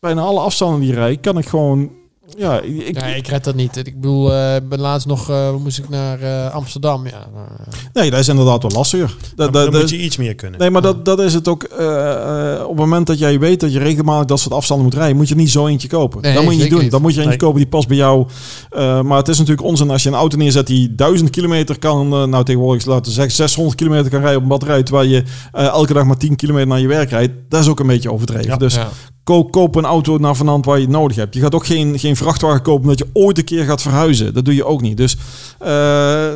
bijna 0.00 0.20
alle 0.20 0.40
afstanden 0.40 0.80
die 0.80 0.90
ik 0.90 0.96
rijd, 0.96 1.20
kan 1.20 1.38
ik 1.38 1.46
gewoon... 1.46 1.90
Ja, 2.38 2.60
ik, 2.60 3.00
Ja, 3.00 3.06
ik 3.06 3.26
red 3.26 3.44
dat 3.44 3.54
niet. 3.54 3.76
Ik 3.76 3.94
bedoel, 4.00 4.32
eh, 4.34 4.56
ik 4.56 4.68
ben 4.68 4.80
laatst 4.80 5.06
nog 5.06 5.30
eh, 5.30 5.54
moest 5.56 5.78
ik 5.78 5.88
naar 5.88 6.20
eh, 6.20 6.54
Amsterdam. 6.54 7.06
Ja, 7.06 7.26
nee, 7.92 8.10
dat 8.10 8.20
is 8.20 8.28
inderdaad 8.28 8.62
wel 8.62 8.70
lastiger. 8.70 9.06
Dat, 9.06 9.36
Dan, 9.36 9.52
dat, 9.52 9.62
dan 9.62 9.72
dat- 9.72 9.80
moet 9.80 9.90
je 9.90 9.98
iets 9.98 10.16
meer 10.16 10.34
kunnen. 10.34 10.60
Nee, 10.60 10.70
maar 10.70 10.82
dat, 10.82 11.04
dat 11.04 11.20
is 11.20 11.34
het 11.34 11.48
ook. 11.48 11.62
op 12.62 12.68
het 12.68 12.76
moment 12.76 13.06
dat 13.06 13.18
jij 13.18 13.38
weet 13.38 13.60
dat 13.60 13.72
je 13.72 13.78
regelmatig 13.78 14.26
dat 14.26 14.40
soort 14.40 14.54
afstanden 14.54 14.86
moet 14.86 14.94
rijden, 14.94 15.16
moet 15.16 15.28
je 15.28 15.34
niet 15.34 15.50
zo 15.50 15.66
eentje 15.66 15.88
kopen. 15.88 16.22
Nee, 16.22 16.34
dat 16.34 16.42
moet 16.44 16.54
je 16.56 16.60
niet 16.62 16.70
doen. 16.70 16.80
niet. 16.80 16.90
Dan 16.90 17.00
moet 17.02 17.10
je 17.14 17.16
eentje 17.20 17.30
Nee. 17.36 17.42
kopen 17.46 17.58
die 17.60 17.68
past 17.70 17.88
bij 17.88 17.96
jou. 17.96 18.26
Eh, 18.70 19.00
maar 19.00 19.18
het 19.18 19.28
is 19.28 19.38
natuurlijk 19.38 19.66
onzin 19.66 19.90
als 19.90 20.02
je 20.02 20.08
een 20.08 20.14
auto 20.14 20.36
neerzet 20.36 20.66
die 20.66 20.94
1000 20.94 21.30
kilometer 21.30 21.78
kan, 21.78 22.08
nou 22.08 22.44
tegenwoordig 22.44 22.84
laten 22.86 23.04
we 23.04 23.10
zeggen 23.10 23.32
600 23.34 23.76
kilometer 23.76 24.10
kan 24.10 24.18
rijden 24.20 24.36
op 24.36 24.42
een 24.42 24.48
batterij, 24.48 24.82
terwijl 24.82 25.08
je 25.08 25.22
eh, 25.52 25.66
elke 25.66 25.92
dag 25.92 26.04
maar 26.04 26.16
10 26.16 26.36
kilometer 26.36 26.68
naar 26.68 26.80
je 26.80 26.86
werk 26.88 27.10
rijdt. 27.10 27.32
Dat 27.48 27.60
is 27.60 27.68
ook 27.68 27.80
een 27.80 27.86
beetje 27.86 28.12
overdreven. 28.12 28.46
Ja. 28.46 28.56
Dus 28.56 28.74
ja. 28.74 28.88
Koop, 29.30 29.50
koop 29.50 29.74
een 29.76 29.84
auto 29.84 30.18
naar 30.18 30.36
vanand 30.36 30.64
waar 30.64 30.76
je 30.76 30.82
het 30.82 30.92
nodig 30.92 31.16
hebt. 31.16 31.34
Je 31.34 31.40
gaat 31.40 31.54
ook 31.54 31.66
geen, 31.66 31.98
geen 31.98 32.16
vrachtwagen 32.16 32.62
kopen 32.62 32.88
dat 32.88 32.98
je 32.98 33.06
ooit 33.12 33.38
een 33.38 33.44
keer 33.44 33.64
gaat 33.64 33.82
verhuizen. 33.82 34.34
Dat 34.34 34.44
doe 34.44 34.54
je 34.54 34.64
ook 34.64 34.80
niet. 34.80 34.96
Dus 34.96 35.16
eh, 35.58 36.26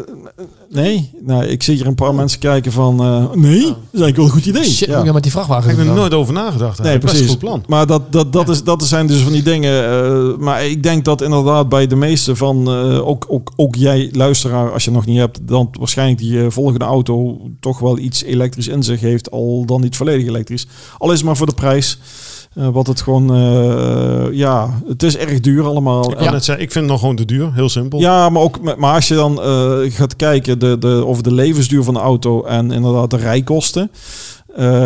nee, 0.70 1.11
nou, 1.20 1.45
ik 1.45 1.62
zie 1.62 1.74
hier 1.76 1.86
een 1.86 1.95
paar 1.95 2.14
mensen 2.14 2.38
kijken 2.38 2.72
van 2.72 3.01
eh, 3.01 3.30
nee, 3.34 3.61
dat 3.61 3.68
is 3.92 4.01
eigenlijk 4.01 4.16
wel 4.16 4.24
een 4.24 4.30
goed 4.32 4.47
idee. 4.47 4.64
Shit, 4.64 4.88
Ja. 4.88 5.12
met 5.12 5.22
die 5.22 5.32
vrachtwagen 5.32 5.68
heb 5.70 5.78
ik 5.78 5.84
doen 5.84 5.92
er 5.95 5.99
nooit 6.01 6.14
over 6.14 6.32
nagedacht. 6.34 6.82
Nee, 6.82 6.99
precies. 6.99 7.20
een 7.20 7.28
goed 7.28 7.38
plan. 7.38 7.64
Maar 7.68 7.86
dat, 7.86 8.12
dat, 8.12 8.32
dat, 8.32 8.49
is, 8.49 8.62
dat 8.64 8.84
zijn 8.84 9.07
dus 9.07 9.20
van 9.20 9.32
die 9.32 9.42
dingen. 9.42 9.84
eh, 9.84 10.38
maar 10.38 10.66
ik 10.66 10.82
denk 10.82 11.05
dat 11.05 11.20
inderdaad 11.22 11.68
bij 11.68 11.86
de 11.86 11.97
meeste 11.97 12.36
van, 12.36 12.68
eh, 12.68 13.07
ook, 13.09 13.24
ook, 13.28 13.53
ook 13.57 13.74
jij 13.74 14.09
luisteraar, 14.12 14.72
als 14.72 14.84
je 14.84 14.90
nog 14.90 15.07
niet 15.07 15.18
hebt, 15.18 15.38
dan 15.42 15.68
waarschijnlijk 15.78 16.18
die 16.18 16.51
volgende 16.51 16.84
auto 16.84 17.40
toch 17.61 17.78
wel 17.78 17.99
iets 17.99 18.22
elektrisch 18.22 18.68
in 18.68 18.82
zich 18.82 19.01
heeft, 19.01 19.30
al 19.30 19.62
dan 19.66 19.80
niet 19.80 19.97
volledig 19.97 20.26
elektrisch. 20.26 20.66
Al 20.99 21.11
is 21.11 21.16
het 21.16 21.26
maar 21.26 21.36
voor 21.36 21.47
de 21.47 21.55
prijs. 21.55 21.99
Eh, 22.55 22.69
wat 22.69 22.87
het 22.87 23.01
gewoon, 23.01 23.35
eh, 23.35 24.33
ja, 24.33 24.81
het 24.87 25.03
is 25.03 25.17
erg 25.17 25.41
duur 25.41 25.65
allemaal. 25.65 26.13
Ik, 26.13 26.31
net 26.31 26.45
zeggen, 26.45 26.65
ik 26.65 26.73
vind 26.73 26.85
het 26.85 26.93
nog 26.93 27.01
gewoon 27.01 27.17
te 27.17 27.25
duur. 27.25 27.55
Heel 27.55 27.69
simpel. 27.69 28.01
Ja, 28.01 28.29
maar 28.29 28.43
ook 28.43 28.61
met- 28.61 28.77
maar 28.77 28.95
als 28.95 29.09
je 29.09 29.15
dan 29.15 29.43
eh, 29.43 29.79
gaat 29.89 30.17
kijken 30.17 30.59
de, 30.59 30.79
de, 30.79 30.89
over 31.07 31.23
de 31.23 31.33
levensduur 31.33 31.83
van 31.83 31.95
de 31.95 32.01
auto 32.01 32.45
en 32.45 32.71
inderdaad 32.71 33.11
de 33.11 33.17
rijkosten. 33.17 33.91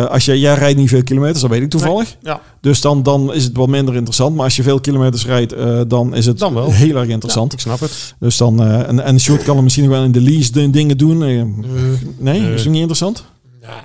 Als 0.09 0.25
je, 0.25 0.39
jij 0.39 0.53
rijdt 0.53 0.77
niet 0.79 0.89
veel 0.89 1.03
kilometers, 1.03 1.41
dat 1.41 1.49
weet 1.49 1.61
ik 1.61 1.69
toevallig. 1.69 2.15
Ja. 2.21 2.41
Dus 2.61 2.81
dan, 2.81 3.03
dan 3.03 3.33
is 3.33 3.43
het 3.43 3.57
wat 3.57 3.67
minder 3.67 3.95
interessant. 3.95 4.35
Maar 4.35 4.43
als 4.43 4.55
je 4.55 4.63
veel 4.63 4.79
kilometers 4.79 5.25
rijdt, 5.25 5.55
dan 5.89 6.15
is 6.15 6.25
het 6.25 6.39
Dan 6.39 6.53
wel. 6.53 6.71
heel 6.71 6.95
erg 6.95 7.07
interessant. 7.07 7.53
Ik 7.53 7.59
snap 7.59 7.79
het. 7.79 8.15
Dus 8.19 8.37
dan, 8.37 8.63
en, 8.63 8.99
en 9.03 9.19
Sjoerd 9.19 9.43
kan 9.43 9.57
er 9.57 9.63
misschien 9.63 9.85
nog 9.85 9.93
wel 9.93 10.03
in 10.03 10.11
de 10.11 10.21
lease 10.21 10.51
de 10.51 10.69
dingen 10.69 10.97
doen. 10.97 11.17
Nee, 11.17 11.43
Nee. 12.17 12.53
is 12.53 12.61
het 12.61 12.69
niet 12.71 12.79
interessant? 12.79 13.23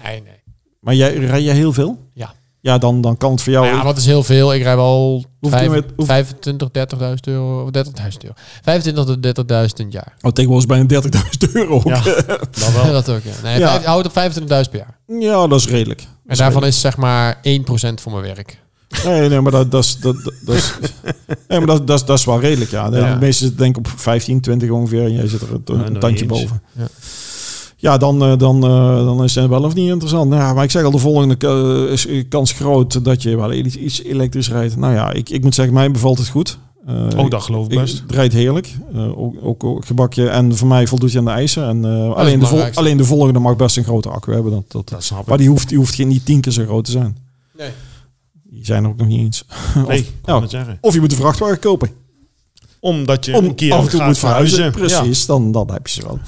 nee, 0.05 0.23
nee. 0.23 0.33
Maar 0.81 0.95
jij, 0.95 1.15
rij 1.15 1.43
jij 1.43 1.55
heel 1.55 1.73
veel? 1.73 1.99
Ja. 2.15 2.33
Ja, 2.65 2.79
dan, 2.79 3.01
dan 3.01 3.17
kan 3.17 3.31
het 3.33 3.43
voor 3.43 3.53
jou... 3.53 3.65
Nou 3.67 3.77
ja, 3.79 3.85
wat 3.85 3.97
is 3.97 4.07
heel 4.07 4.23
veel. 4.23 4.55
Ik 4.55 4.63
rij 4.63 4.77
wel 4.77 5.11
Hoeveel 5.41 5.59
vijf- 5.59 5.63
kilometer- 5.63 5.93
hoeveel- 5.97 6.15
25, 6.15 6.69
30.000 6.71 7.15
euro. 7.25 7.63
of 7.63 7.71
30.000 7.71 8.23
euro. 8.23 8.35
25 8.63 9.05
tot 9.05 9.23
30.000 9.23 9.79
in 9.79 9.85
het 9.85 9.93
jaar. 9.93 10.15
Oh, 10.21 10.31
tegenwoordig 10.33 10.71
is 10.71 10.87
bijna 10.87 11.23
30.000 11.49 11.53
euro. 11.53 11.81
Ja, 11.85 12.03
dat 12.05 12.73
wel. 12.83 12.93
dat 12.93 13.09
ook, 13.09 13.23
ja. 13.23 13.31
Nee, 13.43 13.59
Ja. 13.59 13.81
Houd 13.83 14.07
op 14.07 14.13
25.000 14.13 14.47
per 14.47 14.67
jaar. 14.73 14.99
Ja, 15.21 15.47
dat 15.47 15.61
is 15.61 15.69
redelijk. 15.69 16.07
En 16.27 16.37
daarvan 16.37 16.65
is 16.67 16.81
zeg 16.81 16.97
maar 16.97 17.37
1% 17.37 17.41
voor 18.01 18.13
mijn 18.13 18.35
werk. 18.35 18.63
Nee, 19.05 19.29
nee, 19.29 19.41
maar 19.41 19.53
dat, 19.53 19.71
dat, 19.71 19.85
is, 19.85 19.97
dat, 19.97 20.17
dat, 20.45 20.55
is, 20.55 20.73
nee, 21.49 21.59
maar 21.59 21.67
dat, 21.67 21.87
dat, 21.87 22.01
is, 22.01 22.05
dat 22.07 22.19
is 22.19 22.25
wel 22.25 22.41
redelijk, 22.41 22.71
ja. 22.71 22.91
De, 22.91 22.97
Ja. 22.97 23.13
de 23.15 23.21
meeste 23.21 23.45
zitten 23.45 23.59
denk 23.63 23.77
ik 23.77 23.87
op 23.87 23.93
15, 24.01 24.41
20 24.41 24.71
ongeveer. 24.71 25.05
En 25.05 25.13
jij 25.13 25.29
zit 25.29 25.41
er 25.41 25.49
een, 25.65 25.99
tandje 25.99 26.27
boven. 26.27 26.63
Ja. 26.73 26.87
Ja, 27.85 27.97
dan, 27.97 28.23
eh, 28.23 28.39
dan, 28.39 28.65
eh, 28.65 29.05
dan 29.05 29.25
is 29.25 29.35
het 29.35 29.49
wel 29.49 29.63
of 29.63 29.75
niet 29.75 29.89
interessant. 29.91 30.31
Nou, 30.31 30.43
ja, 30.43 30.53
maar 30.55 30.65
ik 30.65 30.71
zeg 30.71 30.85
al, 30.85 30.91
de 30.91 30.99
volgende 30.99 31.37
eh, 31.87 31.93
is 31.93 32.29
kans 32.29 32.53
groot 32.53 33.05
dat 33.05 33.23
je 33.23 33.37
wel 33.37 33.53
iets, 33.53 33.77
iets 33.77 34.03
elektrisch 34.03 34.51
rijdt. 34.51 34.77
Nou 34.77 34.93
ja, 34.95 35.13
ik, 35.13 35.29
ik 35.31 35.43
moet 35.43 35.55
zeggen, 35.55 35.75
mij 35.75 35.91
bevalt 35.91 36.19
het 36.19 36.29
goed. 36.29 36.59
Eh, 36.87 37.07
Oh, 37.17 37.31
dat 37.31 37.43
geloof 37.43 37.67
ik 37.67 37.73
ik- 37.73 37.79
best. 37.79 38.01
Het 38.01 38.13
rijdt 38.13 38.33
heerlijk. 38.35 38.75
Eh, 38.95 39.19
ook, 39.19 39.35
ook, 39.43 39.65
ook 39.65 39.85
gebakje. 39.87 40.29
En 40.29 40.57
voor 40.57 40.69
mij 40.69 40.87
voldoet 40.87 41.13
je 41.13 41.19
aan 41.19 41.25
de 41.25 41.31
eisen. 41.31 41.69
En, 41.69 41.85
eh, 41.85 42.15
alleen, 42.15 42.41
de 42.41 42.47
vol- 42.47 42.65
alleen 42.75 42.97
de 42.97 43.05
volgende 43.05 43.39
mag 43.39 43.57
best 43.57 43.77
een 43.77 43.85
grote 43.85 44.09
accu 44.09 44.33
hebben. 44.33 44.53
Dat, 44.53 44.65
dat, 44.69 44.89
Dat 44.89 45.05
snap 45.05 45.25
maar 45.27 45.35
ik. 45.35 45.41
die 45.41 45.49
hoeft, 45.51 45.69
die 45.69 45.79
hoeft 45.79 45.95
geen, 45.95 46.09
niet 46.09 46.25
tien 46.27 46.41
keer 46.41 46.53
zo 46.53 46.65
groot 46.65 46.85
te 46.85 46.91
zijn. 46.91 47.17
Nee. 47.59 47.71
Die 48.43 48.65
zijn 48.65 48.85
er 48.85 48.91
ook 48.91 48.97
nog 48.97 49.07
niet 49.07 49.21
eens. 49.21 49.45
Nee, 49.75 49.85
of, 49.87 49.93
ik 49.93 50.05
kan 50.05 50.13
nou, 50.25 50.43
het 50.43 50.51
zeggen. 50.51 50.79
of 50.81 50.95
je 50.95 51.01
moet 51.01 51.13
een 51.13 51.19
vrachtwagen 51.19 51.59
kopen. 51.59 51.89
Omdat 52.85 53.25
je 53.25 53.37
Om 53.37 53.45
een 53.45 53.55
keer 53.55 53.73
af 53.73 53.85
en 53.85 53.89
toe 53.91 53.99
gaat 53.99 54.09
moet 54.09 54.19
verhuizen. 54.19 54.73
verhuizen. 54.73 55.01
Precies, 55.03 55.27
dan, 55.27 55.53
dan 55.53 55.71
heb 55.73 55.87
je 55.87 55.93
ze 55.93 56.03
wel. 56.07 56.19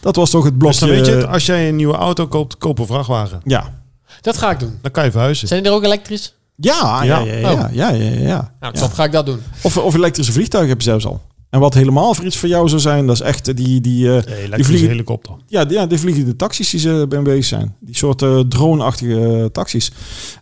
Dat 0.00 0.16
was 0.16 0.30
toch 0.30 0.44
het 0.44 0.60
Dus 0.60 0.78
blokje. 0.78 0.96
weet 0.96 1.06
je 1.06 1.12
het, 1.12 1.26
als 1.26 1.46
jij 1.46 1.68
een 1.68 1.76
nieuwe 1.76 1.94
auto 1.94 2.26
koopt, 2.26 2.58
koop 2.58 2.78
een 2.78 2.86
vrachtwagen. 2.86 3.40
ja. 3.44 3.78
Dat 4.20 4.36
ga 4.38 4.50
ik 4.50 4.58
doen. 4.58 4.78
Dan 4.82 4.90
kan 4.90 5.04
je 5.04 5.10
verhuizen. 5.10 5.48
Zijn 5.48 5.62
die 5.62 5.70
er 5.70 5.76
ook 5.76 5.84
elektrisch? 5.84 6.34
Ja, 6.56 7.02
ja, 7.02 7.18
ja, 7.18 7.34
ja, 7.38 7.70
ja, 7.72 7.90
ja, 7.90 8.10
ja. 8.10 8.52
Nou, 8.60 8.74
Ja. 8.74 8.80
top, 8.80 8.92
ga 8.92 9.04
ik 9.04 9.12
dat 9.12 9.26
doen. 9.26 9.38
Of, 9.62 9.76
of 9.76 9.94
elektrische 9.94 10.32
vliegtuigen 10.32 10.70
heb 10.70 10.80
je 10.80 10.88
zelfs 10.88 11.06
al. 11.06 11.20
En 11.50 11.60
wat 11.60 11.74
helemaal 11.74 12.14
voor 12.14 12.24
iets 12.24 12.36
voor 12.36 12.48
jou 12.48 12.68
zou 12.68 12.80
zijn, 12.80 13.06
dat 13.06 13.14
is 13.14 13.20
echt 13.22 13.56
die, 13.56 13.80
die, 13.80 14.06
eh, 14.06 14.12
Nee, 14.12 14.22
die 14.24 14.34
elektrische 14.34 14.64
vliegen, 14.64 14.88
helikopter. 14.90 15.34
ja, 15.46 15.64
die, 15.64 15.76
ja, 15.78 15.86
die 15.86 15.98
vliegende 15.98 16.36
taxis 16.36 16.70
die 16.70 16.80
ze 16.80 17.06
bij 17.08 17.22
bezig 17.22 17.44
zijn. 17.44 17.74
Die 17.80 17.96
soort 17.96 18.22
eh, 18.22 18.38
drone-achtige 18.48 19.48
taxis. 19.52 19.92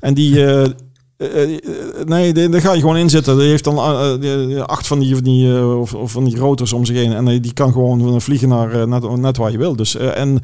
En 0.00 0.14
die, 0.14 0.46
eh, 0.46 0.68
nee, 2.06 2.32
die- 2.32 2.48
daar 2.48 2.60
ga 2.60 2.72
je 2.72 2.80
gewoon 2.80 2.96
in 2.96 3.10
zitten. 3.10 3.38
Die 3.38 3.48
heeft 3.48 3.64
dan 3.64 3.76
eh, 3.78 4.52
eh, 4.56 4.62
acht 4.62 4.86
van 4.86 4.98
die, 4.98 5.14
van 5.14 5.24
die, 5.24 5.56
eh, 5.56 5.80
of, 5.80 5.94
of 5.94 6.12
van 6.12 6.24
die 6.24 6.36
rotors 6.36 6.72
om 6.72 6.84
zich 6.84 6.96
heen. 6.96 7.12
En 7.12 7.28
eh, 7.28 7.42
die 7.42 7.52
kan 7.52 7.72
gewoon 7.72 8.20
vliegen 8.20 8.48
naar 8.48 8.72
eh, 8.72 8.84
net, 8.86 9.16
net 9.16 9.36
waar 9.36 9.50
je 9.50 9.58
wil. 9.58 9.76
Dus, 9.76 9.96
eh, 9.96 10.16
en 10.18 10.40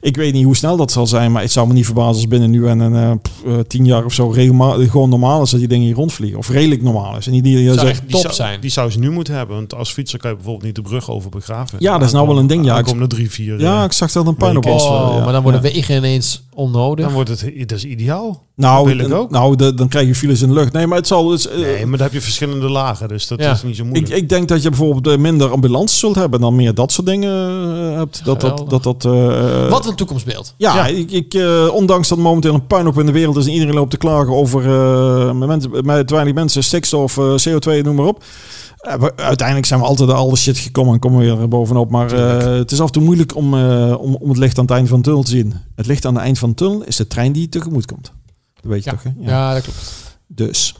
ik 0.00 0.16
weet 0.16 0.32
niet 0.32 0.44
hoe 0.44 0.56
snel 0.56 0.76
dat 0.76 0.90
zal 0.92 1.06
zijn, 1.06 1.32
maar 1.32 1.42
het 1.42 1.52
zou 1.52 1.66
me 1.66 1.72
niet 1.74 1.84
verbazen 1.84 2.14
als 2.14 2.28
binnen 2.28 2.50
nu 2.50 2.66
en 2.68 2.78
een 2.80 2.94
eh, 2.94 3.10
eh, 3.54 3.60
tien 3.66 3.84
jaar 3.84 4.04
of 4.04 4.12
zo 4.12 4.28
gewoon 4.28 5.08
normaal 5.08 5.42
is 5.42 5.50
dat 5.50 5.60
die 5.60 5.68
dingen 5.68 5.86
hier 5.86 5.94
rondvliegen. 5.94 6.38
Of 6.38 6.48
redelijk 6.48 6.82
normaal 6.82 7.16
is. 7.16 7.26
En 7.26 7.32
die, 7.32 7.42
die 7.42 7.64
Zou 7.72 7.86
zegt, 7.86 8.02
top 8.10 8.20
zou, 8.20 8.34
zijn. 8.34 8.60
Die 8.60 8.70
zou 8.70 8.90
ze 8.90 8.98
nu 8.98 9.10
moeten 9.10 9.34
hebben. 9.34 9.56
Want 9.56 9.74
als 9.74 9.92
fietser 9.92 10.18
kan 10.18 10.30
je 10.30 10.36
bijvoorbeeld 10.36 10.66
niet 10.66 10.74
de 10.74 10.82
brug 10.82 11.10
over 11.10 11.30
begraven. 11.30 11.78
Ja, 11.80 11.98
dat 11.98 12.06
is 12.06 12.12
nou 12.12 12.26
wel 12.26 12.38
een 12.38 12.46
ding, 12.46 12.64
ja. 12.64 12.78
Ik- 12.78 12.84
Kom 12.84 13.00
er 13.00 13.08
drie, 13.08 13.30
vier. 13.30 13.60
ja, 13.60 13.78
eh, 13.78 13.84
ik 13.84 13.92
zag 13.92 14.12
dat 14.12 14.26
een 14.26 14.34
puin 14.36 14.56
op. 14.56 14.66
Oh, 14.66 14.74
eh, 14.74 15.16
ja. 15.16 15.24
maar 15.24 15.32
dan 15.32 15.42
worden 15.42 15.62
Ja. 15.62 15.72
wegen 15.72 15.96
ineens 15.96 16.42
onnodig. 16.54 17.04
dan 17.04 17.14
wordt 17.14 17.28
het, 17.30 17.52
dat 17.68 17.78
is 17.78 17.84
ideaal. 17.84 18.46
Nou, 18.58 18.86
wil 18.86 18.98
ik 18.98 19.08
dan- 19.08 19.18
ook. 19.18 19.30
nou 19.30 19.56
de- 19.56 19.74
dan 19.74 19.88
krijg 19.88 20.06
je 20.06 20.14
files 20.14 20.42
in 20.42 20.48
de 20.48 20.54
lucht. 20.54 20.72
Nee, 20.72 20.86
maar 20.86 20.98
het 20.98 21.06
zal... 21.06 21.26
Dus, 21.26 21.48
eh, 21.48 21.58
Nee, 21.58 21.86
maar 21.86 21.96
dan 21.98 22.06
heb 22.06 22.12
je 22.12 22.20
verschillende 22.20 22.68
lagen. 22.68 23.08
Dus 23.08 23.26
dat 23.26 23.40
Ja. 23.40 23.52
is 23.52 23.62
niet 23.62 23.76
zo 23.76 23.82
ik, 23.82 23.88
moeilijk. 23.88 24.14
ik 24.14 24.28
denk 24.28 24.48
dat 24.48 24.62
je 24.62 24.68
bijvoorbeeld 24.68 25.06
eh, 25.06 25.16
minder 25.22 25.50
ambulances 25.50 25.98
zult 25.98 26.14
hebben 26.14 26.40
dan 26.40 26.56
meer 26.56 26.74
dat 26.74 26.92
soort 26.92 27.06
dingen 27.06 27.32
eh, 27.92 27.96
hebt. 27.98 28.24
Dat 28.24 28.40
dat, 28.40 28.50
Geweldig. 28.50 28.80
dat, 28.80 29.02
dat 29.02 29.14
eh, 29.14 29.68
Wat 29.68 29.86
een 29.86 29.94
toekomstbeeld. 29.94 30.54
Ja, 30.56 30.74
Ja. 30.74 30.86
Ik, 30.86 31.10
ik, 31.10 31.34
eh, 31.34 31.68
ondanks 31.72 32.08
dat 32.08 32.18
momenteel 32.18 32.54
een 32.54 32.66
puinhoop 32.66 32.98
in 32.98 33.06
de 33.06 33.12
wereld 33.12 33.36
is 33.36 33.46
en 33.46 33.52
iedereen 33.52 33.74
loopt 33.74 33.90
te 33.90 33.96
klagen 33.96 34.32
over 34.34 34.64
eh, 34.66 35.32
met, 35.32 35.48
mensen- 35.48 35.70
met 35.84 36.06
te 36.06 36.14
weinig 36.14 36.34
mensen, 36.34 36.64
stikstof, 36.64 37.18
eh, 37.18 37.34
CO2, 37.48 37.82
noem 37.82 37.94
maar 37.94 38.06
op. 38.06 38.22
We- 38.98 39.12
uiteindelijk 39.16 39.66
zijn 39.66 39.80
we 39.80 39.86
altijd 39.86 40.10
al 40.12 40.30
de 40.30 40.36
shit 40.36 40.58
gekomen 40.58 40.92
en 40.92 40.98
komen 40.98 41.18
we 41.26 41.36
weer 41.36 41.48
bovenop. 41.48 41.90
Maar 41.90 42.12
eh, 42.12 42.52
het 42.58 42.70
is 42.72 42.80
af 42.80 42.86
en 42.86 42.92
toe 42.92 43.02
moeilijk 43.02 43.36
om, 43.36 43.54
eh, 43.54 43.94
om, 43.98 44.16
om 44.20 44.28
het 44.28 44.38
licht 44.38 44.58
aan 44.58 44.64
het 44.64 44.72
eind 44.74 44.88
van 44.88 44.96
de 44.98 45.04
tunnel 45.04 45.22
te 45.22 45.30
zien. 45.30 45.54
Het 45.74 45.86
licht 45.86 46.06
aan 46.06 46.14
het 46.14 46.22
eind 46.22 46.38
van 46.38 46.48
de 46.48 46.54
tunnel 46.54 46.82
is 46.84 46.96
de 46.96 47.06
trein 47.06 47.32
die 47.32 47.48
tegemoet 47.48 47.86
komt. 47.86 48.12
Dat 48.60 48.70
weet 48.72 48.84
je 48.84 48.90
Ja. 48.90 48.96
toch, 48.96 49.04
hè? 49.04 49.30
Ja, 49.30 49.52
dat 49.54 49.62
klopt. 49.62 49.78
Dus, 50.26 50.74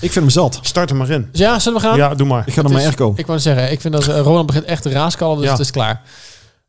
ik 0.00 0.12
vind 0.12 0.14
hem 0.14 0.30
zat. 0.30 0.58
Start 0.62 0.90
er 0.90 0.96
maar 0.96 1.10
in. 1.10 1.28
Ja, 1.32 1.58
zullen 1.58 1.80
we 1.80 1.86
gaan? 1.86 1.96
Ja, 1.96 2.14
doe 2.14 2.26
maar. 2.26 2.42
Ik 2.46 2.52
ga 2.54 2.62
naar 2.62 2.72
mijn 2.72 2.84
airco. 2.84 3.12
Ik 3.16 3.26
wou 3.26 3.38
zeggen, 3.38 3.70
ik 3.72 3.80
vind 3.80 3.92
dat 3.94 4.06
eh, 4.08 4.20
Roland 4.20 4.46
begint 4.46 4.64
echt 4.64 4.82
te 4.82 4.90
raaskallen, 4.90 5.36
dus 5.36 5.44
Ja. 5.46 5.50
het 5.52 5.60
is 5.60 5.70
klaar. 5.70 6.02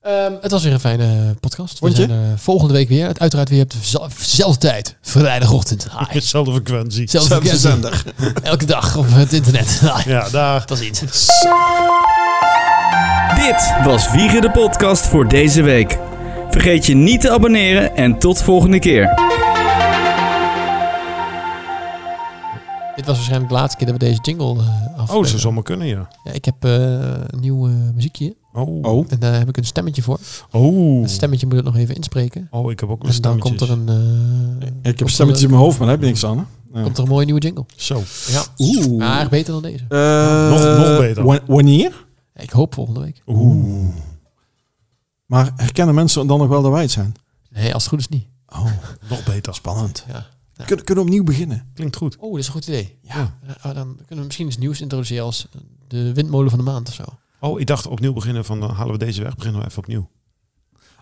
Ehm, 0.02 0.32
het 0.42 0.52
was 0.52 0.64
weer 0.64 0.74
een 0.74 0.80
fijne 0.80 1.36
podcast. 1.40 1.78
Vond 1.78 1.96
we 1.96 2.02
je? 2.02 2.08
zijn 2.08 2.20
eh, 2.22 2.28
volgende 2.38 2.74
week 2.74 2.88
weer. 2.90 3.12
Uiteraard 3.18 3.50
weer 3.50 3.64
op 3.64 3.72
dezelfde 4.18 4.58
tijd. 4.60 4.96
Vrijdagochtend. 5.02 5.88
Hi. 6.00 6.14
Dezelfde 6.14 6.52
frequentie. 6.52 7.10
Zelfde 7.10 7.30
Zelfde 7.34 7.58
frequentie. 7.58 8.02
zender. 8.12 8.44
Elke 8.52 8.66
dag 8.66 8.98
op 8.98 9.06
het 9.10 9.34
internet. 9.34 9.80
Hi. 9.96 10.10
Ja, 10.12 10.30
daar. 10.30 10.64
Dat 10.66 10.80
is 10.80 10.88
iets. 10.88 11.00
Dit 13.36 13.74
was 13.84 14.12
Wiegen 14.12 14.42
de 14.42 14.52
podcast 14.52 15.08
voor 15.08 15.28
deze 15.28 15.62
week. 15.62 15.98
Vergeet 16.50 16.86
je 16.86 16.96
niet 16.96 17.22
te 17.22 17.32
abonneren 17.32 17.96
en 17.96 18.20
tot 18.20 18.42
volgende 18.42 18.80
keer. 18.80 19.31
Dit 23.02 23.10
was 23.10 23.16
waarschijnlijk 23.20 23.52
de 23.54 23.58
laatste 23.60 23.78
keer 23.78 23.88
dat 23.92 24.02
we 24.02 24.06
deze 24.08 24.20
jingle 24.22 24.60
eh 24.62 24.98
af. 25.00 25.14
Oh, 25.14 25.26
ze 25.26 25.40
zou 25.40 25.54
maar 25.54 25.64
kunnen, 25.64 25.88
ja. 25.88 26.08
Ja, 26.24 26.32
ik 26.32 26.46
heb 26.46 26.56
eh, 26.66 26.72
een 27.28 27.40
nieuw 27.40 27.68
eh, 27.68 27.74
muziekje. 27.94 28.36
Oh. 28.54 28.84
Oh, 28.86 29.06
En 29.10 29.20
daar 29.20 29.34
heb 29.38 29.48
ik 29.50 29.58
een 29.58 29.66
stemmetje 29.66 30.02
voor. 30.02 30.20
Oh. 30.52 31.02
Het 31.02 31.12
stemmetje 31.12 31.46
moet 31.46 31.56
het 31.56 31.66
nog 31.66 31.76
even 31.78 31.96
inspreken. 31.96 32.48
Oh, 32.52 32.72
ik 32.72 32.80
heb 32.80 32.90
ook 32.90 33.04
een 33.04 33.10
En 33.10 33.22
dan 33.22 33.40
stemmetje. 33.40 33.50
komt 33.50 33.62
er 33.62 33.72
een, 33.72 33.90
eh, 34.60 34.68
ik 34.68 34.84
heb 34.84 34.98
komt 34.98 35.10
stemmetjes 35.12 35.44
er, 35.44 35.50
in 35.50 35.54
mijn 35.56 35.62
hoofd, 35.66 35.78
maar 35.78 35.88
daar 35.88 35.96
heb 35.96 36.06
je 36.06 36.12
niks 36.12 36.26
aan. 36.26 36.48
Ja. 36.74 36.82
komt 36.84 36.98
er 36.98 37.04
een 37.04 37.10
mooie 37.10 37.26
nieuwe 37.26 37.42
jingle. 37.42 37.66
Zo. 37.76 38.02
Ja, 38.28 38.44
Oeh. 38.58 38.98
maar 38.98 39.30
beter 39.30 39.54
dan 39.54 39.62
deze. 39.62 39.84
Nog- 40.50 40.78
nog 40.88 40.98
beter. 41.00 41.24
wa- 41.24 41.40
Wanneer? 41.48 42.06
Ik 42.36 42.50
hoop 42.50 42.74
volgende 42.74 43.00
week. 43.00 43.22
Oeh. 43.28 43.86
Maar 45.26 45.52
herkennen 45.56 45.96
mensen 45.96 46.28
dan 46.28 46.38
nog 46.40 46.48
wel 46.48 46.62
dat 46.62 46.72
wij 46.72 46.82
het 46.82 46.92
zijn? 46.92 47.14
Nee, 47.50 47.74
als 47.74 47.84
het 47.84 47.92
goed 47.92 48.00
is 48.00 48.08
niet. 48.08 48.26
Oh, 48.48 48.66
Nog 49.10 49.24
beter. 49.24 49.56
spannend. 49.56 50.06
Ja. 50.12 50.26
Kunnen, 50.66 50.86
kunnen 50.86 51.04
we 51.04 51.10
opnieuw 51.10 51.24
beginnen? 51.24 51.72
Klinkt 51.74 51.96
goed. 51.96 52.18
Oh, 52.18 52.32
dat 52.32 52.40
is 52.40 52.46
een 52.48 52.54
goed 52.54 52.68
idee. 52.68 52.98
Ja. 53.02 53.38
Eh, 53.48 53.64
dan 53.64 53.96
kunnen 53.96 54.18
we 54.18 54.24
misschien 54.24 54.48
iets 54.48 54.58
nieuws 54.58 54.82
introduceren 54.82 55.24
als 55.24 55.48
de 55.88 56.14
windmolen 56.14 56.50
van 56.50 56.60
de 56.60 56.66
maand 56.66 56.88
of 56.88 56.94
zo. 56.94 57.04
Oh, 57.40 57.60
ik 57.60 57.68
dacht 57.68 57.88
opnieuw 57.88 58.14
beginnen 58.14 58.46
van 58.46 58.60
dan 58.60 58.70
halen 58.70 58.94
we 58.94 59.06
deze 59.06 59.24
weg. 59.24 59.36
Beginnen 59.36 59.62
we 59.62 59.68
even 59.68 59.80
opnieuw. 59.80 60.10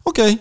Oké. 0.03 0.37